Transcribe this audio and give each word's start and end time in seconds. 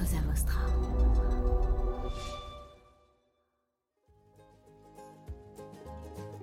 Cosa 0.00 0.16
Vostra. 0.22 1.09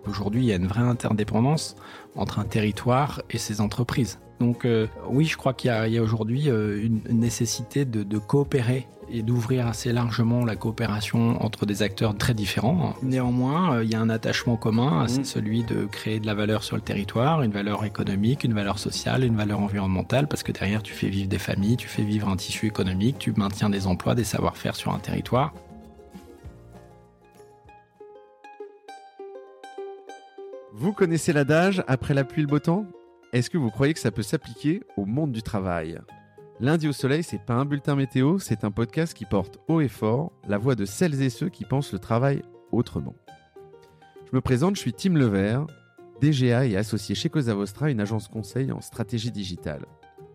Aujourd'hui, 0.08 0.44
il 0.44 0.48
y 0.48 0.54
a 0.54 0.56
une 0.56 0.68
vraie 0.68 0.82
interdépendance 0.82 1.76
entre 2.16 2.40
un 2.40 2.46
territoire 2.46 3.22
et 3.30 3.38
ses 3.38 3.62
entreprises. 3.62 4.20
Donc 4.40 4.66
euh, 4.66 4.88
oui, 5.10 5.26
je 5.26 5.38
crois 5.38 5.54
qu'il 5.54 5.70
y 5.72 5.98
a, 5.98 6.02
aujourd'hui 6.02 6.50
euh, 6.50 6.84
une 6.84 7.02
nécessité 7.10 7.86
de, 7.86 8.04
de 8.04 8.18
coopérer 8.18 8.88
et 9.10 9.22
d'ouvrir 9.22 9.68
assez 9.68 9.94
largement 9.94 10.44
la 10.46 10.56
coopération 10.56 11.42
entre 11.44 11.66
des 11.66 11.82
acteurs 11.82 12.16
très 12.18 12.34
différents. 12.34 12.94
Néanmoins, 13.02 13.76
euh, 13.76 13.84
il 13.84 13.92
y 13.92 13.96
a 13.96 14.02
un 14.02 14.10
attachement 14.10 14.58
commun, 14.58 15.08
c'est 15.08 15.26
celui 15.26 15.64
de 15.64 15.86
créer 15.86 16.20
de 16.20 16.26
la 16.26 16.34
valeur 16.34 16.64
sur 16.64 16.76
le 16.76 16.82
territoire, 16.82 17.42
une 17.42 17.52
valeur 17.52 17.86
économique, 17.86 18.44
une 18.44 18.54
valeur 18.54 18.80
sociale, 18.80 19.24
une 19.24 19.36
valeur 19.36 19.60
environnementale, 19.60 20.28
parce 20.28 20.44
que 20.44 20.52
derrière, 20.52 20.84
tu 20.84 20.94
fais 20.94 21.08
vivre 21.08 21.30
des 21.30 21.40
familles, 21.40 21.78
tu 21.78 21.88
fais 21.88 22.04
vivre 22.04 22.28
un 22.28 22.36
tissu 22.36 22.68
économique, 22.68 23.18
tu 23.18 23.32
maintiens 23.32 23.70
des 23.70 23.88
emplois, 23.88 24.14
des 24.14 24.24
savoir-faire 24.24 24.76
sur 24.76 24.94
un 24.94 25.00
territoire. 25.00 25.54
Vous 30.80 30.94
connaissez 30.94 31.34
l'adage 31.34 31.84
après 31.88 32.14
la 32.14 32.24
pluie 32.24 32.44
le 32.44 32.48
beau 32.48 32.60
temps? 32.60 32.86
Est-ce 33.34 33.50
que 33.50 33.58
vous 33.58 33.72
croyez 33.72 33.96
que 33.96 34.00
ça 34.00 34.12
peut 34.12 34.22
s'appliquer 34.22 34.84
au 34.96 35.06
monde 35.06 35.32
du 35.32 35.42
travail? 35.42 36.00
Lundi 36.60 36.88
au 36.88 36.94
soleil, 36.94 37.24
c'est 37.24 37.44
pas 37.44 37.56
un 37.56 37.66
bulletin 37.66 37.96
météo, 37.96 38.38
c'est 38.38 38.64
un 38.64 38.70
podcast 38.70 39.16
qui 39.16 39.26
porte 39.26 39.58
haut 39.68 39.82
et 39.82 39.88
fort 39.88 40.32
la 40.48 40.60
voix 40.60 40.76
de 40.76 40.86
celles 40.86 41.20
et 41.24 41.32
ceux 41.32 41.50
qui 41.50 41.66
pensent 41.66 41.94
le 41.94 41.98
travail 41.98 42.44
autrement. 42.72 43.16
Je 44.30 44.36
me 44.36 44.40
présente, 44.40 44.76
je 44.76 44.82
suis 44.82 44.94
Tim 44.94 45.16
Levert, 45.16 45.66
DGA 46.22 46.68
et 46.68 46.78
associé 46.78 47.16
chez 47.16 47.30
Cosa 47.30 47.56
Vostra, 47.56 47.90
une 47.90 48.00
agence 48.00 48.28
conseil 48.28 48.72
en 48.72 48.80
stratégie 48.80 49.32
digitale. 49.32 49.88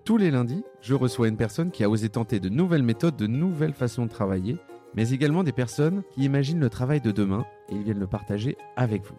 Tous 0.04 0.16
les 0.16 0.32
lundis, 0.32 0.64
je 0.80 0.94
reçois 0.94 1.28
une 1.28 1.36
personne 1.36 1.70
qui 1.70 1.84
a 1.84 1.88
osé 1.88 2.08
tenter 2.08 2.40
de 2.40 2.48
nouvelles 2.48 2.82
méthodes, 2.82 3.14
de 3.14 3.28
nouvelles 3.28 3.74
façons 3.74 4.06
de 4.06 4.10
travailler, 4.10 4.56
mais 4.96 5.10
également 5.10 5.44
des 5.44 5.52
personnes 5.52 6.02
qui 6.10 6.24
imaginent 6.24 6.58
le 6.58 6.68
travail 6.68 7.00
de 7.00 7.12
demain 7.12 7.46
et 7.68 7.76
ils 7.76 7.84
viennent 7.84 8.00
le 8.00 8.08
partager 8.08 8.56
avec 8.74 9.04
vous. 9.04 9.14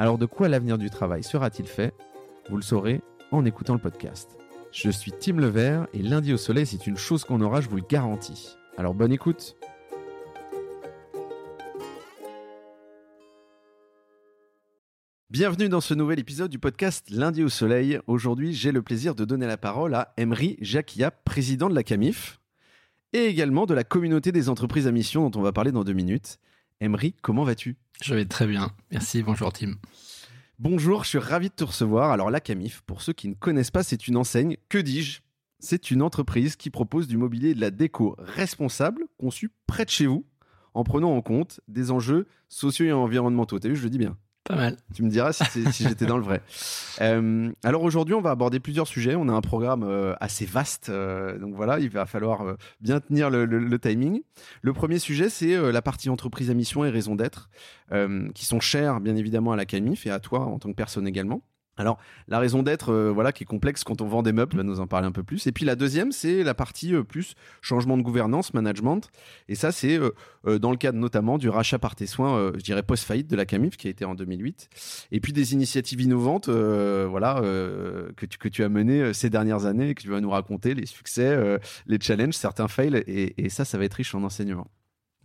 Alors 0.00 0.16
de 0.16 0.26
quoi 0.26 0.48
l'avenir 0.48 0.78
du 0.78 0.90
travail 0.90 1.24
sera-t-il 1.24 1.68
fait? 1.68 1.92
Vous 2.48 2.54
le 2.54 2.62
saurez 2.62 3.02
en 3.32 3.44
écoutant 3.44 3.74
le 3.74 3.80
podcast. 3.80 4.38
Je 4.70 4.90
suis 4.90 5.10
Tim 5.10 5.38
Levert 5.38 5.88
et 5.92 6.02
lundi 6.02 6.32
au 6.32 6.36
soleil, 6.36 6.66
c'est 6.66 6.86
une 6.86 6.96
chose 6.96 7.24
qu'on 7.24 7.40
aura, 7.40 7.60
je 7.60 7.68
vous 7.68 7.78
le 7.78 7.82
garantis. 7.82 8.56
Alors 8.76 8.94
bonne 8.94 9.10
écoute 9.10 9.56
Bienvenue 15.30 15.68
dans 15.68 15.80
ce 15.80 15.94
nouvel 15.94 16.20
épisode 16.20 16.52
du 16.52 16.60
podcast 16.60 17.10
Lundi 17.10 17.42
au 17.42 17.48
soleil. 17.48 17.98
Aujourd'hui, 18.06 18.54
j'ai 18.54 18.70
le 18.70 18.82
plaisir 18.82 19.16
de 19.16 19.24
donner 19.24 19.48
la 19.48 19.56
parole 19.56 19.96
à 19.96 20.14
Emery 20.16 20.58
Jacquia, 20.60 21.10
président 21.10 21.68
de 21.68 21.74
la 21.74 21.82
CAMIF, 21.82 22.38
et 23.12 23.24
également 23.24 23.66
de 23.66 23.74
la 23.74 23.82
communauté 23.82 24.30
des 24.30 24.48
entreprises 24.48 24.86
à 24.86 24.92
mission 24.92 25.28
dont 25.28 25.40
on 25.40 25.42
va 25.42 25.50
parler 25.50 25.72
dans 25.72 25.82
deux 25.82 25.92
minutes. 25.92 26.38
Emery, 26.80 27.14
comment 27.22 27.42
vas-tu? 27.42 27.76
Je 28.02 28.14
vais 28.14 28.24
très 28.24 28.46
bien. 28.46 28.70
Merci, 28.92 29.24
bonjour 29.24 29.52
Tim. 29.52 29.74
Bonjour, 30.60 31.02
je 31.02 31.08
suis 31.08 31.18
ravi 31.18 31.48
de 31.48 31.54
te 31.54 31.64
recevoir. 31.64 32.12
Alors 32.12 32.30
la 32.30 32.40
Camif, 32.40 32.82
pour 32.82 33.02
ceux 33.02 33.12
qui 33.12 33.28
ne 33.28 33.34
connaissent 33.34 33.72
pas, 33.72 33.82
c'est 33.82 34.06
une 34.06 34.16
enseigne, 34.16 34.56
que 34.68 34.78
dis-je? 34.78 35.20
C'est 35.58 35.90
une 35.90 36.02
entreprise 36.02 36.54
qui 36.54 36.70
propose 36.70 37.08
du 37.08 37.16
mobilier 37.16 37.50
et 37.50 37.54
de 37.54 37.60
la 37.60 37.72
déco 37.72 38.14
responsable, 38.18 39.06
conçu 39.18 39.50
près 39.66 39.84
de 39.84 39.90
chez 39.90 40.06
vous, 40.06 40.24
en 40.72 40.84
prenant 40.84 41.16
en 41.16 41.20
compte 41.20 41.60
des 41.66 41.90
enjeux 41.90 42.28
sociaux 42.48 42.86
et 42.86 42.92
environnementaux. 42.92 43.58
T'as 43.58 43.70
vu, 43.70 43.76
je 43.76 43.82
le 43.82 43.90
dis 43.90 43.98
bien. 43.98 44.16
Pas 44.48 44.56
mal. 44.56 44.76
Tu 44.94 45.02
me 45.02 45.10
diras 45.10 45.32
si, 45.32 45.44
j'étais 45.72 46.06
dans 46.06 46.16
le 46.16 46.24
vrai. 46.24 46.42
Euh, 47.00 47.52
alors 47.62 47.84
aujourd'hui, 47.84 48.14
on 48.16 48.20
va 48.20 48.30
aborder 48.32 48.58
plusieurs 48.58 48.88
sujets. 48.88 49.14
On 49.14 49.28
a 49.28 49.32
un 49.32 49.40
programme 49.40 49.84
euh, 49.84 50.14
assez 50.20 50.44
vaste, 50.46 50.88
euh, 50.88 51.38
donc 51.38 51.54
voilà, 51.54 51.78
il 51.78 51.90
va 51.90 52.06
falloir 52.06 52.56
bien 52.80 52.98
tenir 52.98 53.30
le, 53.30 53.44
le- 53.44 53.60
le 53.60 53.78
timing. 53.78 54.22
Le 54.62 54.72
premier 54.72 54.98
sujet, 54.98 55.28
c'est 55.28 55.56
la 55.70 55.80
partie 55.80 56.10
entreprise 56.10 56.50
à 56.50 56.54
mission 56.54 56.84
et 56.84 56.90
raison 56.90 57.14
d'être, 57.14 57.50
qui 58.34 58.44
sont 58.46 58.58
chères 58.58 58.98
bien 59.00 59.14
évidemment 59.14 59.52
à 59.52 59.56
la 59.56 59.64
CAMIF 59.64 60.08
et 60.08 60.10
à 60.10 60.18
toi 60.18 60.40
en 60.40 60.58
tant 60.58 60.70
que 60.70 60.74
personne 60.74 61.06
également. 61.06 61.40
Alors 61.78 61.98
la 62.26 62.38
raison 62.38 62.62
d'être, 62.62 62.92
euh, 62.92 63.10
voilà, 63.10 63.32
qui 63.32 63.44
est 63.44 63.46
complexe 63.46 63.84
quand 63.84 64.02
on 64.02 64.06
vend 64.06 64.22
des 64.22 64.32
meubles, 64.32 64.50
tu 64.50 64.56
vas 64.56 64.64
nous 64.64 64.80
en 64.80 64.86
parler 64.86 65.06
un 65.06 65.12
peu 65.12 65.22
plus. 65.22 65.46
Et 65.46 65.52
puis 65.52 65.64
la 65.64 65.76
deuxième, 65.76 66.12
c'est 66.12 66.42
la 66.42 66.54
partie 66.54 66.94
euh, 66.94 67.04
plus 67.04 67.34
changement 67.62 67.96
de 67.96 68.02
gouvernance, 68.02 68.52
management. 68.52 69.10
Et 69.48 69.54
ça, 69.54 69.72
c'est 69.72 69.98
euh, 69.98 70.58
dans 70.58 70.72
le 70.72 70.76
cadre 70.76 70.98
notamment 70.98 71.38
du 71.38 71.48
rachat 71.48 71.78
par 71.78 71.94
tes 71.94 72.06
soins, 72.06 72.52
je 72.54 72.60
dirais 72.60 72.82
post-faillite 72.82 73.28
de 73.28 73.36
la 73.36 73.46
CAMIF, 73.46 73.76
qui 73.76 73.86
a 73.86 73.90
été 73.90 74.04
en 74.04 74.14
2008. 74.14 74.68
Et 75.12 75.20
puis 75.20 75.32
des 75.32 75.52
initiatives 75.52 76.00
innovantes, 76.00 76.48
voilà, 76.48 77.40
que, 78.16 78.26
tu, 78.26 78.38
que 78.38 78.48
tu 78.48 78.64
as 78.64 78.68
menées 78.68 79.12
ces 79.12 79.30
dernières 79.30 79.66
années 79.66 79.90
et 79.90 79.94
que 79.94 80.02
tu 80.02 80.08
vas 80.08 80.20
nous 80.20 80.30
raconter, 80.30 80.74
les 80.74 80.86
succès, 80.86 81.58
les 81.86 81.98
challenges, 82.00 82.34
certains 82.34 82.68
fails. 82.68 83.02
Et, 83.06 83.48
ça, 83.50 83.64
ça 83.64 83.78
va 83.78 83.84
être 83.84 83.94
riche 83.94 84.14
en 84.14 84.22
enseignements. 84.24 84.70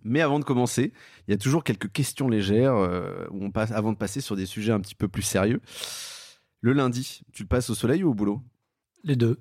Mais 0.03 0.21
avant 0.21 0.39
de 0.39 0.43
commencer, 0.43 0.91
il 1.27 1.31
y 1.31 1.33
a 1.33 1.37
toujours 1.37 1.63
quelques 1.63 1.91
questions 1.91 2.27
légères 2.27 2.75
où 3.31 3.43
on 3.43 3.51
passe, 3.51 3.71
avant 3.71 3.91
de 3.91 3.97
passer 3.97 4.21
sur 4.21 4.35
des 4.35 4.45
sujets 4.45 4.73
un 4.73 4.81
petit 4.81 4.95
peu 4.95 5.07
plus 5.07 5.23
sérieux. 5.23 5.61
Le 6.63 6.73
lundi, 6.73 7.21
tu 7.33 7.43
le 7.43 7.47
passes 7.47 7.69
au 7.69 7.75
soleil 7.75 8.03
ou 8.03 8.09
au 8.11 8.13
boulot? 8.15 8.41
Les 9.03 9.15
deux. 9.17 9.37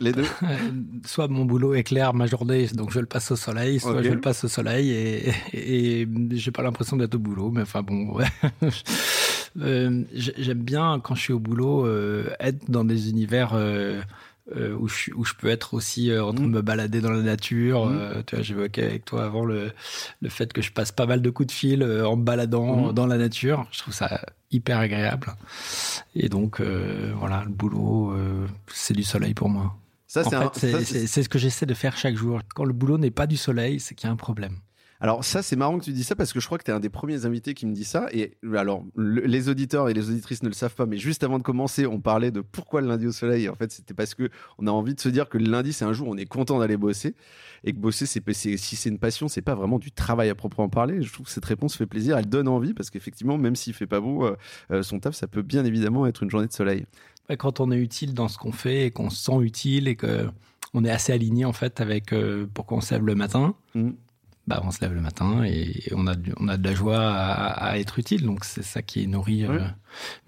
Les 0.00 0.12
deux? 0.12 0.26
Soit 1.06 1.28
mon 1.28 1.44
boulot 1.44 1.74
éclaire 1.74 2.12
ma 2.12 2.26
journée, 2.26 2.66
donc 2.74 2.90
je 2.90 2.98
le 2.98 3.06
passe 3.06 3.30
au 3.30 3.36
soleil, 3.36 3.78
soit 3.80 4.02
je 4.02 4.10
le 4.10 4.20
passe 4.20 4.42
au 4.44 4.48
soleil 4.48 4.90
et, 4.90 5.28
et, 5.52 6.00
et 6.02 6.08
j'ai 6.32 6.50
pas 6.50 6.62
l'impression 6.64 6.96
d'être 6.96 7.14
au 7.14 7.20
boulot, 7.20 7.50
mais 7.52 7.62
enfin 7.62 7.82
bon, 7.82 8.12
ouais. 8.14 8.26
Euh, 9.58 10.02
j'ai- 10.12 10.34
J'aime 10.36 10.60
bien 10.62 11.00
quand 11.02 11.14
je 11.14 11.22
suis 11.22 11.32
au 11.32 11.38
boulot 11.38 11.86
euh, 11.86 12.28
être 12.40 12.70
dans 12.70 12.84
des 12.84 13.08
univers 13.08 13.52
euh, 13.54 14.02
euh, 14.54 14.74
où, 14.76 14.86
je, 14.88 14.94
suis- 14.94 15.12
où 15.14 15.24
je 15.24 15.34
peux 15.34 15.48
être 15.48 15.74
aussi 15.74 16.10
euh, 16.10 16.24
en 16.24 16.32
train 16.32 16.44
de 16.44 16.48
me 16.50 16.62
balader 16.62 17.00
dans 17.00 17.10
la 17.10 17.22
nature. 17.22 17.86
Mhm. 17.86 17.98
Euh, 17.98 18.22
tu 18.26 18.36
vois, 18.36 18.44
j'évoquais 18.44 18.84
avec 18.84 19.04
toi 19.04 19.24
avant 19.24 19.44
le, 19.44 19.72
le 20.20 20.28
fait 20.28 20.52
que 20.52 20.62
je 20.62 20.70
passe 20.72 20.92
pas 20.92 21.06
mal 21.06 21.20
de 21.22 21.30
coups 21.30 21.48
de 21.48 21.52
fil 21.52 21.82
en 21.82 22.16
me 22.16 22.22
baladant 22.22 22.86
Mhm. 22.88 22.92
dans 22.92 23.06
la 23.06 23.18
nature. 23.18 23.66
Je 23.72 23.78
trouve 23.80 23.94
ça 23.94 24.20
hyper 24.52 24.78
agréable. 24.78 25.34
Et 26.14 26.28
donc 26.28 26.60
voilà, 26.60 27.42
le 27.44 27.50
boulot, 27.50 28.14
c'est 28.72 28.94
du 28.94 29.02
soleil 29.04 29.34
pour 29.34 29.48
moi. 29.48 29.74
Ça, 30.06 30.22
c'est 30.22 30.36
un- 30.36 30.50
ce 30.54 31.28
que 31.28 31.38
j'essaie 31.38 31.66
de 31.66 31.74
faire 31.74 31.96
chaque 31.96 32.14
jour. 32.16 32.40
Quand 32.54 32.64
le 32.64 32.72
boulot 32.72 32.96
n'est 32.98 33.10
pas 33.10 33.26
du 33.26 33.36
soleil, 33.36 33.80
c'est 33.80 33.94
qu'il 33.96 34.06
y 34.06 34.10
a 34.10 34.12
un 34.12 34.16
problème. 34.16 34.56
Alors 35.00 35.24
ça, 35.24 35.42
c'est 35.42 35.56
marrant 35.56 35.78
que 35.78 35.84
tu 35.84 35.92
dis 35.92 36.04
ça 36.04 36.16
parce 36.16 36.32
que 36.32 36.40
je 36.40 36.46
crois 36.46 36.56
que 36.58 36.64
tu 36.64 36.70
es 36.70 36.74
un 36.74 36.80
des 36.80 36.88
premiers 36.88 37.26
invités 37.26 37.52
qui 37.54 37.66
me 37.66 37.72
dit 37.74 37.84
ça. 37.84 38.08
Et 38.12 38.36
alors, 38.56 38.82
le- 38.94 39.20
les 39.26 39.48
auditeurs 39.48 39.88
et 39.90 39.94
les 39.94 40.08
auditrices 40.08 40.42
ne 40.42 40.48
le 40.48 40.54
savent 40.54 40.74
pas, 40.74 40.86
mais 40.86 40.96
juste 40.96 41.22
avant 41.22 41.38
de 41.38 41.42
commencer, 41.42 41.86
on 41.86 42.00
parlait 42.00 42.30
de 42.30 42.40
pourquoi 42.40 42.80
le 42.80 42.88
lundi 42.88 43.06
au 43.06 43.12
soleil. 43.12 43.44
Et 43.44 43.48
en 43.48 43.54
fait, 43.54 43.70
c'était 43.72 43.92
parce 43.94 44.14
que 44.14 44.30
on 44.58 44.66
a 44.66 44.70
envie 44.70 44.94
de 44.94 45.00
se 45.00 45.08
dire 45.10 45.28
que 45.28 45.36
le 45.38 45.44
lundi, 45.50 45.72
c'est 45.72 45.84
un 45.84 45.92
jour 45.92 46.08
où 46.08 46.12
on 46.14 46.16
est 46.16 46.24
content 46.24 46.58
d'aller 46.58 46.76
bosser 46.78 47.14
et 47.64 47.72
que 47.72 47.78
bosser, 47.78 48.06
c'est 48.06 48.22
si 48.34 48.76
c'est 48.76 48.88
une 48.88 48.98
passion, 48.98 49.28
c'est 49.28 49.42
pas 49.42 49.54
vraiment 49.54 49.78
du 49.78 49.92
travail 49.92 50.28
à 50.30 50.34
proprement 50.34 50.68
parler. 50.68 51.02
Je 51.02 51.12
trouve 51.12 51.26
que 51.26 51.32
cette 51.32 51.44
réponse 51.44 51.76
fait 51.76 51.86
plaisir, 51.86 52.16
elle 52.16 52.28
donne 52.28 52.48
envie 52.48 52.72
parce 52.74 52.90
qu'effectivement, 52.90 53.36
même 53.38 53.56
s'il 53.56 53.74
fait 53.74 53.86
pas 53.86 54.00
beau, 54.00 54.24
euh, 54.70 54.82
son 54.82 54.98
taf, 55.00 55.14
ça 55.14 55.26
peut 55.26 55.42
bien 55.42 55.64
évidemment 55.64 56.06
être 56.06 56.22
une 56.22 56.30
journée 56.30 56.46
de 56.46 56.52
soleil. 56.52 56.86
Quand 57.38 57.60
on 57.60 57.70
est 57.72 57.78
utile 57.78 58.14
dans 58.14 58.28
ce 58.28 58.38
qu'on 58.38 58.52
fait 58.52 58.86
et 58.86 58.90
qu'on 58.92 59.10
se 59.10 59.22
sent 59.22 59.38
utile 59.40 59.88
et 59.88 59.96
que 59.96 60.28
on 60.74 60.84
est 60.84 60.90
assez 60.90 61.12
aligné 61.12 61.44
en 61.44 61.52
fait 61.52 61.80
avec 61.80 62.12
euh, 62.12 62.46
pourquoi 62.54 62.78
on 62.78 62.80
se 62.80 62.94
lève 62.94 63.04
le 63.04 63.14
matin, 63.14 63.54
Mhm. 63.74 63.94
Bah 64.46 64.60
on 64.64 64.70
se 64.70 64.80
lève 64.80 64.94
le 64.94 65.00
matin 65.00 65.42
et 65.44 65.82
on 65.92 66.06
a 66.06 66.14
on 66.38 66.46
a 66.48 66.56
de 66.56 66.68
la 66.68 66.74
joie 66.74 66.98
à, 67.00 67.70
à 67.70 67.78
être 67.78 67.98
utile. 67.98 68.24
Donc 68.24 68.44
c'est 68.44 68.62
ça 68.62 68.80
qui 68.82 69.06
nourrit. 69.08 69.44
euh, 69.44 69.48
Ouais. 69.58 69.60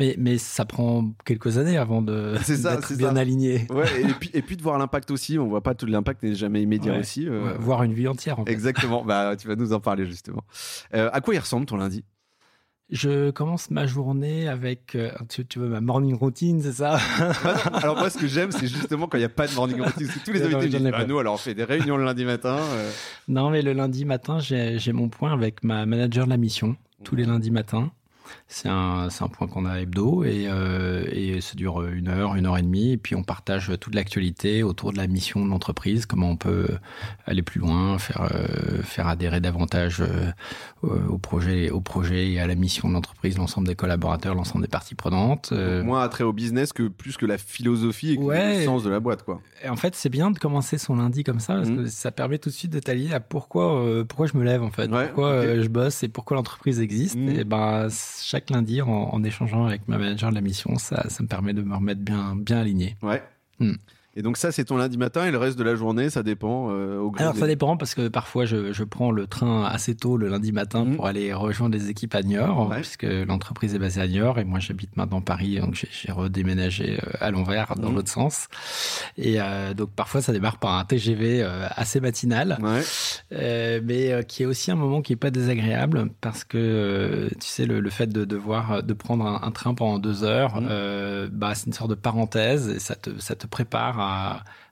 Mais 0.01 0.15
mais 0.19 0.39
ça 0.39 0.65
prend 0.65 1.13
quelques 1.25 1.59
années 1.59 1.77
avant 1.77 2.03
de 2.03 2.35
d'être 2.49 2.97
bien 2.97 3.15
ça. 3.15 3.21
aligné. 3.21 3.67
Ouais, 3.71 4.01
et 4.03 4.15
puis, 4.19 4.31
et 4.35 4.43
puis 4.43 4.57
de 4.57 4.63
voir 4.63 4.79
l'impact 4.79 5.11
aussi. 5.11 5.39
On 5.39 5.47
voit 5.47 5.63
pas 5.63 5.75
tout 5.75 5.87
l'impact 5.87 6.23
n'est 6.23 6.35
jamais 6.35 6.63
immédiat 6.63 6.95
Ouais. 6.95 7.01
aussi. 7.01 7.29
euh, 7.29 7.55
Voir 7.59 7.83
une 7.83 7.93
vie 7.93 8.09
entière. 8.09 8.39
En 8.41 8.45
fait. 8.45 8.53
Exactement. 8.53 9.05
bah, 9.05 9.37
tu 9.37 9.47
vas 9.47 9.57
nous 9.57 9.73
en 9.73 9.81
parler 9.81 10.07
justement. 10.07 10.43
Euh, 10.95 11.11
à 11.13 11.21
quoi 11.21 11.35
il 11.35 11.39
ressemble 11.39 11.67
ton 11.67 11.77
lundi? 11.77 12.05
Je 12.91 13.31
commence 13.31 13.71
ma 13.71 13.87
journée 13.87 14.49
avec 14.49 14.95
euh, 14.95 15.11
tu, 15.29 15.45
tu 15.47 15.59
veux 15.59 15.69
ma 15.69 15.83
morning 15.83 16.15
routine, 16.15 16.63
c'est 16.63 16.73
ça? 16.73 16.99
Bah 17.45 17.55
non, 17.67 17.79
Alors 17.79 17.97
moi, 17.99 18.09
ce 18.09 18.17
que 18.17 18.27
j'aime, 18.27 18.51
c'est 18.51 18.67
justement 18.67 19.07
quand 19.09 19.19
il 19.19 19.21
n'y 19.21 19.27
a 19.27 19.31
pas 19.31 19.47
de 19.47 19.55
morning 19.55 19.83
routine. 19.83 20.07
Parce 20.07 20.19
que 20.19 20.25
tous 20.25 20.33
les 20.33 20.43
invités 20.43 20.69
disent, 20.69 20.83
bah, 20.83 20.91
pas. 20.93 21.05
nous, 21.05 21.19
alors 21.19 21.35
on 21.35 21.39
fait 21.39 21.53
des 21.55 21.65
réunions 21.65 21.99
le 21.99 22.05
lundi 22.05 22.25
matin. 22.25 22.57
euh. 22.59 22.91
Non, 23.29 23.51
mais 23.51 23.61
le 23.61 23.75
lundi 23.75 24.07
matin, 24.07 24.39
j'ai 24.39 24.79
j'ai 24.79 24.93
mon 24.95 25.11
point 25.11 25.35
avec 25.35 25.63
ma 25.63 25.85
manager 25.85 26.25
de 26.25 26.31
la 26.31 26.39
mission, 26.39 26.77
tous 27.05 27.15
les 27.15 27.25
lundis 27.25 27.51
matins. 27.51 27.91
C'est 28.49 28.69
un, 28.69 29.09
un 29.21 29.29
point 29.29 29.47
qu'on 29.47 29.67
a 29.67 29.81
hebdo 29.81 30.25
et, 30.25 30.47
euh, 30.49 31.05
et 31.13 31.41
ça 31.41 31.55
dure 31.55 31.85
une 31.87 32.09
heure, 32.09 32.35
une 32.35 32.47
heure 32.47 32.57
et 32.59 32.63
demie. 32.63 32.93
Et 32.93 32.97
puis 32.97 33.15
on 33.15 33.23
partage 33.23 33.71
toute 33.81 33.95
l'actualité 33.95 34.63
autour 34.63 34.93
de 34.93 34.97
la 34.99 35.07
mission 35.07 35.45
de 35.45 35.51
l'entreprise, 35.51 36.07
comment 36.07 36.31
on 36.31 36.37
peut 36.37 36.69
aller 37.27 37.43
plus 37.43 37.61
loin, 37.61 37.99
faire, 37.99 38.29
euh, 38.33 38.83
faire 38.83 39.07
adhérer 39.09 39.41
davantage 39.41 40.01
euh, 40.01 40.31
au 41.09 41.19
projet, 41.19 41.71
au 41.71 41.81
projet 41.81 42.31
et 42.33 42.41
à 42.41 42.47
la 42.47 42.55
mission 42.55 42.89
de 42.89 42.95
l'entreprise, 42.95 43.37
l'ensemble 43.37 43.67
des 43.67 43.75
collaborateurs, 43.75 44.35
l'ensemble 44.35 44.63
des 44.65 44.71
parties 44.71 44.95
prenantes. 44.95 45.53
Moins 45.53 46.03
attrait 46.03 46.25
au 46.25 46.33
business 46.33 46.73
que 46.73 46.89
plus 46.89 47.17
que 47.17 47.27
la 47.27 47.39
philosophie 47.39 48.13
et 48.13 48.17
que 48.17 48.23
Ouais. 48.23 48.59
le 48.59 48.65
sens 48.65 48.83
de 48.85 48.91
la 48.91 49.01
boîte, 49.01 49.23
quoi. 49.25 49.41
Et 49.65 49.69
en 49.69 49.77
fait, 49.77 49.95
c'est 49.95 50.09
bien 50.09 50.31
de 50.31 50.39
commencer 50.39 50.79
son 50.79 50.97
lundi 50.97 51.25
comme 51.25 51.41
ça 51.41 51.55
parce 51.57 51.69
Mhm. 51.69 51.77
que 51.85 51.87
ça 51.87 52.11
permet 52.13 52.39
tout 52.39 52.49
de 52.49 52.55
suite 52.55 52.73
de 52.73 52.79
t'allier 52.81 53.13
à 53.13 53.21
pourquoi 53.21 54.05
pourquoi 54.09 54.27
je 54.27 54.37
me 54.37 54.45
lève 54.45 54.63
en 54.63 54.71
fait, 54.71 54.91
Ouais, 54.91 55.07
pourquoi 55.07 55.61
je 55.61 55.69
bosse 55.69 56.03
et 56.03 56.09
pourquoi 56.09 56.37
l'entreprise 56.37 56.81
existe. 56.81 57.17
Mhm. 57.17 57.29
Et 57.31 57.45
ben 57.45 57.89
chaque 58.23 58.51
lundi, 58.51 58.81
en, 58.83 58.89
en 58.89 59.23
échangeant 59.25 59.67
avec 59.67 59.87
ma 59.89 59.99
manager 59.99 60.31
de 60.31 60.35
la 60.35 60.41
mission, 60.41 60.77
ça, 60.79 61.09
ça 61.09 61.23
me 61.23 61.29
permet 61.29 61.53
de 61.55 61.63
me 61.63 61.75
remettre 61.75 62.01
bien 62.01 62.37
bien 62.37 62.59
aligné. 62.59 62.97
Ouais. 63.03 63.23
Hmm. 63.61 63.75
Et 64.19 64.23
donc 64.23 64.37
ça, 64.37 64.51
c'est 64.51 64.65
ton 64.65 64.79
lundi 64.79 64.99
matin 64.99 65.27
et 65.27 65.31
le 65.31 65.39
reste 65.39 65.57
de 65.57 65.63
la 65.63 65.77
journée, 65.77 66.11
ça 66.11 66.25
dépend 66.25 66.73
euh, 66.73 66.99
au 66.99 67.13
Alors 67.19 67.37
ça 67.37 67.47
dépend 67.47 67.77
parce 67.77 67.95
que 67.95 68.09
parfois 68.09 68.47
je, 68.47 68.73
je, 68.73 68.83
prends 68.83 69.13
le 69.13 69.29
train 69.29 69.65
assez 69.65 69.95
tôt 69.95 70.17
le 70.17 70.27
lundi 70.27 70.51
matin 70.51 70.85
mmh. 70.85 70.97
pour 70.97 71.07
aller 71.07 71.33
rejoindre 71.33 71.77
les 71.77 71.89
équipes 71.89 72.17
à 72.17 72.23
Niort, 72.23 72.69
puisque 72.75 73.05
l'entreprise 73.05 73.77
est 73.77 73.79
basée 73.79 74.01
à 74.01 74.09
Niort 74.09 74.41
et 74.41 74.45
moi 74.45 74.59
j'habite 74.59 74.97
maintenant 74.97 75.21
Paris, 75.21 75.61
donc 75.61 75.87
j'ai 75.89 76.11
redéménagé 76.11 76.99
euh, 76.99 77.11
à 77.21 77.31
l'envers 77.31 77.77
dans 77.77 77.91
mmh. 77.91 77.95
l'autre 77.95 78.11
sens. 78.11 78.49
Et 79.19 79.37
euh, 79.39 79.73
donc 79.73 79.91
parfois 79.93 80.21
ça 80.21 80.33
démarre 80.33 80.59
par 80.59 80.75
un 80.75 80.85
TGV 80.85 81.41
euh, 81.41 81.69
assez 81.71 82.01
matinal, 82.01 82.59
ouais. 82.61 83.81
mais 83.85 84.25
qui 84.27 84.43
est 84.43 84.47
aussi 84.47 84.73
un 84.73 84.77
moment 84.77 85.01
qui 85.01 85.13
est 85.13 85.17
pas 85.17 85.31
désagréable 85.31 86.11
parce 86.21 86.43
que 86.43 87.29
tu 87.41 87.47
sais 87.47 87.67
le, 87.67 87.79
le, 87.79 87.91
fait 87.91 88.09
de 88.09 88.25
devoir 88.25 88.83
de 88.83 88.95
prendre 88.95 89.25
un, 89.25 89.47
un 89.47 89.53
train 89.53 89.75
pendant 89.75 90.01
deux 90.01 90.25
heures, 90.25 90.61
mmh. 90.61 91.29
bah 91.31 91.55
c'est 91.55 91.67
une 91.67 91.73
sorte 91.73 91.91
de 91.91 91.95
parenthèse 91.95 92.69
et 92.69 92.81
ça 92.81 92.97
te 92.97 93.11
ça 93.21 93.37
te 93.37 93.47
prépare 93.47 94.01
à 94.01 94.08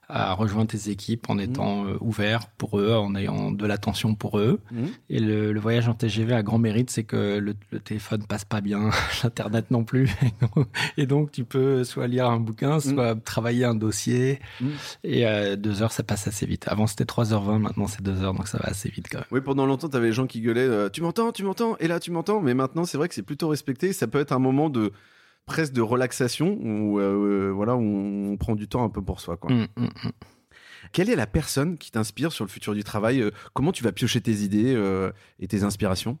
à 0.09 0.33
rejoindre 0.33 0.71
tes 0.71 0.89
équipes 0.89 1.29
en 1.29 1.35
mmh. 1.35 1.39
étant 1.41 1.85
euh, 1.85 1.97
ouvert 1.99 2.47
pour 2.47 2.79
eux, 2.79 2.93
en 2.93 3.13
ayant 3.15 3.51
de 3.51 3.65
l'attention 3.65 4.15
pour 4.15 4.39
eux. 4.39 4.61
Mmh. 4.71 4.83
Et 5.09 5.19
le, 5.19 5.51
le, 5.51 5.59
voyage 5.59 5.89
en 5.89 5.93
TGV 5.93 6.33
a 6.33 6.43
grand 6.43 6.59
mérite, 6.59 6.89
c'est 6.89 7.03
que 7.03 7.39
le, 7.39 7.55
le, 7.71 7.79
téléphone 7.79 8.23
passe 8.25 8.45
pas 8.45 8.61
bien, 8.61 8.89
l'internet 9.23 9.69
non 9.69 9.83
plus, 9.83 10.09
et 10.97 11.05
donc 11.05 11.31
tu 11.31 11.43
peux 11.43 11.83
soit 11.83 12.07
lire 12.07 12.29
un 12.29 12.39
bouquin, 12.39 12.77
mmh. 12.77 12.81
soit 12.81 13.15
travailler 13.15 13.65
un 13.65 13.75
dossier. 13.75 14.39
Et 15.03 15.27
euh, 15.27 15.57
deux 15.57 15.81
heures, 15.81 15.91
ça 15.91 16.03
passe 16.03 16.27
assez 16.27 16.45
vite. 16.45 16.65
Avant 16.67 16.87
c'était 16.87 17.03
3h20, 17.03 17.59
maintenant 17.59 17.87
c'est 17.87 18.01
deux 18.01 18.23
heures, 18.23 18.33
donc 18.33 18.47
ça 18.47 18.59
va 18.59 18.69
assez 18.69 18.89
vite 18.89 19.07
quand 19.11 19.19
même. 19.19 19.27
Oui, 19.31 19.41
pendant 19.41 19.65
longtemps, 19.65 19.89
tu 19.89 19.97
avais 19.97 20.07
les 20.07 20.13
gens 20.13 20.27
qui 20.27 20.39
gueulaient 20.39 20.61
euh, 20.61 20.89
Tu 20.89 21.01
m'entends, 21.01 21.33
tu 21.33 21.43
m'entends? 21.43 21.75
Et 21.79 21.87
là, 21.87 21.99
tu 21.99 22.11
m'entends 22.11 22.39
Mais 22.39 22.53
maintenant, 22.53 22.85
c'est 22.85 22.97
vrai 22.97 23.09
que 23.09 23.15
c'est 23.15 23.23
plutôt 23.23 23.49
respecté. 23.49 23.91
Ça 23.91 24.07
peut 24.07 24.19
être 24.19 24.31
un 24.31 24.39
moment 24.39 24.69
de 24.69 24.93
presque 25.47 25.73
de 25.73 25.81
relaxation 25.81 26.59
où, 26.61 26.99
euh, 26.99 27.51
voilà, 27.51 27.75
où 27.75 27.81
on 27.81 28.37
prend 28.37 28.55
du 28.55 28.67
temps 28.67 28.83
un 28.83 28.89
peu 28.89 29.01
pour 29.01 29.19
soi. 29.19 29.37
Quoi. 29.37 29.51
Mmh, 29.51 29.67
mmh, 29.77 29.85
mmh. 29.85 30.09
Quelle 30.91 31.09
est 31.09 31.15
la 31.15 31.27
personne 31.27 31.77
qui 31.77 31.91
t'inspire 31.91 32.31
sur 32.31 32.45
le 32.45 32.49
futur 32.49 32.75
du 32.75 32.83
travail 32.83 33.21
euh, 33.21 33.31
Comment 33.53 33.71
tu 33.71 33.83
vas 33.83 33.91
piocher 33.91 34.21
tes 34.21 34.43
idées 34.43 34.73
euh, 34.75 35.11
et 35.39 35.47
tes 35.47 35.63
inspirations? 35.63 36.19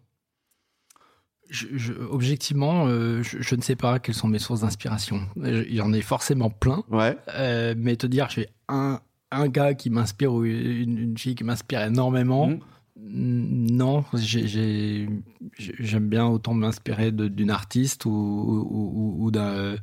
Je, 1.49 1.67
je, 1.73 1.93
objectivement, 1.93 2.87
euh, 2.87 3.23
je, 3.23 3.41
je, 3.41 3.55
ne 3.55 3.61
sais 3.61 3.77
pas 3.77 3.99
quelles 3.99 4.15
sont 4.15 4.27
mes 4.27 4.39
sources 4.39 4.61
d'inspiration. 4.61 5.21
Il 5.37 5.73
y 5.73 5.81
en 5.81 5.93
a 5.93 6.01
forcément 6.01 6.49
plein. 6.49 6.83
Ouais. 6.89 7.17
Euh, 7.35 7.73
mais 7.77 7.95
te 7.95 8.05
dire, 8.05 8.29
j'ai 8.29 8.49
un, 8.67 8.99
un 9.31 9.47
gars 9.47 9.73
qui 9.73 9.89
m'inspire 9.89 10.33
ou 10.33 10.43
une, 10.43 10.97
une, 10.97 11.17
fille 11.17 11.35
qui 11.35 11.45
m'inspire 11.45 11.83
énormément. 11.83 12.47
Mmh. 12.47 12.59
Non, 12.99 14.03
j'aime 15.57 16.09
bien 16.09 16.25
autant 16.25 16.53
m'inspirer 16.53 17.11
d'une 17.11 17.51
artiste 17.51 18.05
ou, 18.05 18.09
ou, 18.09 19.15
ou 19.19 19.31
d'un 19.31 19.75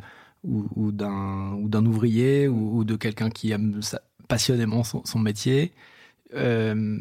ou, 0.43 0.93
d'un 0.93 1.87
ouvrier 1.87 2.49
ou, 2.49 2.85
de 2.85 2.97
quelqu'un 2.97 3.31
qui 3.31 3.53
aime 3.53 3.81
passionnément 4.29 4.85
son, 4.85 5.05
son 5.05 5.19
métier. 5.19 5.73
Euh, 6.35 6.99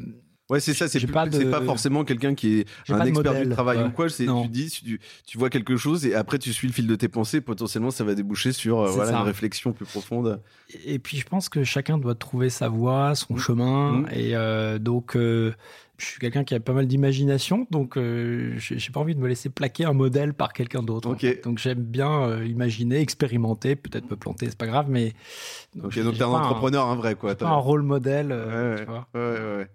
Ouais, 0.50 0.60
c'est 0.60 0.74
ça, 0.74 0.90
c'est 0.90 1.08
pas, 1.08 1.26
de... 1.26 1.46
pas 1.46 1.62
forcément 1.62 2.04
quelqu'un 2.04 2.36
qui 2.36 2.60
est 2.60 2.68
un 2.90 3.06
expert 3.06 3.44
du 3.44 3.50
travail 3.50 3.78
ouais. 3.78 3.86
ou 3.86 3.92
quoi. 3.92 4.10
C'est 4.10 4.26
tu 4.26 4.48
dis, 4.50 4.70
tu, 4.70 5.00
tu, 5.26 5.38
vois 5.38 5.50
quelque 5.50 5.78
chose 5.78 6.06
et 6.06 6.16
après 6.16 6.38
tu 6.38 6.52
suis 6.52 6.68
le 6.68 6.74
fil 6.74 6.86
de 6.86 6.96
tes 6.96 7.08
pensées. 7.08 7.40
Potentiellement, 7.40 7.92
ça 7.92 8.04
va 8.04 8.14
déboucher 8.14 8.52
sur 8.52 8.82
euh, 8.82 8.92
voilà, 8.92 9.18
une 9.18 9.26
réflexion 9.26 9.72
plus 9.72 9.86
profonde. 9.86 10.42
Et 10.86 11.00
puis, 11.00 11.18
je 11.18 11.26
pense 11.26 11.48
que 11.48 11.64
chacun 11.64 11.98
doit 11.98 12.16
trouver 12.16 12.50
sa 12.50 12.68
voie, 12.68 13.16
son 13.16 13.36
mmh. 13.36 13.40
chemin. 13.40 13.92
Mmh. 13.94 14.08
Et 14.14 14.36
euh, 14.36 14.80
donc, 14.80 15.16
euh, 15.16 15.54
je 15.98 16.06
suis 16.06 16.20
quelqu'un 16.20 16.44
qui 16.44 16.56
a 16.56 16.60
pas 16.60 16.74
mal 16.74 16.88
d'imagination, 16.88 17.68
donc 17.70 17.98
euh, 17.98 18.54
j'ai 18.58 18.92
pas 18.92 19.00
envie 19.00 19.16
de 19.16 19.20
me 19.20 19.28
laisser 19.28 19.50
plaquer 19.50 19.86
un 19.86 19.94
modèle 19.94 20.34
par 20.34 20.52
quelqu'un 20.54 20.82
d'autre. 20.82 21.10
Okay. 21.12 21.40
Donc 21.44 21.60
j'aime 21.60 21.84
bien 21.84 22.24
euh, 22.24 22.46
imaginer, 22.46 23.00
expérimenter, 23.00 23.76
peut-être 23.76 24.10
me 24.10 24.16
planter, 24.16 24.48
c'est 24.50 24.58
pas 24.58 24.68
grave, 24.68 24.88
mais. 24.90 25.14
Donc, 25.76 25.98
donc 25.98 26.16
t'es 26.16 26.24
un 26.24 26.28
entrepreneur, 26.28 26.88
un, 26.88 26.94
un 26.94 26.96
vrai 26.96 27.16
quoi. 27.16 27.36
Pas 27.36 27.48
un 27.48 27.56
rôle 27.56 27.84
modèle. 27.84 28.30
Euh, 28.32 28.86
ouais, 29.14 29.68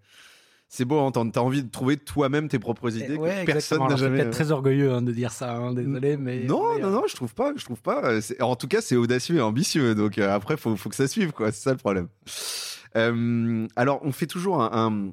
c'est 0.68 0.84
beau 0.84 0.98
à 0.98 1.02
entendre. 1.02 1.32
T'as 1.32 1.40
envie 1.40 1.62
de 1.62 1.70
trouver 1.70 1.96
toi-même 1.96 2.48
tes 2.48 2.58
propres 2.58 2.94
idées. 2.94 3.16
Ouais, 3.16 3.44
que 3.46 3.52
personne 3.52 3.88
n'a 3.88 3.96
jamais. 3.96 4.18
peut-être 4.18 4.32
très 4.32 4.50
orgueilleux 4.50 4.92
hein, 4.92 5.00
de 5.00 5.12
dire 5.12 5.32
ça. 5.32 5.54
Hein, 5.54 5.72
désolé, 5.72 6.18
mais 6.18 6.44
non, 6.44 6.74
mais, 6.74 6.80
non, 6.82 6.90
non, 6.90 7.02
je 7.08 7.16
trouve 7.16 7.34
pas. 7.34 7.52
Je 7.56 7.64
trouve 7.64 7.80
pas. 7.80 8.18
En 8.40 8.54
tout 8.54 8.68
cas, 8.68 8.82
c'est 8.82 8.96
audacieux 8.96 9.36
et 9.36 9.40
ambitieux. 9.40 9.94
Donc 9.94 10.18
euh, 10.18 10.34
après, 10.34 10.56
faut, 10.58 10.76
faut 10.76 10.90
que 10.90 10.96
ça 10.96 11.08
suive, 11.08 11.32
quoi. 11.32 11.52
C'est 11.52 11.62
ça 11.62 11.70
le 11.70 11.78
problème. 11.78 12.08
Euh, 12.96 13.66
alors, 13.76 14.00
on 14.02 14.12
fait 14.12 14.26
toujours 14.26 14.60
un, 14.62 14.70
un 14.72 15.12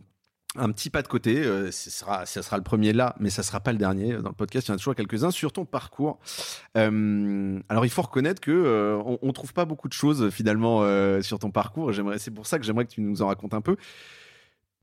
un 0.57 0.71
petit 0.71 0.89
pas 0.89 1.01
de 1.01 1.07
côté, 1.07 1.43
euh, 1.43 1.71
ce 1.71 1.89
sera, 1.89 2.25
ça 2.25 2.41
sera 2.41 2.57
le 2.57 2.63
premier 2.63 2.93
là, 2.93 3.15
mais 3.19 3.29
ça 3.29 3.43
sera 3.43 3.59
pas 3.59 3.71
le 3.71 3.77
dernier. 3.77 4.13
Dans 4.17 4.29
le 4.29 4.35
podcast, 4.35 4.67
il 4.67 4.69
y 4.69 4.71
en 4.71 4.75
a 4.75 4.77
toujours 4.77 4.95
quelques-uns 4.95 5.31
sur 5.31 5.51
ton 5.51 5.65
parcours. 5.65 6.19
Euh, 6.77 7.59
alors, 7.69 7.85
il 7.85 7.89
faut 7.89 8.01
reconnaître 8.01 8.41
que 8.41 8.51
euh, 8.51 8.97
on, 9.05 9.19
on, 9.21 9.33
trouve 9.33 9.53
pas 9.53 9.65
beaucoup 9.65 9.87
de 9.87 9.93
choses 9.93 10.29
finalement 10.29 10.83
euh, 10.83 11.21
sur 11.21 11.39
ton 11.39 11.51
parcours. 11.51 11.91
J'aimerais, 11.91 12.19
c'est 12.19 12.31
pour 12.31 12.47
ça 12.47 12.59
que 12.59 12.65
j'aimerais 12.65 12.85
que 12.85 12.91
tu 12.91 13.01
nous 13.01 13.21
en 13.21 13.27
racontes 13.27 13.53
un 13.53 13.61
peu. 13.61 13.75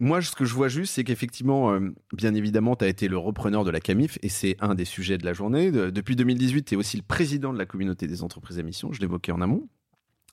Moi, 0.01 0.21
ce 0.21 0.35
que 0.35 0.45
je 0.45 0.55
vois 0.55 0.69
juste, 0.69 0.95
c'est 0.95 1.05
qu'effectivement, 1.05 1.79
bien 2.13 2.35
évidemment, 2.35 2.75
tu 2.75 2.85
as 2.85 2.89
été 2.89 3.07
le 3.07 3.19
repreneur 3.19 3.63
de 3.63 3.71
la 3.71 3.79
CAMIF 3.79 4.19
et 4.23 4.29
c'est 4.29 4.57
un 4.61 4.75
des 4.75 4.85
sujets 4.85 5.17
de 5.17 5.25
la 5.25 5.33
journée. 5.33 5.71
De, 5.71 5.91
depuis 5.91 6.17
2018, 6.17 6.65
tu 6.65 6.75
es 6.75 6.77
aussi 6.77 6.97
le 6.97 7.05
président 7.05 7.53
de 7.53 7.59
la 7.59 7.67
communauté 7.67 8.09
des 8.09 8.25
entreprises 8.25 8.59
à 8.59 8.65
mission, 8.65 8.93
je 8.93 9.01
l'évoquais 9.01 9.31
en 9.31 9.41
amont. 9.41 9.69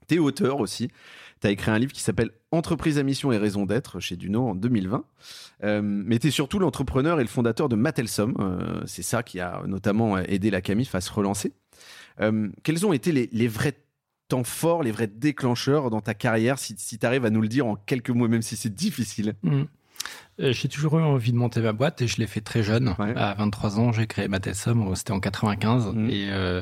Tu 0.09 0.15
es 0.15 0.19
auteur 0.19 0.59
aussi. 0.59 0.89
Tu 1.39 1.47
as 1.47 1.51
écrit 1.51 1.71
un 1.71 1.79
livre 1.79 1.93
qui 1.93 2.01
s'appelle 2.01 2.31
Entreprise 2.51 2.97
à 2.97 3.03
mission 3.03 3.31
et 3.31 3.37
raison 3.37 3.65
d'être 3.65 3.99
chez 3.99 4.17
Duno 4.17 4.49
en 4.49 4.55
2020. 4.55 5.05
Euh, 5.63 5.81
mais 5.83 6.19
tu 6.19 6.27
es 6.27 6.31
surtout 6.31 6.59
l'entrepreneur 6.59 7.19
et 7.19 7.23
le 7.23 7.29
fondateur 7.29 7.69
de 7.69 7.75
Matelsom. 7.75 8.33
Euh, 8.39 8.81
c'est 8.85 9.03
ça 9.03 9.23
qui 9.23 9.39
a 9.39 9.63
notamment 9.67 10.17
aidé 10.17 10.49
la 10.49 10.61
CAMIF 10.61 10.95
à 10.95 11.01
se 11.01 11.11
relancer. 11.13 11.53
Euh, 12.19 12.49
quels 12.63 12.85
ont 12.85 12.91
été 12.91 13.11
les, 13.11 13.47
vrais 13.47 13.77
temps 14.27 14.43
forts, 14.43 14.83
les 14.83 14.91
vrais 14.91 15.07
déclencheurs 15.07 15.89
dans 15.89 16.01
ta 16.01 16.13
carrière, 16.13 16.59
si, 16.59 16.75
si 16.77 16.97
tu 16.97 17.05
arrives 17.05 17.25
à 17.25 17.29
nous 17.29 17.41
le 17.41 17.47
dire 17.47 17.67
en 17.67 17.75
quelques 17.75 18.09
mots, 18.09 18.27
même 18.27 18.41
si 18.41 18.55
c'est 18.55 18.73
difficile? 18.73 19.35
Mmh. 19.43 19.63
Euh, 20.39 20.53
j'ai 20.53 20.69
toujours 20.69 20.97
eu 20.99 21.03
envie 21.03 21.31
de 21.31 21.37
monter 21.37 21.59
ma 21.59 21.73
boîte 21.73 22.01
et 22.01 22.07
je 22.07 22.17
l'ai 22.17 22.27
fait 22.27 22.41
très 22.41 22.63
jeune. 22.63 22.95
Ouais. 22.97 23.13
À 23.15 23.33
23 23.33 23.79
ans, 23.79 23.91
j'ai 23.91 24.07
créé 24.07 24.27
Matelsom, 24.27 24.95
c'était 24.95 25.11
en 25.11 25.19
95. 25.19 25.87
Mmh. 25.93 26.09
Et, 26.09 26.27
euh, 26.31 26.61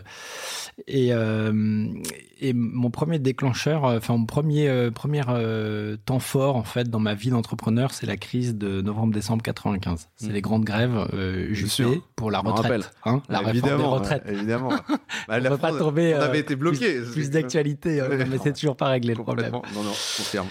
et, 0.88 1.14
euh, 1.14 1.88
et 2.40 2.54
mon 2.54 2.90
premier 2.90 3.20
déclencheur, 3.20 3.84
enfin 3.84 4.18
mon 4.18 4.26
premier, 4.26 4.68
euh, 4.68 4.90
premier 4.90 5.22
temps 6.06 6.20
fort 6.20 6.56
en 6.56 6.64
fait 6.64 6.90
dans 6.90 7.00
ma 7.00 7.14
vie 7.14 7.30
d'entrepreneur, 7.30 7.92
c'est 7.92 8.08
la 8.08 8.18
crise 8.18 8.56
de 8.56 8.82
novembre-décembre 8.82 9.44
95. 9.44 10.08
C'est 10.16 10.28
mmh. 10.28 10.32
les 10.32 10.42
grandes 10.42 10.66
grèves 10.66 11.08
euh, 11.14 11.54
pour 12.16 12.32
la 12.32 12.40
retraite. 12.40 12.92
Hein, 13.06 13.22
la 13.30 13.42
bah, 13.42 13.50
réforme 13.52 13.78
des 13.78 13.84
retraites. 13.84 14.24
Évidemment. 14.28 14.70
bah, 15.28 15.38
on 15.40 15.40
ne 15.40 15.56
pas 15.56 15.72
tomber. 15.72 16.16
On 16.16 16.22
avait 16.22 16.40
été 16.40 16.56
bloqué. 16.56 17.00
Plus, 17.02 17.12
plus 17.12 17.30
d'actualité, 17.30 18.02
hein, 18.02 18.08
mais 18.30 18.38
c'est 18.42 18.54
toujours 18.54 18.76
pas 18.76 18.88
réglé 18.88 19.14
le 19.14 19.24
problème. 19.24 19.52
Non, 19.52 19.62
non, 19.76 19.92
confirme. 19.92 20.48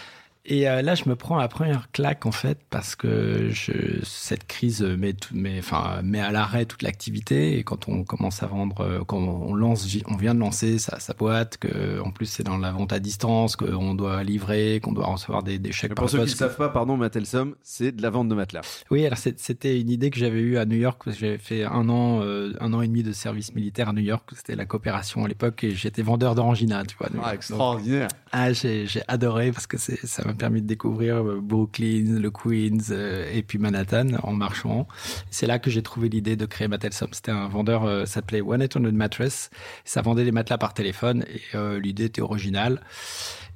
Et 0.48 0.68
euh, 0.68 0.80
là, 0.80 0.94
je 0.94 1.08
me 1.08 1.16
prends 1.16 1.36
la 1.36 1.48
première 1.48 1.90
claque 1.90 2.24
en 2.24 2.30
fait 2.30 2.58
parce 2.70 2.94
que 2.94 3.48
je, 3.50 3.72
cette 4.04 4.46
crise 4.46 4.80
met, 4.80 5.12
tout, 5.12 5.34
met, 5.34 5.58
enfin, 5.58 6.00
met 6.04 6.20
à 6.20 6.30
l'arrêt 6.30 6.66
toute 6.66 6.82
l'activité. 6.82 7.58
Et 7.58 7.64
quand 7.64 7.88
on 7.88 8.04
commence 8.04 8.44
à 8.44 8.46
vendre, 8.46 8.80
euh, 8.80 9.00
quand 9.04 9.18
on 9.18 9.54
lance, 9.54 9.88
on 10.06 10.16
vient 10.16 10.34
de 10.34 10.40
lancer 10.40 10.78
sa, 10.78 11.00
sa 11.00 11.14
boîte, 11.14 11.56
que 11.58 12.00
en 12.00 12.12
plus 12.12 12.26
c'est 12.26 12.44
dans 12.44 12.58
la 12.58 12.70
vente 12.70 12.92
à 12.92 13.00
distance, 13.00 13.56
qu'on 13.56 13.94
doit 13.94 14.22
livrer, 14.22 14.80
qu'on 14.80 14.92
doit 14.92 15.06
recevoir 15.06 15.42
des, 15.42 15.58
des 15.58 15.72
chèques. 15.72 15.90
Mais 15.90 15.94
pour 15.96 16.08
ceux 16.08 16.18
qui 16.18 16.30
ne 16.30 16.36
savent 16.36 16.56
pas, 16.56 16.68
pardon, 16.68 16.96
Matelsom, 16.96 17.56
c'est 17.62 17.90
de 17.90 18.00
la 18.00 18.10
vente 18.10 18.28
de 18.28 18.34
matelas. 18.36 18.84
Oui, 18.92 19.04
alors 19.04 19.18
c'était 19.18 19.80
une 19.80 19.90
idée 19.90 20.10
que 20.10 20.18
j'avais 20.18 20.40
eue 20.40 20.58
à 20.58 20.64
New 20.64 20.76
York. 20.76 21.02
J'avais 21.06 21.38
fait 21.38 21.64
un 21.64 21.88
an, 21.88 22.20
euh, 22.22 22.52
un 22.60 22.72
an 22.72 22.82
et 22.82 22.86
demi 22.86 23.02
de 23.02 23.12
service 23.12 23.52
militaire 23.52 23.88
à 23.88 23.92
New 23.92 24.02
York. 24.02 24.30
C'était 24.36 24.54
la 24.54 24.64
coopération 24.64 25.24
à 25.24 25.28
l'époque 25.28 25.64
et 25.64 25.72
j'étais 25.72 26.02
vendeur 26.02 26.36
d'orangina, 26.36 26.84
tu 26.84 26.96
vois. 26.96 27.08
Ah, 27.20 27.34
extraordinaire. 27.34 28.08
Donc, 28.08 28.18
ah, 28.30 28.52
j'ai 28.52 28.86
adoré 29.08 29.50
parce 29.50 29.66
que 29.66 29.76
ça 29.76 30.24
m'a 30.24 30.35
permis 30.36 30.62
de 30.62 30.66
découvrir 30.66 31.22
Brooklyn, 31.24 32.18
le 32.18 32.30
Queens 32.30 32.90
euh, 32.90 33.30
et 33.32 33.42
puis 33.42 33.58
Manhattan 33.58 34.08
en 34.22 34.32
marchant. 34.32 34.86
C'est 35.30 35.46
là 35.46 35.58
que 35.58 35.70
j'ai 35.70 35.82
trouvé 35.82 36.08
l'idée 36.08 36.36
de 36.36 36.46
créer 36.46 36.68
Matelsom. 36.68 37.08
C'était 37.12 37.32
un 37.32 37.48
vendeur, 37.48 37.84
euh, 37.84 38.04
ça 38.04 38.16
s'appelait 38.16 38.40
1-800 38.40 38.90
Mattress. 38.92 39.50
Ça 39.84 40.02
vendait 40.02 40.24
des 40.24 40.32
matelas 40.32 40.58
par 40.58 40.74
téléphone 40.74 41.24
et 41.28 41.56
euh, 41.56 41.80
l'idée 41.80 42.04
était 42.04 42.22
originale 42.22 42.80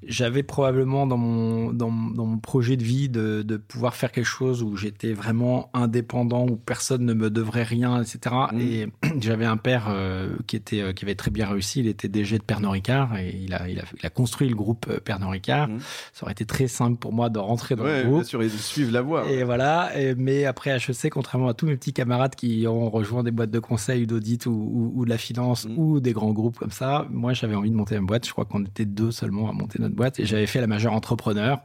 j'avais 0.06 0.42
probablement 0.42 1.06
dans 1.06 1.16
mon, 1.16 1.72
dans, 1.72 1.90
dans, 1.90 2.26
mon 2.26 2.38
projet 2.38 2.76
de 2.76 2.82
vie 2.82 3.08
de, 3.08 3.42
de 3.42 3.56
pouvoir 3.56 3.94
faire 3.94 4.12
quelque 4.12 4.24
chose 4.24 4.62
où 4.62 4.76
j'étais 4.76 5.12
vraiment 5.12 5.70
indépendant, 5.74 6.46
où 6.46 6.56
personne 6.56 7.04
ne 7.04 7.12
me 7.12 7.30
devrait 7.30 7.62
rien, 7.62 8.02
etc. 8.02 8.34
Mmh. 8.52 8.60
Et 8.60 8.86
j'avais 9.20 9.44
un 9.44 9.56
père 9.56 9.86
euh, 9.88 10.30
qui, 10.46 10.56
était, 10.56 10.80
euh, 10.80 10.92
qui 10.92 11.04
avait 11.04 11.14
très 11.14 11.30
bien 11.30 11.46
réussi, 11.46 11.80
il 11.80 11.86
était 11.86 12.08
DG 12.08 12.38
de 12.38 12.42
Pernod 12.42 12.72
Ricard 12.72 13.16
et 13.18 13.36
il 13.42 13.52
a, 13.54 13.68
il 13.68 13.78
a, 13.78 13.84
il 13.98 14.06
a 14.06 14.10
construit 14.10 14.48
le 14.48 14.54
groupe 14.54 14.86
euh, 14.88 15.00
Pernod 15.00 15.30
Ricard. 15.30 15.68
Mmh. 15.68 15.78
Ça 16.12 16.24
aurait 16.24 16.32
été 16.32 16.46
très 16.46 16.66
simple 16.66 16.98
pour 16.98 17.12
moi 17.12 17.28
de 17.28 17.38
rentrer 17.38 17.76
dans 17.76 17.84
ouais, 17.84 18.02
le 18.02 18.08
groupe. 18.08 18.20
Bien 18.20 18.28
sûr, 18.28 18.42
et 18.42 18.46
de 18.46 18.50
suivre 18.50 18.92
la 18.92 19.02
voie. 19.02 19.30
Et 19.30 19.44
voilà. 19.44 19.98
Et, 19.98 20.14
mais 20.14 20.46
après 20.46 20.70
HEC, 20.70 21.10
contrairement 21.10 21.48
à 21.48 21.54
tous 21.54 21.66
mes 21.66 21.76
petits 21.76 21.92
camarades 21.92 22.34
qui 22.34 22.66
ont 22.66 22.88
rejoint 22.88 23.22
des 23.22 23.30
boîtes 23.30 23.50
de 23.50 23.58
conseil, 23.58 24.06
d'audit 24.06 24.46
ou, 24.46 24.52
ou, 24.52 24.92
ou, 24.94 25.04
de 25.04 25.10
la 25.10 25.18
finance 25.18 25.66
mmh. 25.66 25.78
ou 25.78 26.00
des 26.00 26.12
grands 26.12 26.32
groupes 26.32 26.58
comme 26.58 26.70
ça, 26.70 27.06
moi 27.10 27.34
j'avais 27.34 27.54
envie 27.54 27.70
de 27.70 27.76
monter 27.76 27.96
une 27.96 28.06
boîte. 28.06 28.26
Je 28.26 28.32
crois 28.32 28.46
qu'on 28.46 28.64
était 28.64 28.86
deux 28.86 29.10
seulement 29.10 29.50
à 29.50 29.52
monter 29.52 29.78
notre 29.78 29.89
boîte 29.94 30.20
et 30.20 30.26
j'avais 30.26 30.46
fait 30.46 30.60
la 30.60 30.66
majeure 30.66 30.92
entrepreneur. 30.92 31.60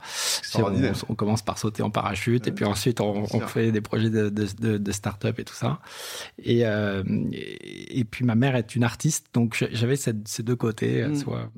On, 0.56 0.72
on, 1.10 1.16
commence 1.16 1.42
par 1.42 1.58
sauter 1.58 1.84
en 1.84 1.90
parachute 1.90 2.48
et 2.48 2.52
puis 2.52 2.66
ensuite 2.66 3.02
on, 3.02 3.26
on 3.32 3.40
fait 3.42 3.72
des 3.72 3.82
projets 3.82 4.10
de, 4.10 4.30
de, 4.30 4.48
de, 4.60 4.78
de 4.78 4.92
start-up 4.92 5.40
et 5.40 5.44
tout 5.44 5.54
ça. 5.54 5.80
Et, 6.44 6.66
euh, 6.66 7.04
et, 7.32 8.00
et, 8.00 8.04
puis 8.04 8.26
ma 8.26 8.36
mère 8.36 8.56
est 8.56 8.76
une 8.76 8.84
artiste, 8.84 9.28
donc 9.34 9.66
j'avais 9.72 9.96
ces 9.96 10.14
deux 10.14 10.56
côtés, 10.56 11.06
mmh. 11.06 11.16
soit 11.16 11.50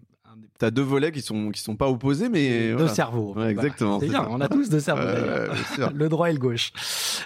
as 0.65 0.71
deux 0.71 0.81
volets 0.81 1.11
qui 1.11 1.21
sont 1.21 1.51
qui 1.51 1.61
sont 1.61 1.75
pas 1.75 1.89
opposés, 1.89 2.29
mais 2.29 2.73
deux 2.73 2.87
cerveaux. 2.87 3.35
exactement. 3.43 3.99
c'est 3.99 4.07
bien. 4.07 4.27
On 4.29 4.41
a 4.41 4.47
tous 4.47 4.69
deux 4.69 4.79
cerveaux 4.79 5.01
le 5.93 6.09
droit 6.09 6.29
et 6.29 6.33
le 6.33 6.39
gauche. 6.39 6.71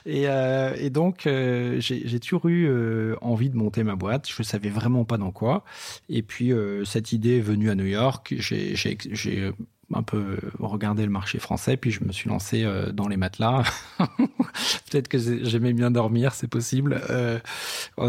Et, 0.05 0.27
euh, 0.27 0.73
et 0.77 0.89
donc 0.89 1.27
euh, 1.27 1.77
j'ai 1.79 2.19
toujours 2.19 2.47
eu 2.47 2.67
euh, 2.67 3.15
envie 3.21 3.49
de 3.49 3.57
monter 3.57 3.83
ma 3.83 3.95
boîte. 3.95 4.27
Je 4.29 4.43
savais 4.43 4.69
vraiment 4.69 5.05
pas 5.05 5.17
dans 5.17 5.31
quoi. 5.31 5.63
Et 6.09 6.21
puis 6.21 6.51
cette 6.85 7.11
idée 7.11 7.37
est 7.37 7.41
venue 7.41 7.69
à 7.69 7.75
New 7.75 7.85
York. 7.85 8.33
J'ai 8.37 9.51
un 9.93 10.03
peu 10.03 10.37
regardé 10.59 11.03
le 11.03 11.09
marché 11.09 11.39
français, 11.39 11.77
puis 11.77 11.91
je 11.91 12.03
me 12.03 12.11
suis 12.11 12.29
lancé 12.29 12.63
euh, 12.63 12.91
dans 12.91 13.07
les 13.07 13.17
matelas. 13.17 13.63
Peut-être 13.99 15.07
que 15.07 15.17
j'aimais 15.17 15.73
bien 15.73 15.91
dormir, 15.91 16.33
c'est 16.33 16.47
possible. 16.47 17.01
Euh, 17.09 17.39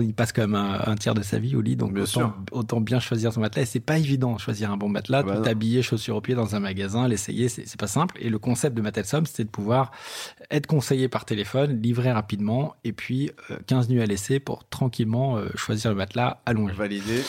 il 0.01 0.15
passe 0.15 0.33
quand 0.33 0.43
même 0.43 0.55
un, 0.55 0.95
tiers 0.97 1.15
de 1.15 1.23
sa 1.23 1.39
vie 1.39 1.57
au 1.57 1.61
lit, 1.61 1.77
donc 1.77 1.97
autant, 1.97 2.35
autant, 2.51 2.81
bien 2.81 3.01
choisir 3.01 3.33
son 3.33 3.41
matelas. 3.41 3.63
Et 3.63 3.67
c'est 3.67 3.81
pas 3.81 3.99
évident 3.99 4.39
choisir 4.39 4.71
un 4.71 4.77
bon 4.77 4.89
matelas, 4.89 5.23
bah 5.23 5.37
tout 5.37 5.49
habillé, 5.49 5.83
chaussures 5.83 6.17
aux 6.17 6.21
pieds 6.21 6.35
dans 6.35 6.55
un 6.55 6.61
magasin, 6.61 7.09
l'essayer, 7.09 7.49
c'est 7.49 7.79
pas 7.79 7.87
simple. 7.87 8.17
Et 8.21 8.31
le 8.31 8.39
concept 8.39 8.77
de 8.77 8.83
Matelsom, 8.83 9.27
c'était 9.27 9.45
de 9.45 9.51
pouvoir 9.51 9.93
être 10.51 10.67
conseillé 10.67 11.09
par 11.09 11.25
téléphone, 11.25 11.81
livrer 11.81 12.13
rapidement, 12.13 12.75
et 12.85 12.93
puis 12.93 13.31
15 13.67 13.87
euh, 13.87 13.93
nuits 13.93 14.03
à 14.03 14.07
laisser 14.07 14.41
pour 14.41 14.69
tranquillement 14.69 15.39
choisir 15.55 15.91
le 15.91 15.97
matelas 15.97 16.41
allongé. 16.47 16.75
Validé. 16.75 17.23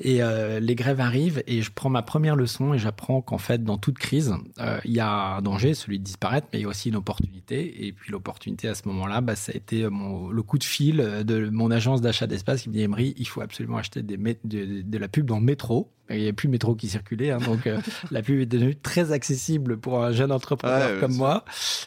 Et 0.00 0.22
euh, 0.22 0.60
les 0.60 0.74
grèves 0.74 1.00
arrivent 1.00 1.42
et 1.46 1.62
je 1.62 1.70
prends 1.72 1.90
ma 1.90 2.02
première 2.02 2.36
leçon 2.36 2.74
et 2.74 2.78
j'apprends 2.78 3.22
qu'en 3.22 3.38
fait, 3.38 3.64
dans 3.64 3.78
toute 3.78 3.98
crise, 3.98 4.34
euh, 4.60 4.78
il 4.84 4.92
y 4.92 5.00
a 5.00 5.36
un 5.36 5.42
danger, 5.42 5.74
celui 5.74 5.98
de 5.98 6.04
disparaître, 6.04 6.48
mais 6.52 6.60
il 6.60 6.62
y 6.62 6.64
a 6.64 6.68
aussi 6.68 6.90
une 6.90 6.96
opportunité. 6.96 7.86
Et 7.86 7.92
puis 7.92 8.12
l'opportunité 8.12 8.68
à 8.68 8.74
ce 8.74 8.86
moment-là, 8.88 9.20
bah, 9.20 9.36
ça 9.36 9.52
a 9.52 9.56
été 9.56 9.88
mon, 9.88 10.28
le 10.28 10.42
coup 10.42 10.58
de 10.58 10.64
fil 10.64 10.96
de 11.24 11.48
mon 11.48 11.70
agence 11.70 12.00
d'achat 12.00 12.26
d'espace 12.26 12.62
qui 12.62 12.68
me 12.68 12.74
dit 12.74 12.82
Emery, 12.82 13.14
il 13.16 13.26
faut 13.26 13.40
absolument 13.40 13.78
acheter 13.78 14.02
des 14.02 14.16
de, 14.16 14.82
de, 14.82 14.98
la 14.98 15.08
pub 15.08 15.26
dans 15.26 15.38
le 15.38 15.44
métro. 15.44 15.90
Il 16.10 16.20
n'y 16.20 16.28
a 16.28 16.32
plus 16.32 16.46
de 16.46 16.52
métro 16.52 16.76
qui 16.76 16.88
circulait, 16.88 17.30
hein, 17.30 17.38
donc 17.38 17.66
euh, 17.66 17.80
la 18.10 18.22
pub 18.22 18.40
est 18.40 18.46
devenue 18.46 18.76
très 18.76 19.10
accessible 19.12 19.76
pour 19.76 20.04
un 20.04 20.12
jeune 20.12 20.30
entrepreneur 20.30 21.00
comme 21.00 21.14
moi. 21.14 21.44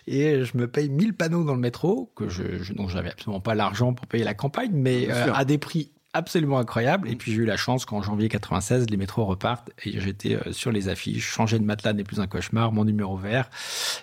Et 0.07 0.43
je 0.43 0.57
me 0.57 0.67
paye 0.67 0.89
1000 0.89 1.13
panneaux 1.13 1.43
dans 1.43 1.53
le 1.53 1.59
métro, 1.59 2.11
que 2.15 2.27
je, 2.27 2.61
je 2.61 2.73
dont 2.73 2.87
j'avais 2.87 3.11
absolument 3.11 3.39
pas 3.39 3.55
l'argent 3.55 3.93
pour 3.93 4.07
payer 4.07 4.23
la 4.23 4.33
campagne, 4.33 4.71
mais 4.73 5.09
à 5.09 5.45
des 5.45 5.57
prix 5.57 5.91
absolument 6.13 6.59
incroyable. 6.59 7.07
Et 7.09 7.15
puis 7.15 7.31
j'ai 7.31 7.41
eu 7.41 7.45
la 7.45 7.57
chance 7.57 7.85
qu'en 7.85 8.01
janvier 8.01 8.29
96, 8.29 8.89
les 8.89 8.97
métros 8.97 9.25
repartent 9.25 9.71
et 9.83 9.99
j'étais 9.99 10.35
euh, 10.35 10.51
sur 10.51 10.71
les 10.71 10.89
affiches. 10.89 11.25
Changer 11.25 11.59
de 11.59 11.63
matelas 11.63 11.93
n'est 11.93 12.03
plus 12.03 12.19
un 12.19 12.27
cauchemar, 12.27 12.71
mon 12.71 12.85
numéro 12.85 13.15
vert. 13.15 13.49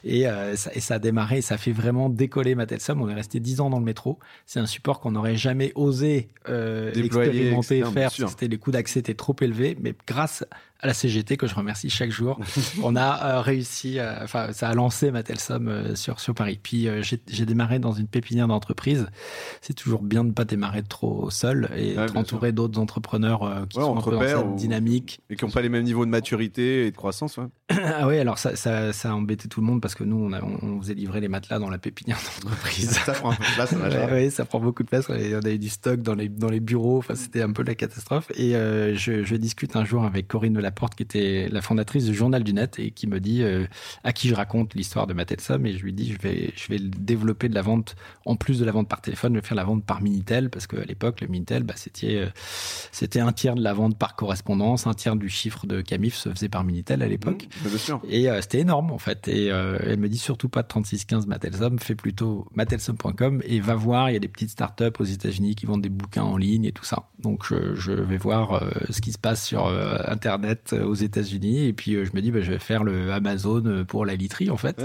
Et, 0.04 0.28
euh, 0.28 0.54
ça, 0.56 0.70
et 0.75 0.80
ça 0.80 0.94
a 0.94 0.98
démarré, 0.98 1.40
ça 1.42 1.54
a 1.54 1.58
fait 1.58 1.72
vraiment 1.72 2.08
décoller 2.08 2.54
Matelsom. 2.54 3.00
On 3.00 3.08
est 3.08 3.14
resté 3.14 3.40
10 3.40 3.60
ans 3.60 3.70
dans 3.70 3.78
le 3.78 3.84
métro. 3.84 4.18
C'est 4.46 4.60
un 4.60 4.66
support 4.66 5.00
qu'on 5.00 5.12
n'aurait 5.12 5.36
jamais 5.36 5.72
osé 5.75 6.28
euh, 6.48 6.92
expérimenter, 6.94 7.82
faire. 7.84 8.10
C'était 8.12 8.48
les 8.48 8.58
coûts 8.58 8.70
d'accès 8.70 9.00
étaient 9.00 9.14
trop 9.14 9.36
élevés. 9.40 9.76
Mais 9.80 9.94
grâce 10.06 10.44
à 10.80 10.87
la 10.87 10.95
CGT 10.95 11.37
que 11.37 11.47
je 11.47 11.54
remercie 11.54 11.90
chaque 11.90 12.11
jour. 12.11 12.38
On 12.83 12.97
a 12.97 13.37
euh, 13.37 13.40
réussi, 13.40 13.99
euh, 13.99 14.23
enfin, 14.23 14.52
ça 14.52 14.68
a 14.68 14.75
lancé 14.75 15.11
Matelsom 15.11 15.68
euh, 15.68 15.95
sur, 15.95 16.21
sur 16.21 16.35
Paris. 16.35 16.59
Puis 16.62 16.88
j'ai 17.02 17.47
démarré 17.47 17.78
dans 17.78 17.92
une 17.92 18.06
pépinière 18.06 18.49
d'entreprise. 18.49 19.06
C'est 19.61 19.75
toujours 19.75 20.02
bien 20.02 20.23
de 20.23 20.28
ne 20.28 20.35
pas 20.35 20.45
démarrer 20.45 20.83
trop 20.83 21.30
seul 21.30 21.71
et 21.76 21.97
ouais, 21.97 22.16
entouré 22.16 22.52
d'autres 22.52 22.78
entrepreneurs 22.78 23.66
qui 23.68 23.80
sont 23.80 23.97
un 23.97 24.02
peu 24.02 24.11
dans 24.11 24.21
cette 24.21 24.56
dynamique. 24.56 25.21
Et 25.30 25.37
qui 25.37 25.45
n'ont 25.45 25.50
pas 25.50 25.62
les 25.62 25.68
mêmes 25.68 25.85
niveaux 25.85 26.04
de 26.04 26.11
maturité 26.11 26.87
et 26.87 26.90
de 26.90 26.97
croissance. 26.97 27.38
ah 27.71 28.06
oui, 28.06 28.18
alors 28.18 28.38
ça, 28.38 28.54
ça, 28.56 28.92
ça, 28.92 29.11
a 29.11 29.14
embêté 29.14 29.49
tout 29.49 29.61
le 29.61 29.66
monde 29.66 29.80
parce 29.80 29.95
que 29.95 30.04
nous, 30.04 30.16
on, 30.16 30.33
a, 30.33 30.42
on, 30.42 30.80
faisait 30.80 30.95
livrer 30.95 31.21
les 31.21 31.28
matelas 31.28 31.59
dans 31.59 31.71
la 31.71 31.78
pépinière 31.78 32.18
d'entreprise. 32.45 32.90
ça 32.90 33.12
prend 33.12 33.33
un 33.33 33.35
peu 33.35 33.45
de 33.45 33.54
place. 33.54 33.75
oui, 34.12 34.30
ça 34.30 34.45
prend 34.45 34.61
beaucoup 34.61 34.83
de 34.83 34.88
place. 34.88 35.09
On 35.09 35.14
avait 35.14 35.59
du 35.59 35.68
stock 35.68 36.02
dans 36.02 36.14
les, 36.14 36.28
dans 36.28 36.50
les 36.50 36.61
bureaux. 36.61 36.99
Enfin, 36.99 37.14
c'était 37.14 37.42
un 37.42 37.52
peu 37.52 37.62
la 37.62 37.75
catastrophe. 37.75 38.30
Et 38.37 38.52
je, 38.52 39.25
je 39.25 39.37
discute 39.37 39.76
un 39.76 39.85
jour 39.85 40.04
avec 40.04 40.28
Corinne 40.28 40.59
Porte, 40.70 40.94
qui 40.94 41.02
était 41.02 41.49
la 41.50 41.62
fondatrice 41.62 42.04
du 42.04 42.14
Journal 42.14 42.42
du 42.44 42.52
Net 42.52 42.78
et 42.78 42.90
qui 42.90 43.06
me 43.06 43.20
dit 43.20 43.42
euh, 43.42 43.66
à 44.04 44.12
qui 44.12 44.28
je 44.28 44.35
raconte 44.35 44.75
l'histoire 44.75 45.06
de 45.06 45.14
Matetsom 45.14 45.64
et 45.66 45.76
je 45.76 45.82
lui 45.82 45.92
dis 45.92 46.12
je 46.12 46.18
vais 46.18 46.52
je 46.56 46.68
vais 46.68 46.78
développer 46.78 47.49
de 47.49 47.54
la 47.54 47.62
vente 47.62 47.96
en 48.25 48.37
plus 48.37 48.58
de 48.58 48.64
la 48.64 48.73
vente 48.73 48.88
par 48.88 49.00
téléphone, 49.00 49.35
je 49.35 49.40
vais 49.40 49.46
faire 49.46 49.56
la 49.56 49.64
vente 49.64 49.85
par 49.85 50.02
Minitel 50.02 50.50
parce 50.50 50.66
qu'à 50.66 50.85
l'époque 50.85 51.20
le 51.20 51.28
Minitel 51.28 51.62
bah, 51.62 51.75
c'était 51.76 52.16
euh, 52.16 52.28
c'était 52.92 53.20
un 53.20 53.32
tiers 53.32 53.54
de 53.54 53.62
la 53.62 53.73
vente 53.73 53.99
par 53.99 54.16
correspondance, 54.16 54.87
un 54.87 54.94
tiers 54.94 55.16
du 55.16 55.28
chiffre 55.28 55.66
de 55.66 55.80
Camif 55.80 56.14
se 56.14 56.30
faisait 56.30 56.49
par 56.49 56.64
Minitel 56.64 57.02
à 57.02 57.08
l'époque. 57.08 57.49
Mmh, 57.64 57.96
et 58.08 58.30
euh, 58.30 58.40
c'était 58.40 58.61
énorme 58.61 58.90
en 58.90 58.99
fait 58.99 59.28
et 59.28 59.46
elle 59.46 59.99
me 59.99 60.08
dit 60.08 60.18
surtout 60.18 60.49
pas 60.49 60.62
de 60.62 60.68
3615 60.68 61.26
Matelsom, 61.26 61.78
fais 61.78 61.94
plutôt 61.94 62.46
matelsom.com 62.54 63.42
et 63.44 63.61
va 63.61 63.75
voir, 63.75 64.11
il 64.11 64.14
y 64.14 64.16
a 64.16 64.20
des 64.20 64.28
petites 64.28 64.50
startups 64.50 64.85
aux 64.99 65.04
États-Unis 65.04 65.54
qui 65.54 65.66
vendent 65.66 65.82
des 65.82 65.88
bouquins 65.88 66.23
en 66.23 66.37
ligne 66.37 66.64
et 66.64 66.73
tout 66.73 66.85
ça. 66.85 67.08
Donc 67.18 67.44
je, 67.46 67.75
je 67.75 67.92
vais 67.92 68.16
voir 68.16 68.64
ce 68.90 69.00
qui 69.00 69.12
se 69.12 69.18
passe 69.18 69.44
sur 69.44 69.66
internet 69.66 70.55
euh, 70.72 70.84
aux 70.84 70.94
États-Unis. 70.94 71.66
Et 71.66 71.72
puis 71.72 71.94
euh, 71.94 72.04
je 72.04 72.12
me 72.14 72.20
dis, 72.20 72.30
bah, 72.30 72.40
je 72.40 72.52
vais 72.52 72.58
faire 72.58 72.84
le 72.84 73.12
Amazon 73.12 73.62
euh, 73.66 73.84
pour 73.84 74.04
la 74.04 74.14
literie 74.14 74.50
en 74.50 74.56
fait. 74.56 74.82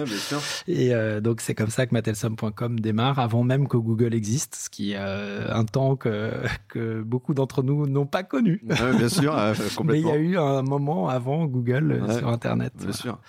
Et 0.68 0.92
donc 1.22 1.42
c'est 1.42 1.56
comme 1.56 1.70
ça 1.70 1.86
que 1.86 1.94
Matelsom.com 1.94 2.80
démarre 2.80 3.20
avant 3.20 3.44
même 3.44 3.68
que 3.68 3.78
Google 3.78 4.14
existe, 4.14 4.56
ce 4.56 4.70
qui 4.70 4.94
est 4.94 4.98
un 4.98 5.66
temps 5.66 5.96
que, 5.96 6.32
que 6.68 7.02
beaucoup 7.02 7.34
d'entre 7.34 7.64
nous 7.64 7.88
n'ont 7.88 8.06
pas 8.06 8.24
connu. 8.24 8.62
bien 8.64 9.10
sûr, 9.10 9.36
Mais 9.84 10.00
il 10.00 10.08
y 10.08 10.12
a 10.12 10.18
eu 10.18 10.38
un 10.38 10.62
moment 10.62 11.10
avant 11.10 11.46
Google 11.46 12.04
sur 12.18 12.28
Internet. 12.28 12.74
Bien 12.80 12.92
sûr. 12.92 13.20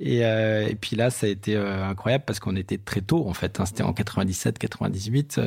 Et, 0.00 0.18
et, 0.18 0.76
puis 0.80 0.96
là, 0.96 1.10
ça 1.10 1.26
a 1.26 1.30
été 1.30 1.56
incroyable 1.56 2.24
parce 2.26 2.40
qu'on 2.40 2.56
était 2.56 2.78
très 2.78 3.00
tôt 3.00 3.26
en 3.26 3.34
fait. 3.34 3.60
Hein. 3.60 3.66
C'était 3.66 3.82
en 3.82 3.92
97, 3.92 4.58
98. 4.58 5.40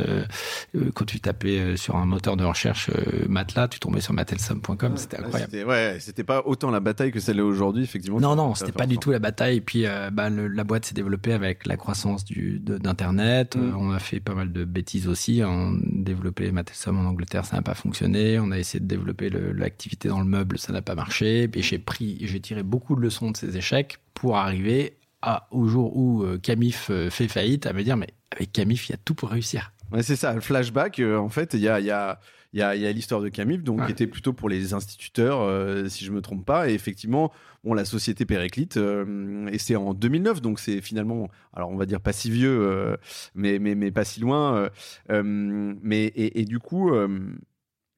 quand 0.94 1.06
tu 1.06 1.20
tapais 1.20 1.78
sur 1.78 1.96
un 1.96 2.06
moteur 2.06 2.38
de 2.38 2.44
recherche 2.44 2.90
matelas, 3.28 3.68
tu 3.68 3.80
tombais 3.80 4.02
sur 4.02 4.14
Matelsom.com. 4.14 4.98
C'était 4.98 5.18
incroyable. 5.18 5.66
Ouais, 5.66 5.98
c'était 6.00 6.24
pas 6.36 6.48
autant 6.48 6.72
la 6.72 6.80
bataille 6.80 7.12
que 7.12 7.20
celle 7.20 7.42
aujourd'hui, 7.42 7.84
effectivement. 7.84 8.20
Non, 8.20 8.36
non, 8.36 8.56
c'était 8.56 8.72
pas 8.72 8.88
du 8.88 8.98
tout 8.98 9.12
la 9.12 9.20
bataille. 9.20 9.58
Et 9.58 9.62
puis, 9.62 9.86
euh, 9.86 10.10
bah, 10.12 10.30
la 10.30 10.64
boîte 10.64 10.86
s'est 10.86 10.94
développée 10.94 11.34
avec 11.34 11.66
la 11.66 11.78
croissance 11.78 12.26
du, 12.26 12.60
d'Internet. 12.60 13.56
Mm. 13.56 13.60
Euh, 13.60 13.72
on 13.78 13.92
a 13.92 14.00
fait 14.00 14.20
pas 14.20 14.34
mal 14.34 14.52
de 14.52 14.66
bêtises 14.66 15.08
aussi. 15.08 15.42
On 15.46 15.76
a 15.76 15.80
développé 15.82 16.52
Mathesom 16.52 16.98
en 16.98 17.06
Angleterre, 17.08 17.46
ça 17.46 17.56
n'a 17.56 17.62
pas 17.62 17.74
fonctionné. 17.74 18.40
On 18.40 18.52
a 18.52 18.60
essayé 18.60 18.80
de 18.80 18.88
développer 18.88 19.30
l'activité 19.30 20.10
dans 20.10 20.20
le 20.20 20.26
meuble, 20.26 20.58
ça 20.58 20.74
n'a 20.74 20.82
pas 20.82 20.96
marché. 20.96 21.50
Et 21.54 21.62
j'ai 21.62 21.80
pris, 21.80 22.18
j'ai 22.22 22.40
tiré 22.40 22.64
beaucoup 22.64 22.96
de 22.96 23.02
leçons 23.02 23.32
de 23.32 23.38
ces 23.38 23.58
échecs 23.58 24.00
pour 24.14 24.38
arriver 24.38 24.98
à, 25.22 25.48
au 25.52 25.68
jour 25.68 25.96
où 25.96 26.24
euh, 26.24 26.38
Camif 26.38 26.92
fait 27.10 27.28
faillite, 27.28 27.66
à 27.66 27.74
me 27.74 27.84
dire, 27.84 27.98
mais 27.98 28.10
avec 28.32 28.52
Camif, 28.52 28.90
il 28.90 28.92
y 28.92 28.96
a 28.96 29.00
tout 29.04 29.16
pour 29.16 29.30
réussir. 29.30 29.72
Ouais, 29.92 30.04
c'est 30.04 30.16
ça, 30.16 30.34
le 30.34 30.42
flashback, 30.42 31.00
en 31.00 31.30
fait, 31.30 31.54
il 31.54 31.62
y 31.62 31.70
a, 31.70 31.80
y 31.80 31.92
a 31.92 32.20
il 32.56 32.60
y 32.60 32.62
a, 32.62 32.74
y 32.74 32.88
a 32.88 32.92
l'histoire 32.94 33.20
de 33.20 33.28
Camille, 33.28 33.58
donc 33.58 33.86
qui 33.86 33.92
était 33.92 34.08
plutôt 34.08 34.32
pour 34.32 34.48
les 34.48 34.74
instituteurs, 34.74 35.42
euh, 35.42 35.90
si 35.90 36.06
je 36.06 36.12
me 36.14 36.22
trompe 36.22 36.46
pas. 36.46 36.70
Et 36.70 36.74
effectivement, 36.74 37.34
bon, 37.66 37.74
la 37.74 37.84
société 37.84 38.26
Périclite, 38.26 38.78
euh, 38.78 39.46
et 39.48 39.58
c'est 39.58 39.76
en 39.76 39.94
2009, 39.94 40.42
donc 40.42 40.60
c'est 40.62 40.80
finalement, 40.80 41.28
alors 41.52 41.70
on 41.70 41.76
va 41.76 41.86
dire 41.86 42.00
pas 42.00 42.14
si 42.14 42.32
vieux, 42.32 42.58
euh, 42.62 42.96
mais, 43.36 43.60
mais, 43.60 43.76
mais 43.76 43.92
pas 43.92 44.06
si 44.06 44.22
loin. 44.22 44.70
mais 45.10 46.06
et, 46.06 46.40
et, 46.40 46.46
du 46.46 46.60
coup, 46.60 46.94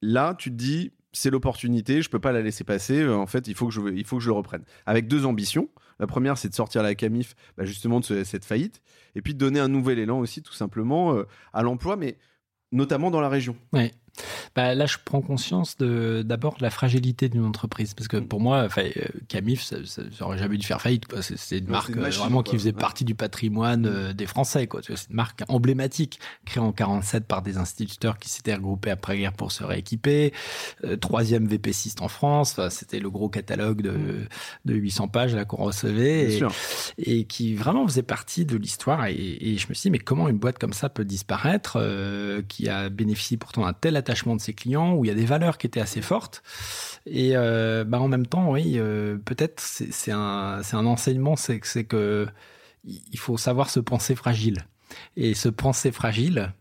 là, 0.02 0.34
tu 0.34 0.50
te 0.50 0.56
dis, 0.56 0.92
c'est 1.14 1.30
l'opportunité, 1.30 2.02
je 2.02 2.10
peux 2.10 2.20
pas 2.20 2.32
la 2.32 2.42
laisser 2.42 2.64
passer. 2.64 3.08
En 3.08 3.28
fait, 3.28 3.48
il 3.48 3.54
faut 3.54 3.68
que 3.68 3.74
je, 3.74 3.82
il 3.94 4.06
faut 4.06 4.18
que 4.18 4.24
je 4.24 4.30
le 4.30 4.36
reprenne. 4.36 4.64
Avec 4.88 5.08
deux 5.08 5.28
ambitions. 5.28 5.70
La 6.00 6.08
première, 6.08 6.40
c'est 6.40 6.50
de 6.50 6.56
sortir 6.56 6.82
la 6.82 6.96
Camif, 6.96 7.36
bah, 7.58 7.66
justement 7.66 8.00
de 8.00 8.24
cette 8.24 8.46
faillite, 8.46 8.82
et 9.14 9.22
puis 9.22 9.36
de 9.36 9.40
donner 9.40 9.60
un 9.60 9.68
nouvel 9.68 10.00
élan 10.00 10.18
aussi, 10.18 10.42
tout 10.42 10.54
simplement, 10.54 11.16
à 11.54 11.62
l'emploi, 11.62 11.96
mais 11.96 12.18
notamment 12.72 13.12
dans 13.12 13.22
la 13.22 13.30
région. 13.30 13.56
Ouais. 13.74 13.94
Bah, 14.56 14.76
là, 14.76 14.86
je 14.86 14.98
prends 15.04 15.22
conscience 15.22 15.78
de 15.78 16.24
d'abord 16.26 16.58
de 16.58 16.64
la 16.64 16.70
fragilité 16.70 17.30
d'une 17.30 17.46
entreprise. 17.46 17.94
Parce 17.94 18.08
que 18.08 18.18
pour 18.18 18.40
moi, 18.40 18.64
enfin, 18.66 18.84
euh, 18.84 19.06
Camif, 19.28 19.64
ça, 19.64 19.78
ça, 19.86 20.02
aurait 20.22 20.38
jamais 20.38 20.58
dû 20.58 20.66
faire 20.66 20.82
faillite. 20.82 21.06
C'est 21.22 21.60
une 21.60 21.68
marque 21.68 21.96
euh, 21.96 22.10
vraiment 22.10 22.44
qui 22.44 22.58
faisait 22.58 22.74
partie 22.74 23.06
du 23.06 23.16
patrimoine 23.16 23.82
mm. 23.82 23.86
euh, 23.86 24.14
des 24.14 24.26
Français. 24.26 24.68
C'est 24.84 25.10
une 25.10 25.16
marque 25.16 25.44
emblématique, 25.48 26.20
créée 26.46 26.64
en 26.64 26.72
47 26.72 27.26
par 27.26 27.42
des 27.42 27.58
instituteurs 27.58 28.18
qui 28.18 28.30
s'étaient 28.30 28.56
regroupés 28.56 28.92
après-guerre 28.92 29.34
pour 29.34 29.52
se 29.52 29.64
rééquiper. 29.64 30.34
troisième 31.02 31.48
VP6 31.48 32.02
en 32.02 32.08
France. 32.08 32.60
C'était 32.70 33.00
le 33.00 33.10
gros 33.10 33.30
catalogue 33.30 33.82
de, 33.82 33.92
mm. 33.92 34.28
de 34.66 34.74
800 34.74 35.08
pages 35.08 35.36
là 35.36 35.46
qu'on 35.46 35.64
recevait. 35.64 36.40
Et, 36.98 37.20
et, 37.20 37.26
qui 37.26 37.56
vraiment 37.56 37.86
faisait 37.88 38.04
partie 38.04 38.46
de 38.46 38.58
l'histoire. 38.58 39.06
Et, 39.08 39.16
et, 39.16 39.58
je 39.58 39.68
me 39.70 39.74
suis 39.74 39.90
dit, 39.90 39.92
mais 39.92 40.00
comment 40.00 40.30
une 40.30 40.38
boîte 40.38 40.60
comme 40.60 40.74
ça 40.74 40.90
peut 40.90 41.06
disparaître, 41.06 41.78
qui 42.48 42.70
a 42.70 42.90
bénéficié 42.90 43.38
pourtant 43.38 43.66
d'un 43.66 43.74
tel 43.74 43.98
de 44.36 44.42
ses 44.42 44.54
clients, 44.54 44.94
où 44.94 45.06
il 45.06 45.08
y 45.08 45.12
a 45.12 45.16
des 45.16 45.26
valeurs 45.26 45.58
qui 45.58 45.68
étaient 45.68 45.82
assez 45.82 46.02
fortes. 46.02 46.44
Et 47.06 47.32
euh, 47.36 47.84
bah 47.84 48.00
en 48.00 48.08
même 48.08 48.26
temps, 48.26 48.52
oui, 48.52 48.74
euh, 48.78 49.18
peut-être 49.18 49.60
c'est 49.62 50.12
un, 50.12 50.62
un 50.72 50.86
enseignement, 50.86 51.36
c'est 51.36 51.60
que 51.60 52.28
il 52.84 53.20
faut 53.20 53.38
savoir 53.38 53.70
se 53.70 53.80
penser 53.80 54.16
fragile. 54.16 54.66
Et 55.18 55.34
se 55.34 55.50
penser 55.50 55.92
fragile, 55.92 56.54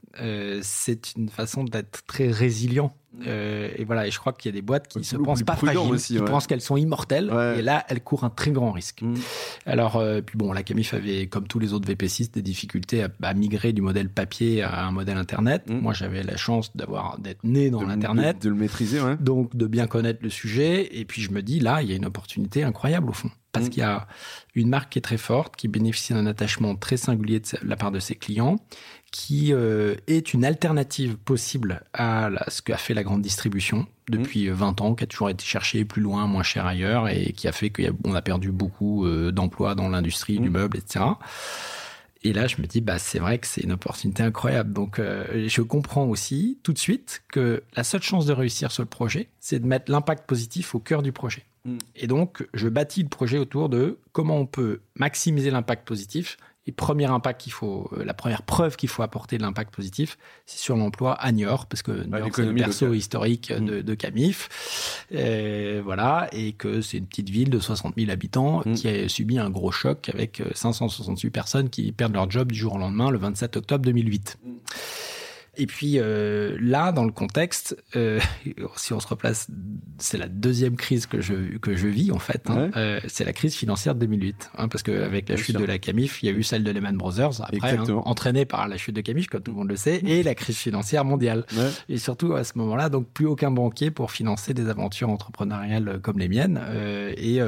c'est 0.63 1.15
une 1.17 1.29
façon 1.29 1.65
d'être 1.65 2.05
très 2.07 2.31
résilient 2.31 2.95
euh, 3.27 3.69
et 3.77 3.85
voilà, 3.85 4.07
et 4.07 4.11
je 4.11 4.19
crois 4.19 4.33
qu'il 4.33 4.51
y 4.51 4.55
a 4.55 4.57
des 4.57 4.63
boîtes 4.63 4.89
qui 4.89 5.03
se 5.05 5.17
pensent 5.17 5.43
pas 5.43 5.57
fragiles, 5.57 5.79
aussi, 5.79 6.17
qui 6.17 6.23
pensent 6.23 6.47
qu'elles 6.47 6.61
sont 6.61 6.77
immortelles, 6.77 7.33
et 7.57 7.63
là, 7.63 7.85
elles 7.89 8.03
courent 8.03 8.25
un 8.25 8.31
très 8.31 8.51
grand 8.51 8.73
risque. 8.73 9.03
Mm. 9.03 9.15
Alors, 9.65 9.97
euh, 9.97 10.21
puis 10.21 10.37
bon, 10.37 10.53
la 10.53 10.63
Camif 10.63 10.95
avait, 10.95 11.27
comme 11.27 11.47
tous 11.47 11.59
les 11.59 11.73
autres 11.73 11.91
VP6, 11.91 12.33
des 12.33 12.43
difficultés 12.43 13.05
à, 13.23 13.35
migrer 13.35 13.73
du 13.73 13.83
modèle 13.83 14.09
papier 14.09 14.63
à 14.63 14.87
un 14.87 14.91
modèle 14.91 15.17
Internet. 15.17 15.69
Mm. 15.69 15.79
Moi, 15.79 15.93
j'avais 15.93 16.23
la 16.23 16.37
chance 16.37 16.77
d'avoir 16.77 17.19
d'être 17.19 17.45
né 17.45 17.71
dans 17.71 17.83
l'Internet, 17.83 18.43
de, 18.43 18.49
le 18.49 18.55
maîtriser, 18.55 19.01
ouais. 19.01 19.17
donc 19.17 19.57
de 19.57 19.67
bien 19.67 19.87
connaître 19.87 20.21
le 20.23 20.31
sujet. 20.31 20.99
Et 20.99 21.05
puis 21.05 21.23
je 21.23 21.31
me 21.31 21.43
dis, 21.43 21.61
là, 21.61 21.83
il 21.83 21.91
y 21.91 21.93
a 21.93 21.97
une 21.97 22.07
opportunité 22.07 22.65
incroyable 22.65 23.11
au 23.11 23.15
fond, 23.15 23.31
parce 23.53 23.67
mm. 23.67 23.71
qu'il 23.71 23.81
y 23.81 23.85
a 23.85 24.07
une 24.55 24.69
marque 24.69 24.93
qui 24.93 24.99
est 24.99 25.03
très 25.03 25.19
forte, 25.19 25.57
qui 25.57 25.69
bénéficie 25.69 26.13
d'un 26.13 26.27
attachement 26.27 26.75
très 26.77 26.97
singulier 26.97 27.41
de 27.41 27.47
la 27.63 27.77
part 27.77 27.93
de 27.93 28.01
ses 28.01 28.15
clients, 28.15 28.57
qui 29.13 29.53
euh, 29.53 29.95
est 30.07 30.35
une 30.35 30.45
alternative 30.45 31.17
possible 31.17 31.83
à 31.93 32.31
ce 32.49 32.63
qu'a 32.63 32.77
fait 32.77 32.95
la 32.95 33.03
grande 33.03 33.23
distribution 33.23 33.87
depuis 34.09 34.49
20 34.49 34.81
mmh. 34.81 34.85
ans, 34.85 34.95
qui 34.95 35.05
a 35.05 35.07
toujours 35.07 35.31
été 35.31 35.45
cherché 35.45 35.85
plus 35.85 36.03
loin, 36.03 36.27
moins 36.27 36.43
cher 36.43 36.67
ailleurs, 36.67 37.09
et 37.09 37.33
qui 37.33 37.49
a 37.49 37.53
fait 37.53 37.71
qu'on 37.71 38.15
a, 38.15 38.23
perdu 38.23 38.53
beaucoup 38.53 39.07
euh, 39.07 39.33
d'emplois 39.33 39.75
dans 39.75 39.89
l'industrie 39.89 40.39
du 40.39 40.49
mmh. 40.49 40.53
meuble, 40.53 40.77
etc. 40.79 41.05
Et 42.23 42.33
là, 42.33 42.47
je 42.47 42.61
me 42.61 42.67
dis, 42.67 42.81
bah, 42.81 42.99
c'est 42.99 43.19
vrai 43.19 43.39
que 43.39 43.47
c'est 43.47 43.63
une 43.63 43.73
opportunité 43.73 44.23
incroyable. 44.23 44.73
Donc, 44.73 44.99
euh, 44.99 45.47
je 45.49 45.63
comprends 45.63 46.07
aussi 46.07 46.59
tout 46.63 46.73
de 46.73 46.79
suite 46.79 47.23
que 47.31 47.63
la 47.77 47.85
seule 47.85 48.03
chance 48.03 48.27
de 48.27 48.33
réussir 48.33 48.73
sur 48.73 48.83
le 48.83 48.89
projet, 48.89 49.29
c'est 49.41 49.61
de 49.61 49.67
mettre 49.67 49.91
l'impact 49.91 50.27
positif 50.27 50.75
au 50.75 50.81
cœur 50.81 51.03
du 51.03 51.13
projet. 51.13 51.45
Mmh. 51.65 51.79
Et 51.97 52.07
donc, 52.07 52.47
je 52.55 52.69
bâtis 52.69 53.03
le 53.03 53.09
projet 53.09 53.39
autour 53.39 53.69
de 53.69 53.99
comment 54.13 54.39
on 54.39 54.47
peut 54.47 54.81
maximiser 54.97 55.51
l'impact 55.51 55.87
positif 55.87 56.37
et 56.67 56.73
premier 56.73 57.07
impact 57.07 57.41
qu'il 57.41 57.53
faut, 57.53 57.89
euh, 57.93 58.05
la 58.05 58.15
première 58.15 58.43
preuve 58.43 58.77
qu'il 58.77 58.89
faut 58.89 59.03
apporter 59.03 59.39
de 59.39 59.43
l'impact 59.43 59.75
positif, 59.75 60.19
c'est 60.47 60.59
sur 60.59 60.77
l'emploi 60.77 61.15
à 61.15 61.31
Niort, 61.33 61.67
parce 61.67 61.83
que 61.83 61.93
bah, 62.07 62.19
c'est 62.35 62.45
le 62.45 62.53
berceau 62.53 62.93
historique 62.93 63.53
de, 63.53 63.81
mm. 63.81 63.83
de, 63.83 63.95
Camif, 63.95 65.07
et 65.11 65.81
voilà, 65.81 66.29
et 66.33 66.53
que 66.53 66.81
c'est 66.81 66.99
une 66.99 67.07
petite 67.07 67.31
ville 67.31 67.51
de 67.51 67.59
60 67.59 67.95
000 67.97 68.11
habitants 68.11 68.63
mm. 68.65 68.75
qui 68.75 68.89
a 68.89 69.09
subi 69.09 69.39
un 69.39 69.51
gros 69.51 69.71
choc 69.71 70.09
avec 70.13 70.43
568 70.55 71.29
euh, 71.29 71.31
personnes 71.31 71.71
qui 71.71 71.93
perdent 71.93 72.15
leur 72.15 72.31
job 72.31 72.51
du 72.51 72.59
jour 72.59 72.75
au 72.75 72.79
lendemain, 72.79 73.11
le 73.11 73.19
27 73.19 73.57
octobre 73.57 73.85
2008. 73.85 74.39
Et 75.57 75.67
puis 75.67 75.95
euh, 75.97 76.57
là, 76.61 76.93
dans 76.93 77.05
le 77.05 77.13
contexte, 77.13 77.77
euh, 77.97 78.21
si 78.77 78.93
on 78.93 79.01
se 79.01 79.09
replace, 79.09 79.49
c'est 79.99 80.19
la 80.19 80.29
deuxième 80.29 80.77
crise 80.77 81.07
que 81.07 81.21
je 81.21 81.57
que 81.59 81.75
je 81.75 81.89
vis 81.89 82.13
en 82.13 82.19
fait. 82.19 82.49
Hein, 82.51 82.71
euh, 82.77 83.01
c'est 83.07 83.25
la 83.25 83.33
crise 83.33 83.55
financière 83.55 83.95
de 83.95 84.01
2008, 84.01 84.51
hein, 84.59 84.69
parce 84.69 84.83
qu'avec 84.83 85.29
la 85.29 85.37
chute 85.37 85.57
de 85.57 85.65
la 85.65 85.79
Camif, 85.79 86.23
il 86.23 86.27
y 86.27 86.29
a 86.29 86.33
eu 86.33 86.43
celle 86.43 86.65
de 86.65 86.71
Lehman 86.71 86.97
Brothers 86.97 87.41
après, 87.41 87.77
hein, 87.77 88.03
entraînée 88.05 88.45
par 88.45 88.69
la 88.69 88.77
chute 88.77 88.95
de 88.95 89.01
Camif, 89.01 89.29
comme 89.29 89.43
tout 89.43 89.53
le 89.53 89.57
monde 89.59 89.69
le 89.69 89.77
sait, 89.77 90.01
et 90.05 90.23
la 90.23 90.35
crise 90.35 90.57
financière 90.57 91.05
mondiale. 91.05 91.45
Et 91.89 91.99
surtout 91.99 92.35
à 92.35 92.45
ce 92.45 92.59
moment-là, 92.59 92.89
donc 92.89 93.09
plus 93.09 93.27
aucun 93.27 93.51
banquier 93.51 93.91
pour 93.91 94.11
financer 94.11 94.55
des 94.55 94.69
aventures 94.69 95.11
entrepreneuriales 95.11 96.01
comme 96.03 96.19
les 96.19 96.29
miennes. 96.29 96.61
et 97.17 97.41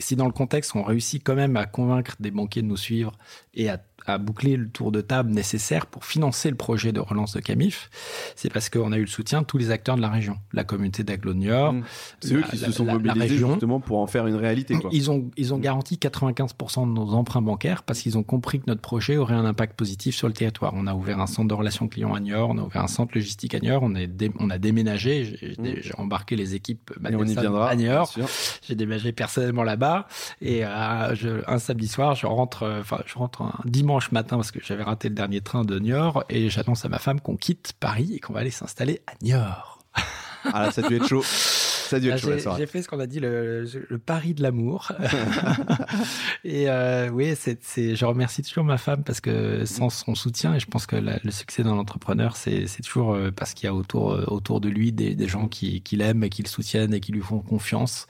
si 0.00 0.16
dans 0.16 0.26
le 0.26 0.32
contexte, 0.32 0.74
on 0.74 0.82
réussit 0.82 1.22
quand 1.22 1.34
même 1.34 1.56
à 1.56 1.66
convaincre 1.66 2.16
des 2.20 2.30
banquiers 2.30 2.62
de 2.62 2.66
nous 2.66 2.76
suivre 2.76 3.12
et 3.54 3.68
à 3.68 3.78
à 4.06 4.18
boucler 4.18 4.56
le 4.56 4.68
tour 4.68 4.92
de 4.92 5.00
table 5.00 5.30
nécessaire 5.30 5.86
pour 5.86 6.04
financer 6.04 6.50
le 6.50 6.56
projet 6.56 6.92
de 6.92 7.00
relance 7.00 7.34
de 7.34 7.40
Camif, 7.40 7.90
c'est 8.36 8.52
parce 8.52 8.68
qu'on 8.68 8.92
a 8.92 8.98
eu 8.98 9.02
le 9.02 9.06
soutien 9.06 9.42
de 9.42 9.46
tous 9.46 9.58
les 9.58 9.70
acteurs 9.70 9.96
de 9.96 10.00
la 10.00 10.08
région, 10.08 10.38
la 10.52 10.64
communauté 10.64 11.04
d'Aglo-Niort. 11.04 11.72
Mmh. 11.72 11.84
C'est 12.20 12.34
eux 12.34 12.42
qui 12.42 12.58
se 12.58 12.72
sont 12.72 12.84
mobilisés 12.84 13.36
justement 13.36 13.80
pour 13.80 13.98
en 13.98 14.06
faire 14.06 14.26
une 14.26 14.36
réalité. 14.36 14.78
Quoi. 14.78 14.90
Ils 14.92 15.10
ont 15.10 15.30
ils 15.36 15.54
ont 15.54 15.58
garanti 15.58 15.96
95% 15.96 16.88
de 16.88 16.92
nos 16.92 17.10
emprunts 17.14 17.42
bancaires 17.42 17.82
parce 17.82 18.00
qu'ils 18.00 18.18
ont 18.18 18.22
compris 18.22 18.60
que 18.60 18.64
notre 18.66 18.80
projet 18.80 19.16
aurait 19.16 19.34
un 19.34 19.44
impact 19.44 19.76
positif 19.76 20.14
sur 20.14 20.28
le 20.28 20.34
territoire. 20.34 20.72
On 20.74 20.86
a 20.86 20.94
ouvert 20.94 21.20
un 21.20 21.26
centre 21.26 21.48
de 21.48 21.54
relations 21.54 21.88
clients 21.88 22.14
à 22.14 22.20
Niort, 22.20 22.50
on 22.50 22.58
a 22.58 22.62
ouvert 22.62 22.82
un 22.82 22.88
centre 22.88 23.12
logistique 23.14 23.54
à 23.54 23.60
Niort, 23.60 23.82
on, 23.82 23.94
est 23.94 24.10
on 24.38 24.50
a 24.50 24.58
déménagé, 24.58 25.36
j'ai 25.40 25.54
mmh. 25.58 26.00
embarqué 26.00 26.36
les 26.36 26.54
équipes 26.54 26.92
et 27.08 27.14
on 27.14 27.24
y 27.24 27.34
viendra, 27.34 27.68
à 27.68 27.76
Niort. 27.76 28.14
J'ai 28.66 28.74
déménagé 28.74 29.12
personnellement 29.12 29.62
là-bas 29.62 30.06
et 30.40 30.64
euh, 30.64 31.14
je, 31.14 31.42
un 31.46 31.58
samedi 31.58 31.88
soir, 31.88 32.14
je 32.14 32.26
rentre, 32.26 32.64
euh, 32.64 32.80
enfin 32.80 33.00
je 33.06 33.14
rentre 33.14 33.42
un 33.42 33.54
dimanche 33.64 33.91
dimanche 33.92 34.12
matin 34.12 34.36
parce 34.36 34.50
que 34.50 34.58
j'avais 34.64 34.84
raté 34.84 35.10
le 35.10 35.14
dernier 35.14 35.42
train 35.42 35.64
de 35.64 35.78
Niort 35.78 36.24
et 36.30 36.48
j'annonce 36.48 36.86
à 36.86 36.88
ma 36.88 36.98
femme 36.98 37.20
qu'on 37.20 37.36
quitte 37.36 37.74
Paris 37.78 38.14
et 38.14 38.20
qu'on 38.20 38.32
va 38.32 38.40
aller 38.40 38.50
s'installer 38.50 39.02
à 39.06 39.12
Niort. 39.22 39.80
Ah 40.44 40.62
là, 40.62 40.72
ça 40.72 40.80
a 40.82 40.88
dû 40.88 40.96
être 40.96 41.06
chaud. 41.06 41.22
J'ai 42.00 42.66
fait 42.66 42.82
ce 42.82 42.88
qu'on 42.88 43.00
a 43.00 43.06
dit 43.06 43.20
le, 43.20 43.64
le 43.88 43.98
pari 43.98 44.34
de 44.34 44.42
l'amour. 44.42 44.92
et 46.44 46.68
euh, 46.68 47.08
oui, 47.10 47.34
c'est, 47.36 47.94
je 47.94 48.04
remercie 48.04 48.42
toujours 48.42 48.64
ma 48.64 48.78
femme 48.78 49.04
parce 49.04 49.20
que 49.20 49.64
sans 49.64 49.90
son 49.90 50.14
soutien, 50.14 50.54
et 50.54 50.60
je 50.60 50.66
pense 50.66 50.86
que 50.86 50.96
le 50.96 51.30
succès 51.30 51.62
d'un 51.62 51.72
entrepreneur, 51.72 52.36
c'est, 52.36 52.66
toujours 52.82 53.12
euh, 53.12 53.30
parce 53.30 53.54
qu'il 53.54 53.66
y 53.66 53.68
a 53.68 53.74
autour, 53.74 54.12
euh, 54.12 54.24
autour 54.26 54.60
de 54.60 54.68
lui 54.68 54.92
des, 54.92 55.14
des 55.14 55.28
gens 55.28 55.48
qui, 55.48 55.82
qui 55.82 55.96
l'aiment 55.96 56.24
et 56.24 56.30
qui 56.30 56.42
le 56.42 56.48
soutiennent 56.48 56.94
et 56.94 57.00
qui 57.00 57.12
lui 57.12 57.20
font 57.20 57.40
confiance 57.40 58.06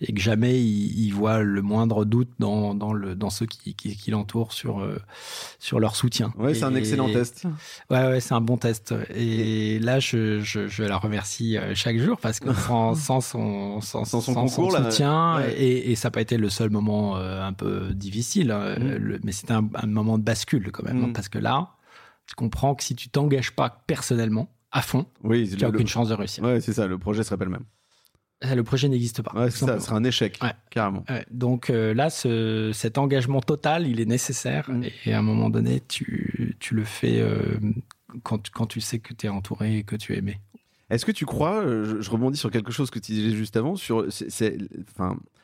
et 0.00 0.12
que 0.12 0.20
jamais 0.20 0.60
il, 0.60 0.98
il 0.98 1.10
voit 1.10 1.42
le 1.42 1.62
moindre 1.62 2.04
doute 2.04 2.30
dans, 2.38 2.74
dans, 2.74 2.92
le, 2.92 3.14
dans 3.14 3.30
ceux 3.30 3.46
qui, 3.46 3.74
qui, 3.74 3.96
qui 3.96 4.10
l'entourent 4.10 4.52
sur, 4.52 4.86
sur 5.58 5.80
leur 5.80 5.96
soutien. 5.96 6.32
Oui, 6.38 6.54
c'est 6.54 6.64
un 6.64 6.74
excellent 6.74 7.10
test. 7.10 7.44
Ouais, 7.90 8.06
ouais, 8.06 8.20
c'est 8.20 8.34
un 8.34 8.40
bon 8.40 8.56
test. 8.56 8.94
Et 9.14 9.78
là, 9.78 10.00
je, 10.00 10.40
je, 10.40 10.68
je 10.68 10.82
la 10.82 10.96
remercie 10.96 11.56
chaque 11.74 11.98
jour 11.98 12.18
parce 12.18 12.40
que 12.40 12.52
sans, 12.66 12.94
sans 12.94 13.20
son, 13.24 13.80
sans, 13.80 14.04
son, 14.04 14.34
concours, 14.34 14.76
soutien. 14.76 15.40
Et, 15.56 15.90
et, 15.90 15.94
ça 15.96 16.08
n'a 16.08 16.12
pas 16.12 16.20
été 16.20 16.36
le 16.36 16.48
seul 16.48 16.70
moment 16.70 17.16
euh, 17.16 17.42
un 17.42 17.52
peu 17.52 17.92
difficile, 17.94 18.50
hein, 18.50 18.76
mm. 18.78 19.18
mais 19.24 19.32
c'était 19.32 19.54
un, 19.54 19.68
moment 19.86 20.18
de 20.18 20.22
bascule 20.22 20.70
quand 20.72 20.84
même. 20.84 21.04
Hein, 21.04 21.06
mm. 21.08 21.12
parce 21.12 21.28
que 21.28 21.38
là, 21.38 21.70
tu 22.26 22.34
comprends 22.34 22.74
que 22.74 22.84
si 22.84 22.94
tu 22.94 23.08
t'engages 23.08 23.52
pas 23.52 23.82
personnellement, 23.86 24.48
à 24.70 24.82
fond, 24.82 25.06
oui, 25.22 25.48
tu 25.48 25.62
n'as 25.62 25.68
aucune 25.68 25.86
chance 25.86 26.08
de 26.08 26.14
réussir. 26.14 26.44
Ouais, 26.44 26.60
c'est 26.60 26.72
ça, 26.72 26.86
le 26.86 26.98
projet 26.98 27.22
serait 27.22 27.36
pas 27.36 27.44
le 27.44 27.50
même. 27.50 27.64
Le 28.42 28.62
projet 28.62 28.88
n'existe 28.88 29.22
pas. 29.22 29.32
Ouais, 29.34 29.50
ça, 29.50 29.80
sera 29.80 29.96
un 29.96 30.04
échec, 30.04 30.38
carrément. 30.70 31.04
donc 31.30 31.70
euh, 31.70 31.94
là, 31.94 32.10
ce, 32.10 32.72
cet 32.74 32.98
engagement 32.98 33.40
total, 33.40 33.86
il 33.86 34.00
est 34.00 34.06
nécessaire. 34.06 34.70
Mm. 34.70 34.84
Et 35.06 35.14
à 35.14 35.18
un 35.18 35.22
moment 35.22 35.50
donné, 35.50 35.80
tu, 35.88 36.56
tu 36.60 36.74
le 36.74 36.84
fais 36.84 37.20
euh, 37.20 37.58
quand, 38.22 38.50
quand 38.50 38.66
tu 38.66 38.80
sais 38.80 38.98
que 38.98 39.14
tu 39.14 39.26
es 39.26 39.28
entouré 39.28 39.78
et 39.78 39.82
que 39.84 39.96
tu 39.96 40.12
es 40.14 40.18
aimé. 40.18 40.40
Est-ce 40.90 41.06
que 41.06 41.12
tu 41.12 41.26
crois, 41.26 41.64
euh, 41.64 42.00
je, 42.00 42.10
rebondis 42.10 42.38
sur 42.38 42.50
quelque 42.50 42.72
chose 42.72 42.90
que 42.90 42.98
tu 42.98 43.12
disais 43.12 43.34
juste 43.34 43.56
avant, 43.56 43.76
sur 43.76 44.06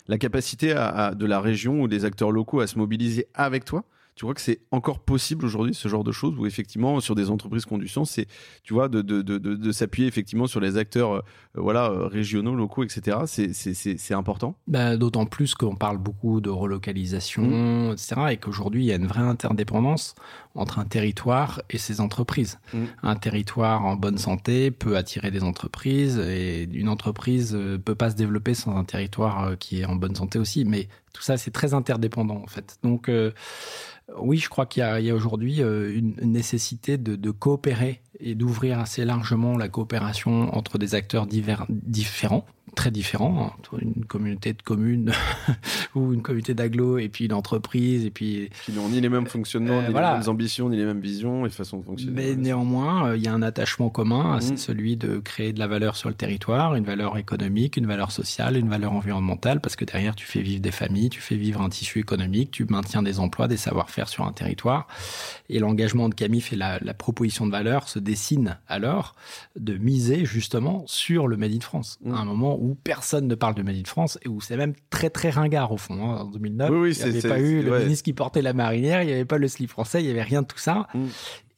la 0.08 0.18
capacité 0.18 0.68
de 0.68 1.26
la 1.26 1.40
région 1.40 1.80
ou 1.80 1.88
des 1.88 2.04
acteurs 2.04 2.30
locaux 2.30 2.60
à 2.60 2.66
se 2.66 2.78
mobiliser 2.78 3.26
avec 3.34 3.64
toi? 3.64 3.84
Tu 4.20 4.26
vois 4.26 4.34
que 4.34 4.42
c'est 4.42 4.60
encore 4.70 4.98
possible 4.98 5.46
aujourd'hui 5.46 5.72
ce 5.72 5.88
genre 5.88 6.04
de 6.04 6.12
choses 6.12 6.38
où 6.38 6.44
effectivement 6.44 7.00
sur 7.00 7.14
des 7.14 7.30
entreprises 7.30 7.64
sens, 7.86 8.10
c'est 8.10 8.26
tu 8.62 8.74
vois 8.74 8.90
de, 8.90 9.00
de, 9.00 9.22
de, 9.22 9.38
de 9.38 9.72
s'appuyer 9.72 10.06
effectivement 10.06 10.46
sur 10.46 10.60
les 10.60 10.76
acteurs 10.76 11.14
euh, 11.14 11.20
voilà 11.54 11.86
euh, 11.86 12.06
régionaux, 12.06 12.54
locaux, 12.54 12.84
etc. 12.84 13.16
C'est 13.24 14.12
important? 14.12 14.56
Bah, 14.66 14.98
D'autant 14.98 15.24
plus 15.24 15.54
qu'on 15.54 15.74
parle 15.74 15.96
beaucoup 15.96 16.42
de 16.42 16.50
relocalisation, 16.50 17.44
mmh. 17.44 17.92
etc. 17.92 18.14
Et 18.32 18.36
qu'aujourd'hui 18.36 18.84
il 18.84 18.88
y 18.88 18.92
a 18.92 18.96
une 18.96 19.06
vraie 19.06 19.22
interdépendance 19.22 20.14
entre 20.54 20.80
un 20.80 20.84
territoire 20.84 21.62
et 21.70 21.78
ses 21.78 22.02
entreprises. 22.02 22.58
Mmh. 22.74 22.84
Un 23.02 23.16
territoire 23.16 23.86
en 23.86 23.96
bonne 23.96 24.18
santé 24.18 24.70
peut 24.70 24.98
attirer 24.98 25.30
des 25.30 25.42
entreprises 25.42 26.18
et 26.18 26.64
une 26.64 26.90
entreprise 26.90 27.54
euh, 27.54 27.78
peut 27.78 27.94
pas 27.94 28.10
se 28.10 28.16
développer 28.16 28.52
sans 28.52 28.76
un 28.76 28.84
territoire 28.84 29.56
qui 29.58 29.80
est 29.80 29.86
en 29.86 29.96
bonne 29.96 30.14
santé 30.14 30.38
aussi. 30.38 30.66
Mais 30.66 30.88
tout 31.12 31.22
ça 31.22 31.36
c'est 31.36 31.50
très 31.50 31.74
interdépendant 31.74 32.42
en 32.42 32.46
fait. 32.46 32.78
Donc 32.82 33.08
oui, 34.18 34.38
je 34.38 34.48
crois 34.48 34.66
qu'il 34.66 34.82
y 34.82 35.10
a, 35.10 35.14
aujourd'hui 35.14 35.62
euh, 35.62 35.94
une 35.94 36.14
nécessité 36.22 36.98
de, 36.98 37.30
coopérer 37.30 38.00
et 38.18 38.34
d'ouvrir 38.34 38.78
assez 38.78 39.04
largement 39.04 39.56
la 39.56 39.68
coopération 39.68 40.54
entre 40.54 40.78
des 40.78 40.94
acteurs 40.94 41.26
divers, 41.26 41.66
différents 41.68 42.44
très 42.74 42.90
différents, 42.90 43.52
hein. 43.72 43.78
une 43.80 44.04
communauté 44.04 44.52
de 44.52 44.62
communes 44.62 45.12
ou 45.94 46.12
une 46.12 46.22
communauté 46.22 46.54
d'agglo 46.54 46.98
et 46.98 47.08
puis 47.08 47.26
une 47.26 47.32
entreprise 47.32 48.04
et 48.04 48.10
puis 48.10 48.50
qui 48.64 48.72
n'ont 48.72 48.88
ni 48.88 49.00
les 49.00 49.08
mêmes 49.08 49.26
fonctionnements, 49.26 49.78
euh, 49.78 49.88
ni 49.88 49.94
les 49.94 50.00
mêmes 50.00 50.28
ambitions, 50.28 50.68
ni 50.68 50.76
les 50.76 50.84
mêmes 50.84 51.00
visions 51.00 51.46
et 51.46 51.50
façons 51.50 51.78
de 51.78 51.84
fonctionner. 51.84 52.12
Mais 52.14 52.36
néanmoins, 52.36 53.08
euh, 53.08 53.16
il 53.16 53.22
y 53.22 53.28
a 53.28 53.32
un 53.32 53.42
attachement 53.42 53.90
commun, 53.90 54.38
c'est 54.40 54.54
mmh. 54.54 54.58
celui 54.58 54.96
de 54.96 55.18
créer 55.18 55.52
de 55.52 55.58
la 55.58 55.66
valeur 55.66 55.96
sur 55.96 56.08
le 56.08 56.14
territoire, 56.14 56.74
une 56.74 56.84
valeur 56.84 57.18
économique, 57.18 57.76
une 57.76 57.86
valeur 57.86 58.12
sociale, 58.12 58.56
une 58.56 58.68
valeur 58.68 58.92
environnementale, 58.92 59.60
parce 59.60 59.76
que 59.76 59.84
derrière 59.84 60.14
tu 60.14 60.26
fais 60.26 60.42
vivre 60.42 60.60
des 60.60 60.70
familles, 60.70 61.10
tu 61.10 61.20
fais 61.20 61.36
vivre 61.36 61.60
un 61.60 61.68
tissu 61.68 61.98
économique, 61.98 62.50
tu 62.50 62.64
maintiens 62.64 63.02
des 63.02 63.20
emplois, 63.20 63.48
des 63.48 63.56
savoir-faire 63.56 64.08
sur 64.08 64.24
un 64.26 64.32
territoire. 64.32 64.86
Et 65.48 65.58
l'engagement 65.58 66.08
de 66.08 66.14
Camif 66.14 66.52
et 66.52 66.56
la, 66.56 66.78
la 66.80 66.94
proposition 66.94 67.46
de 67.46 67.50
valeur 67.50 67.88
se 67.88 67.98
dessine 67.98 68.58
alors 68.68 69.14
de 69.58 69.76
miser 69.76 70.24
justement 70.24 70.84
sur 70.86 71.26
le 71.26 71.36
Made 71.36 71.52
in 71.52 71.60
France, 71.60 71.98
mmh. 72.04 72.14
à 72.14 72.18
un 72.18 72.24
moment 72.24 72.56
où 72.60 72.74
personne 72.74 73.26
ne 73.26 73.34
parle 73.34 73.54
de 73.54 73.62
Made 73.62 73.76
in 73.76 73.84
France 73.84 74.18
et 74.22 74.28
où 74.28 74.40
c'est 74.40 74.56
même 74.56 74.74
très 74.90 75.10
très 75.10 75.30
ringard 75.30 75.72
au 75.72 75.78
fond. 75.78 75.94
Hein, 75.94 76.18
en 76.20 76.24
2009, 76.26 76.70
il 76.70 77.10
n'y 77.10 77.18
avait 77.18 77.28
pas 77.28 77.40
eu 77.40 77.62
le 77.62 77.80
ministre 77.80 78.04
qui 78.04 78.12
portait 78.12 78.42
la 78.42 78.52
marinière, 78.52 79.02
il 79.02 79.06
n'y 79.06 79.12
avait 79.12 79.24
pas 79.24 79.38
le 79.38 79.48
slip 79.48 79.70
français, 79.70 80.02
il 80.02 80.04
n'y 80.04 80.10
avait 80.10 80.22
rien 80.22 80.42
de 80.42 80.46
tout 80.46 80.58
ça. 80.58 80.86
Mm. 80.94 81.06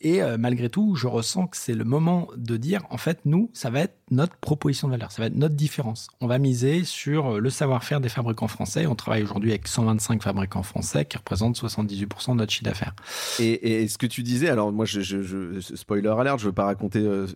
Et 0.04 0.20
euh, 0.20 0.36
malgré 0.36 0.68
tout, 0.68 0.96
je 0.96 1.06
ressens 1.06 1.46
que 1.46 1.56
c'est 1.56 1.74
le 1.74 1.84
moment 1.84 2.28
de 2.36 2.56
dire, 2.56 2.82
en 2.90 2.96
fait, 2.96 3.20
nous, 3.24 3.50
ça 3.52 3.70
va 3.70 3.80
être 3.80 3.94
notre 4.10 4.34
proposition 4.36 4.88
de 4.88 4.92
valeur, 4.92 5.12
ça 5.12 5.22
va 5.22 5.26
être 5.26 5.36
notre 5.36 5.54
différence. 5.54 6.08
On 6.20 6.26
va 6.26 6.38
miser 6.38 6.82
sur 6.82 7.34
euh, 7.34 7.38
le 7.38 7.50
savoir-faire 7.50 8.00
des 8.00 8.08
fabricants 8.08 8.48
français. 8.48 8.86
On 8.86 8.96
travaille 8.96 9.22
aujourd'hui 9.22 9.50
avec 9.50 9.68
125 9.68 10.20
fabricants 10.20 10.64
français 10.64 11.04
qui 11.04 11.16
représentent 11.16 11.56
78% 11.56 12.32
de 12.32 12.36
notre 12.36 12.52
chiffre 12.52 12.64
d'affaires. 12.64 12.94
Et, 13.38 13.86
ce 13.86 13.96
que 13.96 14.06
tu 14.06 14.24
disais, 14.24 14.48
alors 14.48 14.72
moi, 14.72 14.86
je, 14.86 15.00
je, 15.00 15.60
spoiler 15.60 16.08
alert, 16.08 16.38
je 16.40 16.46
veux 16.46 16.52
pas 16.52 16.64
raconter, 16.64 16.98
euh, 16.98 17.26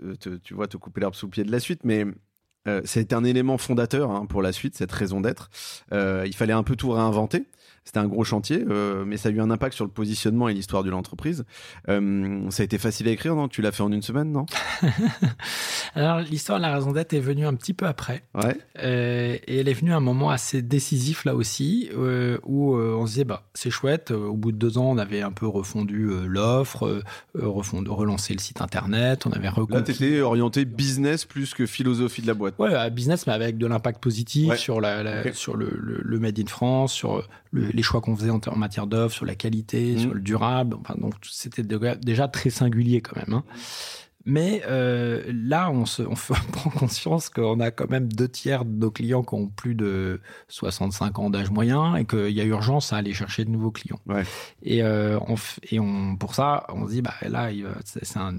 tu 0.42 0.54
vois, 0.54 0.66
te 0.66 0.76
couper 0.76 1.00
l'herbe 1.02 1.14
sous 1.14 1.26
le 1.26 1.30
pied 1.30 1.44
de 1.44 1.52
la 1.52 1.60
suite, 1.60 1.80
mais 1.84 2.04
c'est 2.84 3.12
un 3.12 3.24
élément 3.24 3.58
fondateur 3.58 4.10
hein, 4.10 4.26
pour 4.26 4.42
la 4.42 4.52
suite, 4.52 4.76
cette 4.76 4.92
raison 4.92 5.20
d'être. 5.20 5.50
il 5.92 6.34
fallait 6.34 6.52
un 6.52 6.62
peu 6.62 6.76
tout 6.76 6.90
réinventer. 6.90 7.46
C'était 7.86 7.98
un 7.98 8.08
gros 8.08 8.24
chantier, 8.24 8.64
euh, 8.68 9.04
mais 9.06 9.16
ça 9.16 9.28
a 9.28 9.32
eu 9.32 9.40
un 9.40 9.50
impact 9.50 9.74
sur 9.74 9.84
le 9.84 9.90
positionnement 9.90 10.48
et 10.48 10.54
l'histoire 10.54 10.82
de 10.82 10.90
l'entreprise. 10.90 11.44
Euh, 11.88 12.50
ça 12.50 12.62
a 12.62 12.64
été 12.64 12.78
facile 12.78 13.06
à 13.06 13.12
écrire, 13.12 13.36
non? 13.36 13.46
Tu 13.46 13.62
l'as 13.62 13.72
fait 13.72 13.84
en 13.84 13.92
une 13.92 14.02
semaine, 14.02 14.32
non? 14.32 14.44
Alors, 15.94 16.18
l'histoire 16.18 16.58
de 16.58 16.64
la 16.64 16.74
raison 16.74 16.92
d'être 16.92 17.14
est 17.14 17.20
venue 17.20 17.46
un 17.46 17.54
petit 17.54 17.74
peu 17.74 17.86
après. 17.86 18.24
Ouais. 18.34 18.58
Euh, 18.82 19.38
et 19.46 19.58
elle 19.60 19.68
est 19.68 19.74
venue 19.74 19.92
à 19.92 19.96
un 19.96 20.00
moment 20.00 20.30
assez 20.30 20.62
décisif, 20.62 21.24
là 21.24 21.34
aussi, 21.34 21.88
où 22.44 22.76
on 22.76 23.06
se 23.06 23.12
disait, 23.12 23.24
bah, 23.24 23.44
c'est 23.54 23.70
chouette. 23.70 24.10
Au 24.10 24.34
bout 24.34 24.52
de 24.52 24.58
deux 24.58 24.78
ans, 24.78 24.90
on 24.90 24.98
avait 24.98 25.22
un 25.22 25.32
peu 25.32 25.46
refondu 25.46 26.10
l'offre, 26.26 27.02
relancé 27.34 28.34
le 28.34 28.40
site 28.40 28.60
internet, 28.60 29.26
on 29.26 29.30
avait 29.30 29.46
Là, 29.68 29.82
tu 29.82 29.92
étais 29.92 30.20
orienté 30.20 30.64
business 30.64 31.24
plus 31.24 31.54
que 31.54 31.66
philosophie 31.66 32.22
de 32.22 32.26
la 32.26 32.34
boîte. 32.34 32.54
Ouais, 32.58 32.90
business, 32.90 33.26
mais 33.26 33.32
avec 33.32 33.58
de 33.58 33.66
l'impact 33.66 34.02
positif 34.02 34.54
sur, 34.54 34.80
la, 34.80 35.32
sur 35.32 35.56
le, 35.56 35.70
le, 35.80 36.18
Made 36.18 36.38
in 36.38 36.46
France, 36.46 36.92
sur 36.92 37.26
les 37.56 37.82
choix 37.82 38.00
qu'on 38.00 38.16
faisait 38.16 38.30
en, 38.30 38.40
matière 38.56 38.86
d'offres, 38.86 39.14
sur 39.14 39.26
la 39.26 39.34
qualité, 39.34 39.94
mmh. 39.94 39.98
sur 39.98 40.14
le 40.14 40.20
durable. 40.20 40.76
Enfin, 40.80 40.94
donc 40.98 41.14
c'était 41.22 41.62
déjà 41.62 42.28
très 42.28 42.50
singulier 42.50 43.00
quand 43.00 43.16
même. 43.16 43.34
Hein. 43.34 43.44
Mais 44.28 44.62
euh, 44.66 45.22
là, 45.28 45.70
on, 45.70 45.86
se, 45.86 46.02
on, 46.02 46.14
prend 46.52 46.70
conscience 46.70 47.30
qu'on 47.30 47.60
a 47.60 47.70
quand 47.70 47.88
même 47.88 48.12
deux 48.12 48.28
tiers 48.28 48.64
de 48.64 48.72
nos 48.72 48.90
clients 48.90 49.22
qui 49.22 49.34
ont 49.34 49.46
plus 49.46 49.76
de 49.76 50.20
65 50.48 51.18
ans 51.20 51.30
d'âge 51.30 51.50
moyen 51.50 51.94
et 51.94 52.04
qu'il 52.04 52.30
y 52.30 52.40
a 52.40 52.44
urgence 52.44 52.92
à 52.92 52.96
aller 52.96 53.14
chercher 53.14 53.44
de 53.44 53.50
nouveaux 53.50 53.70
clients. 53.70 54.00
Ouais. 54.06 54.24
Et, 54.64 54.82
euh, 54.82 55.18
on, 55.28 55.36
et 55.70 55.78
on, 55.78 56.16
pour 56.16 56.34
ça, 56.34 56.66
on 56.70 56.86
se 56.86 56.92
dit, 56.92 57.02
bah, 57.02 57.14
là, 57.22 57.50
c'est 57.84 58.16
un, 58.16 58.34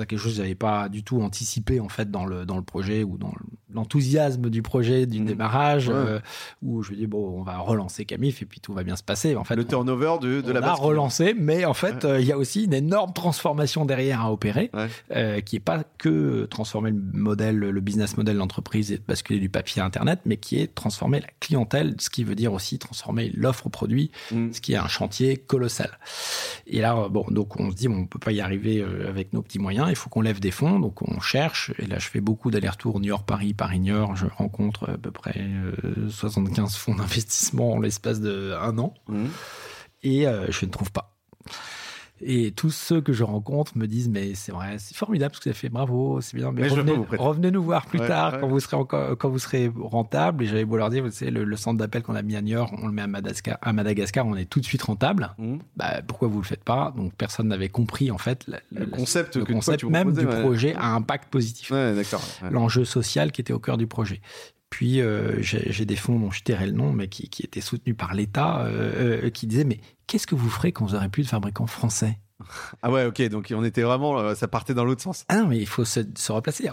quelque 0.00 0.16
chose 0.16 0.32
que 0.32 0.38
j'avais 0.38 0.54
pas 0.54 0.88
du 0.88 1.02
tout 1.02 1.20
anticipé 1.22 1.80
en 1.80 1.88
fait 1.88 2.10
dans 2.10 2.24
le 2.24 2.44
dans 2.44 2.56
le 2.56 2.62
projet 2.62 3.02
ou 3.02 3.18
dans 3.18 3.32
l'enthousiasme 3.72 4.50
du 4.50 4.62
projet 4.62 5.06
du 5.06 5.20
mmh. 5.20 5.24
démarrage 5.24 5.90
euh, 5.90 6.20
où 6.62 6.82
je 6.82 6.92
me 6.92 6.96
dis 6.96 7.06
bon 7.06 7.38
on 7.38 7.42
va 7.42 7.58
relancer 7.58 8.04
Camif 8.04 8.42
et 8.42 8.46
puis 8.46 8.60
tout 8.60 8.72
va 8.72 8.82
bien 8.82 8.96
se 8.96 9.02
passer 9.02 9.36
en 9.36 9.44
fait. 9.44 9.56
Le 9.56 9.66
turnover 9.66 10.16
de, 10.20 10.40
de 10.40 10.50
on 10.50 10.54
la 10.54 10.66
a 10.66 10.74
relancé 10.74 11.34
mais 11.38 11.64
en 11.64 11.74
fait 11.74 12.04
euh, 12.04 12.20
il 12.20 12.26
y 12.26 12.32
a 12.32 12.38
aussi 12.38 12.64
une 12.64 12.74
énorme 12.74 13.12
transformation 13.12 13.84
derrière 13.84 14.20
à 14.20 14.32
opérer 14.32 14.70
euh, 15.14 15.40
qui 15.40 15.56
est 15.56 15.60
pas 15.60 15.84
que 15.98 16.46
transformer 16.46 16.90
le 16.90 17.00
modèle 17.12 17.56
le 17.56 17.80
business 17.80 18.16
model 18.16 18.34
de 18.34 18.38
l'entreprise 18.38 18.92
et 18.92 19.00
basculer 19.06 19.38
du 19.38 19.48
papier 19.48 19.82
à 19.82 19.84
internet 19.84 20.20
mais 20.24 20.36
qui 20.36 20.58
est 20.58 20.74
transformer 20.74 21.20
la 21.20 21.28
clientèle 21.40 21.94
ce 21.98 22.10
qui 22.10 22.24
veut 22.24 22.34
dire 22.34 22.52
aussi 22.52 22.78
transformer 22.78 23.30
l'offre 23.34 23.68
produit 23.68 24.10
mmh. 24.30 24.52
ce 24.52 24.60
qui 24.60 24.74
est 24.74 24.76
un 24.76 24.88
chantier 24.88 25.36
colossal. 25.36 25.98
Et 26.66 26.80
là 26.80 27.08
bon 27.08 27.24
donc 27.30 27.58
on 27.58 27.70
se 27.70 27.76
dit 27.76 27.88
bon, 27.88 27.96
on 27.96 28.06
peut 28.06 28.18
pas 28.18 28.32
y 28.32 28.40
arriver 28.40 28.84
avec 29.08 29.32
nos 29.32 29.42
petits 29.42 29.58
moyens 29.58 29.81
il 29.88 29.96
faut 29.96 30.10
qu'on 30.10 30.20
lève 30.20 30.40
des 30.40 30.50
fonds, 30.50 30.78
donc 30.78 31.02
on 31.02 31.20
cherche. 31.20 31.72
Et 31.78 31.86
là, 31.86 31.98
je 31.98 32.08
fais 32.08 32.20
beaucoup 32.20 32.50
d'allers-retours 32.50 33.00
Niort-Paris, 33.00 33.54
Paris-Niort. 33.54 34.16
Je 34.16 34.26
rencontre 34.26 34.90
à 34.90 34.98
peu 34.98 35.10
près 35.10 35.40
75 36.08 36.74
euh, 36.74 36.78
fonds 36.78 36.94
d'investissement 36.94 37.72
en 37.72 37.80
l'espace 37.80 38.20
d'un 38.20 38.78
an. 38.78 38.94
Mmh. 39.08 39.26
Et 40.02 40.26
euh, 40.26 40.50
je 40.50 40.66
ne 40.66 40.70
trouve 40.70 40.90
pas. 40.90 41.16
Et 42.24 42.52
tous 42.52 42.70
ceux 42.70 43.00
que 43.00 43.12
je 43.12 43.24
rencontre 43.24 43.76
me 43.76 43.86
disent 43.86 44.08
mais 44.08 44.34
c'est 44.34 44.52
vrai, 44.52 44.76
c'est 44.78 44.96
formidable 44.96 45.34
ce 45.34 45.40
que 45.40 45.44
vous 45.44 45.50
avez 45.50 45.58
fait, 45.58 45.68
bravo, 45.68 46.20
c'est 46.20 46.36
bien. 46.36 46.52
Mais, 46.52 46.68
revenez, 46.68 47.50
nous 47.50 47.62
voir 47.62 47.86
plus 47.86 47.98
tard 47.98 48.40
quand 48.40 48.48
vous 48.48 48.60
serez 48.60 48.76
encore, 48.76 49.16
quand 49.18 49.28
vous 49.28 49.38
serez 49.38 49.70
rentable. 49.76 50.44
Et 50.44 50.46
j'avais 50.46 50.64
beau 50.64 50.76
leur 50.76 50.90
dire, 50.90 51.04
vous 51.04 51.10
savez, 51.10 51.30
le, 51.30 51.56
centre 51.56 51.78
d'appel 51.78 52.02
qu'on 52.02 52.14
a 52.14 52.22
mis 52.22 52.36
à 52.36 52.42
New 52.42 52.52
York, 52.52 52.72
on 52.80 52.86
le 52.86 52.92
met 52.92 53.02
à 53.02 53.06
Madagascar, 53.06 53.58
à 53.60 53.72
Madagascar, 53.72 54.26
on 54.26 54.36
est 54.36 54.46
tout 54.46 54.60
de 54.60 54.64
suite 54.64 54.82
rentable. 54.82 55.34
Mmh. 55.38 55.56
Bah, 55.76 56.02
pourquoi 56.06 56.28
vous 56.28 56.38
le 56.38 56.46
faites 56.46 56.64
pas? 56.64 56.92
Donc 56.96 57.12
personne 57.14 57.48
n'avait 57.48 57.68
compris 57.68 58.10
en 58.10 58.18
fait 58.18 58.46
le 58.70 58.86
concept, 58.86 59.36
le 59.36 59.44
concept 59.44 59.84
même 59.84 60.12
du 60.12 60.26
projet 60.26 60.74
à 60.74 60.94
impact 60.94 61.28
positif. 61.30 61.72
L'enjeu 62.50 62.84
social 62.84 63.32
qui 63.32 63.40
était 63.40 63.52
au 63.52 63.58
cœur 63.58 63.76
du 63.76 63.86
projet. 63.86 64.20
Puis 64.72 65.02
euh, 65.02 65.36
j'ai 65.42 65.84
des 65.84 65.96
fonds 65.96 66.18
dont 66.18 66.30
je 66.30 66.42
tairai 66.42 66.64
le 66.64 66.72
nom, 66.72 66.94
mais 66.94 67.08
qui, 67.08 67.28
étaient 67.44 67.60
soutenus 67.60 67.94
par 67.94 68.14
l'État, 68.14 68.62
euh, 68.62 69.24
euh, 69.26 69.30
qui 69.30 69.46
disaient 69.46 69.64
mais 69.64 69.78
qu'est-ce 70.06 70.26
que 70.26 70.34
vous 70.34 70.48
ferez 70.48 70.72
quand 70.72 70.86
vous 70.86 70.94
aurez 70.94 71.10
plus 71.10 71.24
de 71.24 71.28
fabricants 71.28 71.66
français? 71.66 72.18
Ah 72.80 72.90
ouais, 72.90 73.04
ok, 73.04 73.20
donc 73.28 73.52
on 73.54 73.62
était 73.64 73.82
vraiment, 73.82 74.34
ça 74.34 74.48
partait 74.48 74.72
dans 74.72 74.86
l'autre 74.86 75.02
sens. 75.02 75.26
Ah 75.28 75.36
non, 75.36 75.46
mais 75.46 75.58
il 75.58 75.66
faut 75.66 75.84
se, 75.84 76.00
replacer. 76.32 76.70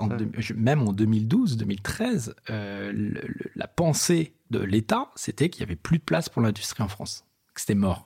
même 0.55 0.87
en 0.87 0.93
2012, 0.93 1.57
2013, 1.57 2.35
la 2.47 3.67
pensée 3.67 4.33
de 4.49 4.59
l'État, 4.59 5.11
c'était 5.15 5.49
qu'il 5.49 5.59
y 5.59 5.63
avait 5.63 5.75
plus 5.75 5.99
de 5.99 6.03
place 6.03 6.29
pour 6.29 6.41
l'industrie 6.41 6.83
en 6.83 6.87
France, 6.87 7.25
que 7.53 7.59
c'était 7.59 7.75
mort 7.75 8.05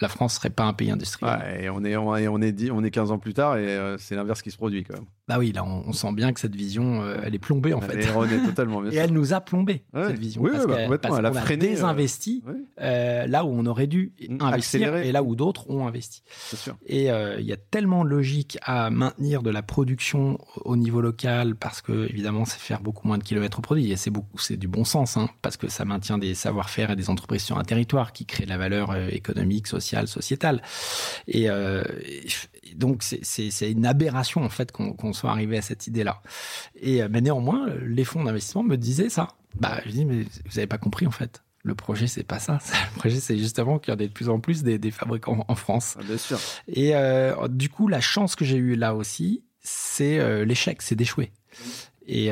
la 0.00 0.08
France 0.08 0.34
serait 0.34 0.50
pas 0.50 0.64
un 0.64 0.72
pays 0.72 0.90
industriel. 0.90 1.60
et 1.60 1.70
on 1.70 1.84
est, 1.84 1.96
on 1.96 2.40
est, 2.40 2.50
dit, 2.50 2.72
on 2.72 2.82
est 2.82 2.90
15 2.90 3.12
ans 3.12 3.18
plus 3.20 3.32
tard 3.32 3.56
et 3.58 3.96
c'est 3.98 4.16
l'inverse 4.16 4.42
qui 4.42 4.50
se 4.50 4.56
produit 4.56 4.82
quand 4.82 4.94
même. 4.94 5.06
Bah 5.28 5.38
oui, 5.38 5.52
là, 5.52 5.62
on, 5.62 5.92
sent 5.92 6.12
bien 6.12 6.32
que 6.32 6.40
cette 6.40 6.56
vision, 6.56 7.02
euh, 7.02 7.20
elle 7.22 7.34
est 7.34 7.38
plombée 7.38 7.74
en 7.74 7.82
fait. 7.82 7.98
est 7.98 8.46
totalement. 8.46 8.82
et 8.90 8.96
elle 8.96 9.12
nous 9.12 9.34
a 9.34 9.42
plombé 9.42 9.82
cette 9.92 10.18
vision. 10.18 10.40
Oui, 10.40 10.52
parce 10.52 10.66
bah, 10.66 11.18
elle 11.18 11.26
a, 11.26 11.32
freiné, 11.32 11.66
a 11.66 11.70
désinvesti 11.70 12.42
euh, 12.80 13.26
là 13.26 13.44
où 13.44 13.48
on 13.48 13.66
aurait 13.66 13.86
dû 13.86 14.12
mm, 14.26 14.42
investir 14.42 14.96
et 14.96 15.12
là 15.12 15.22
où 15.22 15.36
d'autres 15.36 15.68
ont 15.68 15.86
investi. 15.86 16.22
Sûr. 16.54 16.76
Et 16.86 17.08
il 17.08 17.44
y 17.44 17.52
a 17.52 17.56
tellement 17.56 18.04
de 18.04 18.08
logique 18.08 18.58
à 18.62 18.88
maintenir 18.88 19.42
de 19.42 19.50
la 19.50 19.62
production 19.62 20.38
au 20.64 20.76
niveau 20.76 21.02
local 21.02 21.56
parce 21.56 21.82
que 21.82 22.08
évidemment, 22.08 22.46
c'est 22.46 22.58
faire 22.58 22.80
beaucoup 22.80 23.06
moins 23.06 23.18
de 23.18 23.24
kilomètres 23.24 23.58
au 23.58 23.62
produit 23.62 23.92
et 23.92 23.96
c'est 23.96 24.10
beaucoup, 24.10 24.38
c'est 24.38 24.56
du 24.56 24.68
bon 24.68 24.84
sens 24.84 25.18
hein, 25.18 25.28
parce 25.42 25.58
que 25.58 25.68
ça 25.68 25.84
maintient 25.84 26.16
des 26.16 26.34
savoir-faire 26.34 26.92
et 26.92 26.96
des 26.96 27.10
entreprises 27.10 27.42
sur 27.42 27.58
un 27.58 27.64
territoire 27.64 28.12
qui 28.12 28.24
créent 28.24 28.46
de 28.46 28.50
la 28.50 28.58
valeur 28.58 28.96
économique 29.10 29.66
social, 29.66 30.08
sociétal. 30.08 30.62
Et, 31.26 31.50
euh, 31.50 31.82
donc 32.74 33.02
c'est 33.02 33.70
une 33.70 33.86
aberration 33.86 34.44
en 34.44 34.48
fait 34.48 34.72
qu'on 34.72 35.12
soit 35.18 35.30
arrivé 35.30 35.58
à 35.58 35.62
cette 35.62 35.86
idée-là. 35.86 36.22
Et 36.80 37.02
euh, 37.02 37.08
mais 37.10 37.20
néanmoins, 37.20 37.68
les 37.82 38.04
fonds 38.04 38.24
d'investissement 38.24 38.62
me 38.62 38.76
disaient 38.76 39.08
ça. 39.08 39.28
Bah, 39.58 39.80
je 39.86 39.90
dis 39.90 40.04
mais 40.04 40.22
vous 40.22 40.54
n'avez 40.54 40.66
pas 40.66 40.78
compris 40.78 41.06
en 41.06 41.10
fait. 41.10 41.42
Le 41.64 41.74
projet, 41.74 42.06
c'est 42.06 42.22
pas 42.22 42.38
ça. 42.38 42.58
Le 42.94 42.98
projet, 42.98 43.20
c'est 43.20 43.36
justement 43.36 43.78
qu'il 43.78 43.92
y 43.92 43.96
en 43.96 44.00
ait 44.00 44.08
de 44.08 44.12
plus 44.12 44.28
en 44.28 44.40
plus 44.40 44.62
des, 44.62 44.90
fabricants 44.90 45.44
en 45.46 45.54
France. 45.54 45.96
Ah, 45.98 46.04
bien 46.04 46.16
sûr. 46.16 46.38
Et 46.68 46.94
euh, 46.94 47.48
du 47.48 47.68
coup, 47.68 47.88
la 47.88 48.00
chance 48.00 48.36
que 48.36 48.44
j'ai 48.44 48.56
eue 48.56 48.76
là 48.76 48.94
aussi, 48.94 49.42
c'est 49.60 50.44
l'échec, 50.46 50.80
c'est 50.80 50.94
d'échouer. 50.94 51.32
Et, 52.06 52.30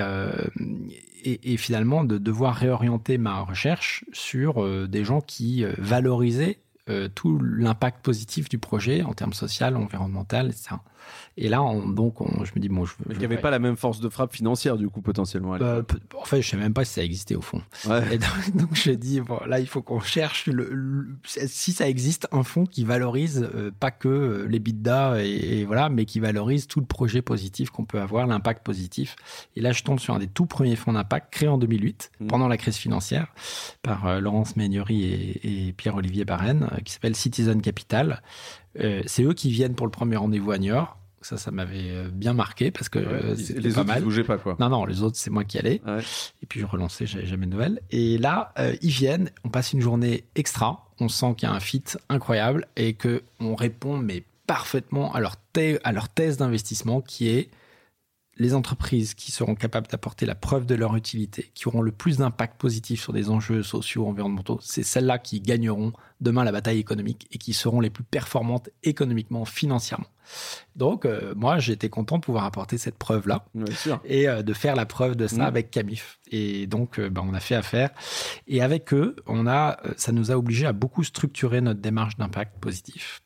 et, 1.24 1.56
finalement, 1.58 2.04
de 2.04 2.16
devoir 2.16 2.54
réorienter 2.54 3.18
ma 3.18 3.40
recherche 3.40 4.04
sur 4.12 4.88
des 4.88 5.04
gens 5.04 5.20
qui 5.20 5.64
valorisaient 5.76 6.60
euh, 6.88 7.08
tout 7.12 7.40
l'impact 7.40 8.00
positif 8.04 8.48
du 8.48 8.58
projet 8.58 9.02
en 9.02 9.12
termes 9.12 9.32
social, 9.32 9.76
environnemental, 9.76 10.46
etc. 10.50 10.76
Et 11.36 11.48
là, 11.48 11.58
donc, 11.86 12.16
je 12.44 12.52
me 12.54 12.60
dis, 12.60 12.68
bon, 12.68 12.84
je. 12.84 12.94
il 13.10 13.18
n'y 13.18 13.24
avait 13.24 13.36
pas 13.36 13.50
la 13.50 13.58
même 13.58 13.76
force 13.76 14.00
de 14.00 14.08
frappe 14.08 14.34
financière, 14.34 14.76
du 14.76 14.88
coup, 14.88 15.02
potentiellement. 15.02 15.56
Bah, 15.56 15.82
en 16.18 16.24
fait, 16.24 16.42
je 16.42 16.48
ne 16.48 16.50
sais 16.50 16.56
même 16.56 16.74
pas 16.74 16.84
si 16.84 16.94
ça 16.94 17.04
existait 17.04 17.34
au 17.34 17.42
fond. 17.42 17.62
Et 18.10 18.18
donc, 18.18 18.68
je 18.72 18.90
dis, 18.92 19.20
bon, 19.20 19.38
là, 19.46 19.60
il 19.60 19.66
faut 19.66 19.82
qu'on 19.82 20.00
cherche 20.00 20.46
le, 20.46 21.08
si 21.24 21.72
ça 21.72 21.88
existe 21.88 22.28
un 22.32 22.42
fonds 22.42 22.64
qui 22.64 22.84
valorise 22.84 23.48
euh, 23.54 23.70
pas 23.78 23.90
que 23.90 24.08
euh, 24.08 24.46
les 24.48 24.58
bidas 24.58 25.18
et, 25.18 25.64
voilà, 25.64 25.88
mais 25.88 26.04
qui 26.04 26.20
valorise 26.20 26.66
tout 26.66 26.80
le 26.80 26.86
projet 26.86 27.22
positif 27.22 27.70
qu'on 27.70 27.84
peut 27.84 28.00
avoir, 28.00 28.26
l'impact 28.26 28.64
positif. 28.64 29.16
Et 29.56 29.60
là, 29.60 29.72
je 29.72 29.82
tombe 29.82 30.00
sur 30.00 30.14
un 30.14 30.18
des 30.18 30.26
tout 30.26 30.46
premiers 30.46 30.76
fonds 30.76 30.92
d'impact 30.92 31.32
créés 31.32 31.48
en 31.48 31.58
2008, 31.58 32.12
mmh. 32.20 32.26
pendant 32.26 32.48
la 32.48 32.56
crise 32.56 32.76
financière, 32.76 33.32
par 33.82 34.06
euh, 34.06 34.20
Laurence 34.20 34.56
Meignery 34.56 35.04
et, 35.04 35.68
et 35.68 35.72
Pierre-Olivier 35.72 36.24
Barren, 36.24 36.70
qui 36.84 36.92
s'appelle 36.92 37.16
Citizen 37.16 37.60
Capital. 37.60 38.22
C'est 39.06 39.22
eux 39.22 39.32
qui 39.32 39.50
viennent 39.50 39.74
pour 39.74 39.86
le 39.86 39.90
premier 39.92 40.16
rendez-vous 40.16 40.50
à 40.50 40.58
New 40.58 40.74
York. 40.74 40.96
Ça, 41.22 41.36
ça 41.36 41.50
m'avait 41.50 41.90
euh, 41.90 42.08
bien 42.12 42.34
marqué 42.34 42.70
parce 42.70 42.88
que 42.88 43.00
euh, 43.00 43.34
les 43.56 43.72
pas 43.72 43.80
autres, 43.80 43.88
mal. 43.88 44.02
bougeaient 44.04 44.22
pas 44.22 44.38
quoi. 44.38 44.56
Non, 44.60 44.68
non, 44.68 44.84
les 44.84 45.02
autres, 45.02 45.16
c'est 45.16 45.30
moi 45.30 45.42
qui 45.42 45.58
allais. 45.58 45.82
Et 46.40 46.46
puis 46.46 46.60
je 46.60 46.66
relançais, 46.66 47.04
j'avais 47.04 47.26
jamais 47.26 47.46
de 47.46 47.50
nouvelles. 47.50 47.80
Et 47.90 48.16
là, 48.16 48.52
euh, 48.60 48.76
ils 48.80 48.90
viennent, 48.90 49.30
on 49.42 49.48
passe 49.48 49.72
une 49.72 49.80
journée 49.80 50.22
extra. 50.36 50.84
On 51.00 51.08
sent 51.08 51.34
qu'il 51.36 51.48
y 51.48 51.50
a 51.50 51.54
un 51.54 51.58
fit 51.58 51.82
incroyable 52.08 52.68
et 52.76 52.92
que 52.92 53.22
on 53.40 53.56
répond 53.56 53.96
mais 53.96 54.22
parfaitement 54.46 55.12
à 55.14 55.20
leur, 55.20 55.36
à 55.82 55.92
leur 55.92 56.08
thèse 56.08 56.36
d'investissement 56.36 57.00
qui 57.00 57.28
est 57.30 57.50
les 58.38 58.54
entreprises 58.54 59.14
qui 59.14 59.32
seront 59.32 59.54
capables 59.54 59.86
d'apporter 59.86 60.26
la 60.26 60.34
preuve 60.34 60.66
de 60.66 60.74
leur 60.74 60.94
utilité, 60.96 61.50
qui 61.54 61.68
auront 61.68 61.82
le 61.82 61.92
plus 61.92 62.18
d'impact 62.18 62.58
positif 62.60 63.02
sur 63.02 63.12
des 63.12 63.30
enjeux 63.30 63.62
sociaux, 63.62 64.06
environnementaux, 64.06 64.58
c'est 64.62 64.82
celles-là 64.82 65.18
qui 65.18 65.40
gagneront 65.40 65.92
demain 66.20 66.44
la 66.44 66.52
bataille 66.52 66.78
économique 66.78 67.28
et 67.32 67.38
qui 67.38 67.52
seront 67.52 67.80
les 67.80 67.90
plus 67.90 68.04
performantes 68.04 68.68
économiquement, 68.82 69.44
financièrement. 69.44 70.06
Donc, 70.74 71.04
euh, 71.04 71.34
moi, 71.36 71.58
j'étais 71.58 71.88
content 71.88 72.16
de 72.16 72.22
pouvoir 72.22 72.44
apporter 72.44 72.78
cette 72.78 72.98
preuve-là 72.98 73.44
et 74.04 74.28
euh, 74.28 74.42
de 74.42 74.52
faire 74.52 74.74
la 74.74 74.86
preuve 74.86 75.16
de 75.16 75.26
ça 75.26 75.36
mmh. 75.36 75.42
avec 75.42 75.70
Camif. 75.70 76.18
Et 76.30 76.66
donc, 76.66 76.98
euh, 76.98 77.08
ben, 77.08 77.24
on 77.26 77.32
a 77.32 77.40
fait 77.40 77.54
affaire. 77.54 77.90
Et 78.48 78.60
avec 78.60 78.92
eux, 78.92 79.16
on 79.26 79.46
a, 79.46 79.78
ça 79.96 80.12
nous 80.12 80.30
a 80.30 80.36
obligé 80.36 80.66
à 80.66 80.72
beaucoup 80.72 81.04
structurer 81.04 81.60
notre 81.60 81.80
démarche 81.80 82.16
d'impact 82.16 82.58
positif. 82.58 83.22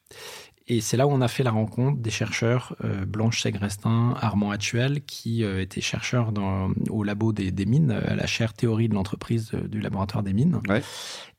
Et 0.73 0.81
c'est 0.81 0.97
là 0.97 1.09
où 1.09 1.11
on 1.11 1.21
a 1.21 1.27
fait 1.27 1.43
la 1.43 1.51
rencontre 1.51 1.99
des 1.99 2.11
chercheurs 2.11 2.77
euh, 2.85 3.05
Blanche 3.05 3.43
Segrestin, 3.43 4.15
Armand 4.21 4.53
Actuel, 4.53 5.03
qui 5.03 5.43
euh, 5.43 5.61
étaient 5.61 5.81
chercheurs 5.81 6.31
dans, 6.31 6.71
au 6.91 7.03
labo 7.03 7.33
des, 7.33 7.51
mines, 7.67 7.91
à 7.91 8.15
la 8.15 8.27
chaire 8.29 8.53
théorie 8.53 8.89
de 8.89 8.95
l'entreprise 8.95 9.51
du 9.51 9.81
laboratoire 9.81 10.23
des 10.23 10.33
mines, 10.33 10.61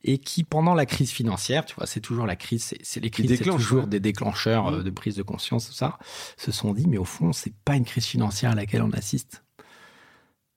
et 0.04 0.18
qui, 0.18 0.44
pendant 0.44 0.74
la 0.74 0.84
crise 0.84 1.10
financière, 1.10 1.64
tu 1.64 1.74
vois, 1.76 1.86
c'est 1.86 2.00
toujours 2.00 2.26
la 2.26 2.36
crise, 2.36 2.74
c'est 2.82 3.00
les 3.00 3.08
crises, 3.08 3.38
c'est 3.38 3.44
toujours 3.44 3.86
des 3.86 4.00
déclencheurs 4.00 4.70
mmh. 4.70 4.82
de 4.82 4.90
prise 4.90 5.16
de 5.16 5.22
conscience, 5.22 5.68
tout 5.68 5.72
ça, 5.72 5.98
se 6.36 6.52
sont 6.52 6.74
dit, 6.74 6.86
mais 6.86 6.98
au 6.98 7.06
fond, 7.06 7.32
c'est 7.32 7.54
pas 7.64 7.76
une 7.76 7.86
crise 7.86 8.04
financière 8.04 8.50
à 8.50 8.54
laquelle 8.54 8.82
on 8.82 8.90
assiste 8.90 9.41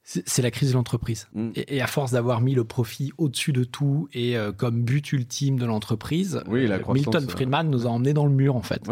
c'est 0.06 0.44
la 0.44 0.52
crise 0.52 0.70
de 0.70 0.76
l'entreprise. 0.76 1.28
Mm. 1.34 1.50
Et, 1.56 1.82
à 1.82 1.88
force 1.88 2.12
d'avoir 2.12 2.39
mis 2.39 2.54
le 2.54 2.63
profit 2.63 3.12
au-dessus 3.18 3.54
de 3.54 3.63
tout 3.63 4.08
et 4.13 4.38
euh, 4.38 4.52
comme 4.52 4.84
but 4.84 5.12
ultime 5.13 5.58
de 5.58 5.65
l'entreprise, 5.65 6.41
euh, 6.48 6.80
Milton 6.94 7.24
euh, 7.24 7.28
Friedman 7.28 7.70
nous 7.70 7.88
a 7.88 7.89
emmenés 7.89 8.13
dans 8.13 8.26
le 8.26 8.32
mur 8.32 8.56
en 8.56 8.62
fait. 8.62 8.84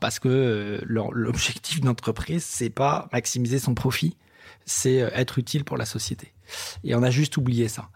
parce 0.00 0.18
que 0.18 0.80
l'objectif 0.84 1.80
d'une 1.80 1.88
entreprise, 1.88 2.44
c'est 2.44 2.70
pas 2.70 3.08
maximiser 3.12 3.58
son 3.58 3.74
profit, 3.74 4.16
c'est 4.66 4.96
être 4.96 5.38
utile 5.38 5.64
pour 5.64 5.78
la 5.78 5.86
société. 5.86 6.32
Et 6.82 6.94
on 6.94 7.02
a 7.02 7.10
juste 7.10 7.36
oublié 7.36 7.68
ça. 7.68 7.90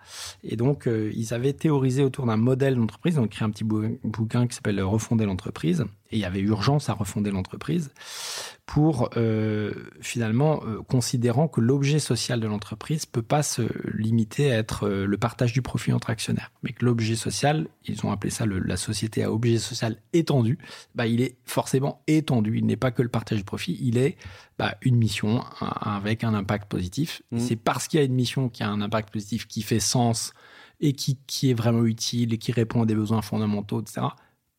Et 0.45 0.57
donc, 0.57 0.89
ils 0.89 1.35
avaient 1.35 1.53
théorisé 1.53 2.05
autour 2.05 2.25
d'un 2.27 2.37
modèle 2.37 2.77
d'entreprise. 2.77 3.15
Ils 3.15 3.21
ont 3.21 3.27
écrit 3.27 3.45
un 3.45 3.51
petit 3.51 3.65
bouquin 3.65 4.47
qui 4.47 4.55
s'appelle 4.55 4.81
Refonder 4.81 5.27
l'entreprise. 5.27 5.85
Et 6.15 6.19
il 6.19 6.21
y 6.21 6.25
avait 6.25 6.39
urgence 6.39 6.89
à 6.91 6.93
refonder 6.93 7.33
l'entreprise 7.33 7.91
pour 8.67 9.11
euh, 9.17 9.75
finalement 10.01 10.63
euh, 10.65 10.81
considérant 10.81 11.49
que 11.49 11.61
l'objet 11.61 11.99
social 11.99 12.39
de 12.39 12.47
l'entreprise 12.47 13.05
peut 13.05 13.21
pas 13.21 13.43
se 13.43 13.63
limiter 13.93 14.53
à 14.53 14.59
être 14.59 14.87
euh, 14.87 15.07
le 15.07 15.19
partage 15.19 15.53
du 15.53 15.61
profit 15.61 15.93
entre 15.93 16.11
actionnaires, 16.11 16.53
mais 16.63 16.71
que 16.71 16.85
l'objet 16.85 17.17
social, 17.17 17.67
ils 17.85 18.07
ont 18.07 18.13
appelé 18.13 18.31
ça 18.31 18.47
la 18.47 18.77
société 18.77 19.25
à 19.25 19.33
objet 19.33 19.59
social 19.59 19.97
étendu, 20.13 20.59
bah, 20.95 21.09
il 21.09 21.21
est 21.21 21.37
forcément 21.45 22.01
étendu. 22.07 22.59
Il 22.59 22.67
n'est 22.67 22.77
pas 22.77 22.93
que 22.93 23.03
le 23.03 23.09
partage 23.09 23.39
du 23.39 23.45
profit, 23.45 23.77
il 23.83 23.99
est 23.99 24.17
bah, 24.57 24.77
une 24.83 24.95
mission 24.95 25.43
avec 25.61 26.23
un 26.23 26.33
impact 26.33 26.71
positif. 26.71 27.23
Mmh. 27.33 27.41
C'est 27.41 27.57
parce 27.57 27.89
qu'il 27.89 27.99
y 27.99 28.03
a 28.05 28.07
une 28.07 28.15
mission 28.15 28.49
qui 28.49 28.63
a 28.63 28.69
un 28.69 28.81
impact 28.81 29.13
positif 29.13 29.49
qui 29.49 29.63
fait 29.63 29.81
sens 29.81 30.33
et 30.81 30.93
qui, 30.93 31.19
qui 31.27 31.51
est 31.51 31.55
vraiment 31.55 31.85
utile 31.85 32.33
et 32.33 32.39
qui 32.39 32.53
répond 32.53 32.83
à 32.83 32.87
des 32.87 32.95
besoins 32.95 33.21
fondamentaux, 33.21 33.81
etc., 33.81 34.07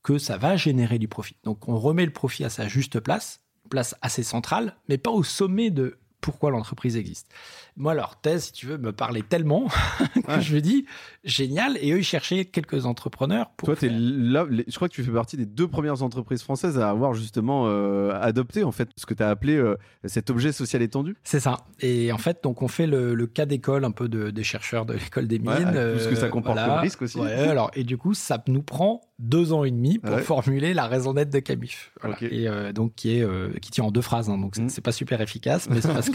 que 0.05 0.19
ça 0.19 0.37
va 0.37 0.55
générer 0.55 0.99
du 0.99 1.07
profit. 1.07 1.35
Donc 1.43 1.67
on 1.67 1.79
remet 1.79 2.05
le 2.05 2.13
profit 2.13 2.45
à 2.45 2.49
sa 2.49 2.67
juste 2.67 2.99
place 2.99 3.41
place 3.71 3.95
assez 4.03 4.21
centrale, 4.21 4.75
mais 4.87 4.99
pas 4.99 5.09
au 5.09 5.23
sommet 5.23 5.71
de 5.71 5.97
pourquoi 6.25 6.49
l'entreprise 6.49 6.97
existe. 6.97 7.31
Moi, 7.77 7.93
leur 7.93 8.19
thèse, 8.19 8.45
si 8.45 8.51
tu 8.51 8.65
veux, 8.65 8.79
me 8.79 8.91
parlait 8.91 9.21
tellement 9.21 9.67
que 10.27 10.39
je 10.41 10.55
me 10.55 10.59
dis, 10.59 10.87
génial. 11.23 11.77
Et 11.81 11.91
eux, 11.91 11.99
ils 11.99 12.03
cherchaient 12.03 12.45
quelques 12.45 12.87
entrepreneurs. 12.87 13.51
Pour 13.57 13.67
Toi, 13.67 13.87
es 13.87 13.91
là, 13.91 14.47
je 14.49 14.75
crois 14.75 14.89
que 14.89 14.93
tu 14.95 15.03
fais 15.03 15.11
partie 15.11 15.37
des 15.37 15.45
deux 15.45 15.67
premières 15.67 16.01
entreprises 16.01 16.41
françaises 16.41 16.79
à 16.79 16.89
avoir 16.89 17.13
justement 17.13 17.65
euh, 17.67 18.19
adopté, 18.19 18.63
en 18.63 18.71
fait, 18.71 18.89
ce 18.97 19.05
que 19.05 19.13
tu 19.13 19.21
as 19.21 19.29
appelé 19.29 19.55
euh, 19.55 19.77
cet 20.05 20.31
objet 20.31 20.51
social 20.51 20.81
étendu. 20.81 21.15
C'est 21.23 21.39
ça. 21.39 21.57
Et 21.79 22.11
en 22.11 22.17
fait, 22.17 22.39
donc, 22.41 22.63
on 22.63 22.67
fait 22.67 22.87
le, 22.87 23.27
cas 23.27 23.45
d'école 23.45 23.85
un 23.85 23.91
peu 23.91 24.09
de, 24.09 24.31
des 24.31 24.43
chercheurs 24.43 24.87
de 24.87 24.93
l'école 24.95 25.27
des 25.27 25.37
mines. 25.37 25.53
tout 25.53 25.99
ce 25.99 26.07
que 26.07 26.15
ça 26.15 26.29
comporte 26.29 26.57
comme 26.57 26.79
risque 26.79 27.03
aussi. 27.03 27.19
alors, 27.19 27.69
et 27.75 27.83
du 27.83 27.99
coup, 27.99 28.15
ça 28.15 28.43
nous 28.47 28.63
prend 28.63 29.01
deux 29.19 29.53
ans 29.53 29.63
et 29.63 29.71
demi 29.71 29.97
pour 29.99 30.19
formuler 30.19 30.73
la 30.73 30.87
raison 30.87 31.13
d'être 31.13 31.29
de 31.29 31.39
Camif. 31.39 31.91
Et 32.21 32.47
euh, 32.47 32.73
donc 32.73 32.95
qui 32.95 33.17
est 33.17 33.23
euh, 33.23 33.49
qui 33.61 33.71
tient 33.71 33.85
en 33.85 33.91
deux 33.91 34.01
phrases. 34.01 34.29
Hein. 34.29 34.37
donc 34.37 34.57
mm. 34.57 34.69
c'est 34.69 34.81
pas 34.81 34.91
super 34.91 35.21
efficace, 35.21 35.69
mais 35.69 35.81
c'est 35.81 35.93
parce 35.93 36.09
que 36.09 36.14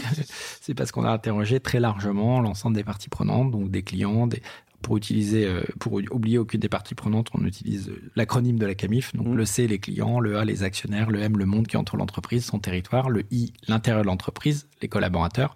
c'est 0.61 0.73
parce 0.73 0.91
qu'on 0.91 1.03
a 1.03 1.11
interrogé 1.11 1.59
très 1.59 1.79
largement 1.79 2.41
l'ensemble 2.41 2.75
des 2.75 2.83
parties 2.83 3.09
prenantes, 3.09 3.51
donc 3.51 3.71
des 3.71 3.83
clients, 3.83 4.27
des 4.27 4.41
pour 4.81 4.97
utiliser, 4.97 5.45
euh, 5.45 5.61
pour 5.79 5.93
oublier 5.93 6.39
aucune 6.39 6.59
des 6.59 6.67
parties 6.67 6.95
prenantes, 6.95 7.29
on 7.33 7.45
utilise 7.45 7.91
l'acronyme 8.15 8.57
de 8.57 8.65
la 8.65 8.73
CAMIF. 8.73 9.15
Donc 9.15 9.27
mm. 9.27 9.35
le 9.35 9.45
C, 9.45 9.67
les 9.67 9.77
clients, 9.77 10.19
le 10.19 10.37
A, 10.37 10.45
les 10.45 10.63
actionnaires, 10.63 11.11
le 11.11 11.19
M, 11.21 11.37
le 11.37 11.45
monde 11.45 11.67
qui 11.67 11.77
entoure 11.77 11.97
l'entreprise, 11.97 12.45
son 12.45 12.57
territoire, 12.57 13.09
le 13.09 13.23
I, 13.31 13.53
l'intérieur 13.67 14.01
de 14.01 14.07
l'entreprise, 14.07 14.67
les 14.81 14.87
collaborateurs, 14.87 15.55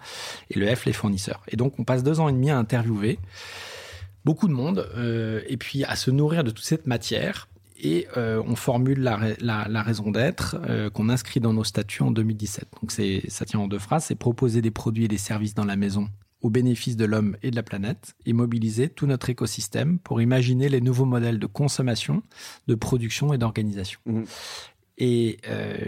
et 0.51 0.59
le 0.59 0.73
F, 0.73 0.85
les 0.85 0.93
fournisseurs. 0.93 1.41
Et 1.47 1.55
donc 1.55 1.79
on 1.79 1.83
passe 1.83 2.03
deux 2.03 2.19
ans 2.19 2.29
et 2.29 2.33
demi 2.33 2.51
à 2.51 2.57
interviewer 2.57 3.17
beaucoup 4.25 4.47
de 4.47 4.53
monde, 4.53 4.89
euh, 4.97 5.41
et 5.47 5.55
puis 5.55 5.83
à 5.83 5.95
se 5.95 6.11
nourrir 6.11 6.43
de 6.43 6.51
toute 6.51 6.65
cette 6.65 6.87
matière. 6.87 7.47
Et 7.85 8.07
euh, 8.17 8.41
on 8.47 8.55
formule 8.55 8.99
la, 8.99 9.19
la, 9.39 9.83
raison 9.83 10.09
d'être 10.09 10.57
euh, 10.67 10.89
qu'on 10.89 11.07
inscrit 11.07 11.39
dans 11.39 11.53
nos 11.53 11.63
statuts 11.63 12.01
en 12.01 12.09
2017. 12.09 12.67
Donc 12.81 12.91
c'est, 12.91 13.21
ça 13.27 13.45
tient 13.45 13.59
en 13.59 13.67
deux 13.67 13.77
phrases, 13.77 14.05
c'est 14.05 14.15
proposer 14.15 14.63
des 14.63 14.71
produits 14.71 15.05
et 15.05 15.07
des 15.07 15.19
services 15.19 15.53
dans 15.53 15.65
la 15.65 15.75
maison 15.75 16.09
au 16.41 16.49
bénéfice 16.49 16.97
de 16.97 17.05
l'homme 17.05 17.37
et 17.43 17.51
de 17.51 17.55
la 17.55 17.61
planète 17.61 18.15
et 18.25 18.33
mobiliser 18.33 18.89
tout 18.89 19.05
notre 19.05 19.29
écosystème 19.29 19.99
pour 19.99 20.19
imaginer 20.19 20.67
les 20.67 20.81
nouveaux 20.81 21.05
modèles 21.05 21.37
de 21.37 21.45
consommation, 21.45 22.23
de 22.67 22.73
production 22.73 23.33
et 23.33 23.37
d'organisation. 23.37 23.99
Mmh. 24.07 24.23
Et 24.97 25.39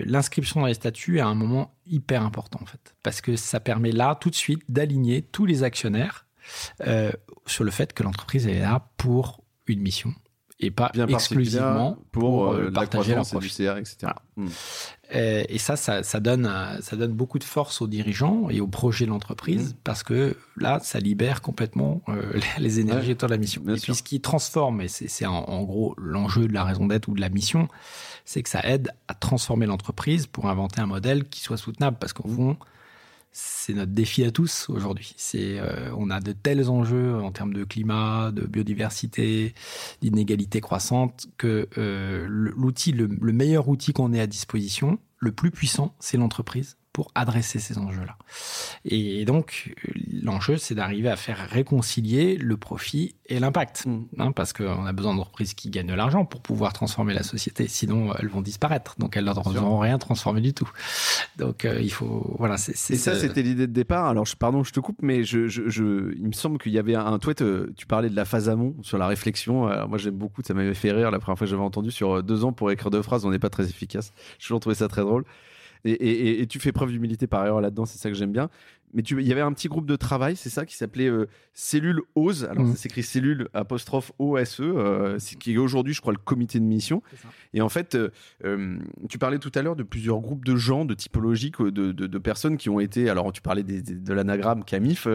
l'inscription 0.05 0.59
dans 0.59 0.67
les 0.67 0.73
statuts 0.73 1.17
est 1.17 1.21
un 1.21 1.35
moment 1.35 1.73
hyper 1.85 2.23
important 2.23 2.59
en 2.61 2.65
fait, 2.65 2.95
parce 3.01 3.21
que 3.21 3.35
ça 3.37 3.59
permet 3.59 3.91
là 3.91 4.15
tout 4.19 4.29
de 4.29 4.35
suite 4.35 4.61
d'aligner 4.69 5.21
tous 5.21 5.45
les 5.45 5.63
actionnaires 5.63 6.27
euh, 6.85 7.11
sur 7.45 7.63
le 7.63 7.71
fait 7.71 7.93
que 7.93 8.03
l'entreprise 8.03 8.47
est 8.47 8.59
là 8.59 8.89
pour 8.97 9.41
une 9.67 9.81
mission 9.81 10.13
et 10.59 10.71
pas 10.71 10.91
exclusivement 11.07 11.97
pour, 12.11 12.51
euh, 12.51 12.71
partager 12.71 13.13
la 13.13 13.23
profit. 13.23 13.49
CR, 13.49 13.77
etc. 13.77 14.11
Et, 15.11 15.57
ça, 15.59 15.75
ça, 15.75 16.19
donne, 16.19 16.51
ça 16.81 16.95
donne 16.95 17.13
beaucoup 17.13 17.39
de 17.39 17.43
force 17.43 17.81
aux 17.81 17.87
dirigeants 17.87 18.49
et 18.49 18.59
aux 18.59 18.67
projets 18.67 19.05
de 19.05 19.11
l'entreprise 19.11 19.73
hmm. 19.73 19.77
parce 19.83 20.03
que 20.03 20.35
là, 20.57 20.79
ça 20.81 20.99
libère 20.99 21.41
complètement 21.41 22.01
euh, 22.09 22.33
les 22.57 22.79
énergies 22.79 23.11
autour 23.11 23.29
de 23.29 23.33
la 23.33 23.39
mission. 23.39 23.61
et 23.67 23.79
puis, 23.79 23.93
ce 23.93 24.03
qui 24.03 24.19
transforme, 24.19 24.81
et 24.81 24.87
c'est 24.87 25.25
en, 25.25 25.63
gros 25.63 25.95
l'enjeu 25.97 26.47
de 26.47 26.53
la 26.53 26.63
raison 26.63 26.87
d'être 26.87 27.07
ou 27.07 27.13
de 27.13 27.21
la 27.21 27.29
mission, 27.29 27.67
c'est 28.25 28.41
que 28.41 28.49
ça 28.49 28.61
aide 28.63 28.91
à 29.07 29.13
transformer 29.13 29.67
l'entreprise 29.67 30.27
pour 30.27 30.47
inventer 30.47 30.81
un 30.81 30.87
modèle 30.87 31.25
qui 31.25 31.41
soit 31.41 31.57
soutenable 31.57 31.97
parce 31.99 32.13
qu'au 32.13 32.27
fond, 32.27 32.57
c'est 33.31 33.73
notre 33.73 33.91
défi 33.91 34.23
à 34.23 34.31
tous 34.31 34.69
aujourd'hui. 34.69 35.13
C'est, 35.17 35.59
euh, 35.59 35.91
on 35.95 36.09
a 36.09 36.19
de 36.19 36.31
tels 36.31 36.69
enjeux 36.69 37.15
en 37.15 37.31
termes 37.31 37.53
de 37.53 37.63
climat, 37.63 38.31
de 38.31 38.47
biodiversité, 38.47 39.53
d'inégalité 40.01 40.61
croissante 40.61 41.27
que 41.37 41.67
euh, 41.77 42.25
l'outil, 42.29 42.93
le, 42.93 43.07
meilleur 43.07 43.67
outil 43.67 43.93
qu'on 43.93 44.13
ait 44.13 44.21
à 44.21 44.27
disposition, 44.27 44.99
le 45.17 45.31
plus 45.31 45.51
puissant, 45.51 45.95
c'est 45.99 46.17
l'entreprise 46.17 46.76
pour 46.97 47.11
adresser 47.13 47.59
ces 47.59 47.77
enjeux-là. 47.77 48.17
Et 48.83 49.23
donc, 49.23 49.75
l'enjeu, 50.23 50.57
c'est 50.57 50.73
d'arriver 50.73 51.09
à 51.09 51.15
faire 51.15 51.37
réconcilier 51.47 52.37
le 52.37 52.57
profit 52.57 53.13
et 53.27 53.39
l'impact, 53.39 53.85
mm. 53.85 54.05
hein, 54.17 54.31
parce 54.31 54.51
qu'on 54.51 54.83
a 54.83 54.93
besoin 54.93 55.13
d'entreprises 55.13 55.53
qui 55.53 55.69
gagnent 55.69 55.89
de 55.89 55.93
l'argent 55.93 56.25
pour 56.25 56.41
pouvoir 56.41 56.73
transformer 56.73 57.13
la 57.13 57.21
société, 57.21 57.67
sinon 57.67 58.15
elles 58.17 58.29
vont 58.29 58.41
disparaître, 58.41 58.95
donc 58.97 59.15
elles 59.15 59.25
n'auront 59.25 59.77
rien 59.77 59.99
transformé 59.99 60.41
du 60.41 60.55
tout. 60.55 60.67
Donc, 61.37 61.65
euh, 61.65 61.79
il 61.79 61.91
faut, 61.91 62.35
voilà, 62.39 62.57
c'est. 62.57 62.95
Et 62.95 62.97
ça, 62.97 63.13
c'était 63.13 63.43
l'idée 63.43 63.67
de 63.67 63.73
départ. 63.73 64.07
Alors, 64.07 64.25
je, 64.25 64.35
pardon, 64.35 64.63
je 64.63 64.73
te 64.73 64.79
coupe, 64.79 64.97
mais 65.03 65.23
je, 65.23 65.47
je, 65.47 66.15
il 66.17 66.25
me 66.25 66.31
semble 66.31 66.57
qu'il 66.57 66.71
y 66.71 66.79
avait 66.79 66.95
un 66.95 67.19
tweet. 67.19 67.43
Tu 67.75 67.85
parlais 67.85 68.09
de 68.09 68.15
la 68.15 68.25
phase 68.25 68.49
amont 68.49 68.73
sur 68.81 68.97
la 68.97 69.05
réflexion. 69.05 69.67
moi, 69.87 69.99
j'aime 69.99 70.15
beaucoup. 70.15 70.41
Ça 70.41 70.55
m'avait 70.55 70.73
fait 70.73 70.91
rire 70.91 71.11
la 71.11 71.19
première 71.19 71.37
fois 71.37 71.45
que 71.45 71.51
j'avais 71.51 71.61
entendu 71.61 71.91
sur 71.91 72.23
deux 72.23 72.43
ans 72.43 72.53
pour 72.53 72.71
écrire 72.71 72.89
deux 72.89 73.03
phrases. 73.03 73.23
On 73.23 73.29
n'est 73.29 73.37
pas 73.37 73.51
très 73.51 73.65
efficace. 73.65 74.11
J'ai 74.39 74.45
toujours 74.47 74.61
trouvé 74.61 74.73
ça 74.73 74.87
très 74.87 75.01
drôle. 75.01 75.25
Et, 75.85 76.45
tu 76.47 76.59
fais 76.59 76.71
preuve 76.71 76.91
d'humilité 76.91 77.27
par 77.27 77.41
ailleurs 77.41 77.61
là-dedans, 77.61 77.85
c'est 77.85 77.97
ça 77.97 78.09
que 78.09 78.15
j'aime 78.15 78.31
bien. 78.31 78.49
Mais 78.93 79.01
il 79.01 79.27
y 79.27 79.31
avait 79.33 79.41
un 79.41 79.51
petit 79.51 79.67
groupe 79.67 79.85
de 79.85 79.97
travail, 79.97 80.37
c'est 80.37 80.49
ça, 80.49 80.65
qui 80.65 80.75
s'appelait 80.75 81.09
euh, 81.09 81.27
Cellule 81.53 82.01
OSE. 82.15 82.45
Alors, 82.45 82.63
mmh. 82.63 82.71
ça 82.71 82.75
s'écrit 82.77 83.03
Cellule 83.03 83.49
apostrophe 83.53 84.13
OSE, 84.17 84.61
euh, 84.61 85.17
qui 85.39 85.53
est 85.53 85.57
aujourd'hui, 85.57 85.93
je 85.93 85.99
crois, 85.99 86.13
le 86.13 86.19
comité 86.19 86.59
de 86.59 86.63
mission. 86.63 87.03
Et 87.53 87.61
en 87.61 87.67
fait, 87.67 87.97
euh, 88.45 88.79
tu 89.09 89.17
parlais 89.17 89.39
tout 89.39 89.51
à 89.55 89.61
l'heure 89.61 89.75
de 89.75 89.83
plusieurs 89.83 90.19
groupes 90.19 90.45
de 90.45 90.55
gens, 90.55 90.85
de 90.85 90.93
typologiques, 90.93 91.61
de, 91.61 91.91
de, 91.91 92.17
personnes 92.17 92.57
qui 92.57 92.69
ont 92.69 92.79
été. 92.79 93.09
Alors, 93.09 93.31
tu 93.33 93.41
parlais 93.41 93.63
de 93.63 94.13
l'anagramme 94.13 94.63
CAMIF, 94.63 95.05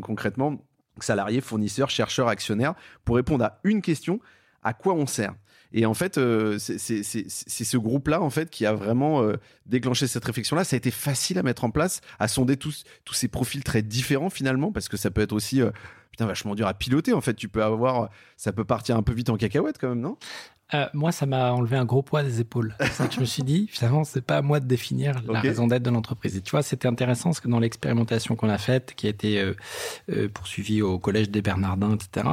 concrètement, 0.00 0.64
salariés, 1.00 1.40
fournisseurs, 1.40 1.90
chercheurs, 1.90 2.28
actionnaires, 2.28 2.74
pour 3.04 3.16
répondre 3.16 3.44
à 3.44 3.58
une 3.64 3.82
question 3.82 4.20
à 4.62 4.74
quoi 4.74 4.94
on 4.94 5.06
sert? 5.06 5.34
Et 5.72 5.86
en 5.86 5.94
fait, 5.94 6.18
euh, 6.18 6.58
c'est 6.58 7.02
ce 7.04 7.76
groupe-là 7.76 8.22
en 8.22 8.30
fait 8.30 8.50
qui 8.50 8.64
a 8.64 8.72
vraiment 8.72 9.22
euh, 9.22 9.34
déclenché 9.66 10.06
cette 10.06 10.24
réflexion-là. 10.24 10.64
Ça 10.64 10.76
a 10.76 10.78
été 10.78 10.90
facile 10.90 11.38
à 11.38 11.42
mettre 11.42 11.64
en 11.64 11.70
place, 11.70 12.00
à 12.18 12.28
sonder 12.28 12.56
tous 12.56 12.84
tous 13.04 13.14
ces 13.14 13.28
profils 13.28 13.62
très 13.62 13.82
différents 13.82 14.30
finalement, 14.30 14.72
parce 14.72 14.88
que 14.88 14.96
ça 14.96 15.10
peut 15.10 15.20
être 15.20 15.32
aussi 15.32 15.60
euh, 15.60 15.70
putain 16.10 16.26
vachement 16.26 16.54
dur 16.54 16.66
à 16.66 16.74
piloter. 16.74 17.12
En 17.12 17.20
fait, 17.20 17.34
tu 17.34 17.48
peux 17.48 17.62
avoir, 17.62 18.10
ça 18.36 18.52
peut 18.52 18.64
partir 18.64 18.96
un 18.96 19.02
peu 19.02 19.12
vite 19.12 19.28
en 19.28 19.36
cacahuète 19.36 19.76
quand 19.78 19.90
même, 19.90 20.00
non? 20.00 20.16
Euh, 20.74 20.86
moi, 20.92 21.12
ça 21.12 21.24
m'a 21.24 21.52
enlevé 21.52 21.76
un 21.76 21.86
gros 21.86 22.02
poids 22.02 22.22
des 22.22 22.40
épaules. 22.40 22.76
je 23.10 23.20
me 23.20 23.24
suis 23.24 23.42
dit, 23.42 23.68
finalement, 23.70 24.04
c'est 24.04 24.20
pas 24.20 24.36
à 24.36 24.42
moi 24.42 24.60
de 24.60 24.66
définir 24.66 25.22
la 25.26 25.40
raison 25.40 25.66
d'être 25.66 25.82
de 25.82 25.90
l'entreprise. 25.90 26.36
Et 26.36 26.42
tu 26.42 26.50
vois, 26.50 26.62
c'était 26.62 26.88
intéressant 26.88 27.30
parce 27.30 27.40
que 27.40 27.48
dans 27.48 27.58
l'expérimentation 27.58 28.36
qu'on 28.36 28.50
a 28.50 28.58
faite, 28.58 28.92
qui 28.94 29.06
a 29.06 29.10
été 29.10 29.40
euh, 29.40 29.54
euh, 30.10 30.28
poursuivie 30.28 30.82
au 30.82 30.98
collège 30.98 31.30
des 31.30 31.40
Bernardins, 31.40 31.94
etc., 31.94 32.28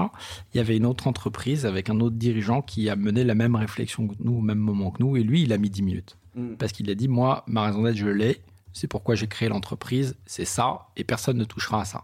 il 0.53 0.57
y 0.57 0.59
avait 0.59 0.75
une 0.75 0.85
autre 0.85 1.07
entreprise 1.07 1.65
avec 1.65 1.89
un 1.89 2.01
autre 2.01 2.17
dirigeant 2.17 2.61
qui 2.61 2.89
a 2.89 2.97
mené 2.97 3.23
la 3.23 3.35
même 3.35 3.55
réflexion 3.55 4.07
que 4.07 4.15
nous 4.19 4.35
au 4.35 4.41
même 4.41 4.59
moment 4.59 4.91
que 4.91 5.01
nous. 5.01 5.15
Et 5.15 5.23
lui, 5.23 5.43
il 5.43 5.53
a 5.53 5.57
mis 5.57 5.69
10 5.69 5.81
minutes. 5.83 6.17
Mm. 6.35 6.55
Parce 6.55 6.73
qu'il 6.73 6.89
a 6.89 6.95
dit, 6.95 7.07
moi, 7.07 7.45
ma 7.47 7.63
raison 7.63 7.83
d'être, 7.83 7.95
je 7.95 8.07
l'ai. 8.07 8.41
C'est 8.73 8.87
pourquoi 8.87 9.15
j'ai 9.15 9.27
créé 9.27 9.47
l'entreprise. 9.47 10.17
C'est 10.25 10.43
ça. 10.43 10.87
Et 10.97 11.05
personne 11.05 11.37
ne 11.37 11.45
touchera 11.45 11.81
à 11.81 11.85
ça. 11.85 12.03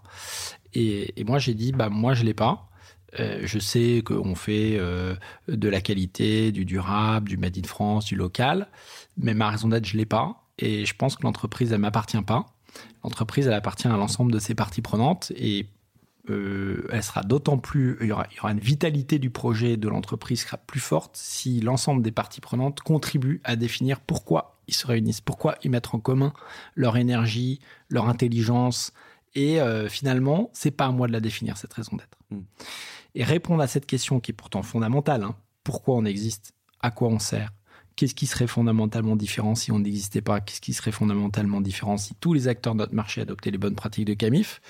Et, 0.73 1.19
et 1.19 1.25
moi, 1.25 1.39
j'ai 1.39 1.55
dit, 1.55 1.73
bah, 1.73 1.89
moi, 1.89 2.13
je 2.13 2.23
l'ai 2.23 2.33
pas. 2.33 2.69
Euh, 3.19 3.41
je 3.43 3.59
sais 3.59 4.03
qu'on 4.05 4.35
fait 4.35 4.77
euh, 4.77 5.15
de 5.47 5.69
la 5.69 5.81
qualité, 5.81 6.51
du 6.51 6.65
durable, 6.65 7.29
du 7.29 7.37
made 7.37 7.57
in 7.57 7.67
France, 7.67 8.05
du 8.05 8.15
local, 8.15 8.67
mais 9.17 9.33
ma 9.33 9.49
raison 9.49 9.67
d'être, 9.67 9.85
je 9.85 9.97
l'ai 9.97 10.05
pas. 10.05 10.45
Et 10.59 10.85
je 10.85 10.95
pense 10.95 11.15
que 11.15 11.23
l'entreprise, 11.23 11.71
elle 11.71 11.79
m'appartient 11.79 12.21
pas. 12.21 12.45
L'entreprise, 13.03 13.47
elle 13.47 13.53
appartient 13.53 13.87
à 13.87 13.97
l'ensemble 13.97 14.31
de 14.31 14.39
ses 14.39 14.55
parties 14.55 14.81
prenantes 14.81 15.31
et 15.35 15.67
euh, 16.29 16.87
elle 16.91 17.03
sera 17.03 17.23
d'autant 17.23 17.57
plus, 17.57 17.97
il 18.01 18.07
y, 18.07 18.11
aura, 18.11 18.27
une 18.43 18.59
vitalité 18.59 19.17
du 19.17 19.31
projet 19.31 19.75
de 19.75 19.87
l'entreprise 19.89 20.41
sera 20.41 20.57
plus 20.57 20.79
forte 20.79 21.17
si 21.17 21.61
l'ensemble 21.61 22.03
des 22.03 22.11
parties 22.11 22.41
prenantes 22.41 22.81
contribuent 22.81 23.41
à 23.43 23.55
définir 23.55 23.99
pourquoi 23.99 24.59
ils 24.67 24.73
se 24.73 24.85
réunissent, 24.85 25.21
pourquoi 25.21 25.55
ils 25.63 25.71
mettent 25.71 25.93
en 25.93 25.99
commun 25.99 26.31
leur 26.75 26.97
énergie, 26.97 27.59
leur 27.89 28.07
intelligence. 28.07 28.93
Et 29.33 29.59
euh, 29.61 29.89
finalement, 29.89 30.49
c'est 30.53 30.71
pas 30.71 30.85
à 30.85 30.91
moi 30.91 31.07
de 31.07 31.11
la 31.13 31.21
définir 31.21 31.57
cette 31.57 31.73
raison 31.73 31.95
d'être. 31.95 32.17
Mm. 32.29 32.41
Et 33.15 33.23
répondre 33.23 33.61
à 33.61 33.67
cette 33.67 33.85
question 33.85 34.19
qui 34.19 34.31
est 34.31 34.33
pourtant 34.33 34.63
fondamentale, 34.63 35.23
hein, 35.23 35.35
pourquoi 35.63 35.95
on 35.95 36.05
existe, 36.05 36.53
à 36.79 36.91
quoi 36.91 37.09
on 37.09 37.19
sert, 37.19 37.51
qu'est-ce 37.95 38.15
qui 38.15 38.25
serait 38.25 38.47
fondamentalement 38.47 39.15
différent 39.15 39.55
si 39.55 39.71
on 39.71 39.79
n'existait 39.79 40.21
pas? 40.21 40.41
Qu'est-ce 40.41 40.61
qui 40.61 40.73
serait 40.73 40.91
fondamentalement 40.91 41.61
différent 41.61 41.97
si 41.97 42.15
tous 42.15 42.33
les 42.33 42.47
acteurs 42.47 42.73
de 42.73 42.79
notre 42.79 42.95
marché 42.95 43.21
adoptaient 43.21 43.51
les 43.51 43.57
bonnes 43.57 43.75
pratiques 43.75 44.05
de 44.05 44.13
Camif? 44.13 44.61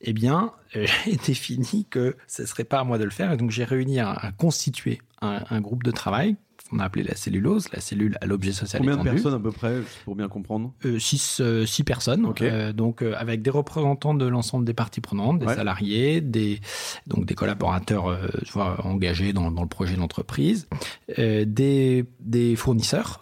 Eh 0.00 0.12
bien, 0.12 0.52
j'ai 0.72 1.16
défini 1.26 1.86
que 1.90 2.16
ce 2.26 2.42
ne 2.42 2.46
serait 2.46 2.64
pas 2.64 2.80
à 2.80 2.84
moi 2.84 2.98
de 2.98 3.04
le 3.04 3.10
faire. 3.10 3.32
Et 3.32 3.36
donc, 3.36 3.50
j'ai 3.50 3.64
réuni 3.64 4.00
à, 4.00 4.32
constituer 4.36 5.00
un, 5.20 5.60
groupe 5.60 5.82
de 5.82 5.90
travail 5.90 6.36
qu'on 6.68 6.78
a 6.78 6.84
appelé 6.84 7.02
la 7.02 7.14
cellulose, 7.14 7.68
la 7.72 7.80
cellule 7.80 8.16
à 8.20 8.26
l'objet 8.26 8.52
social 8.52 8.80
Combien 8.80 8.94
étendu. 8.94 9.08
de 9.08 9.14
personnes 9.14 9.34
à 9.34 9.38
peu 9.38 9.52
près, 9.52 9.76
pour 10.04 10.14
bien 10.14 10.28
comprendre? 10.28 10.72
Euh, 10.84 10.98
six, 10.98 11.40
euh, 11.40 11.66
six 11.66 11.84
personnes, 11.84 12.26
okay. 12.26 12.48
euh, 12.50 12.72
donc 12.72 13.02
avec 13.02 13.42
des 13.42 13.50
représentants 13.50 14.14
de 14.14 14.26
l'ensemble 14.26 14.64
des 14.64 14.74
parties 14.74 15.00
prenantes, 15.00 15.38
des 15.38 15.46
ouais. 15.46 15.54
salariés, 15.54 16.20
des 16.20 16.60
donc 17.06 17.24
des 17.24 17.34
collaborateurs 17.34 18.18
vois, 18.52 18.84
engagés 18.84 19.32
dans, 19.32 19.50
dans 19.50 19.62
le 19.62 19.68
projet 19.68 19.96
d'entreprise, 19.96 20.68
des, 21.16 22.04
des 22.20 22.56
fournisseurs. 22.56 23.20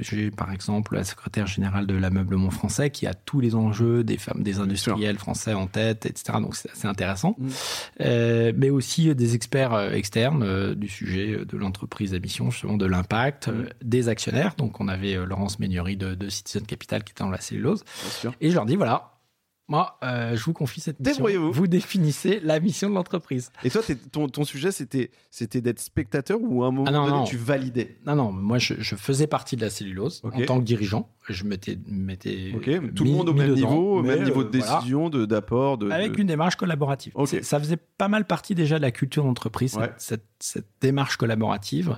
J'ai 0.00 0.30
par 0.30 0.52
exemple 0.52 0.94
la 0.94 1.04
secrétaire 1.04 1.46
générale 1.46 1.86
de 1.86 1.94
l'ameublement 1.94 2.50
français 2.50 2.90
qui 2.90 3.06
a 3.06 3.14
tous 3.14 3.40
les 3.40 3.54
enjeux 3.54 4.04
des 4.04 4.18
femmes, 4.18 4.42
des 4.42 4.58
industriels 4.58 5.18
français 5.18 5.54
en 5.54 5.66
tête, 5.66 6.06
etc. 6.06 6.38
Donc 6.40 6.56
c'est 6.56 6.70
assez 6.70 6.86
intéressant. 6.86 7.36
Mm. 7.38 8.52
mais 8.56 8.70
aussi 8.70 9.14
des 9.14 9.34
experts 9.34 9.92
externes 9.94 10.74
du 10.74 10.88
sujet 10.88 11.44
de 11.46 11.56
l'entreprise 11.56 12.14
à 12.14 12.18
mission 12.18 12.41
justement 12.50 12.76
de 12.76 12.86
l'impact 12.86 13.42
Mmh. 13.46 13.50
euh, 13.50 13.68
des 13.82 14.08
actionnaires. 14.08 14.54
Donc 14.56 14.80
on 14.80 14.88
avait 14.88 15.14
euh, 15.14 15.24
Laurence 15.24 15.58
Méniori 15.58 15.96
de, 15.96 16.14
de, 16.14 16.28
Citizen 16.28 16.64
Capital 16.64 17.04
qui 17.04 17.12
était 17.12 17.24
dans 17.24 17.30
la 17.30 17.40
cellulose. 17.40 17.84
Et 18.40 18.50
je 18.50 18.54
leur 18.54 18.66
dis 18.66 18.76
voilà. 18.76 19.11
Moi, 19.72 19.96
euh, 20.04 20.36
je 20.36 20.44
vous 20.44 20.52
confie 20.52 20.82
cette 20.82 21.00
mission. 21.00 21.24
Vous. 21.26 21.50
vous 21.50 21.66
définissez 21.66 22.40
la 22.44 22.60
mission 22.60 22.90
de 22.90 22.94
l'entreprise. 22.94 23.50
Et 23.64 23.70
toi, 23.70 23.80
ton, 24.12 24.28
ton, 24.28 24.44
sujet, 24.44 24.70
c'était, 24.70 25.10
c'était 25.30 25.62
d'être 25.62 25.80
spectateur 25.80 26.38
ou 26.42 26.62
à 26.62 26.66
un 26.66 26.70
moment 26.72 26.84
ah 26.86 26.90
non, 26.90 27.06
donné, 27.06 27.16
non. 27.16 27.24
tu 27.24 27.38
validais? 27.38 27.96
Non, 28.04 28.14
non, 28.14 28.32
moi, 28.32 28.58
je, 28.58 28.74
je, 28.78 28.96
faisais 28.96 29.26
partie 29.26 29.56
de 29.56 29.62
la 29.62 29.70
cellulose 29.70 30.20
okay. 30.24 30.42
en 30.42 30.44
tant 30.44 30.58
que 30.58 30.64
dirigeant. 30.64 31.08
Je 31.26 31.44
m'étais. 31.44 31.78
m'étais 31.86 32.52
okay. 32.54 32.80
Tout 32.94 33.04
le 33.04 33.12
monde 33.12 33.30
au 33.30 33.32
même 33.32 33.54
dedans, 33.54 33.70
niveau, 33.70 33.98
au 34.00 34.02
même 34.02 34.24
niveau 34.24 34.44
de 34.44 34.50
décision, 34.50 35.08
voilà. 35.08 35.20
de, 35.20 35.24
d'apport. 35.24 35.78
De, 35.78 35.90
Avec 35.90 36.16
de... 36.16 36.20
une 36.20 36.26
démarche 36.26 36.56
collaborative. 36.56 37.12
Okay. 37.14 37.42
Ça 37.42 37.58
faisait 37.58 37.78
pas 37.78 38.08
mal 38.08 38.26
partie 38.26 38.54
déjà 38.54 38.76
de 38.76 38.82
la 38.82 38.90
culture 38.90 39.24
d'entreprise, 39.24 39.74
ouais. 39.76 39.90
cette, 39.96 40.26
cette, 40.38 40.64
cette, 40.64 40.66
démarche 40.82 41.16
collaborative. 41.16 41.96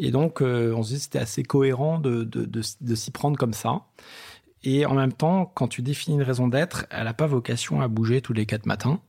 Et 0.00 0.10
donc, 0.10 0.42
euh, 0.42 0.74
on 0.74 0.82
se 0.82 0.88
dit 0.88 0.96
que 0.96 1.02
c'était 1.02 1.20
assez 1.20 1.44
cohérent 1.44 2.00
de, 2.00 2.24
de, 2.24 2.44
de, 2.46 2.62
de 2.80 2.94
s'y 2.96 3.12
prendre 3.12 3.38
comme 3.38 3.52
ça. 3.52 3.82
Et 4.64 4.84
en 4.84 4.94
même 4.94 5.12
temps, 5.12 5.50
quand 5.54 5.68
tu 5.68 5.82
définis 5.82 6.16
une 6.16 6.22
raison 6.22 6.48
d'être, 6.48 6.86
elle 6.90 7.04
n'a 7.04 7.14
pas 7.14 7.26
vocation 7.26 7.82
à 7.82 7.88
bouger 7.88 8.20
tous 8.20 8.32
les 8.32 8.46
quatre 8.46 8.66
matins. 8.66 9.00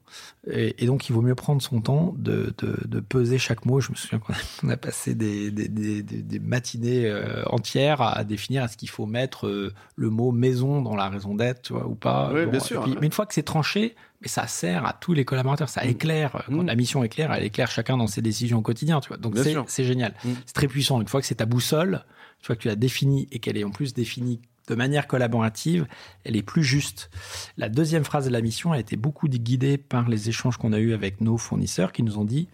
Et, 0.50 0.84
et, 0.84 0.86
donc, 0.86 1.10
il 1.10 1.14
vaut 1.14 1.22
mieux 1.22 1.36
prendre 1.36 1.62
son 1.62 1.82
temps 1.82 2.14
de, 2.18 2.54
de, 2.60 2.78
de 2.86 3.00
peser 3.00 3.38
chaque 3.38 3.66
mot. 3.66 3.80
Je 3.80 3.92
me 3.92 3.96
souviens 3.96 4.20
qu'on 4.20 4.34
a, 4.70 4.74
a, 4.74 4.78
passé 4.78 5.16
des, 5.16 5.50
des, 5.50 5.68
des, 5.68 6.04
des 6.04 6.40
matinées 6.40 7.08
euh, 7.08 7.44
entières 7.46 8.02
à, 8.02 8.12
à, 8.12 8.24
définir 8.24 8.64
est-ce 8.64 8.78
qu'il 8.78 8.90
faut 8.90 9.06
mettre 9.06 9.48
euh, 9.48 9.74
le 9.96 10.10
mot 10.10 10.32
maison 10.32 10.82
dans 10.82 10.96
la 10.96 11.10
raison 11.10 11.34
d'être, 11.34 11.72
ou 11.72 11.96
pas. 11.96 12.30
Oui, 12.34 12.46
bon, 12.46 12.52
bien 12.52 12.60
sûr. 12.60 12.84
Puis, 12.84 12.96
mais 13.00 13.08
une 13.08 13.14
fois 13.14 13.26
que 13.26 13.34
c'est 13.34 13.44
tranché, 13.44 13.96
mais 14.22 14.28
ça 14.28 14.48
sert 14.48 14.86
à 14.86 14.94
tous 14.94 15.14
les 15.14 15.26
collaborateurs, 15.26 15.70
ça 15.70 15.86
éclaire. 15.86 16.44
Mmh. 16.50 16.56
Quand 16.56 16.64
la 16.64 16.76
mission 16.76 17.04
est 17.04 17.10
claire, 17.10 17.34
elle 17.34 17.44
éclaire 17.44 17.72
chacun 17.72 17.98
dans 17.98 18.08
ses 18.08 18.22
décisions 18.22 18.60
au 18.60 18.64
quotidien, 18.64 19.00
tu 19.00 19.08
vois. 19.08 19.18
Donc, 19.18 19.36
c'est 19.68 19.84
génial. 19.84 20.14
Mmh. 20.24 20.30
C'est 20.46 20.54
très 20.54 20.68
puissant. 20.68 21.02
Une 21.02 21.08
fois 21.08 21.20
que 21.20 21.26
c'est 21.26 21.36
ta 21.36 21.46
boussole, 21.46 22.04
une 22.42 22.46
fois 22.46 22.56
que 22.56 22.62
tu 22.62 22.68
l'as 22.68 22.76
définie 22.76 23.28
et 23.32 23.40
qu'elle 23.40 23.58
est 23.58 23.64
en 23.64 23.72
plus 23.72 23.94
définie 23.94 24.40
de 24.68 24.76
manière 24.76 25.08
collaborative, 25.08 25.88
elle 26.24 26.36
est 26.36 26.44
plus 26.44 26.64
juste. 26.64 27.10
La 27.58 27.70
deuxième 27.70 28.04
phrase 28.04 28.26
de 28.26 28.30
la 28.30 28.42
mission 28.42 28.72
a 28.72 28.80
été 28.80 28.96
beaucoup 28.96 29.28
guidée 29.28 29.78
par 29.78 30.10
les 30.10 30.30
échanges 30.30 30.58
qu'on 30.58 30.74
a 30.74 30.80
eus 30.80 30.94
avec 30.94 31.22
nos 31.22 31.38
fournisseurs 31.38 31.92
qui 31.92 32.04
nous 32.04 32.18
ont 32.18 32.26
dit 32.26 32.48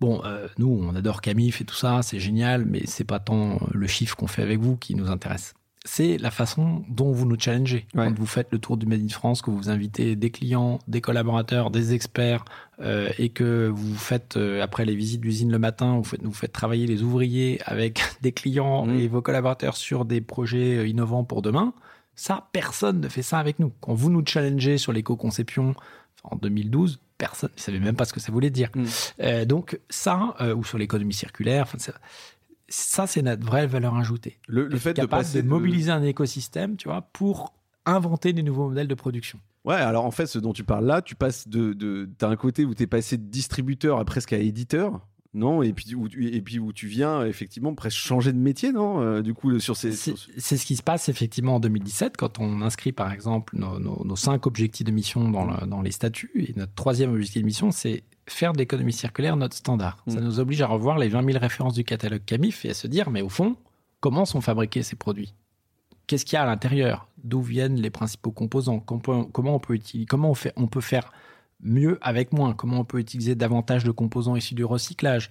Bon, 0.00 0.22
euh, 0.24 0.48
nous, 0.56 0.68
on 0.68 0.94
adore 0.94 1.20
Camif 1.20 1.60
et 1.60 1.64
tout 1.64 1.74
ça, 1.74 2.00
c'est 2.02 2.20
génial, 2.20 2.64
mais 2.64 2.82
c'est 2.86 3.04
pas 3.04 3.20
tant 3.20 3.60
le 3.70 3.86
chiffre 3.86 4.16
qu'on 4.16 4.26
fait 4.26 4.42
avec 4.42 4.58
vous 4.58 4.76
qui 4.76 4.94
nous 4.94 5.10
intéresse. 5.10 5.52
C'est 5.86 6.18
la 6.18 6.30
façon 6.30 6.84
dont 6.88 7.10
vous 7.10 7.24
nous 7.24 7.40
challengez. 7.40 7.86
Ouais. 7.94 8.04
Quand 8.04 8.18
vous 8.18 8.26
faites 8.26 8.48
le 8.52 8.58
tour 8.58 8.76
du 8.76 8.84
Made 8.84 9.02
in 9.02 9.08
France, 9.08 9.40
que 9.40 9.50
vous 9.50 9.70
invitez 9.70 10.14
des 10.14 10.30
clients, 10.30 10.78
des 10.88 11.00
collaborateurs, 11.00 11.70
des 11.70 11.94
experts, 11.94 12.44
euh, 12.80 13.10
et 13.18 13.30
que 13.30 13.68
vous 13.68 13.94
faites, 13.94 14.36
euh, 14.36 14.62
après 14.62 14.84
les 14.84 14.94
visites 14.94 15.22
d'usine 15.22 15.50
le 15.50 15.58
matin, 15.58 15.96
vous 15.96 16.04
faites, 16.04 16.22
vous 16.22 16.34
faites 16.34 16.52
travailler 16.52 16.86
les 16.86 17.02
ouvriers 17.02 17.60
avec 17.64 18.02
des 18.20 18.32
clients 18.32 18.50
Mmh. 18.90 18.98
et 18.98 19.08
vos 19.08 19.22
collaborateurs 19.22 19.76
sur 19.76 20.04
des 20.04 20.20
projets 20.20 20.76
euh, 20.78 20.86
innovants 20.86 21.24
pour 21.24 21.42
demain. 21.42 21.72
Ça, 22.14 22.48
personne 22.52 23.00
ne 23.00 23.08
fait 23.08 23.22
ça 23.22 23.38
avec 23.38 23.58
nous. 23.58 23.72
Quand 23.80 23.94
vous 23.94 24.10
nous 24.10 24.24
challengez 24.26 24.78
sur 24.78 24.92
l'éco-conception 24.92 25.74
en 26.24 26.36
2012, 26.36 27.00
personne 27.16 27.50
ne 27.56 27.60
savait 27.60 27.80
même 27.80 27.96
pas 27.96 28.04
ce 28.04 28.12
que 28.12 28.20
ça 28.20 28.30
voulait 28.32 28.50
dire. 28.50 28.68
Mmh. 28.74 28.84
Euh, 29.20 29.44
donc 29.44 29.78
ça, 29.88 30.36
ou 30.56 30.64
sur 30.64 30.76
l'économie 30.76 31.14
circulaire, 31.14 31.66
ça, 31.78 31.94
ça 32.70 33.06
c'est 33.06 33.22
notre 33.22 33.44
vraie 33.44 33.66
valeur 33.66 33.96
ajoutée. 33.96 34.38
Le, 34.48 34.66
le 34.66 34.78
fait 34.78 34.94
de, 34.94 35.04
passer 35.04 35.42
de 35.42 35.48
mobiliser 35.48 35.90
un 35.90 36.02
écosystème, 36.02 36.76
tu 36.76 36.88
vois, 36.88 37.02
pour 37.12 37.52
inventer 37.84 38.32
des 38.32 38.42
nouveaux 38.42 38.68
modèles 38.68 38.88
de 38.88 38.94
production. 38.94 39.38
Ouais, 39.64 39.74
alors 39.74 40.06
en 40.06 40.10
fait, 40.10 40.26
ce 40.26 40.38
dont 40.38 40.52
tu 40.54 40.64
parles 40.64 40.86
là, 40.86 41.02
tu 41.02 41.14
passes 41.14 41.46
de, 41.48 41.74
de 41.74 42.08
t'as 42.16 42.28
un 42.28 42.36
côté 42.36 42.64
où 42.64 42.74
tu 42.74 42.84
es 42.84 42.86
passé 42.86 43.18
de 43.18 43.24
distributeur 43.24 43.98
à 43.98 44.04
presque 44.04 44.32
à 44.32 44.38
éditeur. 44.38 45.06
Non, 45.32 45.62
et 45.62 45.72
puis 45.72 45.94
où 45.94 46.08
tu, 46.08 46.34
et 46.34 46.42
puis 46.42 46.58
où 46.58 46.72
tu 46.72 46.88
viens 46.88 47.24
effectivement 47.24 47.72
presque 47.74 47.98
changer 47.98 48.32
de 48.32 48.38
métier, 48.38 48.72
non? 48.72 49.00
Euh, 49.00 49.22
Du 49.22 49.32
coup, 49.32 49.60
sur 49.60 49.76
ces. 49.76 49.92
C'est 49.92 50.56
ce 50.56 50.66
qui 50.66 50.74
se 50.74 50.82
passe 50.82 51.08
effectivement 51.08 51.56
en 51.56 51.60
2017 51.60 52.16
quand 52.16 52.40
on 52.40 52.62
inscrit 52.62 52.90
par 52.90 53.12
exemple 53.12 53.56
nos, 53.56 53.78
nos, 53.78 54.02
nos 54.04 54.16
cinq 54.16 54.46
objectifs 54.48 54.84
de 54.84 54.90
mission 54.90 55.30
dans, 55.30 55.44
le, 55.44 55.66
dans 55.66 55.82
les 55.82 55.92
statuts. 55.92 56.32
Et 56.34 56.52
notre 56.56 56.74
troisième 56.74 57.12
objectif 57.12 57.42
de 57.42 57.46
mission, 57.46 57.70
c'est 57.70 58.02
faire 58.32 58.52
de 58.52 58.58
l'économie 58.58 58.92
circulaire 58.92 59.36
notre 59.36 59.56
standard. 59.56 59.98
Mmh. 60.06 60.10
Ça 60.10 60.20
nous 60.20 60.40
oblige 60.40 60.62
à 60.62 60.66
revoir 60.66 60.98
les 60.98 61.08
20 61.08 61.24
000 61.24 61.38
références 61.38 61.74
du 61.74 61.84
catalogue 61.84 62.24
Camif 62.24 62.64
et 62.64 62.70
à 62.70 62.74
se 62.74 62.86
dire, 62.86 63.10
mais 63.10 63.22
au 63.22 63.28
fond, 63.28 63.56
comment 64.00 64.24
sont 64.24 64.40
fabriqués 64.40 64.82
ces 64.82 64.96
produits? 64.96 65.34
Qu'est-ce 66.06 66.24
qu'il 66.24 66.34
y 66.34 66.36
a 66.38 66.42
à 66.42 66.46
l'intérieur? 66.46 67.06
D'où 67.22 67.40
viennent 67.42 67.76
les 67.76 67.90
principaux 67.90 68.32
composants? 68.32 68.80
Comment 68.80 69.54
on 69.54 69.58
peut 69.60 69.74
utiliser 69.74 70.06
Comment 70.06 70.30
on, 70.30 70.34
fait, 70.34 70.52
on 70.56 70.66
peut 70.66 70.80
faire 70.80 71.12
mieux 71.60 71.98
avec 72.00 72.32
moins? 72.32 72.52
Comment 72.52 72.80
on 72.80 72.84
peut 72.84 72.98
utiliser 72.98 73.34
davantage 73.36 73.84
de 73.84 73.92
composants 73.92 74.34
issus 74.34 74.54
du 74.54 74.64
recyclage? 74.64 75.30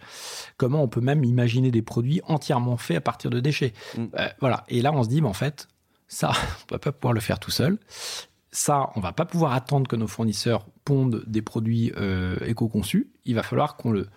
Comment 0.58 0.82
on 0.82 0.88
peut 0.88 1.02
même 1.02 1.26
imaginer 1.26 1.72
des 1.72 1.82
produits 1.82 2.22
entièrement 2.28 2.78
faits 2.78 2.98
à 2.98 3.02
partir 3.02 3.30
de 3.30 3.40
déchets? 3.42 3.74
Mmh. 3.98 4.06
euh, 4.20 4.30
Voilà. 4.40 4.64
Et 4.70 4.82
là, 4.82 4.94
on 4.94 5.04
se 5.04 5.10
dit, 5.10 5.22
mais 5.22 5.28
en 5.28 5.34
fait, 5.34 5.68
ça, 6.08 6.32
on 6.70 6.76
va 6.76 6.80
pas 6.80 6.92
pouvoir 6.94 7.14
le 7.14 7.20
faire 7.20 7.40
tout 7.40 7.52
seul. 7.52 7.78
Ça, 8.52 8.90
on 8.96 9.00
va 9.00 9.12
pas 9.12 9.26
pouvoir 9.26 9.54
attendre 9.54 9.88
que 9.88 9.96
nos 9.96 10.08
fournisseurs 10.08 10.66
pondent 10.90 11.24
des 11.28 11.44
produits 11.44 11.92
euh, 11.98 12.36
éco-conçus. 12.44 13.12
Il 13.24 13.36
va 13.36 13.44
falloir 13.44 13.78
qu'on 13.78 13.92
le 13.92 14.08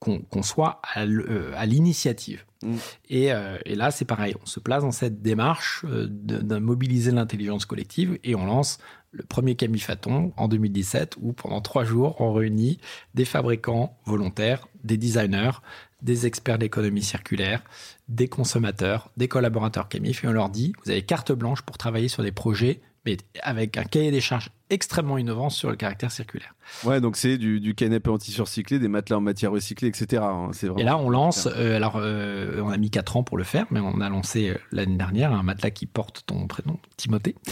qu'on 0.00 0.18
qu 0.18 0.42
soit 0.42 0.82
à 0.92 1.66
l'initiative. 1.66 2.44
Mmh. 2.62 2.74
Et, 3.08 3.32
euh, 3.32 3.56
et, 3.64 3.74
là, 3.74 3.90
c'est 3.90 4.04
pareil, 4.04 4.34
on 4.42 4.46
se 4.46 4.60
place 4.60 4.82
dans 4.82 4.92
cette 4.92 5.22
démarche 5.22 5.86
euh, 5.88 6.06
de, 6.08 6.38
de, 6.38 6.58
mobiliser 6.58 7.12
l'intelligence 7.12 7.64
collective 7.64 8.18
et 8.22 8.34
on 8.34 8.44
lance 8.44 8.78
le 9.10 9.22
premier 9.24 9.56
Camifaton 9.56 10.32
en 10.36 10.48
2017 10.48 11.16
où 11.22 11.32
pendant 11.32 11.62
trois 11.62 11.84
jours, 11.84 12.20
on 12.20 12.34
réunit 12.34 12.78
des 13.14 13.24
fabricants 13.24 13.96
volontaires, 14.04 14.68
des 14.84 14.98
designers, 14.98 15.62
des 16.02 16.26
experts 16.26 16.58
d'économie 16.58 17.02
circulaire, 17.02 17.62
des 18.08 18.28
consommateurs, 18.28 19.10
des 19.16 19.28
collaborateurs 19.28 19.88
Camif 19.88 20.24
et 20.24 20.28
on 20.28 20.32
leur 20.32 20.50
dit, 20.50 20.74
vous 20.84 20.90
avez 20.90 21.02
carte 21.02 21.32
blanche 21.32 21.62
pour 21.62 21.78
travailler 21.78 22.08
sur 22.08 22.22
des 22.22 22.32
projets 22.32 22.80
mais 23.06 23.16
avec 23.40 23.78
un 23.78 23.84
cahier 23.84 24.10
des 24.10 24.20
charges 24.20 24.50
extrêmement 24.70 25.18
innovant 25.18 25.50
sur 25.50 25.70
le 25.70 25.76
caractère 25.76 26.10
circulaire. 26.10 26.54
Ouais, 26.84 27.00
donc 27.00 27.16
c'est 27.16 27.38
du, 27.38 27.60
du 27.60 27.74
canapé 27.74 28.10
anti-surcyclé, 28.10 28.80
des 28.80 28.88
matelas 28.88 29.18
en 29.18 29.20
matière 29.20 29.52
recyclée, 29.52 29.88
etc. 29.88 30.22
Hein. 30.24 30.50
Et 30.76 30.82
là, 30.82 30.98
on 30.98 31.08
lance, 31.08 31.48
euh, 31.56 31.76
alors 31.76 31.96
euh, 31.96 32.60
on 32.62 32.70
a 32.70 32.76
mis 32.76 32.90
4 32.90 33.18
ans 33.18 33.22
pour 33.22 33.38
le 33.38 33.44
faire, 33.44 33.66
mais 33.70 33.78
on 33.78 34.00
a 34.00 34.08
lancé 34.08 34.50
euh, 34.50 34.54
l'année 34.72 34.96
dernière 34.96 35.32
un 35.32 35.44
matelas 35.44 35.70
qui 35.70 35.86
porte 35.86 36.24
ton 36.26 36.48
prénom, 36.48 36.78
Timothée. 36.96 37.36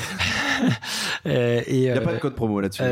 Il 1.25 1.79
n'y 1.79 1.89
a 1.89 2.01
pas 2.01 2.15
de 2.15 2.19
code 2.19 2.35
promo 2.35 2.61
là-dessus. 2.61 2.83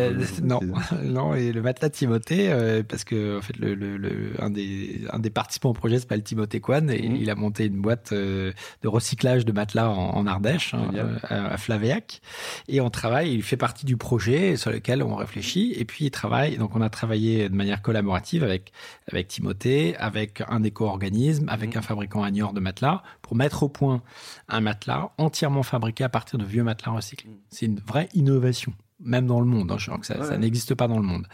non, 0.42 0.60
non, 1.02 1.34
et 1.34 1.52
le 1.52 1.60
matelas 1.60 1.90
Timothée, 1.90 2.82
parce 2.88 3.02
que 3.04 3.38
en 3.38 3.42
fait, 3.42 3.56
le, 3.58 3.74
le, 3.74 3.96
le, 3.96 4.32
un, 4.38 4.50
des, 4.50 5.00
un 5.10 5.18
des 5.18 5.30
participants 5.30 5.70
au 5.70 5.74
projet 5.74 5.98
s'appelle 5.98 6.22
Timothée 6.22 6.60
Kwan 6.60 6.90
et 6.90 7.08
mmh. 7.08 7.16
il 7.16 7.30
a 7.30 7.34
monté 7.34 7.66
une 7.66 7.80
boîte 7.80 8.14
de 8.14 8.54
recyclage 8.84 9.44
de 9.44 9.52
matelas 9.52 9.88
en, 9.88 10.16
en 10.16 10.26
Ardèche, 10.26 10.74
hein, 10.74 10.90
à, 11.24 11.54
à 11.54 11.56
Flavéac. 11.56 12.20
Et 12.68 12.80
on 12.80 12.90
travaille, 12.90 13.32
il 13.34 13.42
fait 13.42 13.56
partie 13.56 13.84
du 13.84 13.96
projet 13.96 14.11
sur 14.18 14.70
lesquels 14.70 15.02
on 15.02 15.14
réfléchit 15.14 15.72
et 15.76 15.84
puis 15.84 16.06
il 16.06 16.10
travaille. 16.10 16.56
Donc 16.56 16.76
on 16.76 16.80
a 16.80 16.90
travaillé 16.90 17.48
de 17.48 17.54
manière 17.54 17.82
collaborative 17.82 18.44
avec 18.44 18.72
avec 19.10 19.28
Timothée, 19.28 19.96
avec 19.96 20.42
un 20.48 20.62
éco-organisme, 20.62 21.48
avec 21.48 21.74
mmh. 21.74 21.78
un 21.78 21.82
fabricant 21.82 22.22
à 22.22 22.30
Niort 22.30 22.52
de 22.52 22.60
matelas 22.60 23.02
pour 23.22 23.36
mettre 23.36 23.62
au 23.62 23.68
point 23.68 24.02
un 24.48 24.60
matelas 24.60 25.10
entièrement 25.18 25.62
fabriqué 25.62 26.04
à 26.04 26.08
partir 26.08 26.38
de 26.38 26.44
vieux 26.44 26.62
matelas 26.62 26.92
recyclés. 26.92 27.30
Mmh. 27.30 27.38
C'est 27.50 27.66
une 27.66 27.80
vraie 27.80 28.08
innovation 28.14 28.72
même 29.04 29.26
dans 29.26 29.40
le 29.40 29.46
monde. 29.46 29.72
Hein, 29.72 29.78
je 29.78 29.86
crois 29.86 29.98
que 29.98 30.06
ça, 30.06 30.22
ça 30.24 30.38
n'existe 30.38 30.76
pas 30.76 30.86
dans 30.86 30.98
le 30.98 31.02
monde. 31.02 31.26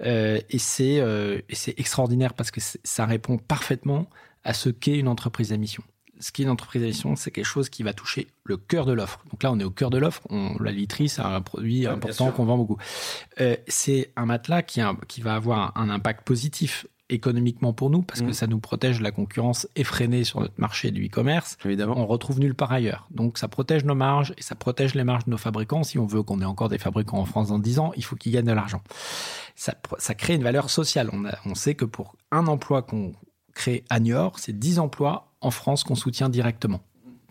Euh, 0.00 0.40
et 0.50 0.58
c'est 0.58 0.98
euh, 0.98 1.40
c'est 1.50 1.78
extraordinaire 1.78 2.34
parce 2.34 2.50
que 2.50 2.60
ça 2.82 3.06
répond 3.06 3.38
parfaitement 3.38 4.08
à 4.42 4.54
ce 4.54 4.70
qu'est 4.70 4.98
une 4.98 5.06
entreprise 5.06 5.52
à 5.52 5.56
mission 5.56 5.84
ce 6.22 6.30
qui 6.30 6.42
est 6.42 6.44
une 6.44 6.50
entreprise 6.50 6.82
d'édition, 6.82 7.16
c'est 7.16 7.32
quelque 7.32 7.44
chose 7.44 7.68
qui 7.68 7.82
va 7.82 7.92
toucher 7.92 8.28
le 8.44 8.56
cœur 8.56 8.86
de 8.86 8.92
l'offre. 8.92 9.20
Donc 9.30 9.42
là, 9.42 9.50
on 9.50 9.58
est 9.58 9.64
au 9.64 9.70
cœur 9.70 9.90
de 9.90 9.98
l'offre. 9.98 10.22
La 10.60 10.70
literie, 10.70 11.08
c'est 11.08 11.20
un 11.20 11.40
produit 11.40 11.86
important 11.86 12.30
qu'on 12.30 12.44
vend 12.44 12.56
beaucoup. 12.56 12.78
Euh, 13.40 13.56
c'est 13.66 14.12
un 14.16 14.24
matelas 14.24 14.62
qui, 14.62 14.80
qui 15.08 15.20
va 15.20 15.34
avoir 15.34 15.76
un 15.76 15.90
impact 15.90 16.24
positif 16.24 16.86
économiquement 17.08 17.72
pour 17.72 17.90
nous 17.90 18.02
parce 18.02 18.20
que 18.20 18.28
mm. 18.28 18.32
ça 18.32 18.46
nous 18.46 18.60
protège 18.60 18.98
de 18.98 19.02
la 19.02 19.10
concurrence 19.10 19.68
effrénée 19.76 20.24
sur 20.24 20.40
notre 20.40 20.58
marché 20.58 20.92
du 20.92 21.06
e-commerce. 21.06 21.58
Évidemment. 21.64 21.98
On 21.98 22.06
retrouve 22.06 22.38
nulle 22.38 22.54
part 22.54 22.72
ailleurs. 22.72 23.06
Donc 23.10 23.36
ça 23.36 23.48
protège 23.48 23.84
nos 23.84 23.96
marges 23.96 24.32
et 24.38 24.42
ça 24.42 24.54
protège 24.54 24.94
les 24.94 25.04
marges 25.04 25.24
de 25.24 25.30
nos 25.30 25.38
fabricants. 25.38 25.82
Si 25.82 25.98
on 25.98 26.06
veut 26.06 26.22
qu'on 26.22 26.40
ait 26.40 26.46
encore 26.46 26.68
des 26.68 26.78
fabricants 26.78 27.18
en 27.18 27.26
France 27.26 27.48
dans 27.48 27.58
10 27.58 27.80
ans, 27.80 27.92
il 27.96 28.04
faut 28.04 28.16
qu'ils 28.16 28.32
gagnent 28.32 28.46
de 28.46 28.52
l'argent. 28.52 28.82
Ça, 29.56 29.74
ça 29.98 30.14
crée 30.14 30.34
une 30.34 30.44
valeur 30.44 30.70
sociale. 30.70 31.10
On, 31.12 31.24
on 31.44 31.54
sait 31.56 31.74
que 31.74 31.84
pour 31.84 32.14
un 32.30 32.46
emploi 32.46 32.82
qu'on 32.82 33.12
crée 33.54 33.84
à 33.90 34.00
Niort, 34.00 34.38
c'est 34.38 34.58
10 34.58 34.78
emplois 34.78 35.31
en 35.42 35.50
France 35.50 35.84
qu'on 35.84 35.94
soutient 35.94 36.28
directement. 36.28 36.80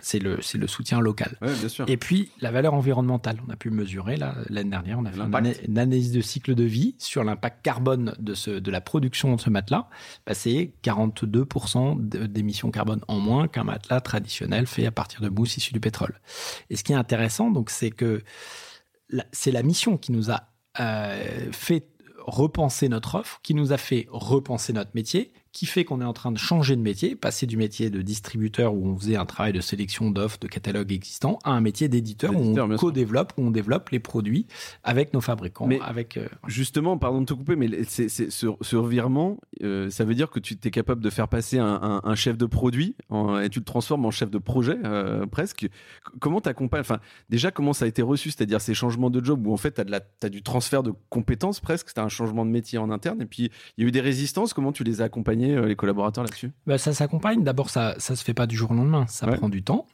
C'est 0.03 0.18
le, 0.18 0.39
le 0.55 0.68
soutien 0.68 0.99
local. 0.99 1.38
Et 1.88 1.97
puis, 1.97 2.32
la 2.39 2.49
valeur 2.49 2.74
environnementale. 2.74 3.39
On 3.47 3.51
a 3.51 3.55
pu 3.55 3.70
mesurer, 3.70 4.18
l'année 4.18 4.70
dernière, 4.70 4.97
on 4.97 5.05
a 5.05 5.12
fait 5.12 5.66
une, 5.68 5.78
analyse 5.78 6.12
de 6.12 6.22
cycle 6.22 6.55
de 6.55 6.64
vie 6.64 6.95
sur 6.97 7.24
l'impact 7.24 7.64
carbone 7.64 8.16
de, 8.18 8.34
ce, 8.34 8.49
de 8.49 8.72
la 8.72 8.82
production 8.82 9.36
de 9.36 9.39
ce 9.39 9.51
matelas. 9.51 9.89
Bah, 10.26 10.34
c'est 10.34 10.74
42% 10.84 11.99
d'émissions 12.28 12.72
carbone 12.72 13.01
en 13.07 13.20
moins 13.20 13.47
qu'un 13.47 13.64
matelas 13.64 14.01
traditionnel 14.01 14.66
fait 14.66 14.88
à 14.88 14.91
partir 14.91 15.22
de 15.22 15.30
mousse 15.30 15.57
issue 15.57 15.74
du 15.74 15.80
pétrole. 15.80 16.20
Et 16.72 16.76
ce 16.76 16.84
qui 16.84 16.93
est 16.93 16.95
intéressant, 16.95 17.51
donc, 17.51 17.70
c'est 17.70 17.91
que 17.91 18.24
c'est 19.32 19.51
la 19.51 19.62
mission 19.62 19.97
qui 19.97 20.12
nous 20.14 20.32
a 20.32 20.47
euh, 20.80 21.51
fait 21.51 21.88
repenser 22.26 22.89
notre 22.89 23.16
offre, 23.16 23.39
qui 23.43 23.53
nous 23.53 23.72
a 23.72 23.78
fait 23.78 24.07
repenser 24.09 24.74
notre 24.74 24.91
métier, 24.95 25.32
qui 25.53 25.65
fait 25.65 25.83
qu'on 25.83 25.99
est 26.01 26.05
en 26.05 26.13
train 26.13 26.31
de 26.31 26.37
changer 26.37 26.75
de 26.75 26.81
métier, 26.81 27.15
passer 27.15 27.45
du 27.45 27.57
métier 27.57 27.89
de 27.89 28.01
distributeur 28.01 28.73
où 28.73 28.87
on 28.87 28.97
faisait 28.97 29.17
un 29.17 29.25
travail 29.25 29.51
de 29.51 29.59
sélection 29.59 30.09
d'offres, 30.09 30.39
de 30.39 30.47
catalogues 30.47 30.93
existants, 30.93 31.39
à 31.43 31.51
un 31.51 31.61
métier 31.61 31.89
d'éditeur 31.89 32.33
où 32.33 32.57
on 32.57 32.77
co-développe, 32.77 33.33
où 33.37 33.43
on 33.43 33.51
développe 33.51 33.89
les 33.89 33.99
produits 33.99 34.47
avec 34.83 35.13
nos 35.13 35.19
fabricants. 35.19 35.67
Mais 35.67 35.79
avec, 35.81 36.15
euh, 36.15 36.27
justement, 36.47 36.97
pardon 36.97 37.21
de 37.21 37.25
te 37.25 37.33
couper, 37.33 37.57
mais 37.57 37.83
c'est, 37.83 38.07
ce, 38.09 38.75
revirement, 38.75 39.37
euh, 39.61 39.89
ça 39.89 40.05
veut 40.05 40.15
dire 40.15 40.29
que 40.29 40.39
tu 40.39 40.57
es 40.63 40.71
capable 40.71 41.03
de 41.03 41.09
faire 41.09 41.27
passer 41.27 41.57
un, 41.59 42.15
chef 42.15 42.37
de 42.37 42.45
produit 42.45 42.95
et 43.41 43.49
tu 43.49 43.59
le 43.59 43.65
transformes 43.65 44.05
en 44.05 44.11
chef 44.11 44.29
de 44.29 44.37
projet 44.37 44.77
euh, 44.85 45.25
presque. 45.25 45.67
Comment 46.19 46.41
t'accompagnes 46.41 46.81
Enfin, 46.81 46.99
déjà, 47.29 47.51
comment 47.51 47.73
ça 47.73 47.85
a 47.85 47.87
été 47.87 48.01
reçu? 48.01 48.31
C'est-à-dire 48.31 48.61
ces 48.61 48.73
changements 48.73 49.09
de 49.09 49.23
job 49.23 49.45
où 49.47 49.53
en 49.53 49.57
fait 49.57 49.73
tu 49.73 49.93
as, 49.93 50.01
as, 50.23 50.29
du 50.29 50.43
transfert 50.43 50.83
de 50.83 50.93
compétences 51.09 51.59
presque, 51.59 51.93
tu 51.93 51.99
as 51.99 52.03
un 52.03 52.09
changement 52.09 52.45
de 52.45 52.51
métier 52.51 52.77
en 52.77 52.89
interne 52.89 53.21
et 53.21 53.25
puis 53.25 53.51
il 53.77 53.83
y 53.83 53.85
a 53.85 53.87
eu 53.87 53.91
des 53.91 54.01
résistances. 54.01 54.53
Comment 54.53 54.71
tu 54.71 54.83
les 54.83 55.01
as 55.01 55.05
accompagnés 55.05 55.40
euh, 55.49 55.65
les 55.65 55.75
collaborateurs 55.75 56.23
là-dessus? 56.23 56.51
Bah, 56.67 56.77
Ça 56.77 56.93
s'accompagne. 56.93 57.43
D'abord, 57.43 57.69
ça 57.69 57.95
ne 57.95 58.15
se 58.15 58.23
fait 58.23 58.33
pas 58.33 58.47
du 58.47 58.55
jour 58.55 58.71
au 58.71 58.73
lendemain. 58.73 59.05
Ça 59.07 59.27
prend 59.27 59.49
du 59.49 59.63
temps. 59.63 59.85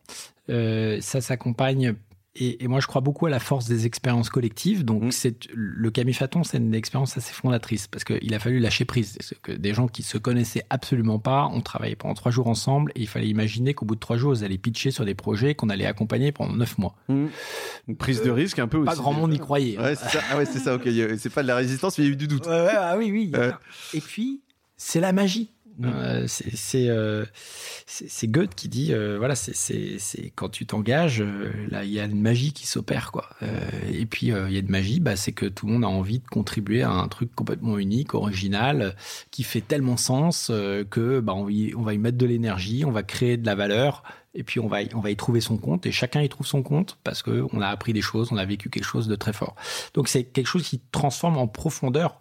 Euh, 0.50 1.00
ça 1.02 1.22
s'accompagne 1.22 1.96
et, 2.40 2.68
moi, 2.68 2.80
je 2.80 2.88
crois 2.88 3.02
beaucoup 3.02 3.26
à 3.26 3.30
la 3.30 3.40
force 3.40 3.68
des 3.68 3.86
expériences 3.86 4.30
collectives. 4.30 4.86
Donc, 4.86 5.04
mm. 5.04 5.12
c'est 5.12 5.48
le 5.54 5.90
Camifaton, 5.90 6.44
c'est 6.44 6.58
une 6.58 6.74
expérience 6.76 7.18
assez 7.18 7.34
fondatrice 7.34 7.88
parce 7.88 8.04
qu'il 8.04 8.34
a 8.34 8.40
fallu 8.40 8.60
lâcher 8.60 8.86
prise. 8.86 9.18
Que 9.42 9.52
des 9.52 9.74
gens 9.74 9.88
qui 9.88 10.04
se 10.04 10.18
connaissaient 10.18 10.64
absolument 10.70 11.20
pas, 11.20 11.46
ont 11.46 11.62
travaillé 11.62 11.96
pendant 11.96 12.14
trois 12.14 12.32
jours 12.32 12.48
ensemble 12.48 12.92
et 12.96 13.02
il 13.02 13.08
fallait 13.08 13.28
imaginer 13.28 13.74
qu'au 13.74 13.86
bout 13.86 13.96
de 13.96 14.00
trois 14.00 14.18
jours, 14.18 14.36
ils 14.36 14.44
allaient 14.44 14.58
pitcher 14.58 14.92
sur 14.92 15.06
des 15.06 15.16
projets 15.16 15.56
qu'on 15.56 15.70
allait 15.70 15.86
accompagner 15.86 16.32
pendant 16.32 16.54
neuf 16.54 16.78
mois. 16.78 16.96
Mm. 17.08 17.28
Une 17.88 17.98
prise 17.98 18.22
de 18.22 18.30
risque 18.30 18.60
un 18.60 18.68
peu 18.68 18.84
pas 18.84 18.92
aussi. 18.92 18.98
Pas 18.98 19.04
grand 19.04 19.14
monde 19.14 19.32
n'y 19.32 19.40
croyait. 19.40 19.80
Ouais, 19.80 19.96
c'est 19.96 20.10
ça. 20.10 20.20
Ah 20.32 20.38
ouais, 20.38 20.46
c'est 20.46 20.60
ça. 20.60 20.76
Ok, 20.76 20.88
c'est 21.18 21.34
pas 21.34 21.42
de 21.42 21.48
la 21.48 21.56
résistance, 21.56 21.98
mais 21.98 22.04
il 22.04 22.08
y 22.08 22.10
a 22.12 22.14
eu 22.14 22.18
du 22.18 22.28
doute. 22.28 22.48
ah 22.48 22.96
oui, 22.98 23.12
oui. 23.12 23.32
Et 23.94 24.02
puis, 24.02 24.42
c'est 24.78 25.00
la 25.00 25.12
magie. 25.12 25.52
Euh, 25.84 26.26
euh, 26.76 27.26
c'est 27.86 28.28
Goethe 28.28 28.56
qui 28.56 28.68
dit 28.68 28.94
euh, 28.94 29.18
voilà 29.20 29.36
c'est 29.36 30.00
quand 30.36 30.50
tu 30.50 30.66
t'engages 30.66 31.24
là 31.70 31.84
il 31.84 31.92
y 31.92 32.00
a 32.00 32.06
une 32.06 32.20
magie 32.20 32.52
qui 32.52 32.66
s'opère 32.66 33.12
quoi. 33.12 33.30
Et 33.92 34.06
puis 34.08 34.28
il 34.28 34.52
y 34.52 34.58
a 34.58 34.60
une 34.60 34.72
magie 34.72 35.00
bah, 35.00 35.16
c'est 35.16 35.34
que 35.34 35.46
tout 35.46 35.68
le 35.68 35.74
monde 35.74 35.84
a 35.84 35.88
envie 35.88 36.20
de 36.20 36.28
contribuer 36.28 36.82
à 36.82 36.90
un 36.90 37.08
truc 37.08 37.34
complètement 37.36 37.78
unique 37.78 38.16
original 38.16 38.96
qui 39.30 39.44
fait 39.44 39.62
tellement 39.62 39.98
sens 39.98 40.48
que 40.90 41.20
bah, 41.20 41.34
on, 41.36 41.48
on 41.76 41.82
va 41.84 41.94
y 41.94 41.98
mettre 42.00 42.18
de 42.18 42.26
l'énergie 42.26 42.84
on 42.84 42.92
va 42.92 43.04
créer 43.04 43.38
de 43.38 43.46
la 43.46 43.54
valeur 43.54 44.04
et 44.34 44.44
puis 44.44 44.60
on 44.60 44.68
va 44.68 44.82
y, 44.82 44.90
on 44.96 45.00
va 45.00 45.12
y 45.12 45.16
trouver 45.16 45.42
son 45.42 45.58
compte 45.58 45.86
et 45.86 45.92
chacun 45.92 46.22
y 46.22 46.30
trouve 46.30 46.48
son 46.48 46.64
compte 46.64 46.98
parce 47.04 47.22
que 47.22 47.46
on 47.54 47.62
a 47.62 47.68
appris 47.68 47.94
des 47.94 48.02
choses 48.02 48.30
on 48.32 48.38
a 48.38 48.46
vécu 48.46 48.72
quelque 48.72 48.84
chose 48.84 49.08
de 49.08 49.16
très 49.16 49.34
fort. 49.34 49.56
Donc 49.94 50.08
c'est 50.08 50.24
quelque 50.24 50.48
chose 50.48 50.68
qui 50.68 50.82
transforme 50.92 51.38
en 51.38 51.48
profondeur 51.48 52.20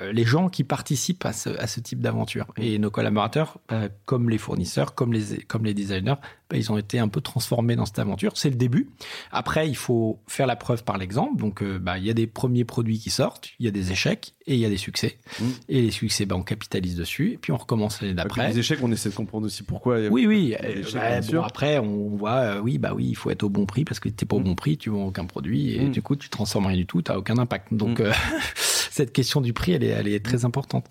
les 0.00 0.24
gens 0.24 0.48
qui 0.48 0.64
participent 0.64 1.24
à 1.24 1.32
ce, 1.32 1.50
à 1.58 1.66
ce 1.66 1.80
type 1.80 2.00
d'aventure. 2.00 2.46
Et 2.56 2.78
nos 2.78 2.90
collaborateurs, 2.90 3.58
bah, 3.68 3.88
comme 4.04 4.30
les 4.30 4.38
fournisseurs, 4.38 4.94
comme 4.94 5.12
les, 5.12 5.38
comme 5.46 5.64
les 5.64 5.74
designers, 5.74 6.16
bah, 6.50 6.56
ils 6.58 6.70
ont 6.70 6.78
été 6.78 6.98
un 6.98 7.08
peu 7.08 7.20
transformés 7.20 7.74
dans 7.74 7.86
cette 7.86 7.98
aventure. 7.98 8.32
C'est 8.36 8.50
le 8.50 8.56
début. 8.56 8.90
Après, 9.32 9.68
il 9.68 9.76
faut 9.76 10.20
faire 10.26 10.46
la 10.46 10.56
preuve 10.56 10.84
par 10.84 10.98
l'exemple. 10.98 11.40
Donc, 11.40 11.62
euh, 11.62 11.78
bah, 11.78 11.98
il 11.98 12.04
y 12.04 12.10
a 12.10 12.14
des 12.14 12.26
premiers 12.26 12.64
produits 12.64 12.98
qui 12.98 13.10
sortent, 13.10 13.48
il 13.58 13.64
y 13.64 13.68
a 13.68 13.70
des 13.70 13.92
échecs 13.92 14.34
et 14.46 14.54
il 14.54 14.60
y 14.60 14.66
a 14.66 14.68
des 14.68 14.76
succès. 14.76 15.18
Mmh. 15.40 15.44
Et 15.68 15.82
les 15.82 15.90
succès, 15.90 16.26
bah, 16.26 16.36
on 16.36 16.42
capitalise 16.42 16.96
dessus. 16.96 17.32
Et 17.32 17.38
puis, 17.38 17.52
on 17.52 17.56
recommence 17.56 18.00
l'année 18.02 18.14
d'après. 18.14 18.48
Les 18.48 18.58
échecs, 18.58 18.80
on 18.82 18.92
essaie 18.92 19.08
de 19.08 19.14
comprendre 19.14 19.46
aussi 19.46 19.62
pourquoi. 19.62 19.98
oui, 20.10 20.26
oui. 20.26 20.54
Euh, 20.62 21.20
bon, 21.32 21.42
après, 21.42 21.78
on 21.78 22.10
voit, 22.10 22.60
oui, 22.60 22.78
bah 22.78 22.92
oui, 22.94 23.06
il 23.08 23.16
faut 23.16 23.30
être 23.30 23.42
au 23.42 23.48
bon 23.48 23.64
prix 23.64 23.84
parce 23.84 24.00
que 24.00 24.08
tu 24.08 24.24
n'es 24.24 24.28
pas 24.28 24.36
au 24.36 24.40
mmh. 24.40 24.44
bon 24.44 24.54
prix, 24.54 24.76
tu 24.76 24.90
vends 24.90 25.06
aucun 25.06 25.24
produit 25.24 25.74
et 25.74 25.86
mmh. 25.86 25.90
du 25.92 26.02
coup, 26.02 26.16
tu 26.16 26.28
transformes 26.28 26.66
rien 26.66 26.76
du 26.76 26.86
tout, 26.86 27.00
tu 27.00 27.10
n'as 27.10 27.18
aucun 27.18 27.38
impact. 27.38 27.72
Donc, 27.72 28.02
cette 28.94 29.12
question 29.12 29.40
du 29.40 29.52
prix, 29.52 29.72
elle 29.72 29.82
est, 29.82 29.88
elle 29.88 30.06
est 30.06 30.24
très 30.24 30.44
importante. 30.44 30.86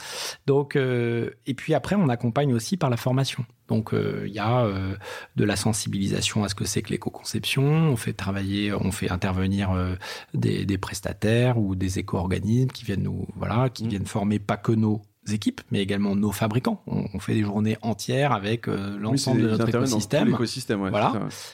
Donc, 0.45 0.75
euh, 0.75 1.29
et 1.45 1.53
puis 1.53 1.73
après, 1.73 1.95
on 1.95 2.09
accompagne 2.09 2.53
aussi 2.53 2.75
par 2.75 2.89
la 2.89 2.97
formation. 2.97 3.45
Donc, 3.69 3.93
euh, 3.93 4.25
il 4.27 4.33
y 4.33 4.39
a 4.39 4.65
euh, 4.65 4.97
de 5.37 5.45
la 5.45 5.55
sensibilisation 5.55 6.43
à 6.43 6.49
ce 6.49 6.55
que 6.55 6.65
c'est 6.65 6.81
que 6.81 6.89
l'éco-conception. 6.89 7.63
On 7.63 7.95
fait 7.95 8.11
travailler, 8.11 8.73
on 8.73 8.91
fait 8.91 9.09
intervenir 9.09 9.71
des, 10.33 10.65
des, 10.65 10.77
prestataires 10.77 11.57
ou 11.57 11.75
des 11.75 11.99
éco-organismes 11.99 12.71
qui 12.71 12.83
viennent 12.83 13.03
nous, 13.03 13.25
voilà, 13.37 13.69
qui 13.69 13.85
mmh. 13.85 13.89
viennent 13.89 14.05
former 14.05 14.39
pas 14.39 14.57
que 14.57 14.73
nos 14.73 15.01
équipes, 15.31 15.61
mais 15.71 15.81
également 15.81 16.15
nos 16.15 16.31
fabricants. 16.31 16.81
On, 16.87 17.19
fait 17.19 17.33
des 17.33 17.43
journées 17.43 17.77
entières 17.81 18.33
avec 18.33 18.67
euh, 18.67 18.97
l'ensemble 18.99 19.41
de 19.43 19.49
notre 19.49 19.69
écosystème. 19.69 20.35
voilà. 20.89 21.13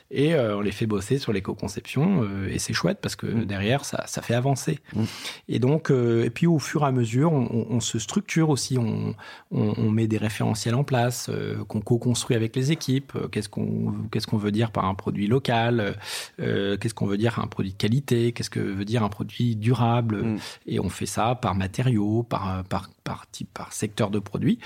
Et 0.09 0.33
euh, 0.33 0.57
on 0.57 0.61
les 0.61 0.71
fait 0.71 0.87
bosser 0.87 1.19
sur 1.19 1.31
l'éco-conception 1.33 2.23
euh, 2.23 2.49
et 2.49 2.57
c'est 2.57 2.73
chouette 2.73 2.99
parce 3.01 3.15
que 3.15 3.27
mm. 3.27 3.45
derrière 3.45 3.85
ça, 3.85 4.03
ça 4.07 4.21
fait 4.21 4.33
avancer. 4.33 4.79
Mm. 4.93 5.03
Et 5.49 5.59
donc, 5.59 5.91
et 5.91 6.29
puis 6.29 6.47
au 6.47 6.59
fur 6.59 6.83
et 6.83 6.87
à 6.87 6.91
mesure, 6.91 7.31
on, 7.31 7.67
on 7.69 7.79
se 7.79 7.99
structure 7.99 8.49
aussi. 8.49 8.77
On, 8.77 9.15
on, 9.51 9.89
met 9.91 10.07
des 10.07 10.17
référentiels 10.17 10.75
en 10.75 10.83
place 10.83 11.29
qu'on 11.67 11.81
co-construit 11.81 12.35
avec 12.35 12.55
les 12.55 12.71
équipes. 12.71 13.13
Qu'est-ce 13.31 13.49
qu'on 13.49 13.93
qu'est-ce 14.11 14.27
qu'on 14.27 14.37
veut 14.37 14.51
dire 14.51 14.71
par 14.71 14.85
un 14.85 14.95
produit 14.95 15.27
local? 15.27 15.95
Qu'est-ce 16.37 16.93
qu'on 16.93 17.07
veut 17.07 17.17
dire 17.17 17.39
un 17.39 17.47
produit 17.47 17.71
de 17.71 17.77
qualité? 17.77 18.31
Qu'est-ce 18.31 18.49
que 18.49 18.59
veut 18.59 18.85
dire 18.85 19.03
un 19.03 19.09
produit 19.09 19.55
durable? 19.55 20.23
Mm. 20.23 20.37
Et 20.67 20.79
on 20.79 20.89
fait 20.89 21.05
ça 21.05 21.35
par 21.35 21.55
matériaux, 21.55 22.23
par 22.23 22.63
par 22.65 22.89
par 23.09 23.27
type 23.31 23.51
par 23.51 23.73
secteur 23.73 24.11
de 24.11 24.19
produits. 24.19 24.59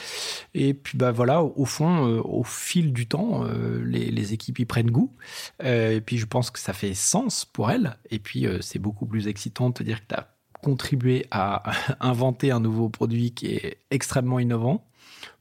Et 0.53 0.73
puis 0.73 0.97
bah 0.97 1.13
voilà, 1.13 1.41
au 1.41 1.63
fond, 1.63 2.09
euh, 2.09 2.21
au 2.25 2.43
fil 2.43 2.91
du 2.91 3.07
temps, 3.07 3.45
euh, 3.45 3.81
les, 3.85 4.33
équipes 4.33 4.59
y 4.59 4.65
prennent 4.65 4.91
goût. 4.91 5.15
Euh, 5.63 5.95
et 5.95 6.01
puis 6.01 6.17
je 6.17 6.25
pense 6.25 6.51
que 6.51 6.59
ça 6.59 6.73
fait 6.73 6.93
sens 6.93 7.45
pour 7.45 7.71
elles. 7.71 7.97
Et 8.09 8.19
puis 8.19 8.45
c'est 8.59 8.79
beaucoup 8.79 9.05
plus 9.05 9.29
excitant 9.29 9.69
de 9.69 9.75
te 9.75 9.83
dire 9.83 10.01
que 10.01 10.07
tu 10.09 10.15
as 10.15 10.27
contribué 10.61 11.25
à 11.31 11.71
inventer 12.01 12.51
un 12.51 12.59
nouveau 12.59 12.89
produit 12.89 13.31
qui 13.31 13.47
est 13.47 13.77
extrêmement 13.91 14.39
innovant 14.39 14.85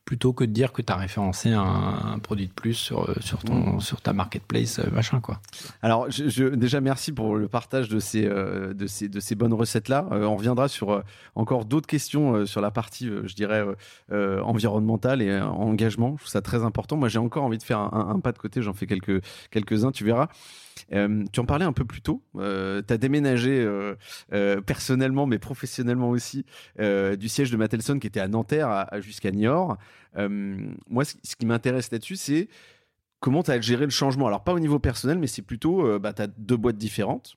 plutôt 0.05 0.32
que 0.32 0.44
de 0.44 0.50
dire 0.50 0.72
que 0.72 0.82
tu 0.82 0.92
as 0.92 0.96
référencé 0.96 1.53
un, 1.53 2.18
produit 2.22 2.48
de 2.48 2.53
plus 2.53 2.74
sur, 2.74 3.09
euh, 3.09 3.14
sur, 3.20 3.38
ton, 3.38 3.76
mm. 3.76 3.80
sur 3.80 4.00
ta 4.00 4.12
marketplace, 4.12 4.78
euh, 4.78 4.90
machin, 4.92 5.20
quoi. 5.20 5.40
Alors, 5.80 6.11
je, 6.11 6.48
déjà, 6.48 6.80
merci 6.80 7.12
pour 7.12 7.36
le 7.36 7.48
partage 7.48 7.88
de 7.88 8.00
ces, 8.00 8.26
euh, 8.26 8.74
de 8.74 8.86
ces, 8.86 9.09
de 9.09 9.20
ces 9.20 9.34
bonnes 9.34 9.55
recettes-là. 9.55 10.07
on 10.11 10.36
reviendra 10.36 10.68
sur 10.68 11.03
encore 11.34 11.64
d'autres 11.64 11.86
questions 11.86 12.46
sur 12.46 12.61
la 12.61 12.70
partie, 12.70 13.07
je 13.07 13.34
dirais, 13.34 13.64
environnementale 14.11 15.22
et 15.22 15.40
engagement. 15.40 16.12
Je 16.16 16.22
trouve 16.22 16.30
ça 16.30 16.42
très 16.42 16.64
important. 16.64 16.96
Moi, 16.96 17.09
j'ai 17.09 17.18
encore 17.18 17.44
envie 17.44 17.59
de 17.59 17.62
faire 17.62 17.78
un, 17.78 18.12
un 18.14 18.20
pas 18.20 18.32
de 18.32 18.38
côté. 18.38 18.62
J'en 18.62 18.74
fais 18.74 18.86
quelques, 18.86 19.22
quelques-uns, 19.50 19.92
tu 19.92 20.05
verras. 20.05 20.28
Euh, 20.92 21.24
tu 21.32 21.40
en 21.40 21.44
parlais 21.44 21.64
un 21.64 21.72
peu 21.72 21.84
plus 21.84 22.02
tôt. 22.02 22.22
Euh, 22.36 22.82
tu 22.86 22.92
as 22.92 22.98
déménagé 22.98 23.64
euh, 24.32 24.60
personnellement, 24.60 25.26
mais 25.26 25.38
professionnellement 25.38 26.10
aussi, 26.10 26.44
du 26.78 27.28
siège 27.28 27.50
de 27.50 27.56
Matelson 27.56 27.98
qui 27.98 28.06
était 28.06 28.20
à 28.20 28.28
Nanterre 28.28 28.88
jusqu'à 29.00 29.30
Niort. 29.30 29.76
moi, 30.16 31.04
ce, 31.04 31.36
qui 31.36 31.46
m'intéresse 31.46 31.90
là-dessus, 31.90 32.16
c'est 32.16 32.48
comment 33.20 33.42
tu 33.42 33.50
as 33.50 33.60
géré 33.60 33.84
le 33.84 33.90
changement. 33.90 34.26
Alors, 34.26 34.44
pas 34.44 34.52
au 34.52 34.60
niveau 34.60 34.78
personnel, 34.78 35.18
mais 35.18 35.26
c'est 35.26 35.42
plutôt, 35.42 35.98
bah, 35.98 36.12
tu 36.12 36.22
as 36.22 36.26
deux 36.26 36.56
boîtes 36.56 36.78
différentes. 36.78 37.36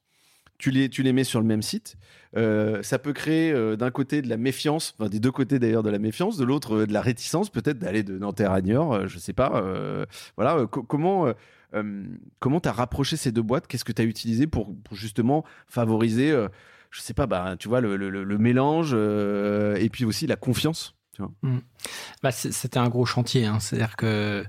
Tu 0.58 0.72
les, 0.72 0.90
tu 0.90 1.04
les 1.04 1.14
mets 1.14 1.24
sur 1.24 1.40
le 1.40 1.46
même 1.46 1.62
site. 1.62 1.98
Euh, 2.38 2.84
ça 2.84 3.00
peut 3.00 3.14
créer 3.14 3.52
euh, 3.52 3.76
d'un 3.76 3.92
côté 3.92 4.22
de 4.22 4.30
la 4.30 4.38
méfiance, 4.38 4.96
enfin 4.98 5.10
des 5.10 5.20
deux 5.20 5.32
côtés 5.32 5.60
d'ailleurs 5.60 5.84
de 5.84 5.90
la 5.90 6.00
méfiance, 6.00 6.38
de 6.38 6.44
l'autre 6.44 6.76
euh, 6.76 6.86
de 6.86 6.94
la 6.94 7.02
réticence 7.02 7.50
peut-être 7.50 7.80
d'aller 7.80 8.04
de 8.04 8.18
Nanterre 8.18 8.52
à 8.52 8.62
Niort, 8.62 9.08
je 9.08 9.20
sais 9.20 9.34
pas. 9.34 9.64
voilà, 10.36 10.66
comment 10.68 11.32
comment 12.40 12.60
t'as 12.60 12.72
rapproché 12.72 13.18
ces 13.18 13.32
deux 13.32 13.42
boîtes? 13.42 13.68
Qu'est-ce 13.68 13.86
que 13.86 13.92
tu 13.92 14.02
as 14.02 14.06
utilisé 14.06 14.48
pour, 14.48 14.74
justement 14.92 15.44
favoriser, 15.68 16.32
je 16.90 17.02
sais 17.02 17.14
pas, 17.14 17.28
bah, 17.28 17.56
tu 17.60 17.68
vois, 17.68 17.82
le, 17.82 17.98
le, 17.98 18.10
le 18.10 18.38
mélange 18.38 18.94
et 18.94 19.90
puis 19.90 20.06
aussi 20.06 20.28
la 20.28 20.36
confiance 20.36 20.96
Mmh. 21.42 21.58
Bah, 22.24 22.32
c'était 22.32 22.78
un 22.78 22.90
gros 22.90 23.06
chantier. 23.06 23.46
Hein. 23.46 23.60
C'est-à-dire 23.60 23.96
que 23.96 24.46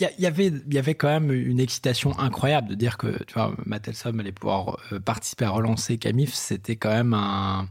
il 0.00 0.22
y, 0.22 0.26
avait, 0.26 0.46
il 0.46 0.74
y 0.74 0.78
avait 0.78 0.94
quand 0.94 1.08
même 1.08 1.32
une 1.32 1.60
excitation 1.60 2.18
incroyable 2.18 2.68
de 2.68 2.74
dire 2.74 2.98
que 2.98 3.22
tu 3.24 3.34
vois, 3.34 3.54
Mattelsom 3.66 4.18
allait 4.20 4.32
pouvoir 4.32 4.78
euh, 4.92 5.00
participer 5.00 5.44
à 5.44 5.50
relancer 5.50 5.98
Camif. 5.98 6.34
C'était 6.34 6.76
quand 6.76 6.90
même 6.90 7.14
un. 7.14 7.68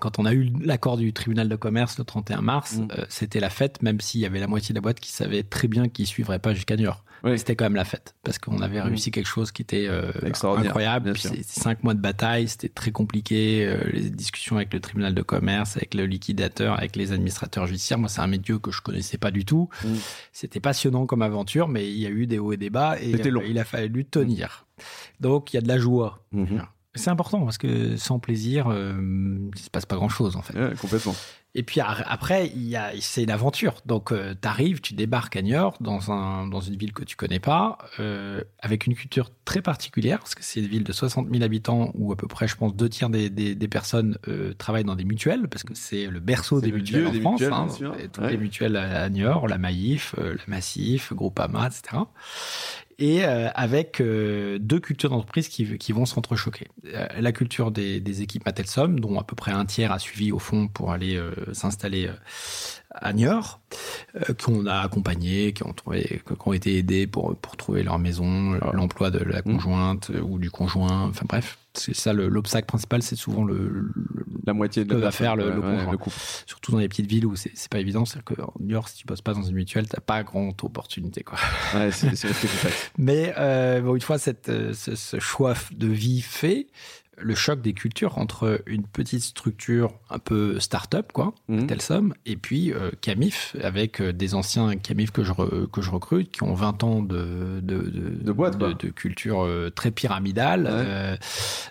Quand 0.00 0.18
on 0.18 0.26
a 0.26 0.34
eu 0.34 0.52
l'accord 0.60 0.98
du 0.98 1.14
tribunal 1.14 1.48
de 1.48 1.56
commerce 1.56 1.98
le 1.98 2.04
31 2.04 2.42
mars, 2.42 2.76
mmh. 2.76 2.88
euh, 2.98 3.04
c'était 3.08 3.40
la 3.40 3.48
fête, 3.48 3.82
même 3.82 4.00
s'il 4.00 4.20
y 4.20 4.26
avait 4.26 4.40
la 4.40 4.46
moitié 4.46 4.74
de 4.74 4.74
la 4.74 4.82
boîte 4.82 5.00
qui 5.00 5.10
savait 5.10 5.42
très 5.42 5.66
bien 5.66 5.88
qu'il 5.88 6.06
suivrait 6.06 6.38
pas 6.38 6.52
jusqu'à 6.52 6.76
New 6.76 6.84
York. 6.84 7.02
C'était 7.36 7.56
quand 7.56 7.64
même 7.64 7.74
la 7.74 7.84
fête 7.84 8.14
parce 8.22 8.38
qu'on 8.38 8.60
avait 8.60 8.80
réussi 8.80 9.10
quelque 9.10 9.26
chose 9.26 9.52
qui 9.52 9.62
était 9.62 9.86
euh, 9.88 10.12
incroyable. 10.22 11.14
Cinq 11.42 11.82
mois 11.82 11.94
de 11.94 12.00
bataille, 12.00 12.48
c'était 12.48 12.68
très 12.68 12.90
compliqué. 12.90 13.66
Euh, 13.66 13.82
les 13.92 14.10
discussions 14.10 14.56
avec 14.56 14.72
le 14.72 14.80
tribunal 14.80 15.14
de 15.14 15.22
commerce, 15.22 15.76
avec 15.76 15.94
le 15.94 16.06
liquidateur, 16.06 16.76
avec 16.78 16.96
les 16.96 17.12
administrateurs 17.12 17.66
judiciaires. 17.66 17.98
Moi, 17.98 18.08
c'est 18.08 18.20
un 18.20 18.26
métier 18.26 18.54
que 18.60 18.70
je 18.70 18.80
connaissais 18.80 19.18
pas 19.18 19.30
du 19.30 19.44
tout. 19.44 19.68
Mm. 19.84 19.88
C'était 20.32 20.60
passionnant 20.60 21.06
comme 21.06 21.22
aventure, 21.22 21.68
mais 21.68 21.90
il 21.90 21.98
y 21.98 22.06
a 22.06 22.10
eu 22.10 22.26
des 22.26 22.38
hauts 22.38 22.52
et 22.52 22.56
des 22.56 22.70
bas 22.70 22.96
et 23.00 23.14
euh, 23.14 23.42
il 23.46 23.58
a 23.58 23.64
fallu 23.64 24.04
tenir. 24.04 24.66
Donc, 25.20 25.52
il 25.52 25.56
y 25.56 25.58
a 25.58 25.62
de 25.62 25.68
la 25.68 25.78
joie. 25.78 26.24
Mm-hmm. 26.34 26.60
C'est 26.98 27.10
important 27.10 27.44
parce 27.44 27.58
que 27.58 27.96
sans 27.96 28.18
plaisir, 28.18 28.66
il 28.70 29.60
se 29.60 29.70
passe 29.70 29.86
pas 29.86 29.96
grand 29.96 30.08
chose 30.08 30.36
en 30.36 30.42
fait. 30.42 30.76
complètement. 30.76 31.14
Et 31.54 31.62
puis 31.62 31.80
après, 31.80 32.52
il 32.54 32.68
y 32.68 32.76
a, 32.76 32.92
c'est 33.00 33.22
une 33.22 33.30
aventure. 33.30 33.80
Donc, 33.86 34.12
euh, 34.12 34.34
tu 34.40 34.46
arrives, 34.46 34.80
tu 34.80 34.92
débarques 34.92 35.34
à 35.34 35.42
Niort, 35.42 35.76
dans, 35.80 36.12
un, 36.12 36.46
dans 36.46 36.60
une 36.60 36.76
ville 36.76 36.92
que 36.92 37.02
tu 37.02 37.16
connais 37.16 37.40
pas, 37.40 37.78
euh, 37.98 38.42
avec 38.60 38.86
une 38.86 38.94
culture 38.94 39.30
très 39.46 39.62
particulière, 39.62 40.18
parce 40.18 40.34
que 40.34 40.44
c'est 40.44 40.60
une 40.60 40.66
ville 40.66 40.84
de 40.84 40.92
60 40.92 41.28
000 41.32 41.42
habitants 41.42 41.90
où 41.94 42.12
à 42.12 42.16
peu 42.16 42.28
près, 42.28 42.46
je 42.46 42.54
pense, 42.54 42.76
deux 42.76 42.90
tiers 42.90 43.08
des, 43.08 43.30
des, 43.30 43.68
personnes 43.68 44.18
euh, 44.28 44.52
travaillent 44.54 44.84
dans 44.84 44.94
des 44.94 45.04
mutuelles, 45.04 45.48
parce 45.48 45.64
que 45.64 45.74
c'est 45.74 46.06
le 46.06 46.20
berceau 46.20 46.60
des 46.60 46.70
mutuelles 46.70 47.08
en 47.08 47.36
France. 47.36 47.40
Mutuelles, 47.40 47.92
hein, 48.04 48.08
toutes 48.12 48.30
les 48.30 48.36
mutuelles 48.36 48.76
à 48.76 49.08
Niort, 49.08 49.48
la 49.48 49.58
Maïf, 49.58 50.14
la 50.18 50.34
Massif, 50.46 51.14
Groupama, 51.14 51.66
etc 51.66 52.02
et 52.98 53.24
euh, 53.24 53.48
avec 53.54 54.00
euh, 54.00 54.58
deux 54.58 54.80
cultures 54.80 55.10
d'entreprise 55.10 55.48
qui, 55.48 55.78
qui, 55.78 55.92
vont 55.92 56.04
s'entrechoquer. 56.04 56.66
Euh, 56.86 57.06
la 57.18 57.32
culture 57.32 57.70
des, 57.70 58.00
des, 58.00 58.22
équipes 58.22 58.44
Matelsom, 58.44 58.98
dont 58.98 59.18
à 59.20 59.24
peu 59.24 59.36
près 59.36 59.52
un 59.52 59.64
tiers 59.64 59.92
a 59.92 60.00
suivi 60.00 60.32
au 60.32 60.40
fond 60.40 60.66
pour 60.66 60.90
aller 60.90 61.20
s'installer 61.52 62.10
à 63.00 63.12
Niort, 63.12 63.60
qu'on 64.44 64.66
a 64.66 64.80
accompagnés, 64.80 65.52
qui 65.52 65.62
ont, 65.64 65.72
trouvé, 65.72 66.22
qui 66.26 66.48
ont 66.48 66.52
été 66.52 66.78
aidés 66.78 67.06
pour, 67.06 67.36
pour 67.36 67.56
trouver 67.56 67.82
leur 67.82 67.98
maison, 67.98 68.52
l'emploi 68.72 69.10
de 69.10 69.18
la 69.18 69.40
mmh. 69.40 69.42
conjointe 69.42 70.10
ou 70.22 70.38
du 70.38 70.50
conjoint, 70.50 71.08
enfin 71.08 71.26
bref 71.28 71.58
c'est 71.78 71.94
ça 71.94 72.12
l'obstacle 72.12 72.66
principal, 72.66 73.02
c'est 73.02 73.16
souvent 73.16 73.44
le, 73.44 73.92
la 74.46 74.52
moitié 74.52 74.84
de 74.84 74.94
que 74.94 74.98
va 74.98 75.10
faire 75.10 75.36
le, 75.36 75.50
couple. 75.96 76.16
Surtout 76.46 76.72
dans 76.72 76.78
les 76.78 76.88
petites 76.88 77.06
villes 77.06 77.26
où 77.26 77.36
c'est 77.36 77.68
pas 77.70 77.78
évident, 77.78 78.04
c'est-à-dire 78.04 78.36
qu'en 78.36 78.52
New 78.60 78.70
York, 78.70 78.88
si 78.88 78.98
tu 78.98 79.06
bosses 79.06 79.22
pas 79.22 79.34
dans 79.34 79.42
une 79.42 79.54
mutuelle, 79.54 79.88
t'as 79.88 80.00
pas 80.00 80.22
grande 80.22 80.54
opportunité, 80.62 81.22
quoi. 81.22 81.38
Ouais, 81.74 81.90
c'est 81.90 82.12
Mais 82.98 83.34
euh, 83.38 83.80
bon, 83.80 83.94
une 83.94 84.00
fois 84.00 84.18
cette, 84.18 84.48
euh, 84.48 84.72
ce, 84.74 84.94
ce, 84.94 85.18
choix 85.20 85.54
de 85.72 85.86
vie 85.86 86.20
fait, 86.20 86.66
le 87.20 87.34
choc 87.34 87.60
des 87.60 87.72
cultures 87.72 88.18
entre 88.18 88.62
une 88.66 88.84
petite 88.84 89.22
structure 89.22 89.92
un 90.10 90.18
peu 90.18 90.58
start-up, 90.60 91.12
quoi, 91.12 91.34
mmh. 91.48 91.66
telle 91.66 91.82
somme, 91.82 92.14
et 92.26 92.36
puis 92.36 92.72
euh, 92.72 92.90
Camif, 93.00 93.56
avec 93.62 94.00
euh, 94.00 94.12
des 94.12 94.34
anciens 94.34 94.76
Camif 94.76 95.10
que 95.10 95.22
je, 95.22 95.32
que 95.66 95.82
je 95.82 95.90
recrute, 95.90 96.30
qui 96.30 96.42
ont 96.42 96.54
20 96.54 96.84
ans 96.84 97.02
de, 97.02 97.60
de, 97.62 97.78
de, 98.22 98.32
boîte, 98.32 98.58
de, 98.58 98.88
culture 98.90 99.44
euh, 99.44 99.70
très 99.70 99.90
pyramidale, 99.90 101.18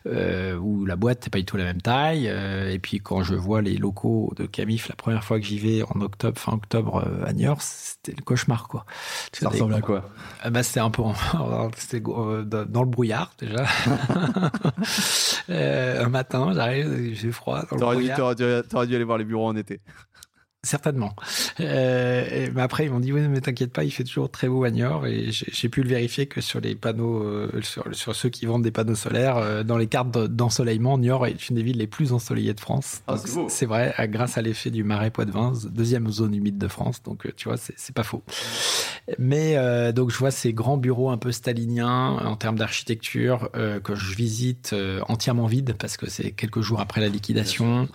où 0.05 0.85
la 0.85 0.95
boîte 0.95 1.25
n'est 1.25 1.29
pas 1.29 1.39
du 1.39 1.45
tout 1.45 1.57
la 1.57 1.65
même 1.65 1.81
taille. 1.81 2.27
et 2.27 2.79
puis 2.79 2.99
quand 2.99 3.23
je 3.23 3.35
vois 3.35 3.61
les 3.61 3.77
locaux 3.77 4.33
de 4.35 4.45
Camif, 4.45 4.89
la 4.89 4.95
première 4.95 5.23
fois 5.23 5.39
que 5.39 5.45
j'y 5.45 5.59
vais 5.59 5.83
en 5.83 6.01
octobre, 6.01 6.37
fin 6.39 6.53
octobre 6.53 7.05
à 7.25 7.33
Niort, 7.33 7.61
c'était 7.61 8.15
le 8.17 8.23
cauchemar, 8.23 8.67
quoi. 8.67 8.85
Ça 9.33 9.49
ressemble 9.49 9.73
à 9.73 9.81
quoi 9.81 10.09
bah, 10.49 10.63
C'était 10.63 10.79
un 10.79 10.91
peu 10.91 11.03
c'était 11.77 12.01
dans 12.01 12.81
le 12.81 12.89
brouillard, 12.89 13.31
déjà. 13.39 13.65
Euh, 15.49 16.05
un 16.05 16.09
matin, 16.09 16.51
j'arrive, 16.53 17.13
j'ai 17.13 17.31
froid. 17.31 17.63
T'aurais 17.65 17.97
dû, 17.97 18.03
dû, 18.05 18.95
aller 18.95 19.03
voir 19.03 19.17
les 19.17 19.25
bureaux 19.25 19.47
en 19.47 19.55
été. 19.55 19.81
Certainement. 20.63 21.13
Euh, 21.59 22.47
mais 22.53 22.61
après, 22.61 22.85
ils 22.85 22.91
m'ont 22.91 22.99
dit 22.99 23.13
oui, 23.13 23.21
mais 23.27 23.41
t'inquiète 23.41 23.71
pas, 23.71 23.83
il 23.83 23.91
fait 23.91 24.03
toujours 24.03 24.29
très 24.31 24.47
beau 24.47 24.63
à 24.63 24.71
Niort 24.71 25.05
et 25.05 25.27
j'ai 25.29 25.69
pu 25.69 25.83
le 25.83 25.87
vérifier 25.87 26.25
que 26.25 26.41
sur 26.41 26.59
les 26.59 26.73
panneaux, 26.73 27.23
euh, 27.23 27.61
sur, 27.61 27.85
sur, 27.91 28.15
ceux 28.15 28.29
qui 28.29 28.47
vendent 28.47 28.63
des 28.63 28.71
panneaux 28.71 28.95
solaires, 28.95 29.37
euh, 29.37 29.63
dans 29.63 29.77
les 29.77 29.85
cartes 29.85 30.17
d'ensoleillement, 30.17 30.97
Niort 30.97 31.27
est 31.27 31.47
une 31.49 31.57
des 31.57 31.63
villes 31.63 31.77
les 31.77 31.87
plus 31.87 32.11
ensoleillées 32.11 32.55
de 32.55 32.59
France. 32.59 33.01
Ah, 33.07 33.17
c'est 33.47 33.67
vrai, 33.67 33.93
grâce 34.09 34.39
à 34.39 34.41
l'effet 34.41 34.71
du 34.71 34.83
marais 34.83 35.11
Poitevin, 35.11 35.53
deuxième 35.69 36.09
zone 36.09 36.33
humide 36.33 36.57
de 36.57 36.67
France. 36.67 37.03
Donc, 37.03 37.27
tu 37.35 37.47
vois, 37.47 37.57
c'est 37.57 37.95
pas 37.95 38.03
faux. 38.03 38.23
Mais 39.19 39.55
donc, 39.93 40.09
je 40.09 40.17
vois 40.17 40.31
ces 40.31 40.53
grands 40.53 40.77
bureaux 40.77 41.11
un 41.11 41.17
peu 41.17 41.31
staliniens 41.31 42.17
en 42.25 42.35
termes 42.35 42.57
d'architecture 42.57 43.49
que 43.83 43.95
je 43.95 44.15
visite 44.15 44.75
entièrement 45.07 45.45
vides 45.45 45.75
parce 45.77 45.97
que 45.97 46.09
c'est 46.09 46.31
quelques 46.31 46.61
jours 46.61 46.81
après 46.81 46.99
la 46.99 47.09
liquidation. 47.09 47.87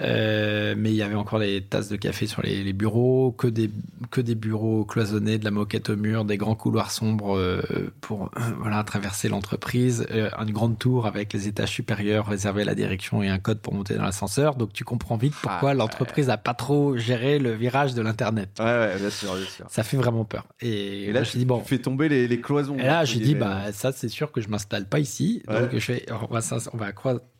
mais 0.00 0.90
il 0.90 0.94
y 0.94 1.02
avait 1.02 1.14
encore 1.14 1.38
des 1.38 1.62
tasses 1.62 1.88
de 1.88 1.91
café 1.96 2.26
sur 2.26 2.42
les, 2.42 2.72
bureaux, 2.72 3.32
que 3.32 3.46
des, 3.46 3.70
que 4.10 4.20
des 4.20 4.34
bureaux 4.34 4.84
cloisonnés, 4.84 5.38
de 5.38 5.44
la 5.44 5.50
moquette 5.50 5.90
au 5.90 5.96
mur, 5.96 6.24
des 6.24 6.36
grands 6.36 6.54
couloirs 6.54 6.90
sombres 6.90 7.36
euh, 7.36 7.62
pour 8.00 8.24
euh, 8.36 8.40
voilà 8.58 8.82
traverser 8.84 9.28
l'entreprise, 9.28 10.06
euh, 10.10 10.30
une 10.38 10.52
grande 10.52 10.78
tour 10.78 11.06
avec 11.06 11.32
les 11.32 11.48
étages 11.48 11.70
supérieurs 11.70 12.26
réservés 12.26 12.62
à 12.62 12.66
la 12.66 12.74
direction 12.74 13.22
et 13.22 13.28
un 13.28 13.38
code 13.38 13.60
pour 13.60 13.74
monter 13.74 13.94
dans 13.94 14.04
l'ascenseur. 14.04 14.54
Donc 14.56 14.72
tu 14.72 14.84
comprends 14.84 15.16
vite 15.16 15.34
pourquoi 15.40 15.70
ah, 15.70 15.74
l'entreprise 15.74 16.30
a 16.30 16.36
pas 16.36 16.54
trop 16.54 16.96
géré 16.96 17.38
le 17.38 17.52
virage 17.52 17.94
de 17.94 18.02
l'internet. 18.02 18.50
Ouais, 18.58 18.64
ouais, 18.64 18.98
bien 18.98 19.10
sûr, 19.10 19.34
bien 19.34 19.46
sûr. 19.46 19.66
Ça 19.68 19.82
fait 19.82 19.96
vraiment 19.96 20.24
peur. 20.24 20.46
Et, 20.60 21.12
là, 21.12 21.22
je 21.22 21.32
dis 21.32 21.44
bon, 21.44 21.60
tu 21.60 21.68
fais 21.68 21.78
tomber 21.78 22.08
les, 22.08 22.40
cloisons. 22.40 22.76
Et 22.78 22.82
là, 22.82 23.04
j'ai 23.04 23.20
dit 23.20 23.34
bah 23.34 23.72
ça 23.72 23.92
c'est 23.92 24.08
sûr 24.08 24.32
que 24.32 24.40
je 24.40 24.48
m'installe 24.48 24.86
pas 24.86 24.98
ici. 24.98 25.42
Donc 25.48 25.70
je 25.72 25.78
fais, 25.78 26.06
on 26.10 26.32
va, 26.32 26.40
on 26.72 26.76
va 26.76 26.86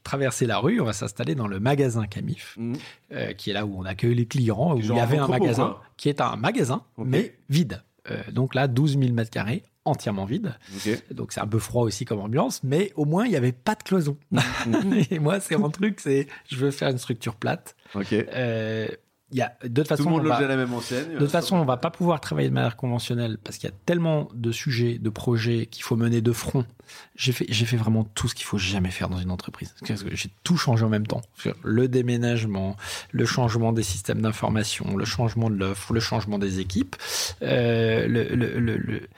traverser 0.03 0.47
la 0.47 0.59
rue, 0.59 0.81
on 0.81 0.85
va 0.85 0.93
s'installer 0.93 1.35
dans 1.35 1.47
le 1.47 1.61
magasin 1.61 2.07
Camif, 2.07 2.57
mmh. 2.59 2.75
euh, 3.13 3.33
qui 3.33 3.51
est 3.51 3.53
là 3.53 3.67
où 3.67 3.79
on 3.79 3.85
accueille 3.85 4.15
les 4.15 4.27
clients, 4.27 4.75
où 4.75 4.79
il 4.79 4.87
y 4.87 5.01
avait 5.01 5.19
un 5.19 5.29
magasin, 5.29 5.77
qui 5.97 6.09
est 6.09 6.21
un 6.21 6.37
magasin, 6.37 6.83
mais 6.99 7.37
vide. 7.49 7.83
Euh, 8.11 8.21
donc 8.33 8.55
là, 8.55 8.67
12 8.67 8.99
000 8.99 9.13
mètres 9.13 9.31
carrés, 9.31 9.63
entièrement 9.85 10.25
vide. 10.25 10.55
Donc 11.11 11.33
c'est 11.33 11.41
un 11.41 11.47
peu 11.47 11.59
froid 11.59 11.83
aussi 11.83 12.05
comme 12.05 12.21
ambiance, 12.21 12.63
mais 12.63 12.93
au 12.97 13.05
moins 13.05 13.25
il 13.25 13.31
n'y 13.31 13.37
avait 13.37 13.53
pas 13.53 13.75
de 13.75 13.83
cloison. 13.83 14.17
Mmh. 14.31 14.39
Et 15.11 15.19
moi, 15.19 15.41
c'est 15.41 15.57
mon 15.57 15.71
truc, 15.71 16.01
c'est 16.01 16.27
je 16.51 16.57
veux 16.57 16.71
faire 16.71 16.89
une 16.89 16.99
structure 16.99 17.37
plate. 17.37 17.77
Euh, 18.13 18.89
il 19.33 19.39
y 19.39 19.43
a, 19.43 19.57
de 19.65 19.69
toute 19.69 19.89
façon, 19.89 20.03
Tout 20.05 20.09
le 20.11 20.15
monde 20.17 20.27
on 20.27 20.29
va, 20.29 20.41
la 20.47 20.57
même 20.57 20.73
enseigne. 20.75 21.15
De 21.15 21.19
toute 21.19 21.31
façon, 21.31 21.57
on 21.57 21.65
va 21.65 21.79
pas 21.79 21.91
pouvoir 21.91 22.21
travailler 22.21 22.49
de 22.49 22.55
manière 22.55 22.77
conventionnelle 22.77 23.39
parce 23.43 23.57
qu'il 23.57 23.69
y 23.69 23.73
a 23.73 23.77
tellement 23.87 24.29
de 24.35 24.53
sujets, 24.53 24.99
de 24.99 25.09
projets 25.09 25.67
qu'il 25.67 25.83
faut 25.83 25.97
mener 25.97 26.21
de 26.21 26.33
front. 26.33 26.67
J'ai 27.17 27.33
fait, 27.33 27.47
j'ai 27.49 27.65
fait 27.65 27.79
vraiment 27.79 28.05
tout 28.05 28.29
ce 28.29 28.35
qu'il 28.35 28.45
faut 28.45 28.59
jamais 28.59 28.91
faire 28.91 29.09
dans 29.09 29.17
une 29.17 29.31
entreprise. 29.31 29.75
J'ai 29.85 30.31
tout 30.45 30.59
changé 30.59 30.85
en 30.85 30.91
même 30.91 31.07
temps. 31.07 31.23
Le 31.65 31.89
déménagement, 31.89 32.77
le 33.11 33.25
changement 33.25 33.73
des 33.73 33.83
systèmes 33.83 34.21
d'information, 34.21 34.97
le 34.97 35.07
changement 35.07 35.49
de 35.49 35.57
l'offre, 35.57 35.95
le 35.95 36.01
changement 36.01 36.39
des 36.39 36.61
équipes, 36.61 36.97
euh, 37.43 38.07
le, 38.07 38.25
le, 38.35 38.77
le 38.77 39.09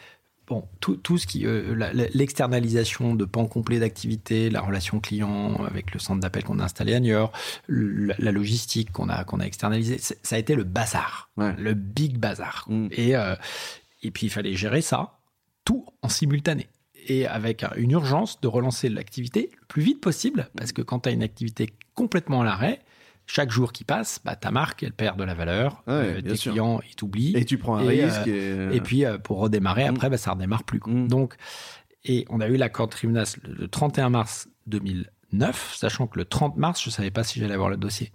bon, 0.46 0.68
tout, 0.80 0.96
tout 0.96 1.18
ce 1.18 1.26
qui, 1.26 1.46
euh, 1.46 1.74
l'externalisation 2.14 3.14
de 3.14 3.24
pans 3.24 3.46
complets 3.46 3.78
d'activité, 3.78 4.50
la 4.50 4.60
relation 4.60 5.00
client 5.00 5.64
avec 5.64 5.92
le 5.92 5.98
centre 5.98 6.20
d'appel 6.20 6.44
qu'on 6.44 6.58
a 6.58 6.64
installé 6.64 6.94
à 6.94 7.00
Niort, 7.00 7.32
la, 7.68 8.32
logistique 8.32 8.92
qu'on 8.92 9.08
a 9.08 9.24
qu'on 9.24 9.40
a 9.40 9.44
externalisée, 9.44 9.98
ça 9.98 10.36
a 10.36 10.38
été 10.38 10.54
le 10.54 10.64
bazar, 10.64 11.30
le 11.36 11.74
big 11.74 12.18
bazar. 12.18 12.66
Mm. 12.68 12.88
Et 12.92 13.16
euh, 13.16 13.34
et 14.02 14.10
puis 14.10 14.26
il 14.26 14.30
fallait 14.30 14.54
gérer 14.54 14.82
ça 14.82 15.18
tout 15.64 15.86
en 16.02 16.08
simultané 16.08 16.68
et 17.06 17.26
avec 17.26 17.64
une 17.76 17.92
urgence 17.92 18.40
de 18.40 18.48
relancer 18.48 18.88
l'activité 18.88 19.50
le 19.60 19.66
plus 19.66 19.82
vite 19.82 20.00
possible 20.00 20.48
parce 20.56 20.72
que 20.72 20.82
quand 20.82 21.00
tu 21.00 21.08
as 21.08 21.12
une 21.12 21.22
activité 21.22 21.70
complètement 21.94 22.42
à 22.42 22.44
l'arrêt, 22.44 22.80
chaque 23.26 23.50
jour 23.50 23.72
qui 23.72 23.84
passe, 23.84 24.20
bah, 24.24 24.36
ta 24.36 24.50
marque, 24.50 24.82
elle 24.82 24.92
perd 24.92 25.18
de 25.18 25.24
la 25.24 25.34
valeur. 25.34 25.82
Euh, 25.88 26.20
tes 26.20 26.34
clients, 26.34 26.80
ils 26.88 26.94
t'oublient. 26.94 27.36
Et 27.36 27.44
tu 27.44 27.58
prends 27.58 27.76
un 27.76 27.86
risque. 27.86 28.28
Euh, 28.28 28.70
et... 28.72 28.80
puis, 28.80 29.04
euh, 29.04 29.18
pour 29.18 29.38
redémarrer, 29.38 29.84
mm. 29.84 29.94
après, 29.94 30.10
bah, 30.10 30.16
ça 30.16 30.32
redémarre 30.32 30.64
plus. 30.64 30.80
Mm. 30.84 31.08
Donc, 31.08 31.34
et 32.04 32.26
on 32.28 32.40
a 32.40 32.48
eu 32.48 32.56
l'accord 32.56 32.88
tribunal 32.88 33.26
le 33.44 33.66
31 33.66 34.10
mars 34.10 34.48
2009, 34.66 35.74
sachant 35.74 36.06
que 36.06 36.18
le 36.18 36.26
30 36.26 36.56
mars, 36.56 36.82
je 36.82 36.88
ne 36.88 36.92
savais 36.92 37.10
pas 37.10 37.24
si 37.24 37.40
j'allais 37.40 37.54
avoir 37.54 37.70
le 37.70 37.76
dossier. 37.76 38.12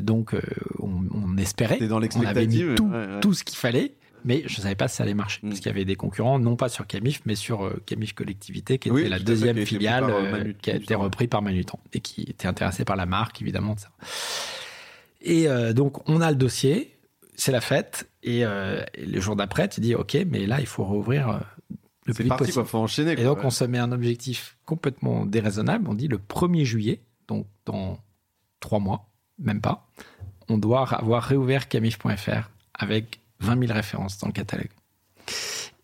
donc, 0.00 0.34
on, 0.78 1.36
espérait. 1.36 1.78
Dans 1.86 2.00
on 2.00 2.24
avait 2.24 2.46
mis 2.46 2.74
tout, 2.74 2.90
tout 3.20 3.34
ce 3.34 3.44
qu'il 3.44 3.58
fallait. 3.58 3.94
Mais 4.24 4.42
je 4.46 4.58
ne 4.58 4.62
savais 4.62 4.74
pas 4.74 4.88
si 4.88 4.96
ça 4.96 5.02
allait 5.04 5.14
marcher, 5.14 5.40
parce 5.42 5.54
Mm. 5.54 5.56
qu'il 5.58 5.66
y 5.66 5.70
avait 5.70 5.84
des 5.84 5.96
concurrents, 5.96 6.38
non 6.38 6.56
pas 6.56 6.68
sur 6.68 6.86
Camif, 6.86 7.22
mais 7.24 7.34
sur 7.34 7.64
euh, 7.64 7.82
Camif 7.86 8.12
Collectivité, 8.14 8.78
qui 8.78 8.88
était 8.88 8.94
Oui, 8.94 9.08
la 9.08 9.18
fait, 9.18 9.24
deuxième 9.24 9.56
qui 9.56 9.66
filiale 9.66 10.06
par, 10.06 10.16
euh, 10.16 10.22
euh, 10.24 10.30
Manu- 10.32 10.54
qui 10.60 10.70
a 10.70 10.74
été 10.74 10.94
Manutan. 10.94 11.02
repris 11.04 11.26
par 11.28 11.42
Manutan, 11.42 11.80
et 11.92 12.00
qui 12.00 12.22
était 12.22 12.46
intéressé 12.48 12.84
par 12.84 12.96
la 12.96 13.06
marque, 13.06 13.40
évidemment. 13.42 13.76
ça. 13.76 13.88
Et 15.22 15.48
euh, 15.48 15.72
donc, 15.72 16.08
on 16.08 16.20
a 16.20 16.30
le 16.30 16.36
dossier, 16.36 16.96
c'est 17.34 17.52
la 17.52 17.60
fête, 17.60 18.08
et, 18.22 18.40
et 18.40 19.06
le 19.06 19.20
jour 19.20 19.36
d'après, 19.36 19.68
tu 19.68 19.80
dis, 19.80 19.94
OK, 19.94 20.16
mais 20.30 20.46
là, 20.46 20.60
il 20.60 20.66
faut 20.66 20.84
rouvrir 20.84 21.40
le 22.06 22.12
C'est 22.12 22.22
plus 22.22 22.28
parti, 22.28 22.44
possible. 22.44 22.54
quoi. 22.62 22.64
Faut 22.66 22.78
enchaîner. 22.78 23.12
Et 23.12 23.24
donc, 23.24 23.38
ouais. 23.38 23.44
on 23.46 23.50
se 23.50 23.64
met 23.64 23.78
un 23.78 23.92
objectif 23.92 24.56
complètement 24.66 25.24
déraisonnable. 25.26 25.88
On 25.88 25.94
dit 25.94 26.08
le 26.08 26.18
1er 26.18 26.64
juillet, 26.64 27.00
donc 27.28 27.46
dans 27.66 27.98
trois 28.60 28.78
mois, 28.78 29.08
même 29.38 29.60
pas, 29.62 29.88
on 30.48 30.58
doit 30.58 30.86
avoir 30.92 31.22
réouvert 31.22 31.68
camif.fr 31.68 32.50
avec 32.74 33.20
20 33.40 33.58
000 33.66 33.72
références 33.72 34.18
dans 34.18 34.26
le 34.28 34.32
catalogue. 34.32 34.68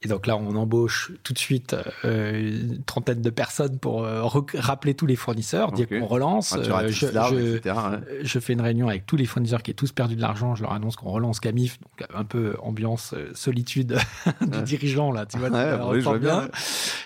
Et 0.02 0.08
donc 0.08 0.26
là, 0.26 0.36
on 0.36 0.54
embauche 0.56 1.10
tout 1.24 1.32
de 1.32 1.38
suite 1.38 1.74
euh, 2.04 2.38
une 2.38 2.84
trentaine 2.84 3.22
de 3.22 3.30
personnes 3.30 3.78
pour 3.78 4.04
euh, 4.04 4.22
rappeler 4.54 4.94
tous 4.94 5.06
les 5.06 5.16
fournisseurs, 5.16 5.72
dire 5.72 5.88
qu'on 5.88 6.04
relance. 6.04 6.52
Ah, 6.52 6.58
Euh, 6.58 6.88
je, 6.88 7.06
je- 7.06 7.56
etc., 7.56 7.74
euh, 7.92 7.98
je 8.22 8.38
fais 8.38 8.52
une 8.52 8.60
réunion 8.60 8.88
avec 8.88 9.06
tous 9.06 9.16
les 9.16 9.24
fournisseurs 9.24 9.62
qui 9.62 9.70
ont 9.70 9.74
tous 9.74 9.92
perdu 9.92 10.14
de 10.14 10.20
l'argent. 10.20 10.54
Je 10.54 10.62
leur 10.62 10.72
annonce 10.72 10.96
qu'on 10.96 11.10
relance 11.10 11.40
Camif, 11.40 11.78
donc 11.80 12.08
un 12.14 12.24
peu 12.24 12.56
ambiance 12.62 13.14
euh, 13.14 13.30
solitude 13.34 13.96
du 14.42 14.58
Ouais. 14.58 14.62
dirigeant 14.62 15.10
là, 15.12 15.24
tu 15.26 15.38
vois. 15.38 15.48
Ouais, 15.48 15.72
oui, 15.88 16.00
je 16.00 16.04
vois 16.04 16.12
ressens 16.12 16.18
bien. 16.18 16.48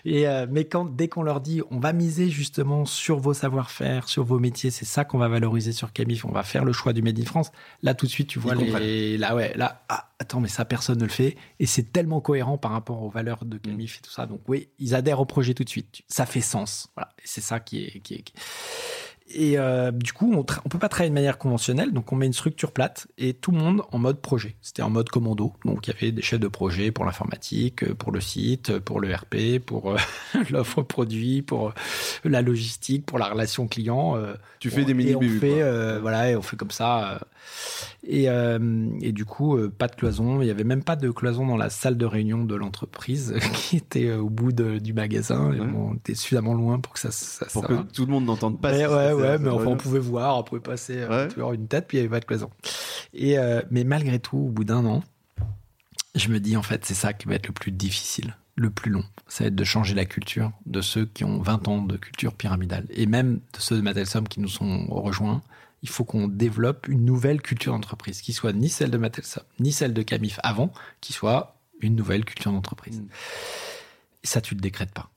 Et 0.04 0.26
mais 0.50 0.64
quand 0.64 0.84
dès 0.84 1.08
qu'on 1.08 1.22
leur 1.22 1.40
dit, 1.40 1.62
on 1.70 1.78
va 1.78 1.92
miser 1.92 2.28
justement 2.28 2.84
sur 2.84 3.18
vos 3.20 3.34
savoir-faire, 3.34 4.08
sur 4.08 4.24
vos 4.24 4.40
métiers, 4.40 4.70
c'est 4.70 4.84
ça 4.84 5.04
qu'on 5.04 5.18
va 5.18 5.28
valoriser 5.28 5.72
sur 5.72 5.92
Camif. 5.92 6.24
On 6.24 6.32
va 6.32 6.42
faire 6.42 6.64
le 6.64 6.72
choix 6.72 6.92
du 6.92 7.02
Made 7.02 7.18
in 7.18 7.24
France. 7.24 7.52
Là 7.82 7.94
tout 7.94 8.06
de 8.06 8.10
suite, 8.10 8.28
tu 8.28 8.40
vois 8.40 8.56
les, 8.56 9.16
là 9.16 9.34
ouais, 9.36 9.52
là 9.56 9.82
ah, 9.88 10.09
attends, 10.20 10.40
mais 10.40 10.48
ça 10.48 10.64
personne 10.64 10.98
ne 10.98 11.04
le 11.04 11.10
fait 11.10 11.36
et 11.58 11.66
c'est 11.66 11.92
tellement 11.92 12.20
cohérent 12.20 12.58
par 12.58 12.70
rapport 12.72 13.02
aux 13.02 13.10
valeurs 13.10 13.44
de 13.44 13.56
Camif 13.56 13.98
et 13.98 14.02
tout 14.02 14.10
ça. 14.10 14.26
Donc 14.26 14.42
oui, 14.46 14.68
ils 14.78 14.94
adhèrent 14.94 15.20
au 15.20 15.24
projet 15.24 15.54
tout 15.54 15.64
de 15.64 15.68
suite. 15.68 16.02
Ça 16.06 16.26
fait 16.26 16.42
sens. 16.42 16.88
Voilà, 16.94 17.10
Et 17.18 17.22
c'est 17.24 17.40
ça 17.40 17.58
qui 17.58 17.84
est 17.84 18.00
qui 18.00 18.14
est. 18.14 18.24
Et 19.32 19.58
euh, 19.58 19.90
du 19.92 20.12
coup, 20.12 20.32
on, 20.34 20.38
on 20.40 20.68
peut 20.68 20.78
pas 20.78 20.88
travailler 20.88 21.10
de 21.10 21.14
manière 21.14 21.38
conventionnelle, 21.38 21.92
donc 21.92 22.12
on 22.12 22.16
met 22.16 22.26
une 22.26 22.32
structure 22.32 22.72
plate 22.72 23.06
et 23.16 23.32
tout 23.32 23.52
le 23.52 23.58
monde 23.58 23.82
en 23.92 23.98
mode 23.98 24.20
projet. 24.20 24.56
C'était 24.60 24.82
en 24.82 24.90
mode 24.90 25.08
commando, 25.08 25.52
donc 25.64 25.86
il 25.86 25.94
y 25.94 25.96
avait 25.96 26.10
des 26.12 26.22
chefs 26.22 26.40
de 26.40 26.48
projet 26.48 26.90
pour 26.90 27.04
l'informatique, 27.04 27.84
euh, 27.84 27.94
pour 27.94 28.10
le 28.12 28.20
site, 28.20 28.70
euh, 28.70 28.80
pour 28.80 28.98
le 29.00 29.14
RP, 29.14 29.60
pour 29.64 29.92
euh, 29.92 29.96
l'offre 30.50 30.82
produit, 30.82 31.42
pour 31.42 31.72
la 32.24 32.42
logistique, 32.42 33.06
pour 33.06 33.18
la 33.18 33.28
relation 33.28 33.68
client. 33.68 34.16
euh, 34.16 34.34
Tu 34.58 34.68
fais 34.70 34.84
des 34.84 34.90
et 34.90 34.94
mini 34.94 35.14
on 35.14 35.20
BU, 35.20 35.38
fait, 35.38 35.48
quoi. 35.48 35.56
euh, 35.58 35.98
voilà, 36.00 36.30
et 36.30 36.36
on 36.36 36.42
fait 36.42 36.56
comme 36.56 36.70
ça. 36.72 37.20
et, 38.02 38.24
et 38.24 39.12
du 39.12 39.24
coup, 39.24 39.56
pas 39.78 39.86
de 39.88 39.94
cloison. 39.94 40.40
Il 40.42 40.48
y 40.48 40.50
avait 40.50 40.64
même 40.64 40.82
pas 40.82 40.96
de 40.96 41.10
cloison 41.10 41.46
dans 41.46 41.56
la 41.56 41.70
salle 41.70 41.96
de 41.96 42.06
réunion 42.06 42.44
de 42.44 42.54
l'entreprise 42.54 43.34
qui 43.54 43.76
était 43.76 44.12
au 44.12 44.28
bout 44.28 44.52
de- 44.52 44.78
du 44.78 44.92
magasin. 44.92 45.52
Et 45.52 45.60
Ouais. 45.60 45.66
on 45.76 45.94
était 45.94 46.14
suffisamment 46.14 46.54
loin 46.54 46.78
pour 46.80 46.92
que 46.94 46.98
ça, 47.00 47.10
ça, 47.10 47.46
Pour 47.52 47.62
ça 47.62 47.68
que 47.68 47.74
tout 47.92 48.06
le 48.06 48.12
monde 48.12 48.24
n'entende 48.24 48.60
pas. 48.60 48.72
Ce 48.72 48.78
ouais, 48.78 49.12
ouais, 49.20 49.38
mais 49.38 49.48
enfin, 49.50 49.66
on 49.66 49.76
pouvait 49.76 49.98
voir, 49.98 50.38
on 50.38 50.42
pouvait 50.42 50.60
passer 50.60 50.98
euh, 50.98 51.08
Ouais. 51.08 51.28
toujours 51.28 51.52
une 51.52 51.68
tête, 51.68 51.86
puis 51.88 51.98
il 51.98 52.00
n'y 52.00 52.06
avait 52.06 52.16
pas 52.16 52.20
de 52.20 52.24
cloison. 52.26 52.50
Et, 53.14 53.38
euh, 53.38 53.62
mais 53.70 53.84
malgré 53.84 54.18
tout, 54.18 54.38
au 54.38 54.48
bout 54.50 54.64
d'un 54.64 54.84
an, 54.86 55.02
je 56.14 56.28
me 56.28 56.40
dis, 56.40 56.56
en 56.56 56.62
fait, 56.62 56.84
c'est 56.84 56.94
ça 56.94 57.12
qui 57.12 57.26
va 57.28 57.34
être 57.34 57.46
le 57.48 57.52
plus 57.54 57.70
difficile, 57.72 58.36
le 58.56 58.70
plus 58.70 58.90
long. 58.90 59.04
Ça 59.28 59.44
va 59.44 59.48
être 59.48 59.54
de 59.54 59.64
changer 59.64 59.94
la 59.94 60.04
culture 60.04 60.52
de 60.66 60.80
ceux 60.80 61.06
qui 61.06 61.24
ont 61.24 61.40
20 61.40 61.68
ans 61.68 61.82
de 61.82 61.96
culture 61.96 62.34
pyramidale. 62.34 62.86
Et 62.90 63.06
même 63.06 63.36
de 63.36 63.60
ceux 63.60 63.76
de 63.76 63.80
Matelsom 63.82 64.24
qui 64.24 64.40
nous 64.40 64.48
sont 64.48 64.86
rejoints. 64.88 65.42
Il 65.82 65.88
faut 65.88 66.04
qu'on 66.04 66.28
développe 66.28 66.88
une 66.88 67.04
nouvelle 67.06 67.40
culture 67.40 67.72
d'entreprise, 67.72 68.20
qui 68.20 68.32
soit 68.34 68.52
ni 68.52 68.68
celle 68.68 68.90
de 68.90 68.98
Matelsom, 68.98 69.42
ni 69.60 69.72
celle 69.72 69.94
de 69.94 70.02
Camif 70.02 70.38
avant, 70.42 70.72
qui 71.00 71.12
soit 71.14 71.56
une 71.80 71.96
nouvelle 71.96 72.24
culture 72.26 72.52
d'entreprise. 72.52 73.00
Mm. 73.00 73.06
Et 74.22 74.26
ça, 74.26 74.40
tu 74.42 74.54
le 74.54 74.60
décrètes 74.60 74.92
pas. 74.92 75.10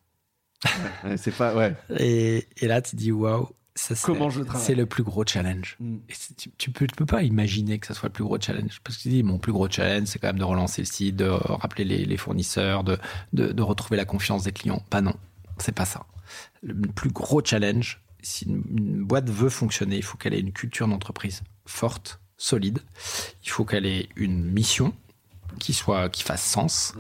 Ouais, 1.03 1.17
c'est 1.17 1.35
pas. 1.35 1.53
Ouais. 1.53 1.75
Et, 1.99 2.47
et 2.61 2.67
là, 2.67 2.81
tu 2.81 2.95
dis, 2.95 3.11
waouh, 3.11 3.49
ça, 3.75 3.95
Comment 4.03 4.29
je 4.29 4.41
travaille 4.41 4.61
c'est 4.65 4.75
le 4.75 4.85
plus 4.85 5.03
gros 5.03 5.25
challenge. 5.25 5.77
Mm. 5.79 5.97
Et 6.09 6.13
tu, 6.37 6.51
tu 6.57 6.71
peux, 6.71 6.85
tu 6.87 6.95
peux 6.95 7.05
pas 7.05 7.23
imaginer 7.23 7.79
que 7.79 7.87
ça 7.87 7.93
soit 7.93 8.09
le 8.09 8.13
plus 8.13 8.23
gros 8.23 8.39
challenge. 8.39 8.79
Parce 8.83 8.97
que 8.97 9.03
tu 9.03 9.09
dis, 9.09 9.23
mon 9.23 9.39
plus 9.39 9.51
gros 9.51 9.69
challenge, 9.69 10.07
c'est 10.07 10.19
quand 10.19 10.27
même 10.27 10.39
de 10.39 10.43
relancer 10.43 10.81
le 10.81 10.85
site, 10.85 11.15
de 11.15 11.25
rappeler 11.25 11.83
les, 11.83 12.05
les 12.05 12.17
fournisseurs, 12.17 12.83
de, 12.83 12.97
de, 13.33 13.51
de 13.51 13.61
retrouver 13.63 13.97
la 13.97 14.05
confiance 14.05 14.43
des 14.43 14.51
clients. 14.51 14.83
Pas 14.89 15.01
non, 15.01 15.15
c'est 15.57 15.73
pas 15.73 15.85
ça. 15.85 16.05
Le 16.61 16.87
plus 16.87 17.09
gros 17.09 17.43
challenge, 17.43 18.01
si 18.21 18.45
une, 18.45 18.63
une 18.77 19.03
boîte 19.03 19.29
veut 19.29 19.49
fonctionner, 19.49 19.97
il 19.97 20.03
faut 20.03 20.17
qu'elle 20.17 20.33
ait 20.33 20.39
une 20.39 20.53
culture 20.53 20.87
d'entreprise 20.87 21.41
forte, 21.65 22.19
solide. 22.37 22.79
Il 23.43 23.49
faut 23.49 23.65
qu'elle 23.65 23.85
ait 23.85 24.09
une 24.15 24.43
mission 24.43 24.93
qui 25.59 25.73
soit 25.73 26.09
qui 26.09 26.23
fasse 26.23 26.43
sens. 26.43 26.93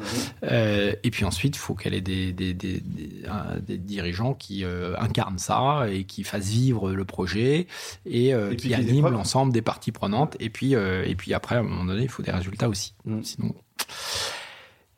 Euh, 0.43 0.93
et 1.03 1.11
puis 1.11 1.25
ensuite, 1.25 1.55
il 1.55 1.59
faut 1.59 1.73
qu'elle 1.75 1.93
ait 1.93 2.01
des, 2.01 2.31
des, 2.33 2.53
des, 2.53 2.79
des, 2.79 3.09
un- 3.27 3.59
des 3.59 3.77
dirigeants 3.77 4.33
qui 4.33 4.63
euh, 4.63 4.95
incarnent 4.99 5.39
ça 5.39 5.85
et 5.89 6.03
qui 6.05 6.23
fassent 6.23 6.49
vivre 6.49 6.91
le 6.91 7.05
projet 7.05 7.67
et, 8.05 8.33
euh, 8.33 8.51
Et 8.51 8.55
qui 8.57 8.73
animent 8.73 9.09
l'ensemble 9.09 9.53
des 9.53 9.61
parties 9.61 9.91
prenantes. 9.91 10.35
Et 10.39 10.49
puis, 10.49 10.73
et 10.73 11.15
puis 11.15 11.33
après, 11.33 11.55
à 11.55 11.59
un 11.59 11.63
moment 11.63 11.85
donné, 11.85 12.03
il 12.03 12.09
faut 12.09 12.23
des 12.23 12.31
résultats 12.31 12.69
aussi. 12.69 12.93
Mm. 13.05 13.21
Sinon. 13.23 13.55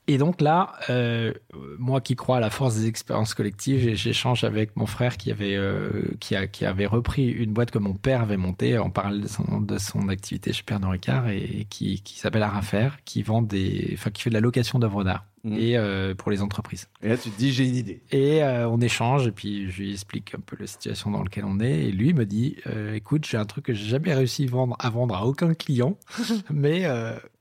Et 0.07 0.17
donc 0.17 0.41
là, 0.41 0.73
euh, 0.89 1.33
moi 1.79 1.99
qui 2.01 2.15
crois 2.15 2.37
à 2.37 2.39
la 2.39 2.49
force 2.49 2.75
des 2.75 2.87
expériences 2.87 3.33
collectives, 3.33 3.95
j'échange 3.95 4.43
avec 4.43 4.75
mon 4.75 4.85
frère 4.85 5.17
qui 5.17 5.31
avait, 5.31 5.55
euh, 5.55 6.03
qui, 6.19 6.35
a, 6.35 6.47
qui 6.47 6.65
avait 6.65 6.85
repris 6.85 7.29
une 7.29 7.53
boîte 7.53 7.71
que 7.71 7.79
mon 7.79 7.93
père 7.93 8.21
avait 8.21 8.37
montée 8.37 8.77
en 8.77 8.89
parallèle 8.89 9.21
de 9.21 9.27
son, 9.27 9.61
de 9.61 9.77
son 9.77 10.09
activité 10.09 10.53
chez 10.53 10.63
Pernod 10.63 10.91
Ricard 10.91 11.29
et 11.29 11.65
qui, 11.69 12.01
qui 12.01 12.19
s'appelle 12.19 12.43
Arafer, 12.43 12.89
qui 13.05 13.23
vend 13.23 13.41
des, 13.41 13.91
enfin, 13.93 14.11
qui 14.11 14.21
fait 14.21 14.29
de 14.29 14.35
la 14.35 14.41
location 14.41 14.77
d'œuvres 14.77 15.03
d'art 15.03 15.25
Mm. 15.45 15.57
et 15.59 15.77
euh, 15.77 16.15
pour 16.15 16.31
les 16.31 16.41
entreprises. 16.41 16.87
Et 17.03 17.09
là, 17.09 17.17
tu 17.17 17.29
te 17.29 17.37
dis, 17.37 17.53
j'ai 17.53 17.67
une 17.67 17.75
idée. 17.75 18.01
Et 18.11 18.43
euh, 18.43 18.67
on 18.67 18.81
échange, 18.81 19.27
et 19.27 19.31
puis 19.31 19.69
je 19.69 19.83
lui 19.83 19.91
explique 19.91 20.33
un 20.33 20.39
peu 20.39 20.57
la 20.59 20.65
situation 20.65 21.11
dans 21.11 21.21
laquelle 21.21 21.45
on 21.45 21.59
est. 21.59 21.85
Et 21.85 21.91
lui 21.91 22.13
me 22.13 22.25
dit 22.25 22.57
euh, 22.65 22.95
Écoute, 22.95 23.27
j'ai 23.27 23.37
un 23.37 23.45
truc 23.45 23.65
que 23.65 23.73
j'ai 23.73 23.85
jamais 23.85 24.13
réussi 24.13 24.45
à 24.45 24.51
vendre, 24.51 24.75
à 24.79 24.89
vendre 24.89 25.15
à 25.15 25.25
aucun 25.25 25.53
client, 25.53 25.97
mais 26.49 26.85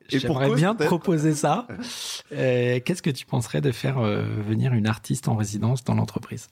j'aimerais 0.08 0.48
cause, 0.48 0.56
bien 0.60 0.74
te 0.74 0.84
proposer 0.84 1.34
ça. 1.34 1.66
Euh, 2.32 2.80
Qu'est-ce 2.84 3.02
que 3.02 3.10
tu 3.10 3.26
penserais 3.26 3.60
de 3.60 3.70
faire 3.70 3.98
euh, 3.98 4.24
venir 4.46 4.72
une 4.72 4.86
artiste 4.86 5.28
en 5.28 5.36
résidence 5.36 5.84
dans 5.84 5.94
l'entreprise? 5.94 6.48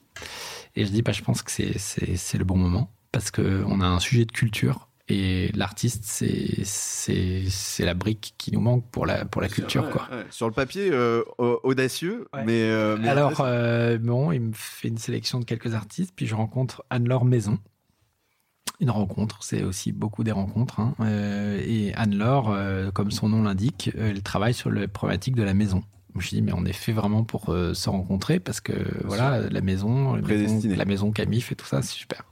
Et 0.75 0.85
je 0.85 0.91
dis 0.91 1.01
bah, 1.01 1.11
Je 1.11 1.21
pense 1.21 1.41
que 1.41 1.51
c'est- 1.51 2.37
le 2.37 2.45
bon 2.45 2.57
moment, 2.57 2.91
parce 3.11 3.31
qu'on 3.31 3.81
a 3.81 3.85
un 3.85 3.99
sujet 3.99 4.25
de 4.25 4.31
culture. 4.31 4.87
Et 5.09 5.51
l'artiste, 5.53 6.03
c'est 6.05 7.83
la 7.83 7.93
brique 7.93 8.35
qui 8.37 8.51
nous 8.53 8.61
manque 8.61 8.89
pour 8.89 9.05
la, 9.05 9.25
pour 9.25 9.41
la 9.41 9.49
culture. 9.49 9.83
Ouais, 9.85 9.91
quoi. 9.91 10.07
ouais. 10.11 10.23
Sur 10.29 10.47
le 10.47 10.53
papier, 10.53 10.89
euh, 10.91 11.23
au- 11.37 11.59
audacieux, 11.63 12.27
Ouais. 12.33 12.43
mais. 12.45 12.97
mais 12.99 13.09
Alors, 13.09 13.45
bon, 13.99 14.31
il 14.31 14.39
me 14.41 14.53
fait 14.53 14.87
une 14.87 14.97
sélection 14.97 15.39
de 15.39 15.45
quelques 15.45 15.73
artistes, 15.73 16.13
puis 16.15 16.25
je 16.27 16.35
rencontre 16.35 16.83
Anne-Laure 16.89 17.25
Maison. 17.25 17.59
Une 18.83 18.89
rencontre, 18.89 19.37
c'est 19.43 19.63
aussi 19.63 19.93
beaucoup 19.93 20.25
des 20.25 20.33
rencontres. 20.33 20.81
hein. 20.81 20.93
Euh, 20.99 21.57
et 21.65 21.93
Anne-Laure, 21.93 22.49
euh, 22.49 22.91
comme 22.91 23.11
son 23.11 23.29
nom 23.29 23.41
l'indique, 23.41 23.89
euh, 23.95 24.09
elle 24.09 24.21
travaille 24.21 24.53
sur 24.53 24.69
les 24.69 24.89
problématiques 24.89 25.35
de 25.35 25.43
la 25.43 25.53
maison. 25.53 25.85
Je 26.13 26.19
me 26.19 26.23
suis 26.23 26.35
dit, 26.35 26.41
mais 26.43 26.53
on 26.53 26.63
est 26.65 26.73
fait 26.73 26.91
vraiment 26.91 27.23
pour 27.23 27.49
euh, 27.49 27.73
se 27.73 27.89
rencontrer 27.89 28.39
parce 28.39 28.61
que 28.61 28.73
voilà, 29.03 29.39
la 29.49 29.61
maison, 29.61 30.13
la 30.13 30.21
maison, 30.21 30.23
Prédestiné. 30.27 30.75
la 30.75 30.85
maison 30.85 31.11
Camif 31.11 31.51
et 31.51 31.55
tout 31.55 31.65
ça, 31.65 31.81
c'est 31.81 31.93
super. 31.95 32.23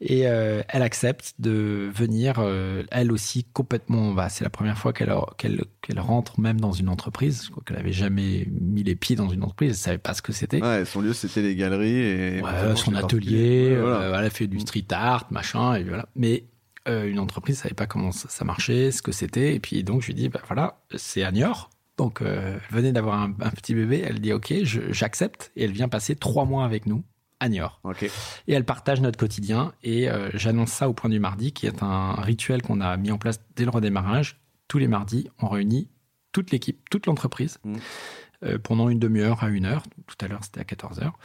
Et 0.00 0.26
euh, 0.26 0.62
elle 0.68 0.82
accepte 0.82 1.34
de 1.38 1.90
venir, 1.94 2.36
euh, 2.38 2.82
elle 2.90 3.12
aussi 3.12 3.44
complètement. 3.44 4.12
Bah, 4.12 4.28
c'est 4.28 4.42
la 4.42 4.50
première 4.50 4.76
fois 4.76 4.92
qu'elle 4.92 5.14
qu'elle 5.38 5.64
qu'elle 5.82 6.00
rentre 6.00 6.40
même 6.40 6.60
dans 6.60 6.72
une 6.72 6.88
entreprise. 6.88 7.44
Je 7.46 7.50
crois 7.50 7.62
qu'elle 7.64 7.78
avait 7.78 7.92
jamais 7.92 8.48
mis 8.60 8.82
les 8.82 8.96
pieds 8.96 9.14
dans 9.14 9.28
une 9.28 9.42
entreprise. 9.44 9.70
Elle 9.70 9.76
savait 9.76 9.98
pas 9.98 10.14
ce 10.14 10.22
que 10.22 10.32
c'était. 10.32 10.60
ouais, 10.62 10.84
son 10.84 11.00
lieu, 11.00 11.12
c'était 11.12 11.42
les 11.42 11.54
galeries. 11.54 11.94
Et 11.96 12.42
Ouais, 12.42 12.74
son 12.76 12.94
atelier, 12.94 13.76
Voilà. 13.80 14.18
elle 14.18 14.26
a 14.26 14.30
fait 14.30 14.46
du 14.48 14.58
street 14.60 14.86
art, 14.90 15.26
machin, 15.30 15.74
et 15.74 15.84
voilà. 15.84 16.06
Mais 16.16 16.44
euh, 16.88 17.06
une 17.08 17.20
entreprise 17.20 17.58
savait 17.58 17.74
pas 17.74 17.86
comment 17.86 18.10
ça, 18.10 18.28
ça 18.28 18.44
marchait, 18.44 18.90
ce 18.90 19.02
que 19.02 19.12
c'était. 19.12 19.54
Et 19.54 19.60
puis 19.60 19.84
donc 19.84 20.00
je 20.02 20.08
lui 20.08 20.14
dis, 20.14 20.28
bah 20.28 20.40
voilà, 20.48 20.80
c'est 20.96 21.22
à 21.22 21.30
Niort. 21.30 21.70
Donc 22.02 22.20
euh, 22.20 22.58
elle 22.68 22.76
venait 22.76 22.92
d'avoir 22.92 23.20
un, 23.20 23.32
un 23.40 23.50
petit 23.50 23.74
bébé. 23.74 24.02
Elle 24.04 24.20
dit, 24.20 24.32
ok, 24.32 24.52
j'accepte. 24.64 25.52
Et 25.54 25.64
elle 25.64 25.72
vient 25.72 25.88
passer 25.88 26.16
trois 26.16 26.44
mois 26.44 26.64
avec 26.64 26.86
nous 26.86 27.04
à 27.38 27.48
Niort. 27.48 27.80
Et 28.48 28.54
elle 28.54 28.64
partage 28.64 29.00
notre 29.00 29.18
quotidien. 29.18 29.72
Et 29.84 30.10
euh, 30.10 30.30
j'annonce 30.34 30.72
ça 30.72 30.88
au 30.88 30.94
point 30.94 31.10
du 31.10 31.20
mardi, 31.20 31.52
qui 31.52 31.66
est 31.66 31.82
un 31.82 32.14
rituel 32.14 32.62
qu'on 32.62 32.80
a 32.80 32.96
mis 32.96 33.12
en 33.12 33.18
place 33.18 33.40
dès 33.54 33.64
le 33.64 33.70
redémarrage. 33.70 34.40
Tous 34.66 34.78
les 34.78 34.88
mardis, 34.88 35.28
on 35.40 35.48
réunit 35.48 35.88
toute 36.32 36.50
l'équipe, 36.50 36.88
toute 36.90 37.06
l'entreprise, 37.06 37.58
Mm. 37.62 37.76
euh, 38.44 38.58
pendant 38.58 38.88
une 38.88 38.98
demi-heure 38.98 39.44
à 39.44 39.48
une 39.48 39.66
heure. 39.66 39.84
Tout 40.08 40.16
à 40.24 40.28
l'heure, 40.28 40.40
c'était 40.42 40.60
à 40.60 40.64
14 40.64 40.98
heures. 41.00 41.16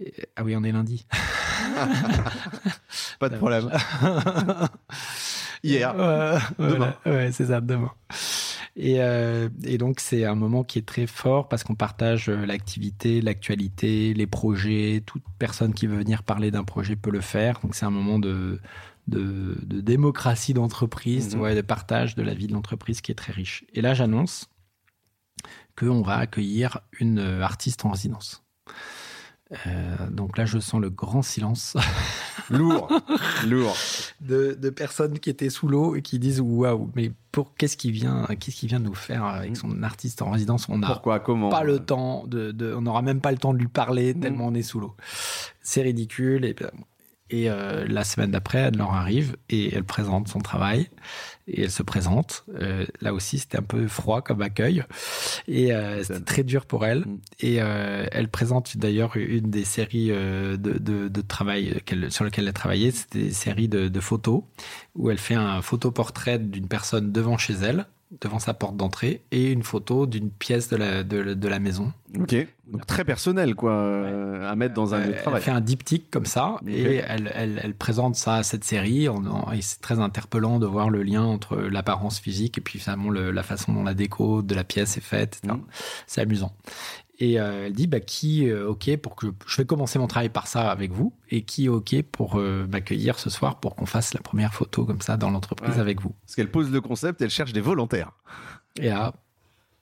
Et- 0.00 0.12
ah 0.36 0.44
oui, 0.44 0.54
on 0.56 0.64
est 0.64 0.72
lundi. 0.72 1.06
Pas 3.18 3.28
de 3.30 3.36
problème. 3.36 3.70
Hier. 5.62 5.94
Voilà. 6.58 6.98
Ouais, 7.06 7.30
c'est 7.32 7.46
ça, 7.46 7.60
demain. 7.60 7.92
Et, 8.74 9.02
euh, 9.02 9.48
et 9.64 9.76
donc, 9.76 10.00
c'est 10.00 10.24
un 10.24 10.34
moment 10.34 10.64
qui 10.64 10.78
est 10.78 10.86
très 10.86 11.06
fort 11.06 11.48
parce 11.48 11.62
qu'on 11.62 11.74
partage 11.74 12.30
euh, 12.30 12.46
l'activité, 12.46 13.20
l'actualité, 13.20 14.14
les 14.14 14.26
projets. 14.26 15.02
Toute 15.04 15.22
personne 15.38 15.74
qui 15.74 15.86
veut 15.86 15.98
venir 15.98 16.22
parler 16.22 16.50
d'un 16.50 16.64
projet 16.64 16.96
peut 16.96 17.10
le 17.10 17.20
faire. 17.20 17.60
Donc, 17.60 17.74
c'est 17.74 17.84
un 17.84 17.90
moment 17.90 18.18
de, 18.18 18.60
de, 19.08 19.58
de 19.62 19.80
démocratie 19.80 20.54
d'entreprise, 20.54 21.34
et 21.34 21.54
de 21.54 21.60
partage 21.60 22.14
de 22.14 22.22
la 22.22 22.34
vie 22.34 22.46
de 22.46 22.54
l'entreprise 22.54 23.00
qui 23.02 23.12
est 23.12 23.16
très 23.16 23.32
riche. 23.32 23.64
Et 23.74 23.82
là, 23.82 23.92
j'annonce 23.92 24.48
qu'on 25.76 26.02
va 26.02 26.16
accueillir 26.16 26.80
une 26.98 27.18
artiste 27.18 27.84
en 27.84 27.90
résidence. 27.90 28.42
Euh, 29.66 30.10
donc 30.10 30.38
là, 30.38 30.44
je 30.44 30.58
sens 30.58 30.80
le 30.80 30.90
grand 30.90 31.22
silence. 31.22 31.76
lourd, 32.50 32.88
lourd. 33.46 33.76
De, 34.20 34.56
de, 34.58 34.70
personnes 34.70 35.18
qui 35.18 35.30
étaient 35.30 35.50
sous 35.50 35.68
l'eau 35.68 35.94
et 35.94 36.02
qui 36.02 36.18
disent 36.18 36.40
waouh, 36.40 36.90
mais 36.94 37.12
pour 37.30 37.54
qu'est-ce 37.54 37.76
qu'il 37.76 37.92
vient, 37.92 38.26
qu'est-ce 38.38 38.56
qu'il 38.56 38.68
vient 38.68 38.78
nous 38.78 38.94
faire 38.94 39.24
avec 39.24 39.56
son 39.56 39.82
artiste 39.82 40.22
en 40.22 40.30
résidence? 40.30 40.68
On 40.68 40.78
n'a 40.78 40.94
pas 40.96 41.64
le 41.64 41.78
temps 41.78 42.24
de, 42.26 42.52
de 42.52 42.74
on 42.74 42.82
n'aura 42.82 43.02
même 43.02 43.20
pas 43.20 43.32
le 43.32 43.38
temps 43.38 43.52
de 43.52 43.58
lui 43.58 43.68
parler 43.68 44.14
tellement 44.14 44.46
on 44.46 44.54
est 44.54 44.62
sous 44.62 44.80
l'eau. 44.80 44.94
C'est 45.62 45.82
ridicule 45.82 46.44
et 46.44 46.54
et 47.32 47.48
euh, 47.48 47.86
la 47.88 48.04
semaine 48.04 48.30
d'après, 48.30 48.58
elle 48.58 48.76
leur 48.76 48.92
arrive 48.92 49.36
et 49.48 49.74
elle 49.74 49.84
présente 49.84 50.28
son 50.28 50.40
travail 50.40 50.90
et 51.48 51.62
elle 51.62 51.70
se 51.70 51.82
présente. 51.82 52.44
Euh, 52.54 52.86
là 53.00 53.12
aussi, 53.12 53.38
c'était 53.38 53.58
un 53.58 53.62
peu 53.62 53.88
froid 53.88 54.22
comme 54.22 54.42
accueil 54.42 54.84
et 55.48 55.72
euh, 55.72 56.02
c'était 56.02 56.20
très 56.20 56.42
dur 56.42 56.66
pour 56.66 56.84
elle. 56.86 57.00
Mm. 57.00 57.20
Et 57.40 57.54
elle 57.56 58.28
présente 58.28 58.76
d'ailleurs 58.76 59.16
une 59.16 59.50
des 59.50 59.64
séries 59.64 60.08
de, 60.08 60.56
de, 60.56 61.08
de 61.08 61.20
travail 61.20 61.80
sur 62.08 62.24
lesquelles 62.24 62.44
elle 62.44 62.50
a 62.50 62.52
travaillé. 62.52 62.90
C'était 62.90 63.22
des 63.22 63.32
séries 63.32 63.68
de, 63.68 63.88
de 63.88 64.00
photos 64.00 64.42
où 64.94 65.10
elle 65.10 65.18
fait 65.18 65.34
un 65.34 65.62
photoportrait 65.62 66.38
d'une 66.38 66.68
personne 66.68 67.12
devant 67.12 67.38
chez 67.38 67.54
elle 67.54 67.86
devant 68.20 68.38
sa 68.38 68.54
porte 68.54 68.76
d'entrée 68.76 69.22
et 69.30 69.50
une 69.50 69.62
photo 69.62 70.06
d'une 70.06 70.30
pièce 70.30 70.68
de 70.68 70.76
la, 70.76 71.02
de, 71.02 71.34
de, 71.34 71.48
la 71.48 71.58
maison. 71.58 71.92
Ok, 72.18 72.46
donc 72.66 72.86
très 72.86 73.04
personnel 73.04 73.54
quoi, 73.54 73.72
euh, 73.72 74.50
à 74.50 74.54
mettre 74.54 74.74
dans 74.74 74.94
un 74.94 75.00
lieu 75.00 75.12
de 75.12 75.18
travail. 75.18 75.38
Elle 75.40 75.44
fait 75.44 75.50
un 75.50 75.60
diptyque 75.60 76.10
comme 76.10 76.26
ça 76.26 76.56
et 76.66 76.96
elle, 76.96 77.32
elle, 77.34 77.60
elle, 77.62 77.74
présente 77.74 78.16
ça 78.16 78.36
à 78.36 78.42
cette 78.42 78.64
série 78.64 79.06
et 79.06 79.62
c'est 79.62 79.80
très 79.80 79.98
interpellant 79.98 80.58
de 80.58 80.66
voir 80.66 80.90
le 80.90 81.02
lien 81.02 81.22
entre 81.22 81.56
l'apparence 81.56 82.18
physique 82.18 82.58
et 82.58 82.60
puis 82.60 82.78
finalement 82.78 83.10
le, 83.10 83.30
la 83.30 83.42
façon 83.42 83.72
dont 83.72 83.82
la 83.82 83.94
déco 83.94 84.42
de 84.42 84.54
la 84.54 84.64
pièce 84.64 84.96
est 84.96 85.02
faite. 85.02 85.40
Mm. 85.44 85.54
C'est 86.06 86.20
amusant. 86.20 86.52
Et 87.22 87.38
euh, 87.38 87.66
elle 87.66 87.72
dit 87.72 87.86
bah, 87.86 88.00
qui 88.00 88.50
euh, 88.50 88.66
ok 88.70 88.96
pour 88.96 89.14
que 89.14 89.28
je, 89.46 89.56
vais 89.58 89.64
commencer 89.64 89.96
mon 90.00 90.08
travail 90.08 90.28
par 90.28 90.48
ça 90.48 90.72
avec 90.72 90.90
vous 90.90 91.14
et 91.30 91.42
qui 91.42 91.68
ok 91.68 92.02
pour 92.10 92.40
euh, 92.40 92.66
m'accueillir 92.66 93.20
ce 93.20 93.30
soir 93.30 93.60
pour 93.60 93.76
qu'on 93.76 93.86
fasse 93.86 94.12
la 94.12 94.20
première 94.20 94.52
photo 94.52 94.84
comme 94.84 95.00
ça 95.00 95.16
dans 95.16 95.30
l'entreprise 95.30 95.78
avec 95.78 96.00
vous. 96.00 96.16
Parce 96.22 96.34
qu'elle 96.34 96.50
pose 96.50 96.72
le 96.72 96.80
concept, 96.80 97.22
elle 97.22 97.30
cherche 97.30 97.52
des 97.52 97.60
volontaires. 97.60 98.10
Et 98.80 98.88
là, 98.88 99.12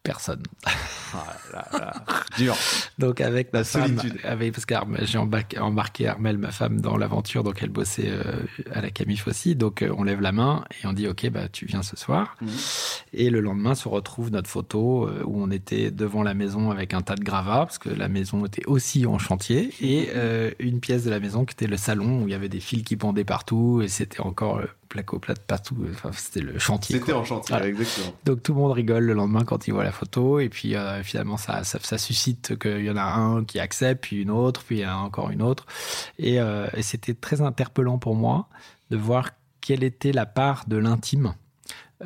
personne. 0.02 0.42
Ah 1.12 1.92
Dur. 2.38 2.54
Donc 3.00 3.20
avec 3.20 3.48
la 3.52 3.64
solitude. 3.64 4.16
avec, 4.22 4.52
parce 4.52 4.64
que 4.64 4.74
j'ai 5.04 5.18
embarqué, 5.18 6.06
Armel, 6.06 6.38
ma 6.38 6.52
femme, 6.52 6.80
dans 6.80 6.96
l'aventure, 6.96 7.42
donc 7.42 7.60
elle 7.64 7.70
bossait 7.70 8.08
euh, 8.08 8.22
à 8.72 8.80
la 8.80 8.90
Camif 8.90 9.26
aussi. 9.26 9.56
Donc 9.56 9.82
euh, 9.82 9.92
on 9.98 10.04
lève 10.04 10.20
la 10.20 10.30
main 10.30 10.64
et 10.70 10.86
on 10.86 10.92
dit 10.92 11.08
ok 11.08 11.28
bah 11.30 11.48
tu 11.48 11.66
viens 11.66 11.82
ce 11.82 11.96
soir. 11.96 12.36
Mhm. 12.40 12.48
Et 13.12 13.30
le 13.30 13.40
lendemain 13.40 13.74
se 13.74 13.88
retrouve 13.88 14.30
notre 14.30 14.48
photo 14.48 15.08
euh, 15.08 15.24
où 15.26 15.42
on 15.42 15.50
était 15.50 15.90
devant 15.90 16.22
la 16.22 16.34
maison 16.34 16.70
avec 16.70 16.94
un 16.94 17.00
tas 17.00 17.16
de 17.16 17.24
gravats 17.24 17.66
parce 17.66 17.78
que 17.78 17.88
la 17.88 18.08
maison 18.08 18.46
était 18.46 18.66
aussi 18.66 19.04
en 19.06 19.18
chantier 19.18 19.74
et 19.80 20.10
une 20.60 20.78
pièce 20.78 21.02
de 21.02 21.10
la 21.10 21.18
maison 21.18 21.44
qui 21.44 21.54
était 21.54 21.66
le 21.66 21.76
salon 21.76 22.22
où 22.22 22.28
il 22.28 22.30
y 22.30 22.34
avait 22.34 22.48
des 22.48 22.60
fils 22.60 22.84
qui 22.84 22.96
pendaient 22.96 23.24
partout 23.24 23.82
et 23.82 23.88
c'était 23.88 24.20
encore 24.20 24.60
placo 24.90 25.18
plate 25.18 25.40
partout. 25.46 25.76
Enfin, 25.90 26.10
c'était 26.12 26.40
le 26.40 26.58
chantier. 26.58 26.98
C'était 26.98 27.14
en 27.14 27.24
chantier, 27.24 27.56
exactement. 27.56 28.12
Donc 28.26 28.42
tout 28.42 28.52
le 28.52 28.60
monde 28.60 28.72
rigole 28.72 29.04
le 29.04 29.14
lendemain 29.14 29.44
quand 29.44 29.66
il 29.66 29.72
voit 29.72 29.84
la 29.84 29.92
photo. 29.92 30.40
Et 30.40 30.50
puis 30.50 30.74
euh, 30.74 31.02
finalement, 31.02 31.38
ça, 31.38 31.64
ça, 31.64 31.96
suscite 31.96 32.58
qu'il 32.58 32.84
y 32.84 32.90
en 32.90 32.96
a 32.96 33.04
un 33.04 33.44
qui 33.44 33.58
accepte, 33.58 34.02
puis 34.02 34.20
une 34.20 34.30
autre, 34.30 34.62
puis 34.64 34.84
encore 34.86 35.30
une 35.30 35.40
autre. 35.40 35.64
Et, 36.18 36.40
euh, 36.40 36.66
et 36.74 36.82
c'était 36.82 37.14
très 37.14 37.40
interpellant 37.40 37.96
pour 37.96 38.14
moi 38.14 38.48
de 38.90 38.98
voir 38.98 39.30
quelle 39.62 39.84
était 39.84 40.12
la 40.12 40.26
part 40.26 40.64
de 40.66 40.76
l'intime. 40.76 41.34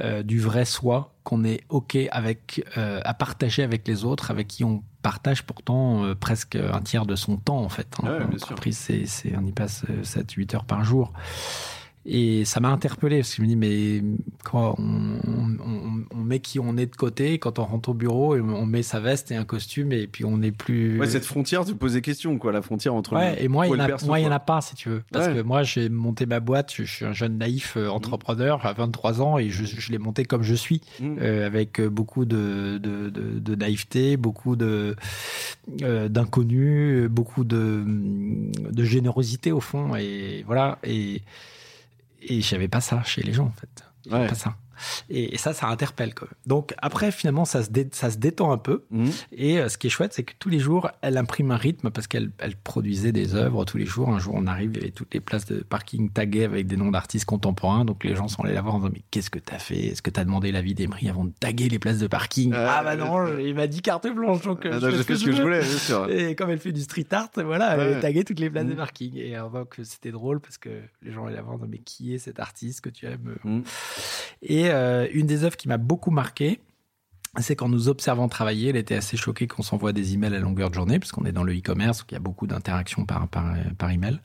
Euh, 0.01 0.25
du 0.25 0.41
vrai 0.41 0.65
soi 0.65 1.15
qu'on 1.23 1.45
est 1.45 1.63
ok 1.69 1.97
avec 2.11 2.65
à 2.75 3.15
partager 3.15 3.63
avec 3.63 3.87
les 3.87 4.05
autres 4.05 4.33
avec 4.33 4.49
qui 4.49 4.65
on 4.65 4.83
partage 5.03 5.45
pourtant 5.45 6.03
presque 6.19 6.57
un 6.57 6.81
tiers 6.81 7.07
de 7.07 7.15
son 7.15 7.37
temps 7.37 7.61
en 7.61 7.69
fait 7.69 7.87
hein. 8.03 8.29
c'est, 8.73 9.07
on 9.37 9.47
y 9.47 9.53
passe 9.53 9.85
7-8 10.03 10.57
heures 10.57 10.65
par 10.65 10.83
jour 10.83 11.13
et 12.07 12.45
ça 12.45 12.61
m'a 12.61 12.69
interpellé 12.69 13.19
parce 13.19 13.31
que 13.31 13.37
je 13.37 13.43
me 13.43 13.47
dis, 13.47 13.57
mais 13.57 14.03
quoi, 14.45 14.75
on, 14.79 15.19
on, 15.27 16.05
on, 16.11 16.19
met 16.19 16.39
qui 16.41 16.61
on 16.61 16.77
est 16.77 16.87
de 16.87 16.97
côté 16.97 17.39
quand 17.39 17.59
on 17.59 17.65
rentre 17.65 17.89
au 17.91 17.95
bureau 17.95 18.37
et 18.37 18.41
on 18.41 18.67
met 18.67 18.83
sa 18.83 19.01
veste 19.01 19.31
et 19.31 19.37
un 19.37 19.45
costume 19.45 19.91
et 19.93 20.07
puis 20.07 20.27
on 20.27 20.37
n'est 20.37 20.53
plus. 20.53 21.01
Ouais, 21.01 21.07
cette 21.07 21.25
frontière, 21.25 21.65
tu 21.65 21.75
poses 21.75 21.95
des 21.95 22.03
questions, 22.03 22.37
quoi, 22.39 22.53
la 22.53 22.61
frontière 22.61 22.95
entre. 22.95 23.15
Ouais, 23.15 23.43
et 23.43 23.49
moi, 23.49 23.67
il 23.67 23.73
n'y 23.73 23.81
en, 23.81 24.31
a 24.31 24.39
pas, 24.39 24.61
si 24.61 24.75
tu 24.75 24.91
veux. 24.91 25.03
Parce 25.13 25.29
que 25.29 25.41
moi, 25.41 25.63
j'ai 25.63 25.89
monté 25.89 26.27
ma 26.27 26.41
boîte, 26.41 26.75
je, 26.75 26.83
suis 26.85 27.07
un 27.07 27.15
jeune 27.15 27.39
naïf 27.39 27.77
euh, 27.79 27.89
entrepreneur 27.89 28.65
à 28.67 28.75
23 28.75 29.23
ans 29.23 29.39
et 29.39 29.49
je, 29.49 29.65
je 29.65 29.91
l'ai 29.91 29.99
monté 29.99 30.27
comme 30.27 30.43
je 30.43 30.55
suis, 30.55 30.83
mmh. 31.01 31.17
euh, 31.21 31.47
avec 31.47 31.81
beaucoup 31.81 32.27
de, 32.27 32.79
de, 32.83 33.09
de, 33.09 33.39
de, 33.39 33.55
naïveté, 33.55 34.19
beaucoup 34.19 34.57
de 34.57 34.95
euh, 35.83 36.09
d'inconnus, 36.11 37.09
beaucoup 37.09 37.45
de, 37.45 37.83
de 37.87 38.85
générosité 38.85 39.53
au 39.53 39.61
fond. 39.61 39.97
Et 39.97 40.45
voilà. 40.47 40.79
Et 40.85 41.23
et 42.29 42.41
j'avais 42.41 42.69
pas 42.69 42.81
ça 42.81 43.03
chez 43.05 43.23
les 43.23 43.33
gens, 43.33 43.47
en 43.47 43.53
fait. 43.53 43.85
Ouais. 44.11 44.27
Pas 44.29 44.35
ça. 44.35 44.57
Et, 45.11 45.37
ça, 45.39 45.53
ça 45.53 45.67
interpelle. 45.67 46.15
Quoi. 46.15 46.29
Donc 46.47 46.75
après, 46.79 47.11
finalement, 47.11 47.45
ça 47.45 47.63
se, 47.63 47.71
ça 47.93 48.11
se 48.11 48.19
détend 48.19 48.53
un 48.53 48.59
peu. 48.59 48.85
Mhm. 48.91 49.11
Et 49.33 49.59
euh, 49.59 49.69
ce 49.69 49.79
qui 49.79 49.89
est 49.89 49.91
chouette, 49.91 50.13
c'est 50.13 50.23
que 50.23 50.35
tous 50.39 50.49
les 50.49 50.59
jours, 50.59 50.91
elle 51.03 51.17
imprime 51.17 51.51
un 51.51 51.57
rythme 51.57 51.91
parce 51.91 52.07
qu'elle 52.07 52.31
elle 52.39 52.57
produisait 52.57 53.13
des 53.13 53.35
œuvres 53.35 53.65
tous 53.65 53.77
les 53.77 53.87
jours. 53.87 54.09
Un 54.09 54.19
jour, 54.19 54.35
on 54.37 54.47
arrive, 54.47 54.73
il 54.75 54.79
y 54.79 54.81
avait 54.83 54.91
toutes 54.91 55.13
les 55.15 55.21
places 55.21 55.47
de 55.47 55.61
parking 55.61 56.11
taguées 56.11 56.45
avec 56.45 56.67
des 56.67 56.77
noms 56.77 56.91
d'artistes 56.91 57.25
contemporains. 57.25 57.85
Donc 57.85 58.05
les 58.05 58.15
gens 58.15 58.29
sont 58.29 58.43
allés 58.43 58.55
la 58.55 58.63
voir 58.63 58.77
en 58.77 58.79
disant 58.79 58.93
Mais 58.93 59.03
qu'est-ce 59.11 59.31
que 59.31 59.39
t'as 59.39 59.59
fait? 59.59 59.87
Est-ce 59.87 60.03
que 60.03 60.11
t'as 60.11 60.25
demandé 60.25 60.53
l'avis 60.53 60.75
d'Emery 60.75 61.09
avant 61.09 61.25
de 61.25 61.33
taguer 61.39 61.69
les 61.69 61.79
places 61.79 61.99
de 61.99 62.07
parking? 62.07 62.53
Ah 62.55 62.83
bah 62.83 62.97
non, 62.97 63.39
il 63.39 63.55
m'a 63.55 63.67
dit 63.67 63.83
carte 63.83 64.07
blanche. 64.09 64.43
Donc 64.43 64.67
euh, 64.67 64.73
ah, 64.75 64.91
je 64.91 65.03
fais 65.03 65.17
ce 65.17 65.25
que, 65.25 65.33
je 65.33 65.43
voulais, 65.43 65.61
bien 65.61 65.79
sûr. 65.79 66.11
Et 66.11 66.35
comme 66.35 66.51
elle 66.51 66.59
fait 66.59 66.73
du 66.73 66.83
street 66.83 67.07
art, 67.11 67.31
voilà, 67.37 67.77
elle 67.77 67.95
a 67.95 68.01
tagué 68.01 68.25
toutes 68.25 68.41
les 68.41 68.51
places 68.51 68.67
de 68.67 68.71
mhm. 68.71 68.77
parking. 68.77 69.17
Et 69.17 69.37
donc 69.53 69.77
c'était 69.83 70.11
drôle 70.11 70.41
parce 70.41 70.59
que 70.59 70.71
les 71.03 71.13
gens 71.13 71.27
allaient 71.27 71.37
la 71.37 71.43
voir 71.43 71.55
en 71.55 71.59
disant 71.59 71.71
Mais 71.71 71.79
qui 71.79 72.15
est 72.15 72.19
cet 72.19 72.41
artiste 72.41 72.81
que 72.81 72.91
tu 72.91 73.07
aimes? 73.07 73.35
Et 74.43 74.64
euh, 74.71 75.07
une 75.13 75.27
des 75.27 75.45
œuvres 75.45 75.57
qui 75.57 75.69
m'a 75.69 75.79
beaucoup 75.79 76.11
marqué, 76.11 76.61
c'est 77.39 77.57
qu'en 77.57 77.69
nous 77.69 77.89
observant 77.89 78.29
travailler, 78.29 78.71
elle 78.71 78.77
était 78.77 78.95
assez 78.95 79.17
choquée 79.17 79.47
qu'on 79.47 79.63
s'envoie 79.63 79.93
des 79.93 80.15
emails 80.15 80.35
à 80.35 80.39
longueur 80.39 80.71
de 80.71 80.75
journée, 80.75 80.99
puisqu'on 80.99 81.25
est 81.25 81.33
dans 81.33 81.43
le 81.43 81.57
e-commerce, 81.57 82.03
où 82.03 82.05
il 82.11 82.15
y 82.15 82.17
a 82.17 82.21
beaucoup 82.21 82.47
d'interactions 82.47 83.05
par, 83.05 83.27
par, 83.29 83.55
par 83.77 83.91
email. 83.91 84.21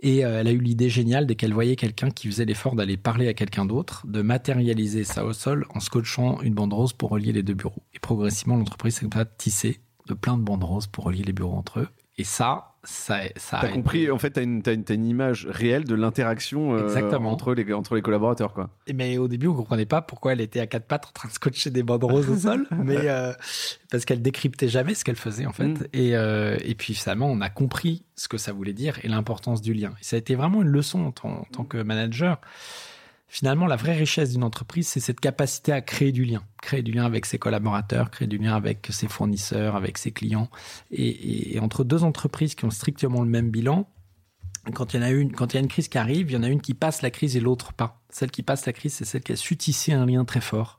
Et 0.00 0.24
euh, 0.24 0.40
elle 0.40 0.46
a 0.46 0.52
eu 0.52 0.58
l'idée 0.58 0.88
géniale 0.88 1.26
dès 1.26 1.34
qu'elle 1.34 1.52
voyait 1.52 1.74
quelqu'un 1.74 2.10
qui 2.10 2.28
faisait 2.28 2.44
l'effort 2.44 2.76
d'aller 2.76 2.96
parler 2.96 3.26
à 3.26 3.34
quelqu'un 3.34 3.64
d'autre, 3.64 4.06
de 4.06 4.22
matérialiser 4.22 5.02
ça 5.02 5.24
au 5.24 5.32
sol 5.32 5.66
en 5.74 5.80
scotchant 5.80 6.40
une 6.42 6.54
bande 6.54 6.72
rose 6.72 6.92
pour 6.92 7.10
relier 7.10 7.32
les 7.32 7.42
deux 7.42 7.54
bureaux. 7.54 7.82
Et 7.94 7.98
progressivement, 7.98 8.56
l'entreprise 8.56 8.94
s'est 8.94 9.08
tissée 9.36 9.80
de 10.06 10.14
plein 10.14 10.36
de 10.36 10.42
bandes 10.42 10.64
roses 10.64 10.86
pour 10.86 11.04
relier 11.04 11.24
les 11.24 11.32
bureaux 11.32 11.56
entre 11.56 11.80
eux. 11.80 11.88
Et 12.16 12.24
ça, 12.24 12.76
ça, 12.88 13.20
ça 13.36 13.58
T'as 13.60 13.68
compris, 13.68 14.10
en 14.10 14.18
fait, 14.18 14.30
t'as 14.30 14.42
une, 14.42 14.62
as 14.66 14.92
une, 14.92 15.06
image 15.06 15.46
réelle 15.50 15.84
de 15.84 15.94
l'interaction 15.94 16.74
euh, 16.74 16.88
entre, 17.18 17.52
les, 17.52 17.72
entre 17.74 17.94
les 17.94 18.00
collaborateurs, 18.00 18.54
quoi. 18.54 18.70
Mais 18.92 19.18
au 19.18 19.28
début, 19.28 19.46
on 19.46 19.54
comprenait 19.54 19.84
pas 19.84 20.00
pourquoi 20.00 20.32
elle 20.32 20.40
était 20.40 20.60
à 20.60 20.66
quatre 20.66 20.86
pattes 20.86 21.06
en 21.06 21.12
train 21.12 21.28
de 21.28 21.34
scotcher 21.34 21.68
des 21.68 21.82
bandes 21.82 22.04
roses 22.04 22.30
au 22.30 22.36
sol, 22.48 22.66
mais 22.82 22.96
euh, 23.02 23.34
parce 23.90 24.06
qu'elle 24.06 24.22
décryptait 24.22 24.68
jamais 24.68 24.94
ce 24.94 25.04
qu'elle 25.04 25.16
faisait, 25.16 25.44
en 25.44 25.52
fait. 25.52 25.68
Mm. 25.68 25.86
Et, 25.92 26.16
euh, 26.16 26.56
et 26.64 26.74
puis, 26.74 26.94
finalement, 26.94 27.30
on 27.30 27.42
a 27.42 27.50
compris 27.50 28.04
ce 28.16 28.26
que 28.26 28.38
ça 28.38 28.52
voulait 28.52 28.72
dire 28.72 28.98
et 29.02 29.08
l'importance 29.08 29.60
du 29.60 29.74
lien. 29.74 29.92
Et 30.00 30.04
ça 30.04 30.16
a 30.16 30.18
été 30.18 30.34
vraiment 30.34 30.62
une 30.62 30.68
leçon 30.68 31.04
en 31.04 31.12
tant 31.12 31.64
que 31.64 31.76
manager 31.82 32.40
finalement, 33.28 33.66
la 33.66 33.76
vraie 33.76 33.94
richesse 33.94 34.32
d'une 34.32 34.42
entreprise, 34.42 34.88
c'est 34.88 35.00
cette 35.00 35.20
capacité 35.20 35.72
à 35.72 35.80
créer 35.80 36.12
du 36.12 36.24
lien, 36.24 36.42
créer 36.62 36.82
du 36.82 36.92
lien 36.92 37.04
avec 37.04 37.26
ses 37.26 37.38
collaborateurs, 37.38 38.10
créer 38.10 38.26
du 38.26 38.38
lien 38.38 38.54
avec 38.56 38.88
ses 38.90 39.06
fournisseurs, 39.06 39.76
avec 39.76 39.98
ses 39.98 40.10
clients. 40.10 40.50
Et, 40.90 41.58
entre 41.60 41.84
deux 41.84 42.04
entreprises 42.04 42.54
qui 42.54 42.64
ont 42.64 42.70
strictement 42.70 43.22
le 43.22 43.28
même 43.28 43.50
bilan, 43.50 43.88
quand 44.74 44.92
il 44.92 44.96
y 44.96 45.00
en 45.00 45.06
a 45.06 45.10
une, 45.10 45.32
quand 45.32 45.52
il 45.52 45.56
y 45.56 45.58
a 45.58 45.62
une 45.62 45.68
crise 45.68 45.88
qui 45.88 45.98
arrive, 45.98 46.30
il 46.30 46.34
y 46.34 46.36
en 46.36 46.42
a 46.42 46.48
une 46.48 46.60
qui 46.60 46.74
passe 46.74 47.02
la 47.02 47.10
crise 47.10 47.36
et 47.36 47.40
l'autre 47.40 47.72
pas. 47.72 48.02
Celle 48.10 48.30
qui 48.30 48.42
passe 48.42 48.66
la 48.66 48.72
crise, 48.72 48.94
c'est 48.94 49.04
celle 49.04 49.22
qui 49.22 49.32
a 49.32 49.36
su 49.36 49.56
tisser 49.56 49.92
un 49.92 50.04
lien 50.04 50.24
très 50.24 50.40
fort. 50.40 50.77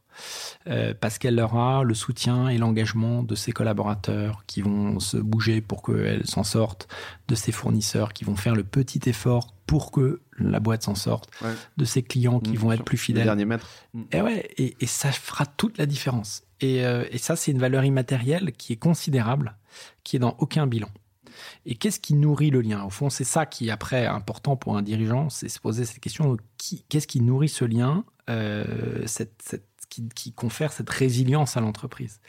Euh, 0.67 0.93
parce 0.99 1.17
qu'elle 1.17 1.39
aura 1.39 1.83
le 1.83 1.93
soutien 1.93 2.49
et 2.49 2.57
l'engagement 2.57 3.23
de 3.23 3.35
ses 3.35 3.51
collaborateurs 3.51 4.43
qui 4.45 4.61
vont 4.61 4.99
se 4.99 5.17
bouger 5.17 5.61
pour 5.61 5.83
qu'elle 5.83 6.25
s'en 6.25 6.43
sorte, 6.43 6.87
de 7.27 7.35
ses 7.35 7.51
fournisseurs 7.51 8.13
qui 8.13 8.25
vont 8.25 8.35
faire 8.35 8.55
le 8.55 8.63
petit 8.63 9.01
effort 9.07 9.53
pour 9.65 9.91
que 9.91 10.21
la 10.37 10.59
boîte 10.59 10.83
s'en 10.83 10.95
sorte, 10.95 11.29
de 11.77 11.85
ses 11.85 12.01
clients 12.01 12.39
qui 12.39 12.53
mmh, 12.53 12.57
vont 12.57 12.71
être 12.71 12.83
plus 12.83 12.97
fidèles. 12.97 13.25
Dernier 13.25 13.45
mètre. 13.45 13.67
Mmh. 13.93 14.03
Et 14.11 14.21
ouais, 14.21 14.49
et, 14.57 14.85
ça 14.87 15.11
fera 15.11 15.45
toute 15.45 15.77
la 15.77 15.85
différence. 15.85 16.43
Et, 16.59 16.85
euh, 16.85 17.05
et 17.11 17.17
ça, 17.17 17.35
c'est 17.35 17.51
une 17.51 17.59
valeur 17.59 17.83
immatérielle 17.85 18.51
qui 18.53 18.73
est 18.73 18.77
considérable, 18.77 19.55
qui 20.03 20.15
est 20.15 20.19
dans 20.19 20.35
aucun 20.39 20.65
bilan. 20.65 20.89
Et 21.65 21.75
qu'est-ce 21.75 21.99
qui 21.99 22.15
nourrit 22.15 22.49
le 22.49 22.61
lien? 22.61 22.83
Au 22.83 22.89
fond, 22.89 23.09
c'est 23.09 23.23
ça 23.23 23.45
qui 23.45 23.67
est 23.67 23.71
après 23.71 24.05
important 24.05 24.55
pour 24.55 24.77
un 24.77 24.81
dirigeant, 24.81 25.29
c'est 25.29 25.49
se 25.49 25.59
poser 25.59 25.85
cette 25.85 25.99
question 25.99 26.37
qu'est-ce 26.89 27.07
qui 27.07 27.21
nourrit 27.21 27.49
ce 27.49 27.65
lien, 27.65 28.03
euh, 28.29 29.03
cette, 29.05 29.41
cette, 29.43 29.68
qui, 29.89 30.33
confère 30.33 30.71
cette 30.71 30.89
résilience 30.89 31.57
à 31.57 31.61
l'entreprise. 31.61 32.21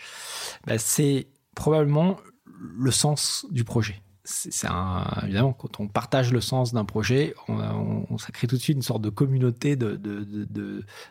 Ben, 0.67 0.79
C'est 0.79 1.29
probablement 1.55 2.19
le 2.45 2.91
sens 2.91 3.47
du 3.51 3.65
projet 3.65 4.03
c'est 4.25 4.67
un, 4.69 5.05
évidemment, 5.23 5.53
quand 5.53 5.81
on 5.81 5.89
partage 5.89 6.33
le 6.33 6.41
sens 6.41 6.73
d'un 6.75 6.85
projet, 6.85 7.35
on, 7.49 8.19
ça 8.19 8.33
crée 8.33 8.47
tout 8.47 8.57
de 8.57 8.61
suite 8.61 8.77
une 8.77 8.83
sorte 8.83 9.03
de 9.03 9.09
communauté 9.09 9.77
de, 9.77 9.99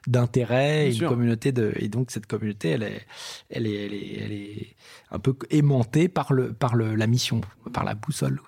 d'intérêt, 0.08 0.94
une 0.94 1.08
communauté 1.08 1.52
de, 1.52 1.74
et 1.78 1.88
donc 1.88 2.12
cette 2.12 2.28
communauté, 2.28 2.70
elle 2.70 2.84
est, 2.84 3.06
elle 3.50 3.68
est, 3.68 3.86
elle 3.86 3.94
est, 3.94 4.18
elle 4.20 4.32
est 4.32 4.76
un 5.12 5.20
peu 5.20 5.36
aimantée 5.50 6.08
par 6.08 6.34
le, 6.34 6.54
par 6.54 6.76
le, 6.76 6.96
la 6.96 7.08
mission, 7.08 7.42
par 7.74 7.84
la 7.84 7.96
boussole. 7.96 8.42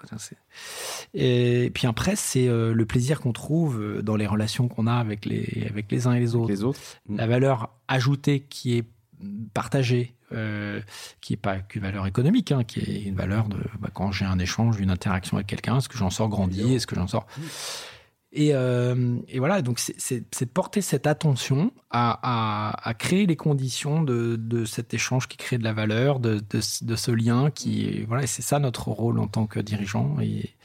Et 1.14 1.72
puis 1.74 1.88
après, 1.88 2.16
c'est 2.16 2.48
euh, 2.48 2.74
le 2.74 2.86
plaisir 2.86 3.20
qu'on 3.22 3.34
trouve 3.34 4.02
dans 4.02 4.16
les 4.16 4.28
relations 4.28 4.68
qu'on 4.68 4.88
a 4.88 4.94
avec 4.94 5.26
les, 5.26 5.68
avec 5.70 5.92
les 5.92 6.08
uns 6.08 6.14
et 6.14 6.20
les 6.20 6.36
autres. 6.36 6.50
Les 6.50 6.64
autres. 6.64 6.80
La 7.10 7.28
valeur 7.28 7.70
ajoutée 7.88 8.42
qui 8.42 8.78
est 8.78 8.86
partagée, 9.54 10.16
euh, 10.34 10.82
qui 11.22 11.34
est 11.34 11.38
pas 11.38 11.60
qu'une 11.60 11.82
valeur 11.82 12.08
économique, 12.08 12.52
hein, 12.52 12.64
qui 12.64 12.80
est 12.80 13.04
une 13.04 13.16
valeur 13.16 13.48
de 13.48 13.58
bah, 13.80 13.90
quand 13.94 14.12
j'ai 14.12 14.26
un 14.26 14.40
échange, 14.40 14.80
une 14.80 14.92
interaction 14.92 15.38
avec 15.38 15.48
quelqu'un, 15.48 15.78
est-ce 15.78 15.90
que 15.90 15.98
j'en 15.98 16.10
sors 16.10 16.30
grandi, 16.30 16.76
est-ce 16.76 16.88
que 16.88 16.96
j'en 16.96 17.08
sors 17.08 17.26
et, 18.34 18.52
euh, 18.54 19.18
et, 19.28 19.40
voilà, 19.40 19.62
donc 19.62 19.78
c'est 19.80 20.22
de 20.22 20.50
porter 20.50 20.82
cette 20.82 21.06
attention 21.06 21.74
à, 21.90 22.18
à, 22.24 22.90
à 22.90 22.94
créer 22.94 23.26
les 23.26 23.36
conditions 23.36 24.04
de, 24.04 24.38
de, 24.38 24.64
cet 24.64 24.94
échange 24.94 25.28
qui 25.28 25.36
crée 25.36 25.58
de 25.58 25.66
la 25.66 25.74
valeur, 25.74 26.22
de, 26.22 26.36
de, 26.36 26.62
de 26.82 26.96
ce 26.96 27.12
lien 27.12 27.52
qui, 27.52 28.04
voilà, 28.04 28.26
c'est 28.28 28.42
ça 28.42 28.60
notre 28.60 28.88
rôle 28.88 29.20
en 29.20 29.28
tant 29.28 29.48
que 29.48 29.60
dirigeant. 29.60 30.16
Et, 30.22 30.56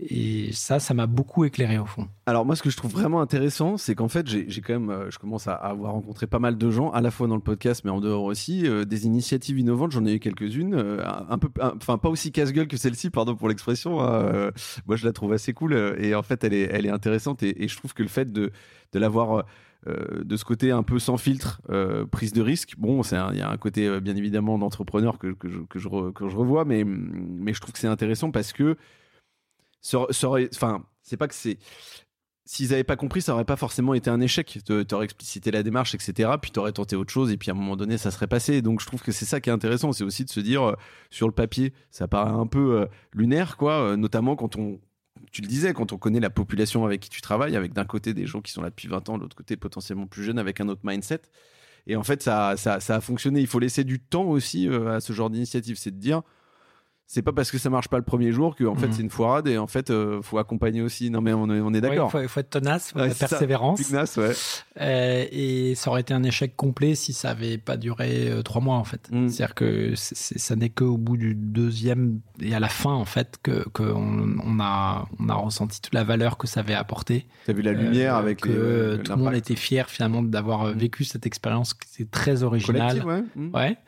et 0.00 0.52
ça, 0.52 0.78
ça 0.78 0.94
m'a 0.94 1.06
beaucoup 1.06 1.44
éclairé 1.44 1.76
au 1.76 1.84
fond. 1.84 2.06
Alors 2.26 2.46
moi, 2.46 2.54
ce 2.54 2.62
que 2.62 2.70
je 2.70 2.76
trouve 2.76 2.92
vraiment 2.92 3.20
intéressant, 3.20 3.76
c'est 3.76 3.96
qu'en 3.96 4.06
fait, 4.06 4.28
j'ai 4.28 4.60
quand 4.60 4.74
même, 4.74 4.90
euh, 4.90 5.10
je 5.10 5.18
commence 5.18 5.48
à 5.48 5.54
avoir 5.54 5.92
rencontré 5.92 6.28
pas 6.28 6.38
mal 6.38 6.56
de 6.56 6.70
gens, 6.70 6.90
à 6.92 7.00
la 7.00 7.10
fois 7.10 7.26
dans 7.26 7.34
le 7.34 7.42
podcast, 7.42 7.82
mais 7.84 7.90
en 7.90 8.00
dehors 8.00 8.22
aussi, 8.22 8.68
euh, 8.68 8.84
des 8.84 9.06
initiatives 9.06 9.58
innovantes. 9.58 9.90
J'en 9.90 10.06
ai 10.06 10.14
eu 10.14 10.20
quelques-unes, 10.20 10.74
euh, 10.74 11.04
un 11.28 11.38
peu, 11.38 11.48
enfin 11.76 11.98
pas 11.98 12.10
aussi 12.10 12.30
casse-gueule 12.30 12.68
que 12.68 12.76
celle-ci, 12.76 13.10
pardon 13.10 13.34
pour 13.34 13.48
l'expression. 13.48 14.00
Hein, 14.00 14.52
moi, 14.86 14.94
je 14.94 15.04
la 15.04 15.12
trouve 15.12 15.32
assez 15.32 15.52
cool 15.52 15.74
et 15.98 16.14
en 16.14 16.22
fait, 16.22 16.44
elle 16.44 16.54
est, 16.54 16.68
elle 16.70 16.86
est 16.86 16.90
intéressante 16.90 17.42
et, 17.42 17.66
je 17.66 17.76
trouve 17.76 17.92
que 17.92 18.02
le 18.02 18.08
fait 18.08 18.32
de, 18.32 18.52
de 18.92 18.98
l'avoir 18.98 19.44
de 19.86 20.36
ce 20.36 20.44
côté 20.44 20.70
un 20.70 20.82
peu 20.82 20.98
sans 20.98 21.16
filtre, 21.16 21.60
prise 22.10 22.32
de 22.32 22.42
risque. 22.42 22.74
Bon, 22.78 23.02
il 23.02 23.38
y 23.38 23.40
a 23.40 23.50
un 23.50 23.56
côté 23.56 24.00
bien 24.00 24.16
évidemment 24.16 24.58
d'entrepreneur 24.58 25.18
que, 25.18 25.28
que, 25.28 25.48
que, 25.68 26.10
que 26.10 26.28
je 26.28 26.36
revois, 26.36 26.64
mais, 26.64 26.84
mais 26.84 27.52
je 27.52 27.60
trouve 27.60 27.72
que 27.72 27.78
c'est 27.78 27.88
intéressant 27.88 28.30
parce 28.30 28.52
que 28.52 28.76
enfin, 29.94 30.84
c'est 31.02 31.16
pas 31.16 31.28
que 31.28 31.34
c'est. 31.34 31.58
S'ils 32.44 32.70
n'avaient 32.70 32.84
pas 32.84 32.96
compris, 32.96 33.20
ça 33.20 33.34
aurait 33.34 33.44
pas 33.44 33.56
forcément 33.56 33.92
été 33.92 34.08
un 34.08 34.22
échec. 34.22 34.60
Tu 34.64 34.94
aurais 34.94 35.04
explicité 35.04 35.50
la 35.50 35.62
démarche, 35.62 35.94
etc. 35.94 36.30
Puis 36.40 36.50
tu 36.50 36.58
aurais 36.58 36.72
tenté 36.72 36.96
autre 36.96 37.12
chose, 37.12 37.30
et 37.30 37.36
puis 37.36 37.50
à 37.50 37.54
un 37.54 37.56
moment 37.56 37.76
donné, 37.76 37.98
ça 37.98 38.10
serait 38.10 38.26
passé. 38.26 38.62
Donc 38.62 38.80
je 38.80 38.86
trouve 38.86 39.02
que 39.02 39.12
c'est 39.12 39.26
ça 39.26 39.40
qui 39.40 39.50
est 39.50 39.52
intéressant. 39.52 39.92
C'est 39.92 40.04
aussi 40.04 40.24
de 40.24 40.30
se 40.30 40.40
dire, 40.40 40.62
euh, 40.62 40.74
sur 41.10 41.26
le 41.26 41.34
papier, 41.34 41.74
ça 41.90 42.08
paraît 42.08 42.30
un 42.30 42.46
peu 42.46 42.80
euh, 42.80 42.86
lunaire, 43.12 43.58
quoi. 43.58 43.90
Euh, 43.90 43.96
notamment 43.96 44.34
quand 44.34 44.56
on, 44.56 44.80
tu 45.30 45.42
le 45.42 45.46
disais, 45.46 45.74
quand 45.74 45.92
on 45.92 45.98
connaît 45.98 46.20
la 46.20 46.30
population 46.30 46.86
avec 46.86 47.00
qui 47.00 47.10
tu 47.10 47.20
travailles, 47.20 47.54
avec 47.54 47.74
d'un 47.74 47.84
côté 47.84 48.14
des 48.14 48.24
gens 48.24 48.40
qui 48.40 48.52
sont 48.52 48.62
là 48.62 48.70
depuis 48.70 48.88
20 48.88 49.10
ans, 49.10 49.18
de 49.18 49.24
l'autre 49.24 49.36
côté 49.36 49.58
potentiellement 49.58 50.06
plus 50.06 50.24
jeunes 50.24 50.38
avec 50.38 50.58
un 50.62 50.68
autre 50.70 50.80
mindset. 50.84 51.20
Et 51.86 51.96
en 51.96 52.02
fait, 52.02 52.22
ça, 52.22 52.56
ça, 52.56 52.80
ça 52.80 52.96
a 52.96 53.00
fonctionné. 53.02 53.40
Il 53.40 53.46
faut 53.46 53.58
laisser 53.58 53.84
du 53.84 54.00
temps 54.00 54.24
aussi 54.24 54.68
à 54.68 55.00
ce 55.00 55.12
genre 55.12 55.28
d'initiative. 55.28 55.76
C'est 55.76 55.90
de 55.90 56.00
dire, 56.00 56.22
c'est 57.10 57.22
pas 57.22 57.32
parce 57.32 57.50
que 57.50 57.56
ça 57.56 57.70
marche 57.70 57.88
pas 57.88 57.96
le 57.96 58.04
premier 58.04 58.32
jour 58.32 58.54
que 58.54 58.64
en 58.64 58.74
fait 58.74 58.88
mhm. 58.88 58.92
c'est 58.92 59.02
une 59.02 59.08
foirade 59.08 59.48
et 59.48 59.56
en 59.56 59.66
fait 59.66 59.88
euh, 59.88 60.20
faut 60.20 60.36
accompagner 60.36 60.82
aussi 60.82 61.10
non 61.10 61.22
mais 61.22 61.32
on 61.32 61.48
est, 61.48 61.58
on 61.58 61.72
est 61.72 61.80
d'accord 61.80 62.10
il 62.20 62.28
faut, 62.28 62.40
être 62.40 62.50
tenace 62.50 62.92
faut 62.92 62.98
être 62.98 63.18
persévérance 63.18 63.80
ouais. 64.18 64.32
euh, 64.78 65.24
et 65.32 65.74
ça 65.74 65.90
aurait 65.90 66.02
été 66.02 66.12
un 66.12 66.22
échec 66.22 66.54
complet 66.54 66.94
si 66.94 67.14
ça 67.14 67.30
avait 67.30 67.56
pas 67.56 67.78
duré 67.78 68.28
euh, 68.28 68.42
trois 68.42 68.60
mois 68.60 68.76
en 68.76 68.84
fait 68.84 69.08
mm. 69.10 69.30
c'est 69.30 69.42
à 69.42 69.46
dire 69.46 69.54
que 69.54 69.94
ça 69.96 70.54
n'est 70.54 70.68
qu'au 70.68 70.98
bout 70.98 71.16
du 71.16 71.34
deuxième 71.34 72.20
et 72.42 72.54
à 72.54 72.60
la 72.60 72.68
fin 72.68 72.92
en 72.92 73.06
fait 73.06 73.38
que 73.42 73.66
qu'on 73.70 74.36
on 74.44 74.60
a 74.60 75.08
on 75.18 75.30
a 75.30 75.34
ressenti 75.34 75.80
toute 75.80 75.94
la 75.94 76.04
valeur 76.04 76.36
que 76.36 76.46
ça 76.46 76.60
avait 76.60 76.74
apporté 76.74 77.26
t'as 77.46 77.54
vu 77.54 77.62
la 77.62 77.72
lumière 77.72 78.16
euh, 78.16 78.20
avec 78.20 78.42
que 78.42 79.00
tout 79.02 79.12
le 79.12 79.16
monde 79.16 79.34
était 79.34 79.56
fier 79.56 79.88
finalement 79.88 80.22
d'avoir 80.22 80.74
vécu 80.74 81.04
cette 81.04 81.24
expérience 81.24 81.72
qui 81.72 82.02
était 82.02 82.10
très 82.10 82.42
originale 82.42 83.02
ouais. 83.02 83.22
Mm. 83.34 83.54
ouais 83.54 83.78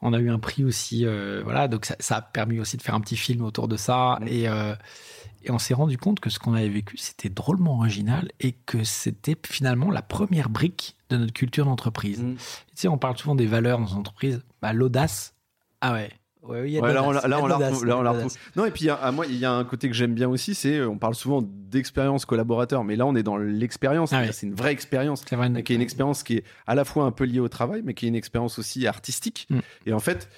on 0.00 0.12
a 0.12 0.18
eu 0.18 0.30
un 0.30 0.38
prix 0.38 0.64
aussi 0.64 1.04
voilà 1.42 1.68
donc 1.68 1.84
ça, 1.84 1.96
ça 1.98 2.16
a 2.16 2.22
permis 2.22 2.60
aussi 2.60 2.76
de 2.76 2.82
faire 2.82 2.94
un 2.94 3.00
petit 3.00 3.16
film 3.16 3.42
autour 3.42 3.68
de 3.68 3.76
ça. 3.76 4.18
Et, 4.26 4.48
euh, 4.48 4.74
et 5.42 5.50
on 5.50 5.58
s'est 5.58 5.74
rendu 5.74 5.98
compte 5.98 6.20
que 6.20 6.30
ce 6.30 6.38
qu'on 6.38 6.54
avait 6.54 6.68
vécu, 6.68 6.96
c'était 6.96 7.28
drôlement 7.28 7.78
original 7.78 8.30
et 8.40 8.52
que 8.52 8.84
c'était 8.84 9.36
finalement 9.46 9.90
la 9.90 10.02
première 10.02 10.48
brique 10.48 10.96
de 11.10 11.16
notre 11.16 11.32
culture 11.32 11.64
d'entreprise. 11.64 12.22
Mm. 12.22 12.34
Tu 12.36 12.42
sais, 12.74 12.88
on 12.88 12.98
parle 12.98 13.16
souvent 13.16 13.34
des 13.34 13.46
valeurs 13.46 13.78
dans 13.78 13.86
les 13.86 13.92
entreprises. 13.92 14.42
Bah, 14.60 14.72
l'audace, 14.72 15.34
ah 15.80 15.92
ouais. 15.92 16.10
Ouais, 16.42 16.68
là, 16.70 17.04
on, 17.04 17.10
là, 17.12 17.40
on 17.42 17.46
la 17.46 18.10
retrouve. 18.10 18.36
Non, 18.56 18.64
et 18.64 18.70
puis 18.70 18.88
à 18.88 19.12
moi, 19.12 19.26
il 19.26 19.36
y 19.36 19.44
a 19.44 19.52
un 19.52 19.64
côté 19.64 19.88
que 19.88 19.94
j'aime 19.94 20.14
bien 20.14 20.28
aussi, 20.28 20.54
c'est 20.54 20.80
on 20.82 20.96
parle 20.96 21.14
souvent 21.14 21.42
d'expérience 21.42 22.24
collaborateur, 22.24 22.84
mais 22.84 22.96
là, 22.96 23.06
on 23.06 23.14
est 23.16 23.22
dans 23.22 23.36
l'expérience. 23.36 24.12
Ah 24.12 24.30
c'est 24.32 24.46
une 24.46 24.54
vraie 24.54 24.72
expérience, 24.72 25.24
qui 25.24 25.34
est 25.34 25.70
une 25.74 25.82
expérience 25.82 26.22
qui 26.22 26.36
est 26.36 26.44
à 26.66 26.74
la 26.74 26.84
fois 26.84 27.04
un 27.04 27.10
peu 27.10 27.24
liée 27.24 27.40
au 27.40 27.48
travail, 27.48 27.82
mais 27.84 27.94
qui 27.94 28.06
est 28.06 28.08
une 28.08 28.14
expérience 28.14 28.58
aussi 28.58 28.86
artistique. 28.86 29.46
Mm. 29.50 29.58
Et 29.86 29.92
en 29.92 29.98
fait, 29.98 30.28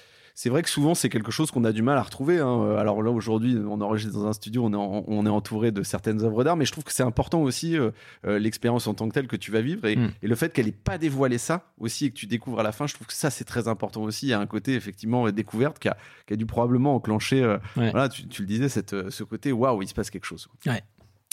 c'est 0.41 0.49
vrai 0.49 0.63
que 0.63 0.71
souvent 0.71 0.95
c'est 0.95 1.09
quelque 1.09 1.29
chose 1.29 1.51
qu'on 1.51 1.63
a 1.65 1.71
du 1.71 1.83
mal 1.83 1.99
à 1.99 2.01
retrouver. 2.01 2.39
Hein. 2.39 2.75
Alors 2.75 3.03
là 3.03 3.11
aujourd'hui, 3.11 3.59
on 3.63 3.79
enregistre 3.79 4.17
dans 4.17 4.25
un 4.25 4.33
studio, 4.33 4.65
on 4.65 4.73
est, 4.73 5.03
on 5.07 5.23
est 5.27 5.29
entouré 5.29 5.71
de 5.71 5.83
certaines 5.83 6.23
œuvres 6.23 6.43
d'art, 6.43 6.57
mais 6.57 6.65
je 6.65 6.71
trouve 6.71 6.83
que 6.83 6.91
c'est 6.91 7.03
important 7.03 7.43
aussi 7.43 7.77
euh, 7.77 7.91
euh, 8.25 8.39
l'expérience 8.39 8.87
en 8.87 8.95
tant 8.95 9.07
que 9.07 9.13
telle 9.13 9.27
que 9.27 9.35
tu 9.35 9.51
vas 9.51 9.61
vivre 9.61 9.85
et, 9.85 9.95
hmm. 9.95 10.09
le 10.19 10.35
fait 10.35 10.51
qu'elle 10.51 10.65
n'ait 10.65 10.71
pas 10.71 10.97
dévoilé 10.97 11.37
ça 11.37 11.71
aussi 11.77 12.05
et 12.05 12.09
que 12.09 12.15
tu 12.15 12.25
découvres 12.25 12.59
à 12.59 12.63
la 12.63 12.71
fin, 12.71 12.87
je 12.87 12.95
trouve 12.95 13.05
que 13.05 13.13
ça 13.13 13.29
c'est 13.29 13.43
très 13.43 13.67
important 13.67 14.01
aussi. 14.01 14.25
Il 14.25 14.29
y 14.29 14.33
a 14.33 14.39
un 14.39 14.47
côté 14.47 14.73
effectivement 14.73 15.29
découverte 15.29 15.77
qui 15.77 15.89
a, 15.89 15.97
qui 16.25 16.33
a 16.33 16.37
dû 16.37 16.47
probablement 16.47 16.95
enclencher, 16.95 17.43
euh, 17.43 17.59
voilà, 17.75 18.09
tu, 18.09 18.23
le 18.41 18.47
disais, 18.47 18.67
cette, 18.67 19.11
ce 19.11 19.23
côté 19.23 19.51
waouh, 19.51 19.83
il 19.83 19.87
se 19.87 19.93
passe 19.93 20.09
quelque 20.09 20.25
chose. 20.25 20.49
Ouais. 20.65 20.81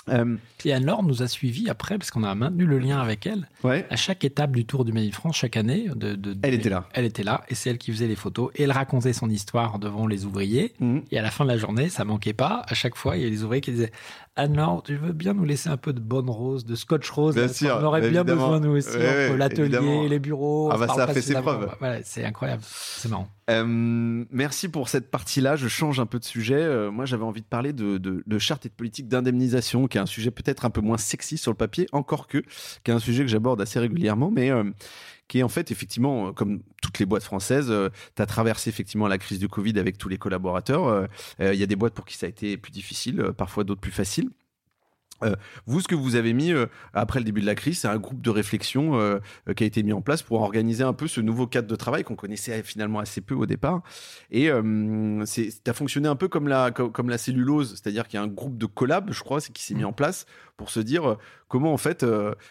Euh, 0.09 0.36
et 0.64 0.72
Anne-Laure 0.72 1.03
nous 1.03 1.22
a 1.22 1.28
suivis 1.28 1.68
après, 1.68 1.99
parce 1.99 2.11
qu'on 2.11 2.24
a 2.24 2.34
maintenu 2.34 2.66
le 2.66 2.78
lien 2.78 2.99
avec 2.99 3.26
elle. 3.26 3.49
À 3.64 3.96
chaque 3.96 4.24
étape 4.24 4.53
du 4.53 4.64
Tour 4.64 4.84
du 4.84 4.92
Made 4.92 5.12
France, 5.12 5.36
chaque 5.36 5.57
année. 5.57 5.88
De, 5.94 6.18
elle 6.42 6.55
était 6.55 6.68
là. 6.68 6.88
Elle 6.94 7.05
était 7.05 7.22
là, 7.22 7.42
et 7.49 7.55
c'est 7.55 7.70
elle 7.70 7.78
qui 7.78 7.92
faisait 7.92 8.07
les 8.07 8.16
photos. 8.16 8.51
Et 8.55 8.64
elle 8.64 8.72
racontait 8.72 9.12
son 9.12 9.28
histoire 9.28 9.78
devant 9.78 10.07
les 10.07 10.24
ouvriers. 10.24 10.74
Mhm. 10.80 11.03
Et 11.11 11.18
à 11.18 11.22
la 11.22 11.30
fin 11.30 11.44
de 11.44 11.51
la 11.51 11.59
journée, 11.59 11.88
ça 11.88 12.05
manquait 12.05 12.32
pas. 12.32 12.62
À 12.68 12.74
chaque 12.74 12.96
fois, 12.96 13.16
il 13.16 13.22
y 13.22 13.26
a 13.26 13.28
les 13.28 13.44
ouvriers 13.44 13.61
qui 13.61 13.72
disaient 13.72 13.92
Anne-Laure, 14.36 14.84
tu 14.84 14.96
veux 14.96 15.12
bien 15.12 15.34
nous 15.34 15.44
laisser 15.44 15.68
un 15.68 15.76
peu 15.76 15.92
de 15.92 16.01
bonne 16.01 16.30
rose, 16.30 16.64
de 16.64 16.76
scotch 16.76 17.11
rose? 17.11 17.34
Bien 17.34 17.49
sûr, 17.49 17.76
On 17.80 17.84
aurait 17.84 18.09
bien 18.09 18.24
besoin, 18.24 18.61
nous 18.61 18.76
aussi, 18.76 18.96
entre 18.96 19.36
l'atelier 19.36 20.09
les 20.09 20.18
bureaux. 20.18 20.70
Ah 20.72 20.78
bah 20.78 20.86
ça 20.88 21.05
a 21.05 21.07
fait 21.09 21.20
ses 21.20 21.34
preuves. 21.34 21.68
c'est 22.05 22.24
incroyable. 22.24 22.62
C'est 22.64 23.09
marrant. 23.09 23.28
Euh, 23.51 24.24
merci 24.30 24.68
pour 24.68 24.88
cette 24.88 25.11
partie-là. 25.11 25.57
Je 25.57 25.68
change 25.68 26.01
un 26.01 26.07
peu 26.07 26.18
de 26.18 26.24
sujet. 26.24 26.55
Euh, 26.55 26.90
moi, 26.90 27.07
j'avais 27.07 27.24
envie 27.24 27.40
de 27.40 27.46
parler 27.46 27.72
de, 27.72 27.96
de, 27.96 28.22
de, 28.24 28.38
charte 28.38 28.66
et 28.66 28.68
de 28.68 28.74
politique 28.74 29.09
d'indemnisation, 29.09 29.88
qui 29.89 29.99
est 29.99 30.01
un 30.01 30.07
sujet 30.07 30.30
peut-être 30.30 30.64
un 30.64 30.70
peu 30.70 30.80
moins 30.80 30.99
sexy 30.99 31.39
sur 31.39 31.51
le 31.51 31.57
papier, 31.57 31.86
encore 31.93 32.26
que, 32.26 32.39
qui 32.84 32.91
est 32.91 32.95
un 32.95 32.99
sujet 32.99 33.24
que 33.24 33.30
j'aborde 33.30 33.61
assez 33.61 33.78
régulièrement, 33.78 34.30
mais 34.30 34.51
euh, 34.51 34.64
qui 35.28 35.41
est 35.41 35.43
en 35.43 35.49
fait 35.49 35.70
effectivement, 35.70 36.32
comme 36.32 36.62
toutes 36.82 36.99
les 36.99 37.07
boîtes 37.07 37.24
françaises, 37.24 37.72
tu 38.16 38.22
as 38.22 38.26
traversé 38.26 38.70
effectivement 38.70 39.09
la 39.09 39.18
crise 39.18 39.39
du 39.39 39.49
Covid 39.49 39.78
avec 39.78 39.99
tous 39.99 40.09
les 40.09 40.16
collaborateurs. 40.16 41.07
Il 41.39 41.55
y 41.55 41.62
a 41.62 41.66
des 41.66 41.76
boîtes 41.76 41.93
pour 41.93 42.07
qui 42.07 42.16
ça 42.16 42.24
a 42.24 42.28
été 42.30 42.57
plus 42.57 42.70
difficile, 42.72 43.32
parfois 43.36 43.64
d'autres 43.64 43.80
plus 43.80 43.93
facile. 43.93 44.30
Euh, 45.25 45.35
vous, 45.66 45.81
ce 45.81 45.89
que 45.89 45.95
vous 45.95 46.16
avez 46.16 46.33
mis 46.33 46.53
euh, 46.53 46.66
après 46.95 47.19
le 47.19 47.25
début 47.25 47.41
de 47.41 47.47
la 47.47 47.55
crise, 47.55 47.81
c'est 47.81 47.89
un 47.89 47.99
groupe 47.99 48.21
de 48.21 48.31
réflexion 48.31 48.99
euh, 49.01 49.19
qui 49.57 49.64
a 49.64 49.66
été 49.66 49.83
mis 49.83 49.93
en 49.93 50.01
place 50.01 50.23
pour 50.23 50.41
organiser 50.41 50.85
un 50.85 50.93
peu 50.93 51.09
ce 51.09 51.21
nouveau 51.21 51.47
cadre 51.47 51.69
de 51.69 51.77
travail 51.77 52.05
qu'on 52.05 52.16
connaissait 52.16 52.62
finalement 52.62 53.01
assez 53.01 53.21
peu 53.21 53.35
au 53.35 53.47
départ. 53.47 53.83
Et 54.31 54.51
c'est, 55.25 55.69
as 55.69 55.73
fonctionné 55.73 56.09
un 56.09 56.16
peu 56.16 56.29
comme 56.29 56.49
la, 56.49 56.71
comme, 56.71 57.09
la 57.09 57.19
cellulose, 57.19 57.71
c'est-à-dire 57.71 58.07
qu'il 58.07 58.19
y 58.19 58.21
a 58.21 58.25
un 58.25 58.29
groupe 58.29 58.59
de 58.59 58.66
collab, 58.66 59.12
je 59.12 59.23
crois, 59.23 59.41
qui 59.41 59.62
s'est 59.62 59.75
mis 59.75 59.83
mmh. 59.83 59.87
en 59.87 59.93
place 59.93 60.27
pour 60.57 60.71
se 60.71 60.81
dire 60.81 61.16
comment 61.49 61.72
en 61.72 61.78
fait 61.78 62.05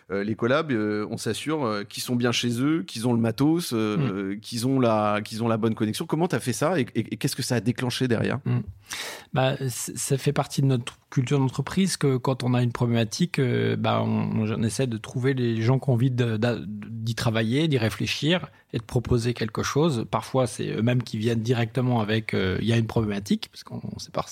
les 0.10 0.36
collabs, 0.36 0.72
on 0.72 1.18
s'assure 1.18 1.84
qu'ils 1.88 2.04
sont 2.04 2.16
bien 2.16 2.32
chez 2.32 2.62
eux, 2.62 2.84
qu'ils 2.84 3.08
ont 3.08 3.14
le 3.14 3.20
matos, 3.20 3.72
mmh. 3.72 4.40
qu'ils 4.42 4.68
ont 4.68 4.80
la, 4.80 5.22
qu'ils 5.24 5.44
ont 5.44 5.48
la 5.48 5.58
bonne 5.58 5.76
connexion. 5.76 6.06
Comment 6.06 6.28
tu 6.28 6.36
as 6.36 6.40
fait 6.40 6.54
ça 6.54 6.80
et, 6.80 6.86
qu'est-ce 6.86 7.36
que 7.36 7.44
ça 7.44 7.56
a 7.56 7.60
déclenché 7.60 8.08
derrière? 8.08 8.40
Mmh. 8.46 8.60
bah, 9.34 9.56
ça 9.70 10.18
fait 10.18 10.34
partie 10.34 10.62
de 10.62 10.68
notre 10.68 10.98
culture 11.10 11.40
d'entreprise 11.40 11.98
que 11.98 12.18
quand 12.18 12.44
on 12.44 12.54
a 12.54 12.62
une 12.62 12.72
problématique, 12.72 13.40
euh, 13.40 13.76
bah 13.78 14.02
on, 14.04 14.64
essaie 14.64 14.88
de 14.88 14.98
trouver 14.98 15.34
les 15.34 15.62
gens 15.62 15.80
qui 15.80 15.90
ont 15.90 15.94
envie 15.94 16.12
d'y 16.12 17.16
travailler, 17.16 17.68
d'y 17.68 17.78
réfléchir 17.78 18.48
et 18.74 18.78
de 18.78 18.84
proposer 18.84 19.34
quelque 19.34 19.64
chose. 19.64 20.06
Parfois, 20.12 20.48
c'est 20.48 20.68
eux-mêmes 20.76 21.02
qui 21.02 21.18
viennent 21.18 21.42
directement 21.42 22.02
avec 22.02 22.34
euh, 22.34 22.58
il 22.62 22.68
y 22.68 22.74
a 22.74 22.78
une 22.78 22.88
problématique, 22.88 23.50
parce 23.52 23.64
qu'on 23.64 23.82
sait 24.00 24.12
pas, 24.12 24.26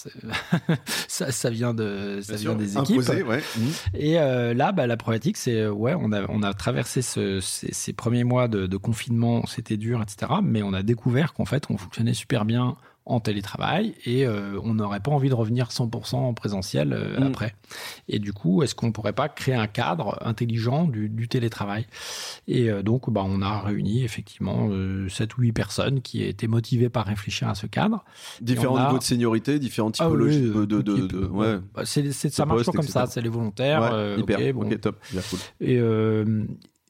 ça, 1.08 1.32
ça 1.32 1.50
vient, 1.50 1.74
de, 1.74 2.20
ça 2.22 2.36
vient 2.36 2.56
des 2.56 2.78
équipes. 2.78 3.08
ouais. 3.08 3.44
Mmh. 3.58 3.62
Et 3.94 4.20
euh, 4.20 4.54
là, 4.56 4.72
bah, 4.72 4.88
la 4.88 4.98
problématique, 4.98 5.38
c'est 5.38 5.68
ouais, 5.68 5.94
on 5.98 6.12
a, 6.12 6.54
traversé 6.54 7.02
ce, 7.02 7.40
ces, 7.42 7.94
premiers 7.94 8.24
mois 8.24 8.48
de 8.48 8.78
confinement, 8.78 9.46
c'était 9.46 9.78
dur, 9.78 10.02
etc. 10.02 10.34
Mais 10.44 10.64
on 10.64 10.74
a 10.74 10.84
découvert 10.84 11.34
qu'en 11.34 11.46
fait, 11.46 11.66
on 11.70 11.78
fonctionnait 11.78 12.14
super 12.14 12.46
bien 12.46 12.76
en 13.08 13.20
télétravail 13.20 13.94
et 14.06 14.26
euh, 14.26 14.60
on 14.64 14.74
n'aurait 14.74 15.00
pas 15.00 15.12
envie 15.12 15.30
de 15.30 15.36
revenir 15.36 15.70
100% 15.70 16.16
en 16.16 16.34
présentiel 16.34 16.92
euh, 16.94 17.20
Mm. 17.20 17.24
après. 17.24 17.56
Et 18.10 18.18
du 18.18 18.34
coup, 18.34 18.64
est-ce 18.64 18.74
qu'on 18.74 18.92
pourrait 18.92 19.14
pas 19.14 19.30
créer 19.30 19.54
un 19.54 19.68
cadre 19.68 20.18
intelligent 20.26 20.86
du, 20.86 21.08
du 21.08 21.28
télétravail? 21.28 21.86
Et 22.48 22.70
euh, 22.70 22.82
donc, 22.82 23.10
bah, 23.12 23.22
on 23.24 23.42
a 23.44 23.60
réuni 23.62 24.04
effectivement 24.04 24.70
euh, 24.72 25.08
7 25.10 25.38
ou 25.38 25.42
8 25.42 25.52
personnes 25.52 26.02
qui 26.02 26.24
étaient 26.24 26.48
motivées 26.48 26.90
par 26.90 27.06
réfléchir 27.06 27.48
à 27.48 27.54
ce 27.56 27.68
cadre. 27.68 28.04
Différents 28.42 28.78
a- 28.78 28.88
niveaux 28.88 28.98
de 29.00 29.04
seniorité, 29.04 29.60
différentes 29.60 29.98
Ah 30.00 30.10
oui, 30.10 30.14
typologies 30.14 30.42
de, 30.42 30.66
de, 30.66 30.82
de- 30.82 30.96
type, 30.96 31.12
de- 31.14 31.26
ouais. 31.28 31.58
Bah, 31.76 31.84
c'est, 31.86 32.12
ça 32.12 32.46
marche 32.46 32.62
toujours 32.62 32.74
comme 32.74 32.88
ça, 32.88 33.06
c'est 33.06 33.22
les 33.22 33.30
volontaires. 33.30 33.82
Ouais, 33.84 33.90
euh, 33.94 34.18
hyper. 34.20 34.40
ok, 34.40 34.54
bon. 34.54 34.62
Ok, 34.72 34.82
top. 34.82 35.00
Bien 35.12 35.22
cool. 35.30 35.40
Et, 35.62 35.78
euh, 35.80 36.44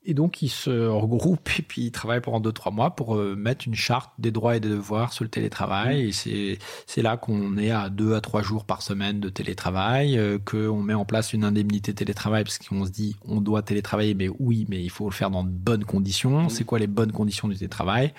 et 0.08 0.14
donc, 0.14 0.43
ils 0.43 0.49
se 0.49 0.88
regroupent 0.88 1.49
et 1.58 1.64
puis 1.64 1.86
ils 1.86 1.91
travaillent 1.91 2.22
pendant 2.22 2.39
2-3 2.39 2.72
mois 2.72 2.95
pour 2.95 3.16
euh, 3.16 3.36
mettre 3.36 3.68
une 3.68 3.74
charte 3.74 4.12
des 4.20 4.30
droits 4.30 4.56
et 4.56 4.60
des 4.60 4.70
devoirs 4.70 5.14
sur 5.14 5.24
le 5.24 5.30
télétravail. 5.30 6.06
Mmh. 6.06 6.30
Et 6.30 6.60
c'est, 6.86 7.01
là 7.01 7.18
qu'on 7.18 7.58
est 7.58 7.72
à 7.72 7.89
2 7.89 8.14
à 8.14 8.22
3 8.22 8.43
jours 8.43 8.66
par 8.66 8.84
semaine 8.84 9.20
de 9.20 9.30
télétravail, 9.30 10.18
euh, 10.18 10.38
qu'on 10.38 10.82
met 10.82 10.93
en 10.93 11.06
place 11.06 11.34
une 11.34 11.43
indemnité 11.43 11.93
télétravail 11.93 12.43
parce 12.43 12.60
qu'on 12.60 12.86
se 12.86 12.91
dit 12.91 13.16
on 13.28 13.41
doit 13.41 13.64
télétravailler, 13.64 14.14
mais 14.14 14.30
oui, 14.39 14.68
mais 14.70 14.84
il 14.84 14.91
faut 14.91 15.06
le 15.06 15.14
faire 15.14 15.32
dans 15.32 15.43
de 15.43 15.49
bonnes 15.49 15.86
conditions. 15.86 16.43
Mmh. 16.43 16.49
C'est 16.49 16.66
quoi 16.66 16.78
les 16.78 16.88
bonnes 16.88 17.12
conditions 17.12 17.47
du 17.47 17.56
télétravail? 17.56 18.14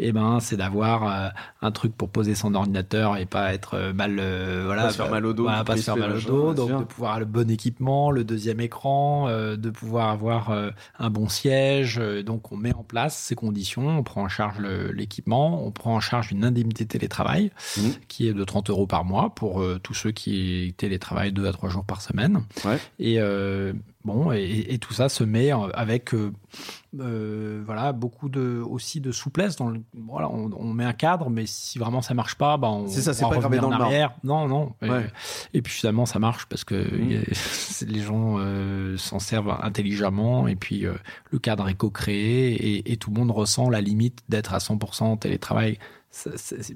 Eh 0.00 0.10
ben, 0.10 0.40
c'est 0.40 0.56
d'avoir 0.56 1.06
euh, 1.06 1.28
un 1.62 1.70
truc 1.70 1.96
pour 1.96 2.08
poser 2.08 2.34
son 2.34 2.56
ordinateur 2.56 3.16
et 3.16 3.26
pas 3.26 3.54
être 3.54 3.92
mal, 3.92 4.16
voilà, 4.64 4.82
Pas 4.84 4.90
se 4.90 4.96
faire 4.96 5.10
mal 5.10 5.26
au 5.26 5.32
dos, 5.32 5.44
voilà, 5.44 5.62
pas 5.62 5.76
se 5.76 5.82
faire 5.82 5.96
mal 5.96 6.16
au 6.16 6.20
dos. 6.20 6.54
Donc, 6.54 6.80
de 6.80 6.84
pouvoir 6.84 7.12
avoir 7.12 7.20
le 7.20 7.26
bon 7.26 7.50
équipement, 7.50 8.10
le 8.10 8.24
deuxième 8.24 8.60
écran, 8.60 9.28
de 9.28 9.70
pouvoir 9.70 10.08
avoir 10.08 10.52
un 10.98 11.10
bon 11.10 11.19
siège. 11.28 11.98
Euh, 11.98 12.22
Donc, 12.22 12.52
on 12.52 12.56
met 12.56 12.74
en 12.74 12.82
place 12.82 13.16
ces 13.16 13.34
conditions, 13.34 13.88
on 13.98 14.02
prend 14.02 14.22
en 14.22 14.28
charge 14.28 14.60
l'équipement, 14.94 15.64
on 15.66 15.70
prend 15.70 15.94
en 15.96 16.00
charge 16.00 16.32
une 16.32 16.44
indemnité 16.44 16.86
télétravail 16.86 17.50
Mhm. 17.76 17.92
qui 18.08 18.28
est 18.28 18.32
de 18.32 18.44
30 18.44 18.70
euros 18.70 18.86
par 18.86 19.04
mois 19.04 19.34
pour 19.34 19.60
euh, 19.60 19.78
tous 19.82 19.94
ceux 19.94 20.10
qui 20.12 20.74
télétravaillent 20.76 21.32
deux 21.32 21.46
à 21.46 21.52
trois 21.52 21.68
jours 21.68 21.84
par 21.84 22.00
semaine. 22.02 22.42
Ouais. 22.64 22.78
Et 22.98 23.20
euh, 23.20 23.72
bon, 24.04 24.32
et, 24.32 24.66
et 24.70 24.78
tout 24.78 24.92
ça 24.92 25.08
se 25.08 25.24
met 25.24 25.52
euh, 25.52 25.68
avec 25.74 26.14
euh, 26.14 26.32
euh, 26.98 27.62
voilà 27.64 27.92
beaucoup 27.92 28.28
de 28.28 28.60
aussi 28.66 29.00
de 29.00 29.12
souplesse 29.12 29.56
dans 29.56 29.68
le 29.68 29.80
voilà 30.06 30.28
on, 30.30 30.50
on 30.56 30.72
met 30.72 30.84
un 30.84 30.92
cadre 30.92 31.30
mais 31.30 31.44
si 31.46 31.78
vraiment 31.78 32.02
ça 32.02 32.14
marche 32.14 32.34
pas 32.34 32.56
bah 32.56 32.68
on 32.70 32.88
C'est 32.88 33.02
ça, 33.02 33.14
c'est 33.14 33.22
pas 33.28 33.36
gravé 33.36 33.58
dans 33.58 33.70
le 33.70 33.78
marbre. 33.78 34.16
non 34.24 34.48
non 34.48 34.72
Et- 34.82 34.90
Ouais. 34.90 35.06
et 35.54 35.62
puis 35.62 35.72
finalement 35.72 36.06
ça 36.06 36.18
marche 36.18 36.46
parce 36.46 36.64
que 36.64 36.74
a- 36.74 37.24
c'est- 37.32 37.88
les 37.88 38.00
gens 38.00 38.36
euh, 38.38 38.96
s'en 38.96 39.18
servent 39.20 39.56
intelligemment 39.62 40.48
et 40.48 40.56
puis 40.56 40.84
le 41.30 41.38
cadre 41.38 41.68
est 41.68 41.74
co-créé 41.74 42.52
et, 42.54 42.92
et 42.92 42.96
tout 42.96 43.10
le 43.12 43.18
monde 43.20 43.30
ressent 43.30 43.70
la 43.70 43.80
limite 43.80 44.20
d'être 44.28 44.54
à 44.54 44.58
100% 44.58 45.04
en 45.04 45.16
télétravail 45.16 45.78
Ça, 46.12 46.30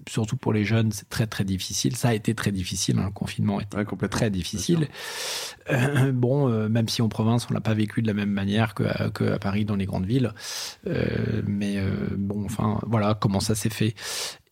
surtout 0.08 0.36
pour 0.36 0.52
les 0.52 0.64
jeunes 0.64 0.92
c'est 0.92 1.08
très 1.08 1.26
très 1.26 1.42
difficile 1.42 1.96
ça 1.96 2.10
a 2.10 2.14
été 2.14 2.36
très 2.36 2.52
difficile 2.52 3.00
hein, 3.00 3.06
le 3.06 3.10
confinement 3.10 3.60
était 3.60 3.74
Ouais, 3.76 3.84
très 4.08 4.30
difficile. 4.30 4.88
Euh, 5.70 6.12
bon, 6.12 6.48
euh, 6.48 6.68
même 6.68 6.88
si 6.88 7.02
en 7.02 7.08
province, 7.08 7.46
on 7.50 7.54
l'a 7.54 7.60
pas 7.60 7.74
vécu 7.74 8.02
de 8.02 8.06
la 8.06 8.14
même 8.14 8.30
manière 8.30 8.74
que 8.74 8.84
à, 8.84 9.10
que 9.10 9.24
à 9.24 9.38
Paris 9.38 9.64
dans 9.64 9.76
les 9.76 9.86
grandes 9.86 10.06
villes. 10.06 10.32
Euh, 10.86 11.42
mais 11.46 11.78
bon, 12.16 12.44
enfin, 12.44 12.80
voilà 12.86 13.14
comment 13.14 13.40
ça 13.40 13.54
s'est 13.54 13.70
fait. 13.70 13.94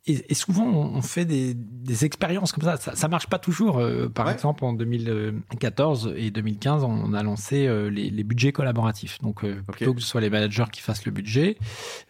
Et, 0.06 0.32
et 0.32 0.34
souvent, 0.34 0.66
on 0.66 1.00
fait 1.00 1.24
des, 1.24 1.54
des 1.54 2.04
expériences 2.04 2.50
comme 2.50 2.64
ça. 2.64 2.76
Ça, 2.76 2.96
ça 2.96 3.06
marche 3.06 3.28
pas 3.28 3.38
toujours. 3.38 3.78
Euh, 3.78 4.08
par 4.08 4.26
Ouais. 4.26 4.32
exemple, 4.32 4.64
en 4.64 4.72
2014 4.72 6.14
et 6.16 6.30
2015, 6.30 6.84
on 6.84 7.12
a 7.14 7.22
lancé 7.22 7.66
euh, 7.66 7.88
les, 7.88 8.10
les 8.10 8.24
budgets 8.24 8.52
collaboratifs. 8.52 9.20
Donc, 9.22 9.44
euh, 9.44 9.62
plutôt 9.70 9.94
que 9.94 10.00
ce 10.00 10.08
soit 10.08 10.20
les 10.20 10.30
managers 10.30 10.64
qui 10.72 10.80
fassent 10.80 11.04
le 11.04 11.12
budget, 11.12 11.56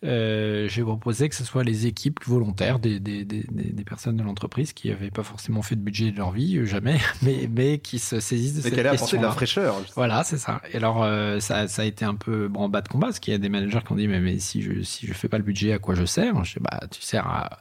euh, 0.04 0.68
j'ai 0.68 0.82
proposé 0.82 1.28
que 1.28 1.34
ce 1.34 1.44
soit 1.44 1.64
les 1.64 1.86
équipes 1.86 2.20
volontaires 2.26 2.78
des, 2.78 2.98
des, 3.00 3.24
des, 3.24 3.44
des- 3.50 3.84
personnes 3.84 4.16
de 4.16 4.22
l'entreprise 4.22 4.72
qui 4.72 4.88
n'avaient 4.88 5.10
pas 5.10 5.22
forcément 5.24 5.60
fait 5.60 5.76
de 5.76 5.80
budget 5.82 6.12
de 6.12 6.16
leur 6.16 6.30
vie, 6.30 6.56
euh, 6.58 6.64
jamais, 6.64 6.98
mais, 7.22 7.48
mais 7.54 7.78
qui 7.78 7.98
se 7.98 8.20
saisissent 8.20 8.52
de 8.54 8.58
Mais 8.58 8.62
cette 8.62 8.74
qu'elle 8.76 8.86
a 8.86 8.92
apporté 8.92 9.18
de 9.18 9.22
la 9.22 9.30
fraîcheur. 9.32 9.76
Voilà, 9.96 10.24
c'est 10.24 10.38
ça. 10.38 10.62
Et 10.72 10.76
alors, 10.78 11.02
euh, 11.02 11.40
ça, 11.40 11.68
ça 11.68 11.82
a 11.82 11.84
été 11.84 12.04
un 12.06 12.14
peu 12.14 12.48
bon, 12.48 12.60
en 12.60 12.68
bas 12.70 12.80
de 12.80 12.88
combat, 12.88 13.08
parce 13.08 13.18
qu'il 13.18 13.32
y 13.32 13.34
a 13.34 13.38
des 13.38 13.48
managers 13.50 13.80
qui 13.84 13.92
ont 13.92 13.96
dit, 13.96 14.08
mais, 14.08 14.20
mais 14.20 14.38
si 14.38 14.62
je 14.62 14.80
si 14.82 15.06
je 15.06 15.12
fais 15.12 15.28
pas 15.28 15.36
le 15.36 15.44
budget, 15.44 15.72
à 15.72 15.78
quoi 15.78 15.94
je 15.94 16.04
sers? 16.06 16.42
Je 16.44 16.54
dis, 16.54 16.60
bah, 16.60 16.80
tu 16.90 17.02
sers 17.02 17.26
à 17.26 17.58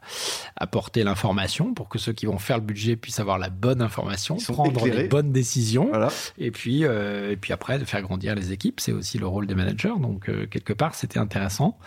apporter 0.55 1.03
l'information 1.03 1.73
pour 1.73 1.89
que 1.89 1.97
ceux 1.99 2.13
qui 2.13 2.25
vont 2.25 2.37
faire 2.37 2.57
le 2.57 2.63
budget 2.63 2.95
puissent 2.95 3.19
avoir 3.19 3.37
la 3.37 3.49
bonne 3.49 3.81
information, 3.81 4.37
prendre 4.37 4.71
éclairés. 4.85 5.03
les 5.03 5.07
bonnes 5.09 5.31
décisions, 5.31 5.87
Voilà. 5.89 6.09
et 6.37 6.51
puis 6.51 6.85
euh, 6.85 7.31
et 7.31 7.37
puis 7.37 7.53
après 7.53 7.79
de 7.79 7.85
faire 7.85 8.01
grandir 8.01 8.35
les 8.35 8.51
équipes. 8.51 8.79
C'est 8.79 8.91
aussi 8.91 9.17
le 9.17 9.27
rôle 9.27 9.47
des 9.47 9.55
managers. 9.55 9.93
Donc 9.99 10.29
euh, 10.29 10.45
quelque 10.47 10.73
part, 10.73 10.95
c'était 10.95 11.19
intéressant. 11.19 11.77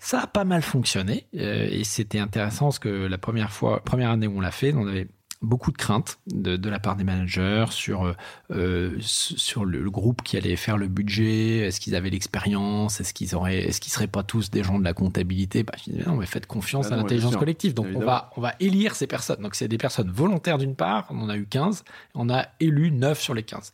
Ça 0.00 0.20
a 0.22 0.26
pas 0.28 0.44
mal 0.44 0.62
fonctionné 0.62 1.26
euh, 1.36 1.66
et 1.70 1.82
c'était 1.82 2.20
intéressant 2.20 2.66
parce 2.66 2.78
que 2.78 2.88
la 2.88 3.18
première 3.18 3.50
fois, 3.50 3.82
première 3.84 4.10
année 4.10 4.28
où 4.28 4.36
on 4.38 4.40
l'a 4.40 4.52
fait, 4.52 4.72
on 4.74 4.86
avait 4.86 5.08
beaucoup 5.40 5.70
de 5.70 5.76
craintes 5.76 6.18
de, 6.26 6.56
de 6.56 6.68
la 6.68 6.80
part 6.80 6.96
des 6.96 7.04
managers 7.04 7.66
sur 7.70 8.04
euh, 8.04 8.14
euh, 8.50 8.96
sur 9.00 9.64
le, 9.64 9.80
le 9.82 9.90
groupe 9.90 10.22
qui 10.22 10.36
allait 10.36 10.56
faire 10.56 10.76
le 10.76 10.88
budget. 10.88 11.58
Est-ce 11.58 11.80
qu'ils 11.80 11.94
avaient 11.94 12.10
l'expérience? 12.10 13.00
Est-ce 13.00 13.14
qu'ils 13.14 13.36
auraient 13.36 13.58
Est-ce 13.58 13.80
qu'ils 13.80 13.92
seraient 13.92 14.08
pas 14.08 14.24
tous 14.24 14.50
des 14.50 14.64
gens 14.64 14.78
de 14.80 14.84
la 14.84 14.94
comptabilité? 14.94 15.62
Bah, 15.62 15.74
je 15.78 15.92
dis, 15.92 15.98
non, 16.04 16.16
mais 16.16 16.26
faites 16.26 16.46
confiance 16.46 16.88
Ah 16.90 16.94
à 16.94 16.96
l'intelligence 16.96 17.36
collective. 17.36 17.72
Donc 17.74 17.86
on 17.94 18.00
va 18.00 18.30
on 18.36 18.40
va 18.40 18.54
élire 18.58 18.96
ces 18.96 19.06
personnes. 19.06 19.40
Donc 19.40 19.54
c'est 19.54 19.68
des 19.68 19.78
personnes 19.78 20.10
volontaires 20.10 20.58
d'une 20.58 20.74
part. 20.74 21.06
On 21.10 21.20
en 21.20 21.28
a 21.28 21.36
eu 21.36 21.46
15. 21.46 21.84
On 22.14 22.28
a 22.30 22.46
élu 22.58 22.90
9 22.90 23.20
sur 23.20 23.34
les 23.34 23.44
15. 23.44 23.72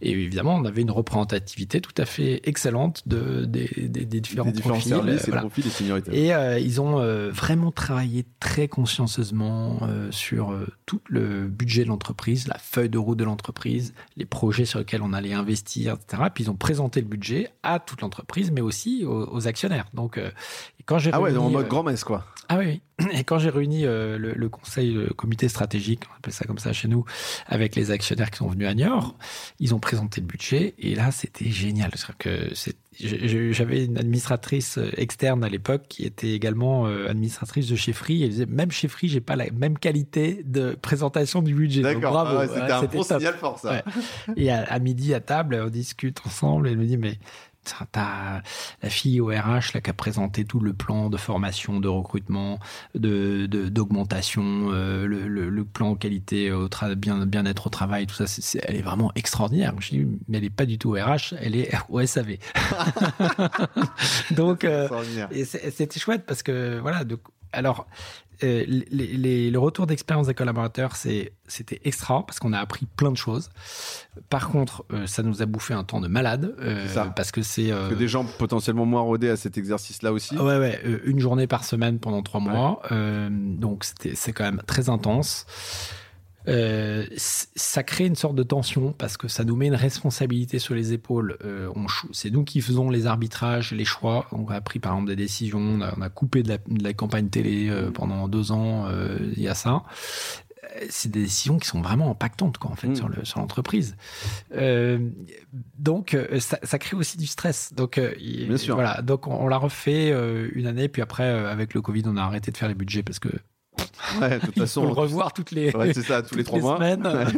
Et 0.00 0.12
évidemment, 0.12 0.54
on 0.54 0.64
avait 0.64 0.80
une 0.82 0.90
représentativité 0.90 1.80
tout 1.82 1.94
à 1.98 2.06
fait 2.06 2.40
excellente 2.48 3.02
de, 3.06 3.44
des, 3.44 3.68
des, 3.76 4.06
des 4.06 4.20
différents, 4.20 4.46
Des 4.46 4.52
différents 4.52 4.74
profils. 4.76 4.92
services 4.92 5.22
et 5.24 5.26
voilà. 5.26 5.40
profils 5.42 5.66
et 5.66 5.70
seniorités. 5.70 6.24
Et 6.26 6.34
euh, 6.34 6.58
ils 6.58 6.80
ont 6.80 7.02
vraiment 7.30 7.70
travaillé 7.70 8.24
très 8.40 8.66
consciencieusement 8.68 9.80
sur 10.10 10.54
tout 10.86 11.01
le 11.08 11.46
budget 11.48 11.84
de 11.84 11.88
l'entreprise, 11.88 12.48
la 12.48 12.58
feuille 12.58 12.88
de 12.88 12.98
route 12.98 13.18
de 13.18 13.24
l'entreprise, 13.24 13.94
les 14.16 14.24
projets 14.24 14.64
sur 14.64 14.78
lesquels 14.78 15.02
on 15.02 15.12
allait 15.12 15.32
investir, 15.32 15.94
etc. 15.94 16.24
Puis 16.34 16.44
ils 16.44 16.50
ont 16.50 16.56
présenté 16.56 17.00
le 17.00 17.06
budget 17.06 17.50
à 17.62 17.78
toute 17.78 18.00
l'entreprise, 18.00 18.50
mais 18.50 18.60
aussi 18.60 19.04
aux, 19.04 19.28
aux 19.32 19.48
actionnaires. 19.48 19.86
Donc, 19.94 20.18
euh, 20.18 20.30
quand 20.86 20.98
j'ai 20.98 21.10
Ah 21.12 21.20
ouais, 21.20 21.36
en 21.36 21.50
mode 21.50 21.64
euh, 21.66 21.68
grand-messe, 21.68 22.04
quoi. 22.04 22.26
ah 22.48 22.58
oui, 22.58 22.66
oui. 22.66 22.82
Et 23.12 23.24
quand 23.24 23.38
j'ai 23.38 23.50
réuni 23.50 23.84
euh, 23.86 24.18
le, 24.18 24.32
le 24.34 24.48
conseil, 24.48 24.92
le 24.92 25.06
comité 25.08 25.48
stratégique, 25.48 26.02
on 26.12 26.16
appelle 26.18 26.32
ça 26.32 26.44
comme 26.44 26.58
ça 26.58 26.72
chez 26.72 26.88
nous, 26.88 27.04
avec 27.46 27.76
les 27.76 27.90
actionnaires 27.90 28.30
qui 28.30 28.38
sont 28.38 28.48
venus 28.48 28.68
à 28.68 28.74
Niort, 28.74 29.16
ils 29.60 29.74
ont 29.74 29.80
présenté 29.80 30.20
le 30.20 30.26
budget 30.26 30.74
et 30.78 30.94
là 30.94 31.10
c'était 31.10 31.50
génial. 31.50 31.90
Que 32.18 32.50
j'avais 33.52 33.84
une 33.86 33.96
administratrice 33.98 34.78
euh, 34.78 34.90
externe 34.96 35.42
à 35.44 35.48
l'époque 35.48 35.82
qui 35.88 36.04
était 36.04 36.30
également 36.32 36.86
euh, 36.86 37.08
administratrice 37.08 37.68
de 37.68 37.76
chez 37.76 37.92
Free. 37.92 38.22
Elle 38.22 38.30
disait 38.30 38.46
même 38.46 38.70
chez 38.70 38.88
Free, 38.88 39.08
j'ai 39.08 39.20
pas 39.20 39.36
la 39.36 39.50
même 39.50 39.78
qualité 39.78 40.42
de 40.44 40.76
présentation 40.80 41.42
du 41.42 41.54
budget. 41.54 41.82
D'accord. 41.82 42.12
bravo. 42.12 42.30
Ah 42.36 42.40
ouais, 42.40 42.48
c'était 42.48 42.60
Ouais, 42.60 42.70
un 42.72 42.82
bon 42.84 43.02
top. 43.04 43.18
signal 43.18 43.34
fort, 43.34 43.58
ça. 43.58 43.72
Ouais. 43.72 44.34
Et 44.36 44.50
à, 44.50 44.62
à 44.64 44.78
midi 44.78 45.14
à 45.14 45.20
table, 45.20 45.60
on 45.64 45.70
discute 45.70 46.20
ensemble 46.26 46.68
et 46.68 46.72
elle 46.72 46.78
me 46.78 46.84
dit 46.86 46.98
mais 46.98 47.18
T'as- 47.92 48.42
la 48.82 48.90
fille 48.90 49.20
au 49.20 49.26
RH 49.26 49.72
là, 49.74 49.80
qui 49.80 49.88
a 49.90 49.92
présenté 49.92 50.44
tout 50.44 50.58
le 50.60 50.72
plan 50.72 51.10
de 51.10 51.16
formation, 51.16 51.78
de 51.80 51.88
recrutement, 51.88 52.58
de 52.94 53.46
d'augmentation, 53.46 54.70
euh, 54.72 55.06
le, 55.06 55.28
le, 55.28 55.48
le 55.48 55.64
plan 55.64 55.94
qualité 55.94 56.50
au 56.50 56.68
bien 56.96 57.24
bien-être 57.26 57.66
au 57.68 57.70
travail, 57.70 58.06
tout 58.06 58.14
ça. 58.26 58.58
elle 58.64 58.76
est 58.76 58.82
vraiment 58.82 59.12
extraordinaire. 59.14 59.74
Je 59.78 59.90
dis, 59.90 60.06
mais 60.28 60.38
elle 60.38 60.44
est 60.44 60.50
pas 60.50 60.66
du 60.66 60.78
tout 60.78 60.90
au 60.90 60.94
RH, 60.94 61.34
elle 61.40 61.54
est 61.56 61.70
au 61.88 62.04
SAV. 62.04 62.38
Donc 64.32 64.64
euh, 64.64 64.88
c'était 65.44 66.00
chouette 66.00 66.24
parce 66.26 66.42
que 66.42 66.78
voilà. 66.80 67.04
De, 67.04 67.18
alors 67.52 67.86
euh, 68.44 68.64
les, 68.66 69.06
les- 69.16 69.50
le 69.52 69.58
retour 69.60 69.86
d'expérience 69.86 70.26
des 70.26 70.34
collaborateurs, 70.34 70.96
c'était 70.96 71.32
extra 71.84 72.26
parce 72.26 72.40
qu'on 72.40 72.52
a 72.52 72.58
appris 72.58 72.86
plein 72.96 73.12
de 73.12 73.16
choses. 73.16 73.50
Par 74.30 74.48
contre, 74.50 74.84
euh, 74.92 75.06
ça 75.06 75.22
nous 75.22 75.42
a 75.42 75.46
bouffé 75.46 75.74
un 75.74 75.84
temps 75.84 76.00
de 76.00 76.08
malade 76.08 76.56
euh, 76.60 76.88
ça. 76.88 77.04
parce 77.14 77.30
que 77.30 77.42
c'est 77.42 77.68
Que 77.68 77.94
des 77.94 78.08
gens 78.08 78.24
potentiellement 78.24 78.84
moins 78.84 79.02
rodés 79.02 79.28
à 79.30 79.36
cet 79.36 79.58
exercice-là 79.58 80.12
aussi. 80.12 80.36
Ouais, 80.36 80.58
ouais, 80.58 80.80
une 81.04 81.20
journée 81.20 81.46
par 81.46 81.62
semaine 81.64 82.00
pendant 82.00 82.22
trois 82.22 82.40
mois. 82.40 82.82
Donc, 83.30 83.84
c'était, 83.84 84.14
c'est 84.16 84.32
quand 84.32 84.44
même 84.44 84.62
très 84.66 84.88
intense. 84.88 85.46
Euh, 86.48 87.06
ça 87.16 87.82
crée 87.82 88.06
une 88.06 88.16
sorte 88.16 88.34
de 88.34 88.42
tension 88.42 88.92
parce 88.92 89.16
que 89.16 89.28
ça 89.28 89.44
nous 89.44 89.54
met 89.56 89.66
une 89.68 89.74
responsabilité 89.74 90.58
sur 90.58 90.74
les 90.74 90.92
épaules. 90.92 91.36
Euh, 91.44 91.70
c'est 92.12 92.30
nous 92.30 92.44
qui 92.44 92.60
faisons 92.60 92.90
les 92.90 93.06
arbitrages, 93.06 93.72
les 93.72 93.84
choix. 93.84 94.26
On 94.32 94.46
a 94.48 94.60
pris 94.60 94.78
par 94.78 94.92
exemple 94.94 95.08
des 95.08 95.16
décisions. 95.16 95.58
On 95.60 95.80
a, 95.80 95.94
on 95.96 96.02
a 96.02 96.08
coupé 96.08 96.42
de 96.42 96.48
la, 96.48 96.58
de 96.58 96.82
la 96.82 96.92
campagne 96.92 97.28
télé 97.28 97.68
euh, 97.70 97.90
pendant 97.90 98.26
deux 98.28 98.52
ans. 98.52 98.86
euh, 98.88 99.18
Il 99.36 99.42
y 99.42 99.48
a 99.48 99.54
ça. 99.54 99.82
Euh, 100.64 100.86
C'est 100.90 101.10
des 101.10 101.22
décisions 101.22 101.58
qui 101.58 101.66
sont 101.68 101.80
vraiment 101.82 102.10
impactantes 102.10 102.58
quoi, 102.58 102.70
en 102.70 102.76
fait 102.76 102.88
Mm. 102.88 102.96
sur, 102.96 103.08
le, 103.08 103.24
sur 103.24 103.40
l'entreprise. 103.40 103.96
Euh, 104.54 104.98
donc 105.78 106.16
ça, 106.40 106.58
ça 106.62 106.78
crée 106.78 106.96
aussi 106.96 107.18
du 107.18 107.26
stress. 107.26 107.72
Donc 107.74 107.98
euh, 107.98 108.12
Bien 108.18 108.56
sûr. 108.56 108.74
voilà. 108.74 109.02
Donc 109.02 109.26
on, 109.26 109.34
on 109.34 109.48
l'a 109.48 109.58
refait 109.58 110.10
euh, 110.12 110.48
une 110.54 110.66
année, 110.66 110.88
puis 110.88 111.02
après 111.02 111.24
euh, 111.24 111.50
avec 111.50 111.74
le 111.74 111.80
Covid, 111.82 112.02
on 112.06 112.16
a 112.16 112.22
arrêté 112.22 112.50
de 112.50 112.56
faire 112.56 112.68
les 112.68 112.74
budgets 112.74 113.02
parce 113.02 113.18
que 113.18 113.28
Ouais, 114.20 114.38
de 114.38 114.44
toute 114.44 114.56
Il 114.56 114.62
façon. 114.62 114.82
faut 114.82 114.86
le 114.88 114.92
revoir 114.92 115.32
toutes 115.32 115.52
les, 115.52 115.74
Ouais, 115.74 115.94
c'est 115.94 116.02
ça, 116.02 116.22
tous 116.22 116.34
les 116.34 116.44
trois 116.44 116.58
mois. 116.58 116.76
semaines. 116.76 117.06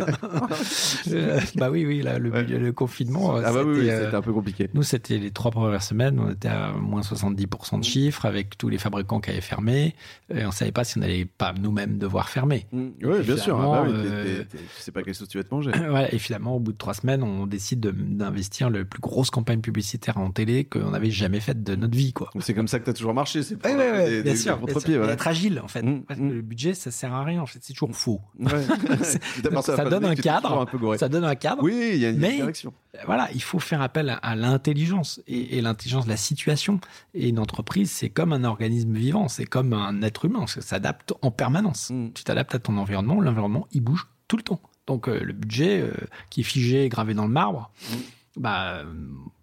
Euh, 1.13 1.39
bah 1.57 1.71
oui, 1.71 1.85
oui, 1.87 2.03
là, 2.03 2.19
le, 2.19 2.31
Ouais. 2.31 2.43
le 2.45 2.73
confinement. 2.73 3.37
Ah 3.37 3.53
bah 3.53 3.63
oui, 3.65 3.75
oui, 3.75 3.81
c'était, 3.81 3.91
euh, 3.93 4.05
c'était 4.07 4.17
un 4.17 4.23
peu 4.23 4.33
compliqué. 4.33 4.69
Nous, 4.75 4.83
c'était 4.83 5.19
les 5.19 5.31
trois 5.31 5.51
premières 5.51 5.83
semaines, 5.83 6.19
on 6.19 6.31
était 6.31 6.49
à 6.49 6.73
moins 6.73 7.03
70% 7.03 7.79
de 7.79 7.85
chiffres 7.85 8.25
avec 8.27 8.57
tous 8.59 8.69
les 8.69 8.79
fabricants 8.79 9.21
qui 9.21 9.31
avaient 9.31 9.41
fermé. 9.41 9.95
Et 10.35 10.45
on 10.47 10.51
savait 10.51 10.73
pas 10.73 10.85
si 10.85 10.99
on 10.99 11.03
allait 11.03 11.27
pas 11.27 11.53
nous-mêmes 11.53 11.99
devoir 11.99 12.29
fermer. 12.31 12.67
Mm. 12.73 12.87
Oui, 13.03 13.21
bien 13.23 13.37
sûr. 13.37 13.61
Ah 13.61 13.67
bah 13.67 13.85
oui, 13.87 13.93
euh, 13.95 14.43
tu 14.51 14.59
sais 14.79 14.91
pas 14.93 15.03
quelle 15.03 15.15
sauce 15.15 15.29
tu 15.29 15.39
vas 15.39 15.45
te 15.45 15.55
manger. 15.55 15.71
Ouais, 15.95 16.09
et 16.13 16.19
finalement, 16.19 16.57
au 16.57 16.61
bout 16.61 16.73
de 16.73 16.79
trois 16.79 16.95
semaines, 16.95 17.23
on 17.23 17.47
décide 17.47 17.79
de- 17.81 17.91
d'investir 17.93 18.71
le 18.71 18.85
plus 18.85 19.01
grosse 19.01 19.31
campagne 19.31 19.61
publicitaire 19.61 20.17
en 20.19 20.31
télé 20.31 20.65
qu'on 20.65 20.95
avait 20.95 21.11
jamais 21.11 21.41
faite 21.41 21.63
de 21.63 21.77
notre 21.77 21.97
vie, 21.97 22.13
quoi. 22.13 22.31
C'est 22.41 22.55
comme 22.55 22.69
ça 22.69 22.81
que 22.81 22.87
t'as 22.87 22.95
toujours 22.95 23.15
marché. 23.15 23.43
C'est 23.43 23.57
pour 23.57 23.71
Ouais, 23.71 23.77
ouais, 23.77 23.91
ouais, 23.93 24.11
des- 24.11 24.23
bien 24.23 24.33
des- 24.33 24.39
sûr. 24.39 24.59
des 24.59 24.73
bien 24.73 24.81
sûr. 24.81 25.11
Être 25.11 25.29
agile, 25.29 25.61
en 25.63 25.69
fait. 25.69 25.83
Mm, 25.83 26.03
Mm. 26.29 26.33
le 26.35 26.43
budget, 26.43 26.75
ça 26.75 26.91
sert 26.91 27.13
à 27.13 27.25
rien, 27.25 27.41
en 27.43 27.47
fait. 27.47 27.59
C'est 27.63 27.73
toujours 27.73 27.95
faux. 27.95 28.21
Ouais. 28.39 28.51
Ça 29.63 29.85
donne 29.85 30.05
un 30.05 30.15
cadre. 30.15 30.61
un 30.61 30.67
peu. 30.67 30.97
Ça 30.99 31.09
donne 31.09 31.25
un 31.25 31.35
cadre. 31.35 31.63
Oui, 31.63 31.91
il 31.95 31.99
y 32.01 32.07
a 32.07 32.11
a 32.11 32.13
Mais- 32.13 32.31
une 32.31 32.37
direction. 32.37 32.73
Voilà, 33.07 33.29
il 33.35 33.43
faut 33.43 33.59
faire 33.59 33.83
appel 33.83 34.09
à, 34.11 34.15
à 34.17 34.37
l'intelligence 34.37 35.21
et, 35.27 35.59
et 35.59 35.61
l'intelligence 35.61 36.05
de 36.05 36.11
la 36.11 36.17
situation. 36.17 36.81
Et 37.15 37.29
une 37.29 37.39
entreprise, 37.41 37.91
c'est 37.91 38.09
comme 38.09 38.33
un 38.33 38.45
organisme 38.45 38.95
vivant, 38.95 39.27
c'est 39.29 39.47
comme 39.47 39.73
un 39.73 40.01
être 40.03 40.25
humain, 40.27 40.47
ça 40.47 40.61
s'adapte 40.61 41.13
en 41.23 41.31
permanence. 41.31 41.91
Mm. 41.91 42.11
Tu 42.15 42.23
t'adaptes 42.25 42.55
à 42.55 42.59
ton 42.61 42.77
environnement, 42.77 43.21
l'environnement, 43.21 43.67
il 43.73 43.81
bouge 43.81 44.07
tout 44.29 44.37
le 44.37 44.43
temps. 44.43 44.61
Donc 44.87 45.09
euh, 45.09 45.19
le 45.23 45.33
budget 45.33 45.81
euh, 45.81 45.93
qui 46.31 46.43
est 46.43 46.45
figé, 46.45 46.89
gravé 46.89 47.15
dans 47.15 47.27
le 47.27 47.33
marbre, 47.33 47.71
Mm. 47.91 47.95
bah 48.41 48.75
euh, 48.77 48.85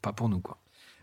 pas 0.01 0.13
pour 0.13 0.29
nous 0.29 0.39
quoi. 0.39 0.57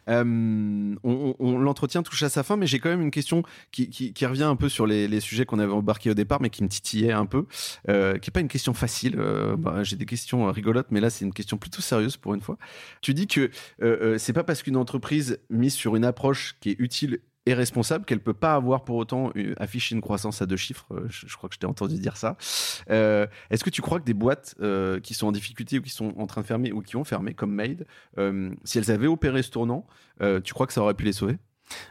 Euh, 0.09 0.95
on, 1.05 1.35
on- 1.39 1.59
l'entretien 1.59 2.03
touche 2.03 2.23
à 2.23 2.29
sa 2.29 2.43
fin, 2.43 2.57
mais 2.57 2.67
j'ai 2.67 2.79
quand 2.79 2.89
même 2.89 3.03
une 3.03 3.11
question 3.11 3.43
qui, 3.73 4.13
revient 4.27 4.45
un 4.45 4.57
peu 4.57 4.69
sur 4.69 4.87
les, 4.87 5.21
sujets 5.21 5.45
qu'on 5.45 5.59
avait 5.59 5.73
embarqués 5.73 6.11
au 6.11 6.15
départ, 6.15 6.41
mais 6.41 6.51
qui 6.51 6.63
me 6.63 6.69
titillait 6.69 7.13
un 7.13 7.27
peu, 7.27 7.47
euh, 7.89 8.19
qui 8.19 8.29
n'est 8.29 8.33
pas 8.33 8.41
une 8.41 8.49
question 8.49 8.75
facile. 8.75 9.17
euh, 9.19 9.57
bah, 9.57 9.83
j'ai 9.83 9.97
des 9.97 10.07
questions 10.07 10.51
rigolotes, 10.51 10.89
mais 10.91 11.01
là 11.01 11.11
c'est 11.11 11.25
une 11.25 11.33
question 11.33 11.57
plutôt 11.57 11.83
sérieuse 11.83 12.17
pour 12.17 12.35
une 12.35 12.41
fois. 12.41 12.59
Tu 13.01 13.15
dis 13.15 13.27
que 13.27 13.51
c'est 14.19 14.33
pas 14.33 14.45
parce 14.45 14.63
qu'une 14.63 14.77
entreprise 14.77 15.39
mise 15.51 15.75
sur 15.75 15.97
une 15.97 16.05
approche 16.05 16.57
qui 16.61 16.71
est 16.71 16.77
utile 16.79 17.21
responsable 17.55 18.05
qu'elle 18.05 18.21
peut 18.21 18.35
pas 18.35 18.55
avoir 18.55 18.85
pour 18.85 18.97
autant 18.97 19.33
euh, 19.37 19.55
affiché 19.59 19.95
une 19.95 20.01
croissance 20.01 20.43
à 20.43 20.47
deux 20.47 20.57
chiffres. 20.57 20.87
Euh, 20.93 21.07
Je, 21.09 21.37
crois 21.37 21.49
que 21.49 21.55
je 21.55 21.61
t'ai 21.61 21.67
entendu 21.67 21.99
dire 21.99 22.17
ça. 22.17 22.37
Euh, 22.91 23.27
Est-ce 23.51 23.65
que 23.65 23.71
tu 23.71 23.83
crois 23.83 24.01
que 24.01 24.05
des 24.05 24.15
boîtes 24.15 24.57
qui 25.03 25.15
sont 25.15 25.27
en 25.27 25.33
difficulté 25.33 25.79
ou 25.79 25.83
qui 25.83 25.91
sont 25.91 26.15
en 26.19 26.27
train 26.27 26.43
de 26.43 26.47
fermer 26.47 26.73
ou 26.73 26.83
qui 26.83 26.97
ont 26.97 27.05
fermé, 27.05 27.35
comme 27.35 27.53
Made, 27.53 27.87
si 28.65 28.79
elles 28.79 28.91
avaient 28.91 29.07
opéré 29.07 29.43
ce 29.43 29.51
tournant, 29.51 29.87
tu 30.45 30.55
crois 30.55 30.67
que 30.67 30.73
ça 30.73 30.83
aurait 30.83 30.95
pu 30.95 31.05
les 31.05 31.13
sauver? 31.13 31.39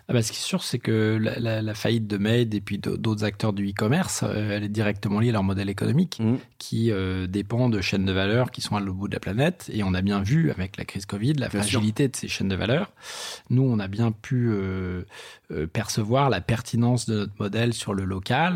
Ah 0.10 0.14
bah, 0.14 0.22
ce 0.22 0.32
qui 0.32 0.38
est 0.38 0.42
sûr, 0.42 0.64
c'est 0.64 0.80
que 0.80 1.18
la, 1.22 1.40
la- 1.40 1.62
la 1.62 1.74
faillite 1.74 2.08
de 2.08 2.18
Made 2.18 2.54
et 2.54 2.62
puis 2.62 2.78
d'autres 2.80 3.24
acteurs 3.24 3.54
du 3.54 3.70
e-commerce, 3.70 4.24
euh, 4.24 4.52
elle 4.56 4.64
est 4.64 4.70
directement 4.70 5.20
liée 5.20 5.30
à 5.30 5.34
leur 5.34 5.44
modèle 5.44 5.70
économique. 5.70 6.18
Mhm. 6.20 6.38
qui 6.58 6.92
euh, 6.92 7.28
dépend 7.28 7.70
de 7.70 7.80
chaînes 7.82 8.06
de 8.06 8.12
valeur 8.12 8.52
qui 8.52 8.62
sont 8.62 8.76
à 8.76 8.80
l'autre 8.80 8.98
bout 8.98 9.08
de 9.08 9.14
la 9.14 9.20
planète. 9.20 9.70
Et 9.74 9.84
on 9.84 9.94
a 9.94 10.02
bien 10.02 10.22
vu 10.22 10.50
avec 10.52 10.76
la 10.78 10.86
crise 10.86 11.06
Covid 11.06 11.34
la 11.34 11.48
Bien 11.50 11.60
fragilité 11.62 12.08
de 12.08 12.16
ces 12.16 12.28
chaînes 12.28 12.48
de 12.50 12.56
valeur. 12.56 12.92
Nous, 13.50 13.62
on 13.62 13.78
a 13.80 13.88
bien 13.88 14.12
pu 14.12 14.50
euh, 14.50 15.04
percevoir 15.72 16.30
la 16.30 16.42
pertinence 16.42 17.06
de 17.08 17.16
notre 17.20 17.34
modèle 17.40 17.74
sur 17.74 17.94
le 17.94 18.04
local. 18.06 18.56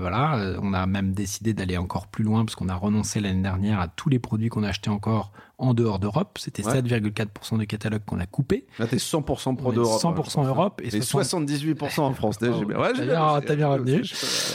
Voilà, 0.00 0.56
on 0.62 0.72
a 0.72 0.86
même 0.86 1.12
décidé 1.12 1.52
d'aller 1.54 1.76
encore 1.76 2.06
plus 2.06 2.24
loin 2.24 2.44
parce 2.44 2.54
qu'on 2.54 2.68
a 2.68 2.74
renoncé 2.74 3.20
l'année 3.20 3.42
dernière 3.42 3.80
à 3.80 3.88
tous 3.88 4.08
les 4.08 4.18
produits 4.18 4.48
qu'on 4.48 4.62
achetait 4.62 4.88
encore 4.90 5.32
en 5.62 5.74
dehors 5.74 5.98
d'Europe. 5.98 6.38
C'était 6.38 6.64
Ouais. 6.66 6.80
7,4% 6.82 7.58
du 7.58 7.66
catalogue 7.66 8.02
qu'on 8.04 8.18
a 8.20 8.26
coupé. 8.26 8.66
Là, 8.78 8.86
t'es 8.86 8.96
100% 8.98 9.54
pro 9.56 9.72
d'Europe. 9.72 10.00
100% 10.02 10.44
Europe 10.46 10.80
et 10.84 10.88
Et 10.88 11.00
60 11.00 11.48
78% 11.48 12.00
en 12.00 12.12
France. 12.12 12.36
Oh, 12.42 12.46
J'ai 12.58 12.64
bien- 12.64 12.78
ouais, 12.78 12.92
t'as 12.94 13.04
bien- 13.04 13.40
t'as 13.40 13.54
bien 13.54 13.68
revenu. 13.68 14.02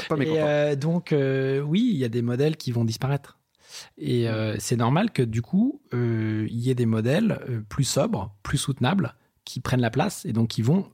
Pas 0.09 0.17
Et 0.17 0.41
euh, 0.41 0.75
donc, 0.75 1.11
euh, 1.13 1.61
oui, 1.61 1.89
il 1.91 1.97
y 1.97 2.03
a 2.03 2.09
des 2.09 2.21
modèles 2.21 2.57
qui 2.57 2.71
vont 2.71 2.85
disparaître. 2.85 3.37
Et 3.97 4.27
euh, 4.29 4.55
c'est 4.59 4.75
normal 4.75 5.11
que 5.11 5.21
du 5.23 5.41
coup, 5.41 5.81
euh, 5.93 6.45
il 6.49 6.57
y 6.59 6.69
ait 6.69 6.75
des 6.75 6.85
modèles 6.85 7.39
plus 7.69 7.83
sobres, 7.83 8.35
plus 8.43 8.57
soutenables, 8.57 9.13
qui 9.45 9.59
prennent 9.61 9.81
la 9.81 9.91
place 9.91 10.25
et 10.25 10.33
donc 10.33 10.49
qui 10.49 10.61
vont, 10.61 10.87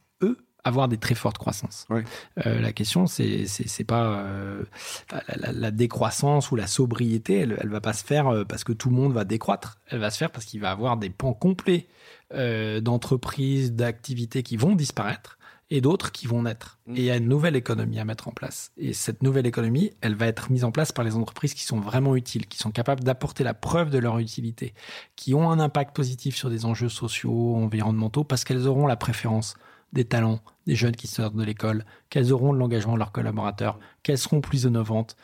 avoir 0.63 0.87
des 0.87 0.97
très 0.97 1.15
fortes 1.15 1.37
croissances. 1.37 1.85
Ouais. 1.89 2.03
Euh, 2.45 2.59
la 2.61 2.71
question, 2.71 3.05
c'est 3.07 3.47
c'est 3.47 3.83
pas 3.83 4.19
euh, 4.19 4.63
la, 5.11 5.35
la- 5.37 5.51
la 5.51 5.71
décroissance 5.71 6.51
ou 6.51 6.55
la 6.55 6.67
sobriété, 6.67 7.39
elle, 7.39 7.57
elle 7.61 7.69
va 7.69 7.81
pas 7.81 7.93
se 7.93 8.03
faire 8.03 8.27
euh, 8.27 8.45
parce 8.45 8.63
que 8.63 8.71
tout 8.73 8.89
le 8.89 8.95
monde 8.95 9.13
va 9.13 9.25
décroître. 9.25 9.77
Elle 9.87 9.99
va 9.99 10.09
se 10.09 10.17
faire 10.17 10.31
parce 10.31 10.45
qu'il 10.45 10.61
va 10.61 10.69
y 10.69 10.71
avoir 10.71 10.97
des 10.97 11.09
pans 11.09 11.33
complets 11.33 11.87
euh, 12.33 12.79
d'entreprises, 12.81 13.73
d'activités 13.73 14.41
qui 14.43 14.57
vont 14.57 14.75
disparaître 14.75 15.37
et 15.69 15.81
d'autres 15.81 16.11
qui 16.11 16.27
vont 16.27 16.43
naître. 16.43 16.77
Mm. 16.87 16.95
Et 16.95 16.99
il 16.99 17.05
y 17.05 17.11
a 17.11 17.17
une 17.17 17.27
nouvelle 17.27 17.55
économie 17.55 17.99
à 17.99 18.05
mettre 18.05 18.27
en 18.27 18.31
place. 18.31 18.71
Et 18.77 18.93
cette 18.93 19.21
nouvelle 19.23 19.45
économie, 19.47 19.91
elle 20.01 20.15
va 20.15 20.27
être 20.27 20.51
mise 20.51 20.63
en 20.63 20.71
place 20.71 20.91
par 20.91 21.03
les 21.03 21.15
entreprises 21.15 21.53
qui 21.53 21.63
sont 21.63 21.79
vraiment 21.79 22.15
utiles, 22.15 22.47
qui 22.47 22.57
sont 22.57 22.71
capables 22.71 23.03
d'apporter 23.03 23.43
la 23.43 23.53
preuve 23.53 23.89
de 23.89 23.97
leur 23.97 24.19
utilité, 24.19 24.73
qui 25.15 25.33
ont 25.33 25.49
un 25.51 25.59
impact 25.59 25.95
positif 25.95 26.35
sur 26.35 26.49
des 26.49 26.65
enjeux 26.65 26.89
sociaux, 26.89 27.55
environnementaux, 27.55 28.23
parce 28.23 28.43
qu'elles 28.43 28.67
auront 28.67 28.87
la 28.87 28.95
préférence 28.97 29.55
des 29.93 30.05
talents, 30.05 30.39
des 30.67 30.75
jeunes 30.75 30.95
qui 30.95 31.07
sortent 31.07 31.35
de 31.35 31.43
l'école, 31.43 31.85
qu'elles 32.09 32.33
auront 32.33 32.51
l'engagement 32.51 32.93
de 32.93 32.99
leurs 32.99 33.11
collaborateurs, 33.11 33.79
qu'elles 34.01 34.17
seront 34.17 34.41
plus 34.41 34.63
innovantes 34.63 35.15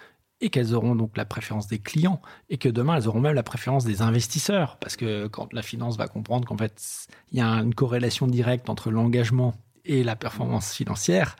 et 0.41 0.49
qu'elles 0.49 0.73
auront 0.73 0.95
donc 0.95 1.17
la 1.17 1.25
préférence 1.25 1.67
des 1.67 1.79
clients 1.79 2.21
et 2.49 2.57
que 2.57 2.69
demain 2.69 2.95
elles 2.95 3.07
auront 3.07 3.19
même 3.19 3.35
la 3.35 3.43
préférence 3.43 3.83
des 3.83 4.01
investisseurs 4.01 4.77
parce 4.77 4.95
que 4.95 5.27
quand 5.27 5.51
la 5.51 5.61
finance 5.61 5.97
va 5.97 6.07
comprendre 6.07 6.47
qu'en 6.47 6.55
fait 6.55 7.07
il 7.31 7.39
y 7.39 7.41
a 7.41 7.47
une 7.55 7.75
corrélation 7.75 8.25
directe 8.25 8.69
entre 8.69 8.89
l'engagement 8.89 9.53
et 9.85 10.03
la 10.03 10.15
performance 10.15 10.73
financière, 10.73 11.35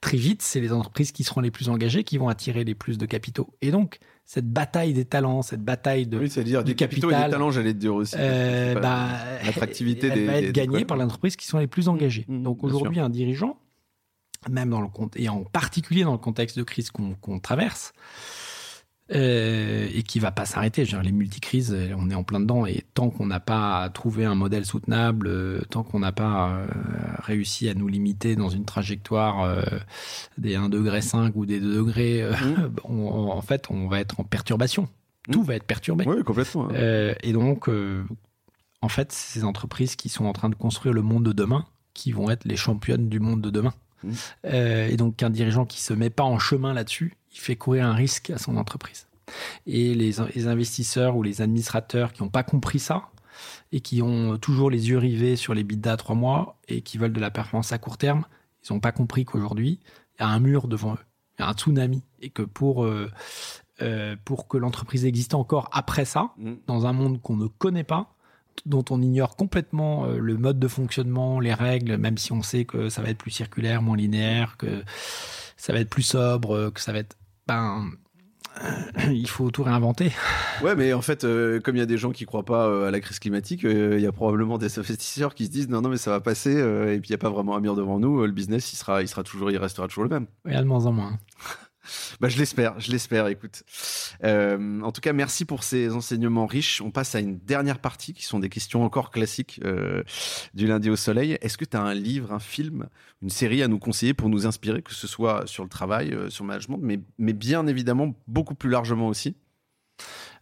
très 0.00 0.16
vite, 0.16 0.42
c'est 0.42 0.60
les 0.60 0.72
entreprises 0.72 1.12
qui 1.12 1.24
seront 1.24 1.40
les 1.40 1.50
plus 1.50 1.68
engagées 1.68 2.04
qui 2.04 2.18
vont 2.18 2.28
attirer 2.28 2.64
les 2.64 2.74
plus 2.74 2.98
de 2.98 3.06
capitaux. 3.06 3.54
Et 3.62 3.70
donc, 3.70 4.00
cette 4.24 4.48
bataille 4.50 4.94
des 4.94 5.04
talents, 5.04 5.42
cette 5.42 5.62
bataille 5.62 6.06
de, 6.06 6.18
Oui, 6.18 6.30
c'est-à-dire 6.30 6.64
du 6.64 6.72
du 6.72 6.76
capitaux 6.76 7.08
et 7.08 7.12
capital, 7.12 7.30
des 7.30 7.32
talents, 7.36 7.50
j'allais 7.50 7.72
te 7.74 7.78
dire 7.78 7.94
aussi. 7.94 8.14
euh, 8.18 8.74
bah, 8.80 9.08
l'attractivité 9.44 10.06
elle 10.08 10.14
des- 10.14 10.24
va 10.26 10.36
être 10.38 10.52
gagnée 10.52 10.84
par 10.84 10.96
les 10.96 11.04
entreprises 11.04 11.36
qui 11.36 11.46
sont 11.46 11.58
les 11.58 11.66
plus 11.66 11.88
engagées. 11.88 12.24
Mmh, 12.28 12.42
Donc 12.42 12.58
bien 12.60 12.68
aujourd'hui, 12.68 13.00
un 13.00 13.10
dirigeant, 13.10 13.58
même 14.48 14.70
dans 14.70 14.80
le 14.80 14.88
compte 14.88 15.16
et 15.16 15.28
en 15.28 15.44
particulier 15.44 16.04
dans 16.04 16.12
le 16.12 16.18
contexte 16.18 16.56
de 16.58 16.62
crise 16.62 16.90
qu'on 16.90 17.14
qu'on 17.20 17.40
traverse, 17.40 17.92
euh, 19.14 19.88
et 19.92 20.02
qui 20.04 20.18
va 20.20 20.30
pas 20.30 20.44
s'arrêter. 20.46 20.84
Les 21.02 21.12
multicrises, 21.12 21.72
euh, 21.74 21.92
on 21.98 22.08
est 22.10 22.14
en 22.14 22.22
plein 22.24 22.40
dedans, 22.40 22.64
et 22.66 22.84
tant 22.94 23.10
qu'on 23.10 23.26
n'a 23.26 23.40
pas 23.40 23.88
trouvé 23.90 24.24
un 24.24 24.34
modèle 24.34 24.64
soutenable, 24.64 25.26
euh, 25.26 25.60
tant 25.70 25.82
qu'on 25.82 25.98
n'a 25.98 26.12
pas 26.12 26.50
euh, 26.50 26.66
réussi 27.18 27.68
à 27.68 27.74
nous 27.74 27.88
limiter 27.88 28.36
dans 28.36 28.48
une 28.48 28.64
trajectoire 28.64 29.64
des 30.38 30.54
1,5 30.56 30.68
degré 30.68 31.32
ou 31.34 31.46
des 31.46 31.60
2 31.60 31.74
degrés, 31.76 32.24
Mmh. 32.42 32.70
on- 32.84 33.30
en 33.30 33.42
fait, 33.42 33.66
on 33.70 33.88
va 33.88 34.00
être 34.00 34.20
en 34.20 34.24
perturbation. 34.24 34.88
Mmh. 35.28 35.32
Tout 35.32 35.42
va 35.42 35.54
être 35.56 35.64
perturbé. 35.66 36.04
Oui, 36.06 36.22
complètement. 36.24 36.68
hein. 36.70 37.14
Et 37.22 37.32
donc, 37.32 37.68
en 38.80 38.88
fait, 38.88 39.12
c'est 39.12 39.38
ces 39.40 39.44
entreprises 39.44 39.94
qui 39.96 40.08
sont 40.08 40.24
en 40.24 40.32
train 40.32 40.48
de 40.48 40.54
construire 40.54 40.94
le 40.94 41.02
monde 41.02 41.24
de 41.24 41.32
demain 41.32 41.66
qui 41.94 42.10
vont 42.12 42.30
être 42.30 42.44
les 42.44 42.56
championnes 42.56 43.08
du 43.08 43.20
monde 43.20 43.40
de 43.42 43.50
demain. 43.50 43.74
Mhm. 44.02 44.14
Et 44.90 44.96
donc, 44.96 45.22
un 45.22 45.30
dirigeant 45.30 45.64
qui 45.66 45.80
se 45.80 45.92
met 45.92 46.10
pas 46.10 46.24
en 46.24 46.38
chemin 46.38 46.72
là-dessus, 46.72 47.14
il 47.32 47.38
fait 47.38 47.56
courir 47.56 47.86
un 47.86 47.94
risque 47.94 48.30
à 48.30 48.38
son 48.38 48.56
entreprise. 48.56 49.06
Et 49.66 49.94
les, 49.94 50.12
les 50.34 50.46
investisseurs 50.46 51.16
ou 51.16 51.22
les 51.22 51.40
administrateurs 51.40 52.12
qui 52.12 52.22
n'ont 52.22 52.28
pas 52.28 52.42
compris 52.42 52.78
ça 52.78 53.08
et 53.72 53.80
qui 53.80 54.02
ont 54.02 54.36
toujours 54.38 54.70
les 54.70 54.90
yeux 54.90 54.98
rivés 54.98 55.36
sur 55.36 55.54
les 55.54 55.64
bidas 55.64 55.92
à 55.92 55.96
trois 55.96 56.14
mois 56.14 56.58
et 56.68 56.82
qui 56.82 56.98
veulent 56.98 57.12
de 57.12 57.20
la 57.20 57.30
performance 57.30 57.72
à 57.72 57.78
court 57.78 57.96
terme, 57.96 58.24
ils 58.62 58.72
n'ont 58.72 58.80
pas 58.80 58.92
compris 58.92 59.24
qu'aujourd'hui, 59.24 59.80
il 60.18 60.22
y 60.22 60.24
a 60.24 60.28
un 60.28 60.40
mur 60.40 60.68
devant 60.68 60.94
eux, 60.94 61.04
il 61.38 61.42
y 61.42 61.44
a 61.44 61.48
un 61.48 61.54
tsunami 61.54 62.02
et 62.20 62.30
que 62.30 62.42
pour, 62.42 62.84
euh, 62.84 63.10
euh, 63.80 64.16
pour 64.24 64.48
que 64.48 64.58
l'entreprise 64.58 65.04
existe 65.04 65.34
encore 65.34 65.68
après 65.72 66.04
ça, 66.04 66.32
Mmh. 66.36 66.52
dans 66.66 66.86
un 66.86 66.92
monde 66.92 67.20
qu'on 67.20 67.36
ne 67.36 67.46
connaît 67.46 67.84
pas, 67.84 68.14
dont 68.66 68.84
on 68.90 69.00
ignore 69.00 69.36
complètement 69.36 70.04
euh, 70.04 70.18
le 70.18 70.36
mode 70.36 70.58
de 70.58 70.68
fonctionnement, 70.68 71.40
les 71.40 71.54
règles, 71.54 71.96
même 71.96 72.18
si 72.18 72.32
on 72.32 72.42
sait 72.42 72.64
que 72.64 72.90
ça 72.90 73.02
va 73.02 73.08
être 73.08 73.18
plus 73.18 73.30
circulaire, 73.30 73.80
moins 73.82 73.96
linéaire, 73.96 74.56
que 74.58 74.84
ça 75.56 75.72
va 75.72 75.80
être 75.80 75.90
plus 75.90 76.02
sobre, 76.02 76.70
que 76.70 76.80
ça 76.80 76.92
va 76.92 76.98
être... 76.98 77.16
Ben, 77.46 77.90
euh, 78.62 79.10
il 79.10 79.28
faut 79.28 79.50
tout 79.50 79.62
réinventer. 79.62 80.12
Ouais, 80.62 80.74
mais 80.76 80.92
en 80.92 81.02
fait, 81.02 81.24
euh, 81.24 81.60
comme 81.60 81.76
il 81.76 81.80
y 81.80 81.82
a 81.82 81.86
des 81.86 81.98
gens 81.98 82.10
qui 82.10 82.24
croient 82.24 82.44
pas 82.44 82.66
euh, 82.66 82.88
à 82.88 82.90
la 82.90 83.00
crise 83.00 83.18
climatique, 83.18 83.64
euh, 83.64 83.96
il 83.96 84.02
y 84.02 84.06
a 84.06 84.12
probablement 84.12 84.58
des 84.58 84.78
investisseurs 84.78 85.34
qui 85.34 85.46
se 85.46 85.50
disent 85.50 85.68
non, 85.68 85.80
non, 85.80 85.88
mais 85.88 85.96
ça 85.96 86.10
va 86.10 86.20
passer, 86.20 86.52
et 86.52 87.00
puis 87.00 87.08
il 87.08 87.12
n'y 87.12 87.14
a 87.14 87.18
pas 87.18 87.30
vraiment 87.30 87.56
un 87.56 87.60
mur 87.60 87.74
devant 87.74 87.98
nous. 87.98 88.24
le 88.24 88.32
business, 88.32 88.72
il 88.72 88.76
sera, 88.76 89.02
il 89.02 89.08
sera 89.08 89.22
toujours, 89.22 89.50
il 89.50 89.58
restera 89.58 89.88
toujours 89.88 90.04
le 90.04 90.10
même. 90.10 90.26
Il 90.46 90.52
y 90.52 90.56
a 90.56 90.62
de 90.62 90.68
moins 90.68 90.86
en 90.86 90.92
moins. 90.92 91.18
Bah, 92.20 92.28
je 92.28 92.38
l'espère, 92.38 92.78
je 92.80 92.90
l'espère. 92.90 93.26
Écoute, 93.26 93.64
Euh, 94.24 94.80
en 94.82 94.92
tout 94.92 95.00
cas, 95.00 95.12
merci 95.12 95.44
pour 95.44 95.64
ces 95.64 95.92
enseignements 95.92 96.46
riches. 96.46 96.80
On 96.80 96.90
passe 96.90 97.14
à 97.14 97.20
une 97.20 97.38
dernière 97.38 97.78
partie 97.78 98.14
qui 98.14 98.24
sont 98.24 98.38
des 98.38 98.48
questions 98.48 98.84
encore 98.84 99.10
classiques 99.10 99.60
euh, 99.64 100.02
du 100.54 100.66
lundi 100.66 100.90
au 100.90 100.96
soleil. 100.96 101.38
Est-ce 101.40 101.58
que 101.58 101.64
tu 101.64 101.76
as 101.76 101.82
un 101.82 101.94
livre, 101.94 102.32
un 102.32 102.38
film, 102.38 102.88
une 103.20 103.30
série 103.30 103.62
à 103.62 103.68
nous 103.68 103.78
conseiller 103.78 104.14
pour 104.14 104.28
nous 104.28 104.46
inspirer, 104.46 104.82
que 104.82 104.94
ce 104.94 105.06
soit 105.06 105.46
sur 105.46 105.64
le 105.64 105.68
travail, 105.68 106.12
euh, 106.12 106.30
sur 106.30 106.44
le 106.44 106.48
management, 106.48 106.78
mais, 106.80 107.32
bien 107.32 107.66
évidemment 107.66 108.14
beaucoup 108.28 108.54
plus 108.54 108.70
largement 108.70 109.08
aussi? 109.08 109.34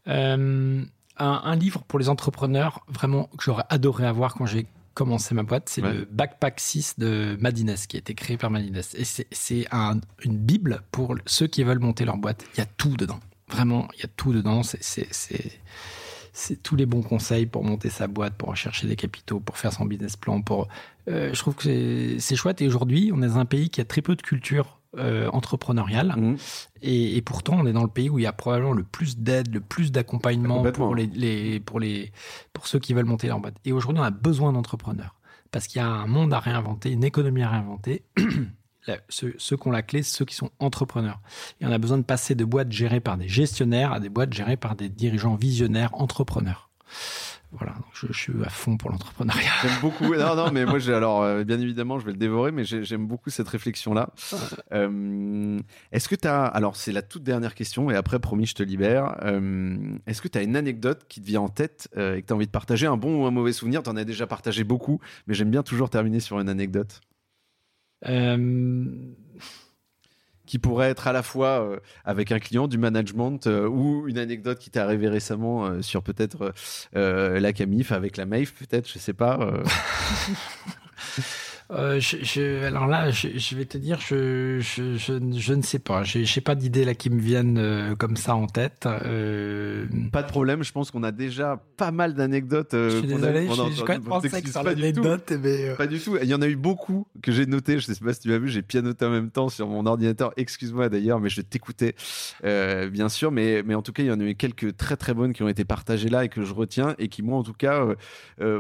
Un, 0.07 0.86
un 1.16 1.57
livre 1.57 1.82
pour 1.84 1.99
les 1.99 2.09
entrepreneurs, 2.09 2.84
vraiment, 2.88 3.24
que 3.36 3.45
j'aurais 3.45 3.66
adoré 3.68 4.07
avoir 4.07 4.34
quand 4.34 4.47
j'ai 4.47 4.66
commencé 4.95 5.34
ma 5.34 5.43
boîte, 5.43 5.68
c'est 5.68 5.80
le 5.80 6.07
Backpack 6.11 6.59
6 6.59 6.99
de 6.99 7.36
Madines, 7.41 7.74
qui 7.88 7.97
a 7.97 8.01
été 8.01 8.14
créé 8.14 8.36
par 8.36 8.51
Madines. 8.51 8.80
Et 8.95 9.05
c'est 9.05 9.66
un, 9.70 10.01
une 10.24 10.36
bible 10.36 10.82
pour 10.91 11.14
ceux 11.26 11.47
qui 11.47 11.62
veulent 11.64 11.78
monter 11.78 12.05
leur 12.05 12.16
boîte. 12.16 12.45
Il 12.55 12.59
y 12.59 12.62
a 12.62 12.66
tout 12.66 12.97
dedans. 12.97 13.20
Vraiment, 13.49 13.88
il 13.95 14.01
y 14.01 14.05
a 14.05 14.09
tout 14.16 14.32
dedans. 14.32 14.62
C'est 14.62 16.62
tous 16.62 16.76
les 16.76 16.87
bons 16.87 17.03
conseils 17.03 17.46
pour 17.46 17.64
monter 17.64 17.91
sa 17.91 18.07
boîte, 18.07 18.34
pour 18.34 18.50
rechercher 18.50 18.87
des 18.87 18.96
capitaux, 18.96 19.41
pour 19.41 19.58
faire 19.58 19.72
son 19.72 19.84
business 19.84 20.17
plan. 20.17 20.42
Pour, 20.42 20.68
euh, 21.08 21.30
je 21.33 21.38
trouve 21.38 21.54
que 21.54 22.18
c'est 22.18 22.37
chouette. 22.37 22.61
Et 22.62 22.67
aujourd'hui, 22.67 23.11
on 23.14 23.22
est 23.22 23.29
dans 23.29 23.38
un 23.38 23.46
pays 23.46 23.71
qui 23.71 23.80
a 23.80 23.84
très 23.84 24.03
peu 24.03 24.17
de 24.17 24.22
culture 24.22 24.79
euh, 24.99 25.29
entrepreneuriale. 25.33 26.14
Mmh. 26.17 26.37
Et, 26.83 27.22
pourtant, 27.22 27.58
on 27.61 27.67
est 27.67 27.72
dans 27.72 27.84
le 27.84 27.88
pays 27.88 28.11
où 28.11 28.18
il 28.18 28.22
y 28.22 28.26
a 28.26 28.33
probablement 28.33 28.72
le 28.72 28.83
plus 28.83 29.18
d'aide, 29.18 29.54
le 29.54 29.61
plus 29.61 29.92
d'accompagnement 29.92 30.62
pour, 30.72 30.95
les, 30.95 31.61
pour, 31.61 31.79
les, 31.79 32.12
pour 32.53 32.67
ceux 32.67 32.79
qui 32.79 32.95
veulent 32.95 33.04
monter 33.04 33.29
leur 33.29 33.38
boîte. 33.38 33.54
Et 33.64 33.72
aujourd'hui, 33.72 34.00
on 34.00 34.04
a 34.04 34.11
besoin 34.11 34.53
d'entrepreneurs. 34.53 35.14
Parce 35.53 35.67
qu'il 35.67 35.80
y 35.80 35.84
a 35.84 35.88
un 35.88 36.07
monde 36.07 36.33
à 36.33 36.38
réinventer, 36.38 36.91
une 36.91 37.04
économie 37.04 37.42
à 37.42 37.50
réinventer. 37.50 38.04
ceux, 39.08 39.34
ceux, 39.38 39.57
qui 39.57 39.68
ont 39.68 39.71
la 39.71 39.83
clé, 39.83 40.03
ceux 40.03 40.25
qui 40.25 40.34
sont 40.34 40.50
entrepreneurs. 40.58 41.21
Et 41.61 41.67
on 41.67 41.71
a 41.71 41.79
besoin 41.79 41.99
de 41.99 42.03
passer 42.03 42.34
de 42.34 42.45
boîtes 42.45 42.72
gérées 42.72 43.00
par 43.00 43.17
des 43.17 43.29
gestionnaires 43.29 43.92
à 43.92 44.00
des 44.00 44.08
boîtes 44.08 44.33
gérées 44.33 44.57
par 44.57 44.75
des 44.75 44.88
dirigeants 44.88 45.37
visionnaires 45.37 45.95
entrepreneurs. 45.95 46.71
Voilà, 47.52 47.74
je, 47.94 48.06
je, 48.06 48.12
suis 48.12 48.32
à 48.44 48.48
fond 48.48 48.76
pour 48.76 48.90
l'entrepreneuriat. 48.90 49.50
J'aime 49.62 49.80
beaucoup. 49.80 50.14
Non, 50.20 50.36
non, 50.36 50.52
mais 50.52 50.64
moi, 50.64 50.78
alors, 50.90 51.22
euh, 51.22 51.42
bien 51.42 51.58
évidemment, 51.60 51.98
je 51.98 52.06
vais 52.06 52.12
le 52.12 52.18
dévorer, 52.18 52.52
mais 52.52 52.64
j'aime 52.64 53.06
beaucoup 53.06 53.30
cette 53.30 53.48
réflexion-là. 53.48 54.10
Euh, 54.72 55.58
Est-ce 55.90 56.08
que 56.08 56.14
tu 56.14 56.28
as, 56.28 56.44
alors, 56.44 56.76
c'est 56.76 56.92
la 56.92 57.02
toute 57.02 57.24
dernière 57.24 57.54
question, 57.56 57.90
et 57.90 57.96
après, 57.96 58.20
promis, 58.20 58.46
je 58.46 58.54
te 58.54 58.62
libère. 58.62 59.16
Euh, 59.22 59.76
Est-ce 60.06 60.22
que 60.22 60.28
tu 60.28 60.38
as 60.38 60.42
une 60.42 60.54
anecdote 60.54 61.06
qui 61.08 61.20
te 61.20 61.26
vient 61.26 61.40
en 61.40 61.48
tête 61.48 61.88
et 61.96 62.22
que 62.22 62.26
tu 62.26 62.32
as 62.32 62.36
envie 62.36 62.46
de 62.46 62.52
partager, 62.52 62.86
un 62.86 62.96
bon 62.96 63.22
ou 63.22 63.26
un 63.26 63.32
mauvais 63.32 63.52
souvenir? 63.52 63.82
Tu 63.82 63.90
en 63.90 63.96
as 63.96 64.04
déjà 64.04 64.28
partagé 64.28 64.62
beaucoup, 64.62 65.00
mais 65.26 65.34
j'aime 65.34 65.50
bien 65.50 65.64
toujours 65.64 65.90
terminer 65.90 66.20
sur 66.20 66.38
une 66.38 66.48
anecdote. 66.48 67.00
Euh 68.06 68.86
qui 70.50 70.58
pourrait 70.58 70.90
être 70.90 71.06
à 71.06 71.12
la 71.12 71.22
fois 71.22 71.62
euh, 71.62 71.78
avec 72.04 72.32
un 72.32 72.40
client, 72.40 72.66
du 72.66 72.76
management 72.76 73.46
euh, 73.46 73.68
ou 73.68 74.08
une 74.08 74.18
anecdote 74.18 74.58
qui 74.58 74.68
t'est 74.68 74.80
arrivée 74.80 75.08
récemment 75.08 75.64
euh, 75.64 75.80
sur 75.80 76.02
peut-être 76.02 76.52
la 76.92 77.52
Camif 77.52 77.92
avec 77.92 78.16
la 78.16 78.26
MAIF, 78.26 78.54
peut-être, 78.54 78.90
je 78.90 78.98
sais 78.98 79.12
pas. 79.12 79.38
Euh, 81.72 82.01
je, 82.01 82.64
alors 82.64 82.87
là, 82.87 83.11
je, 83.11 83.55
vais 83.55 83.64
te 83.64 83.79
dire, 83.79 84.01
je, 84.01 84.59
je, 84.61 85.53
ne 85.53 85.63
sais 85.63 85.79
pas. 85.79 86.03
Je 86.03 86.18
n'ai 86.18 86.42
pas 86.42 86.55
d'idées 86.55 86.84
là 86.84 86.95
qui 86.95 87.11
me 87.11 87.21
viennent 87.21 87.59
euh, 87.59 87.95
comme 87.95 88.17
ça 88.17 88.34
en 88.34 88.47
tête. 88.47 88.87
Euh... 88.87 89.87
Pas 90.13 90.22
de 90.22 90.29
problème. 90.29 90.64
Je 90.64 90.72
pense 90.72 90.91
qu'on 90.91 91.03
a 91.05 91.13
déjà 91.13 91.63
pas 91.76 91.92
mal 91.92 92.14
d'anecdotes. 92.14 92.71
Je 92.72 92.99
suis 92.99 93.07
désolé. 93.07 93.49
Je 93.49 93.83
quand 93.83 93.92
même 93.92 94.03
pensé 94.03 94.42
que 94.42 94.51
sur 94.51 94.63
l'anecdote, 94.63 95.33
mais 95.42 95.75
pas 95.76 95.87
du 95.87 96.01
tout. 96.01 96.17
Il 96.21 96.29
y 96.29 96.34
en 96.34 96.42
a 96.42 96.49
eu 96.49 96.57
beaucoup 96.57 97.07
que 97.22 97.30
j'ai 97.30 97.47
noté. 97.47 97.79
Je 97.79 97.87
sais 97.92 98.05
pas 98.05 98.13
si 98.13 98.21
tu 98.21 98.33
as 98.33 98.38
vu. 98.38 98.49
J'ai 98.49 98.63
pianoté 98.63 99.05
en 99.05 99.11
même 99.11 99.30
temps 99.30 99.49
sur 99.49 99.68
mon 99.68 99.87
ordinateur. 99.87 100.33
Excuse-moi 100.37 100.88
d'ailleurs, 100.88 101.21
mais 101.21 101.29
je 101.29 101.41
t'écoutais 101.41 101.95
bien 102.42 103.09
sûr. 103.09 103.30
Mais 103.30 103.63
mais 103.64 103.75
en 103.75 103.83
tout 103.83 103.92
cas, 103.92 104.03
il 104.03 104.07
y 104.07 104.13
en 104.13 104.21
a 104.21 104.25
eu 104.25 104.34
quelques 104.34 104.76
très 104.76 104.97
très 104.97 105.14
bonnes 105.14 105.33
qui 105.33 105.42
ont 105.45 105.49
été 105.49 105.64
partagées 105.64 106.09
là 106.09 106.25
et 106.25 106.29
que 106.29 106.42
je 106.42 106.53
retiens 106.53 106.97
et 106.99 107.09
qui 107.09 107.22
moi 107.22 107.38
en 107.38 107.45
tout 107.45 107.53
cas 107.53 107.87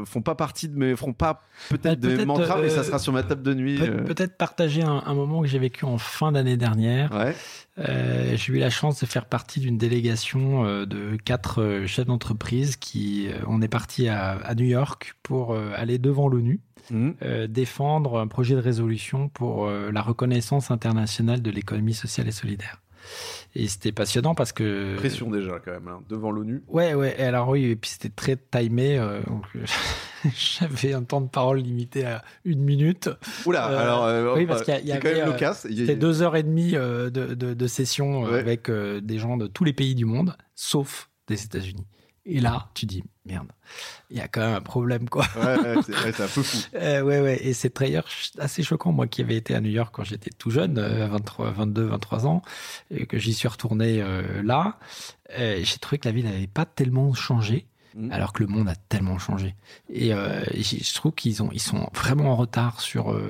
font 0.04 0.22
pas 0.22 0.36
partie 0.36 0.68
de 0.68 0.78
mes, 0.78 0.94
feront 0.94 1.12
pas 1.12 1.42
peut-être 1.70 2.00
bah, 2.00 2.08
de 2.08 2.16
mes 2.16 2.24
mantras, 2.24 2.60
mais 2.60 2.68
ça 2.68 2.84
sera 2.84 2.99
sur 3.00 3.12
ma 3.12 3.22
table 3.22 3.42
de 3.42 3.54
nuit. 3.54 3.78
Euh. 3.80 4.04
Peut-être 4.04 4.36
partager 4.36 4.82
un, 4.82 5.14
moment 5.14 5.42
que 5.42 5.48
j'ai 5.48 5.58
vécu 5.58 5.84
en 5.84 5.98
fin 5.98 6.32
d'année 6.32 6.56
dernière. 6.56 7.10
Euh, 7.78 8.36
j'ai 8.36 8.52
eu 8.52 8.58
la 8.58 8.70
chance 8.70 9.00
de 9.00 9.06
faire 9.06 9.26
partie 9.26 9.60
d'une 9.60 9.78
délégation 9.78 10.64
euh, 10.64 10.86
de 10.86 11.16
quatre 11.16 11.84
chefs 11.86 12.06
d'entreprise 12.06 12.76
qui, 12.76 13.28
on 13.46 13.62
est 13.62 13.68
parti 13.68 14.08
à, 14.08 14.54
New 14.56 14.66
York 14.66 15.14
pour 15.22 15.56
aller 15.56 15.98
devant 15.98 16.28
l'ONU. 16.28 16.60
Mmh. 16.90 17.46
défendre 17.46 18.18
un 18.18 18.26
projet 18.26 18.56
de 18.56 18.60
résolution 18.60 19.28
pour 19.28 19.70
la 19.70 20.02
reconnaissance 20.02 20.72
internationale 20.72 21.40
de 21.40 21.50
l'économie 21.50 21.94
sociale 21.94 22.26
et 22.26 22.32
solidaire. 22.32 22.80
Et 23.54 23.66
c'était 23.66 23.92
passionnant 23.92 24.34
parce 24.34 24.52
que. 24.52 24.96
Pression 24.96 25.30
déjà, 25.30 25.58
quand 25.64 25.72
même, 25.72 25.88
hein, 25.88 26.02
devant 26.08 26.30
l'ONU. 26.30 26.62
Ouais, 26.68 26.94
ouais. 26.94 27.16
Et 27.18 27.24
alors, 27.24 27.48
oui, 27.48 27.64
et 27.64 27.76
puis 27.76 27.90
c'était 27.90 28.08
très 28.08 28.36
timé. 28.36 28.96
Euh, 28.98 29.20
j'avais 30.36 30.92
un 30.92 31.02
temps 31.02 31.20
de 31.20 31.28
parole 31.28 31.58
limité 31.58 32.04
à 32.04 32.22
une 32.44 32.62
minute. 32.62 33.10
Oula, 33.46 33.68
euh, 33.70 33.78
alors. 33.78 34.04
Euh, 34.04 34.34
oui, 34.36 34.46
parce 34.46 34.62
qu'il 34.62 34.86
y, 34.86 34.92
a, 34.92 34.98
quand 34.98 35.10
même 35.10 35.26
loquace. 35.26 35.66
C'était 35.68 35.96
deux 35.96 36.22
heures 36.22 36.36
et 36.36 36.44
demie 36.44 36.72
de, 36.72 37.08
de, 37.08 37.34
de, 37.34 37.66
session 37.66 38.26
avec 38.26 38.70
des 38.70 39.18
gens 39.18 39.36
de 39.36 39.48
tous 39.48 39.64
les 39.64 39.72
pays 39.72 39.96
du 39.96 40.04
monde, 40.04 40.36
sauf 40.54 41.10
des 41.26 41.42
États-Unis. 41.42 41.86
Et 42.32 42.38
là, 42.38 42.68
tu 42.74 42.86
dis, 42.86 43.02
merde, 43.26 43.48
il 44.08 44.16
y 44.16 44.20
a 44.20 44.28
quand 44.28 44.40
même 44.40 44.54
un 44.54 44.60
problème, 44.60 45.08
quoi. 45.08 45.26
Ouais, 45.36 45.74
c'est 45.82 46.20
un 46.20 46.28
peu 46.28 46.42
fou. 46.42 46.58
euh, 46.76 47.02
ouais, 47.02 47.20
ouais. 47.20 47.44
Et 47.44 47.54
c'est 47.54 47.76
d'ailleurs 47.76 48.06
assez 48.38 48.62
choquant, 48.62 48.92
moi 48.92 49.08
qui 49.08 49.20
avais 49.20 49.34
été 49.34 49.52
à 49.56 49.60
New 49.60 49.70
York 49.70 49.92
quand 49.92 50.04
j'étais 50.04 50.30
tout 50.30 50.50
jeune, 50.50 50.80
23, 50.80 51.50
22, 51.50 51.86
23 51.86 52.28
ans, 52.28 52.42
et 52.92 53.06
que 53.06 53.18
j'y 53.18 53.34
suis 53.34 53.48
retourné 53.48 54.00
euh, 54.00 54.42
là, 54.44 54.78
euh, 55.40 55.58
j'ai 55.60 55.78
trouvé 55.78 55.98
que 55.98 56.06
la 56.06 56.12
ville 56.12 56.26
n'avait 56.26 56.46
pas 56.46 56.66
tellement 56.66 57.12
changé. 57.14 57.66
Mm. 57.96 58.12
Alors 58.12 58.32
que 58.32 58.44
le 58.44 58.48
monde 58.48 58.68
a 58.68 58.76
tellement 58.76 59.18
changé. 59.18 59.56
Et, 59.88 60.14
euh, 60.14 60.44
je 60.54 60.94
trouve 60.94 61.10
qu'ils 61.10 61.42
ont, 61.42 61.50
ils 61.52 61.60
sont 61.60 61.90
vraiment 61.92 62.30
en 62.30 62.36
retard 62.36 62.80
sur, 62.80 63.20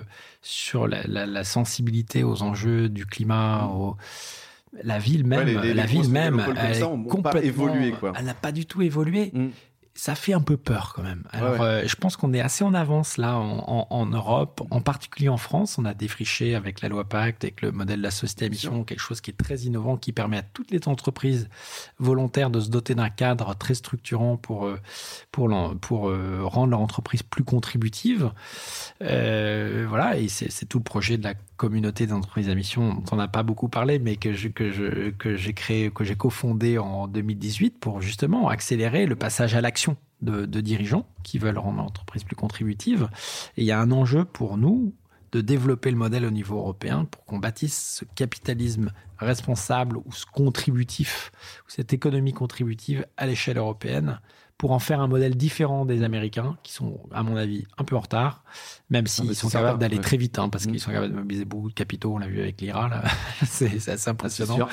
sur 0.42 0.86
la, 0.86 1.02
la, 1.06 1.24
la, 1.24 1.44
sensibilité 1.44 2.22
aux 2.24 2.42
enjeux 2.42 2.90
du 2.90 3.06
climat, 3.06 3.62
mm. 3.62 3.70
aux, 3.70 3.96
la 4.72 4.98
ville 4.98 5.26
même, 5.26 5.48
la 5.48 5.86
ville 5.86 6.08
même, 6.10 6.42
elle, 6.56 6.80
complètement, 7.08 7.40
évolué, 7.40 7.92
quoi. 7.92 8.12
elle 8.16 8.24
n'a 8.24 8.34
pas 8.34 8.52
du 8.52 8.66
tout 8.66 8.82
évolué. 8.82 9.30
Mm 9.32 9.48
ça 9.94 10.14
fait 10.14 10.32
un 10.32 10.40
peu 10.40 10.56
peur 10.56 10.92
quand 10.94 11.02
même. 11.02 11.24
Alors, 11.30 11.60
euh, 11.60 11.82
je 11.84 11.94
pense 11.96 12.16
qu'on 12.16 12.32
est 12.32 12.40
assez 12.40 12.64
en 12.64 12.72
avance 12.72 13.18
là 13.18 13.36
en, 13.36 14.06
Europe, 14.06 14.62
en 14.70 14.80
particulier 14.80 15.28
en 15.28 15.36
France. 15.36 15.78
On 15.78 15.84
a 15.84 15.94
défriché 15.94 16.54
avec 16.54 16.80
la 16.80 16.88
loi 16.88 17.04
Pacte, 17.04 17.44
avec 17.44 17.60
le 17.60 17.72
modèle 17.72 17.98
de 17.98 18.04
la 18.04 18.10
société 18.10 18.46
à 18.46 18.48
mission, 18.48 18.84
quelque 18.84 19.00
chose 19.00 19.20
qui 19.20 19.30
est 19.30 19.36
très 19.36 19.58
innovant, 19.58 19.96
qui 19.96 20.12
permet 20.12 20.38
à 20.38 20.42
toutes 20.42 20.70
les 20.70 20.80
entreprises 20.86 21.50
volontaires 21.98 22.50
de 22.50 22.60
se 22.60 22.70
doter 22.70 22.94
d'un 22.94 23.10
cadre 23.10 23.54
très 23.56 23.74
structurant 23.74 24.36
pour 24.36 24.66
euh, 24.66 24.78
pour 25.32 25.50
pour 25.80 26.08
euh, 26.08 26.40
rendre 26.44 26.70
leur 26.70 26.80
entreprise 26.80 27.22
plus 27.22 27.44
contributive. 27.44 28.30
voilà, 29.00 30.16
et 30.16 30.28
c'est 30.28 30.66
tout 30.66 30.78
le 30.78 30.84
projet 30.84 31.18
de 31.18 31.24
la 31.24 31.34
communauté 31.60 32.06
d'entreprises 32.06 32.48
à 32.48 32.54
mission 32.54 32.94
dont 32.94 33.04
on 33.12 33.16
n'a 33.16 33.28
pas 33.28 33.42
beaucoup 33.42 33.68
parlé, 33.68 33.98
mais 33.98 34.16
que 34.16 34.32
j'ai 34.32 34.50
créé, 34.50 35.90
que 35.90 36.04
j'ai 36.04 36.16
cofondé 36.16 36.78
en 36.78 37.06
2018 37.06 37.78
pour 37.78 38.00
justement 38.00 38.48
accélérer 38.48 39.04
le 39.04 39.14
passage 39.14 39.54
à 39.54 39.60
l'action 39.60 39.98
de, 40.22 40.46
dirigeants 40.46 41.04
qui 41.22 41.36
veulent 41.36 41.58
rendre 41.58 41.76
l'entreprise 41.76 42.24
plus 42.24 42.34
contributive. 42.34 43.10
Et 43.58 43.60
il 43.60 43.66
y 43.66 43.72
a 43.72 43.78
un 43.78 43.90
enjeu 43.90 44.24
pour 44.24 44.56
nous 44.56 44.94
de 45.32 45.42
développer 45.42 45.90
le 45.90 45.98
modèle 45.98 46.24
au 46.24 46.30
niveau 46.30 46.56
européen 46.56 47.04
pour 47.04 47.26
qu'on 47.26 47.38
bâtisse 47.38 47.98
ce 47.98 48.06
capitalisme 48.14 48.90
responsable 49.18 49.98
ou 49.98 50.12
ce 50.12 50.24
contributif, 50.24 51.30
cette 51.68 51.92
économie 51.92 52.32
contributive 52.32 53.06
à 53.18 53.26
l'échelle 53.26 53.58
européenne 53.58 54.18
pour 54.60 54.72
en 54.72 54.78
faire 54.78 55.00
un 55.00 55.08
modèle 55.08 55.38
différent 55.38 55.86
des 55.86 56.02
Américains, 56.02 56.58
qui 56.62 56.74
sont, 56.74 57.00
à 57.12 57.22
mon 57.22 57.34
avis, 57.36 57.64
un 57.78 57.84
peu 57.84 57.96
en 57.96 58.00
retard, 58.00 58.44
même 58.90 59.06
ah, 59.06 59.10
s'ils 59.10 59.34
sont 59.34 59.48
capables 59.48 59.78
d'aller 59.78 59.98
très 60.00 60.18
vite, 60.18 60.38
hein, 60.38 60.50
parce 60.50 60.66
mm. 60.66 60.70
qu'ils 60.70 60.80
sont 60.80 60.90
capables 60.90 61.14
de 61.14 61.16
mobiliser 61.16 61.46
beaucoup 61.46 61.70
de 61.70 61.74
capitaux, 61.74 62.12
on 62.12 62.18
l'a 62.18 62.26
vu 62.26 62.42
avec 62.42 62.60
l'IRA, 62.60 62.90
c'est 63.46 63.88
assez 63.88 64.10
impressionnant, 64.10 64.68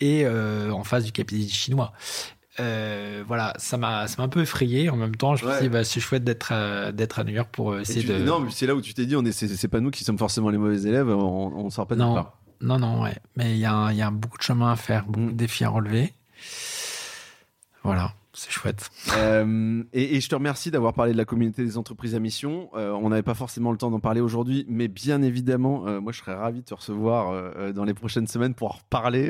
et 0.00 0.26
euh, 0.26 0.72
en 0.72 0.82
face 0.82 1.04
du 1.04 1.12
capitalisme 1.12 1.52
chinois. 1.52 1.92
Euh, 2.58 3.22
voilà, 3.28 3.54
ça 3.58 3.76
m'a, 3.76 4.06
un 4.18 4.28
peu 4.28 4.40
effrayé. 4.40 4.90
En 4.90 4.96
même 4.96 5.14
temps, 5.14 5.36
je 5.36 5.46
me 5.46 5.52
suis 5.52 5.62
dit, 5.62 5.68
bah, 5.68 5.84
c'est 5.84 6.00
chouette 6.00 6.24
d'être 6.24 6.50
à, 6.50 6.90
d'être 6.90 7.20
à 7.20 7.22
New 7.22 7.34
York 7.34 7.50
pour 7.52 7.78
essayer 7.78 8.02
de. 8.02 8.18
Non, 8.18 8.44
c'est 8.50 8.66
là 8.66 8.74
où 8.74 8.80
tu 8.80 8.92
t'es 8.92 9.06
dit, 9.06 9.14
on 9.14 9.24
est, 9.24 9.30
c'est, 9.30 9.68
pas 9.68 9.78
nous 9.78 9.92
qui 9.92 10.02
sommes 10.02 10.18
forcément 10.18 10.50
les 10.50 10.58
mauvais 10.58 10.82
élèves, 10.82 11.10
on, 11.10 11.56
on 11.56 11.70
sort 11.70 11.86
pas 11.86 11.94
de 11.94 12.00
non, 12.00 12.26
non, 12.60 12.80
non, 12.80 13.02
ouais. 13.02 13.16
Mais 13.36 13.52
il 13.52 13.58
y 13.58 13.66
a, 13.66 13.92
y 13.92 14.02
a 14.02 14.10
beaucoup 14.10 14.38
de 14.38 14.42
chemin 14.42 14.72
à 14.72 14.76
faire, 14.76 15.04
beaucoup 15.06 15.20
mm. 15.20 15.30
de 15.30 15.36
défis 15.36 15.62
à 15.62 15.68
relever. 15.68 16.12
Voilà. 17.84 18.14
C'est 18.38 18.52
chouette. 18.52 18.88
Euh, 19.16 19.82
et, 19.92 20.20
je 20.20 20.28
te 20.28 20.34
remercie 20.36 20.70
d'avoir 20.70 20.94
parlé 20.94 21.10
de 21.12 21.18
la 21.18 21.24
communauté 21.24 21.64
des 21.64 21.76
entreprises 21.76 22.14
à 22.14 22.20
mission. 22.20 22.70
Euh, 22.74 22.92
on 22.92 23.08
n'avait 23.08 23.24
pas 23.24 23.34
forcément 23.34 23.72
le 23.72 23.78
temps 23.78 23.90
d'en 23.90 23.98
parler 23.98 24.20
aujourd'hui, 24.20 24.64
mais 24.68 24.86
bien 24.86 25.22
évidemment, 25.22 25.88
euh, 25.88 26.00
moi 26.00 26.12
je 26.12 26.20
serais 26.20 26.34
ravi 26.34 26.60
de 26.60 26.64
te 26.64 26.74
recevoir 26.74 27.18
dans 27.72 27.82
les 27.82 27.94
prochaines 27.94 28.28
semaines 28.28 28.54
pour 28.54 28.68
en 28.68 28.78
reparler 28.78 29.28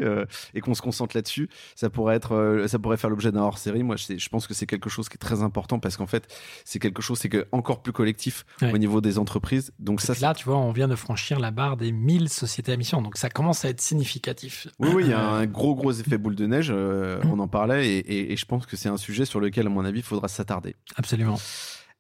et 0.52 0.60
qu'on 0.60 0.74
se 0.74 0.82
concentre 0.82 1.16
là-dessus. 1.16 1.48
Ça 1.74 1.88
pourrait 1.88 2.16
être, 2.16 2.64
ça 2.66 2.78
pourrait 2.78 2.98
faire 2.98 3.08
l'objet 3.08 3.32
d'un 3.32 3.40
hors-série. 3.40 3.82
Moi, 3.82 3.96
je, 3.96 4.18
je 4.18 4.28
pense 4.28 4.46
que 4.46 4.52
c'est 4.52 4.66
quelque 4.66 4.90
chose 4.90 5.08
qui 5.08 5.14
est 5.14 5.18
très 5.18 5.42
important 5.42 5.78
parce 5.78 5.96
qu'en 5.96 6.06
fait, 6.06 6.28
c'est 6.66 6.78
quelque 6.78 7.00
chose, 7.00 7.18
c'est 7.18 7.30
encore 7.50 7.80
plus 7.80 7.92
collectif 7.92 8.44
au 8.60 8.76
niveau 8.76 9.00
des 9.00 9.18
entreprises. 9.18 9.72
Donc 9.78 10.02
ça, 10.02 10.12
là, 10.20 10.34
tu 10.34 10.44
vois, 10.44 10.58
on 10.58 10.72
vient 10.72 10.88
de 10.88 10.96
franchir 10.96 11.40
la 11.40 11.50
barre 11.50 11.78
des 11.78 11.92
1000 11.92 12.28
sociétés 12.28 12.72
à 12.72 12.76
mission, 12.76 13.00
donc 13.00 13.16
ça 13.16 13.30
commence 13.30 13.64
à 13.64 13.70
être 13.70 13.80
significatif. 13.80 14.68
Oui, 14.78 14.90
oui, 14.94 15.04
il 15.06 15.10
y 15.10 15.14
a 15.14 15.20
un 15.30 15.46
gros 15.46 15.74
gros 15.74 15.92
effet 15.92 16.18
boule 16.18 16.36
de 16.36 16.46
neige. 16.46 16.70
on 16.70 17.38
en 17.38 17.48
parlait 17.48 17.88
et, 17.88 18.32
et 18.32 18.36
je 18.36 18.44
pense 18.44 18.66
que 18.66 18.76
c'est 18.76 18.90
un 18.90 18.97
sujet 18.98 19.24
sur 19.24 19.40
lequel, 19.40 19.66
à 19.66 19.70
mon 19.70 19.84
avis, 19.84 20.00
il 20.00 20.04
faudra 20.04 20.28
s'attarder. 20.28 20.76
Absolument. 20.96 21.38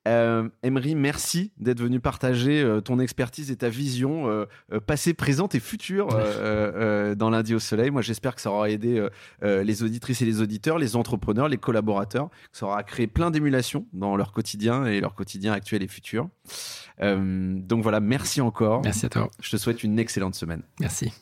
Euh, 0.08 0.48
Emery, 0.62 0.94
merci 0.94 1.52
d'être 1.58 1.80
venu 1.80 2.00
partager 2.00 2.62
euh, 2.62 2.80
ton 2.80 2.98
expertise 2.98 3.50
et 3.50 3.56
ta 3.56 3.68
vision 3.68 4.28
euh, 4.28 4.46
passée, 4.86 5.12
présente 5.12 5.54
et 5.54 5.60
future 5.60 6.08
dans 6.08 7.30
lundi 7.30 7.54
au 7.54 7.58
soleil. 7.58 7.90
Moi, 7.90 8.02
j'espère 8.02 8.34
que 8.34 8.40
ça 8.40 8.50
aura 8.50 8.70
aidé 8.70 9.06
les 9.42 9.82
auditrices 9.82 10.22
et 10.22 10.24
les 10.24 10.40
auditeurs, 10.40 10.78
les 10.78 10.96
entrepreneurs, 10.96 11.48
les 11.48 11.58
collaborateurs, 11.58 12.30
que 12.52 12.58
ça 12.58 12.66
aura 12.66 12.82
créé 12.82 13.06
plein 13.06 13.30
d'émulations 13.30 13.86
dans 13.92 14.16
leur 14.16 14.32
quotidien 14.32 14.86
et 14.86 15.00
leur 15.00 15.14
quotidien 15.14 15.52
actuel 15.52 15.82
et 15.82 15.88
futur. 15.88 16.28
donc 17.00 17.82
voilà, 17.82 18.00
merci 18.00 18.40
encore. 18.40 18.82
Merci 18.82 19.06
à 19.06 19.08
toi. 19.08 19.30
Je 19.40 19.50
te 19.50 19.56
souhaite 19.56 19.82
une 19.82 19.98
excellente 19.98 20.34
semaine. 20.34 20.62
Merci. 20.80 21.12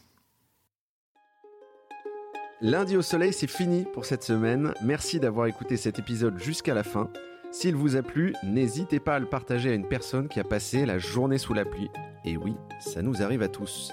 Lundi 2.62 2.97
au 2.97 3.03
soleil, 3.03 3.35
c'est 3.35 3.51
fini 3.51 3.85
pour 3.85 4.07
cette 4.07 4.23
semaine. 4.23 4.73
Merci 4.83 5.20
d'avoir 5.20 5.47
écouté 5.47 5.77
cet 5.77 5.99
épisode 5.99 6.39
jusqu'à 6.39 6.73
la 6.73 6.85
fin. 6.85 7.11
S'il 7.51 7.74
vous 7.74 7.97
a 7.97 8.03
plu, 8.03 8.35
n'hésitez 8.43 8.99
pas 8.99 9.16
à 9.16 9.19
le 9.19 9.27
partager 9.27 9.70
à 9.70 9.74
une 9.74 9.87
personne 9.87 10.27
qui 10.27 10.41
a 10.41 10.45
passé 10.45 10.87
la 10.87 10.97
journée 10.97 11.37
sous 11.37 11.53
la 11.53 11.66
pluie. 11.66 11.91
Et 12.24 12.39
oui, 12.39 12.57
ça 12.81 13.03
nous 13.03 13.23
arrive 13.23 13.43
à 13.43 13.49
tous. 13.49 13.93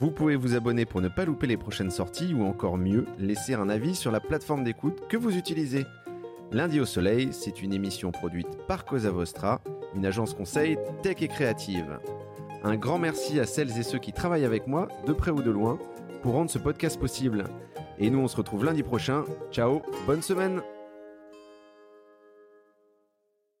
Vous 0.00 0.12
pouvez 0.12 0.36
vous 0.36 0.54
abonner 0.54 0.84
pour 0.84 1.00
ne 1.00 1.08
pas 1.08 1.24
louper 1.24 1.48
les 1.48 1.56
prochaines 1.56 1.90
sorties 1.90 2.34
ou 2.34 2.44
encore 2.44 2.78
mieux, 2.78 3.04
laisser 3.18 3.54
un 3.54 3.68
avis 3.68 3.96
sur 3.96 4.12
la 4.12 4.20
plateforme 4.20 4.62
d'écoute 4.62 5.08
que 5.08 5.16
vous 5.16 5.36
utilisez. 5.36 5.84
Lundi 6.52 6.78
au 6.78 6.86
soleil, 6.86 7.30
c'est 7.32 7.62
une 7.62 7.74
émission 7.74 8.12
produite 8.12 8.58
par 8.68 8.84
Cosa 8.84 9.10
Vostra, 9.10 9.60
une 9.96 10.06
agence 10.06 10.34
conseil 10.34 10.78
tech 11.02 11.16
et 11.20 11.28
créative. 11.28 11.98
Un 12.62 12.76
grand 12.76 13.00
merci 13.00 13.40
à 13.40 13.44
celles 13.44 13.76
et 13.76 13.82
ceux 13.82 13.98
qui 13.98 14.12
travaillent 14.12 14.44
avec 14.44 14.68
moi, 14.68 14.86
de 15.04 15.12
près 15.12 15.32
ou 15.32 15.42
de 15.42 15.50
loin, 15.50 15.80
pour 16.22 16.34
rendre 16.34 16.50
ce 16.50 16.58
podcast 16.58 16.98
possible. 16.98 17.44
Et 17.98 18.10
nous, 18.10 18.20
on 18.20 18.28
se 18.28 18.36
retrouve 18.36 18.64
lundi 18.64 18.82
prochain. 18.82 19.24
Ciao, 19.50 19.82
bonne 20.06 20.22
semaine 20.22 20.62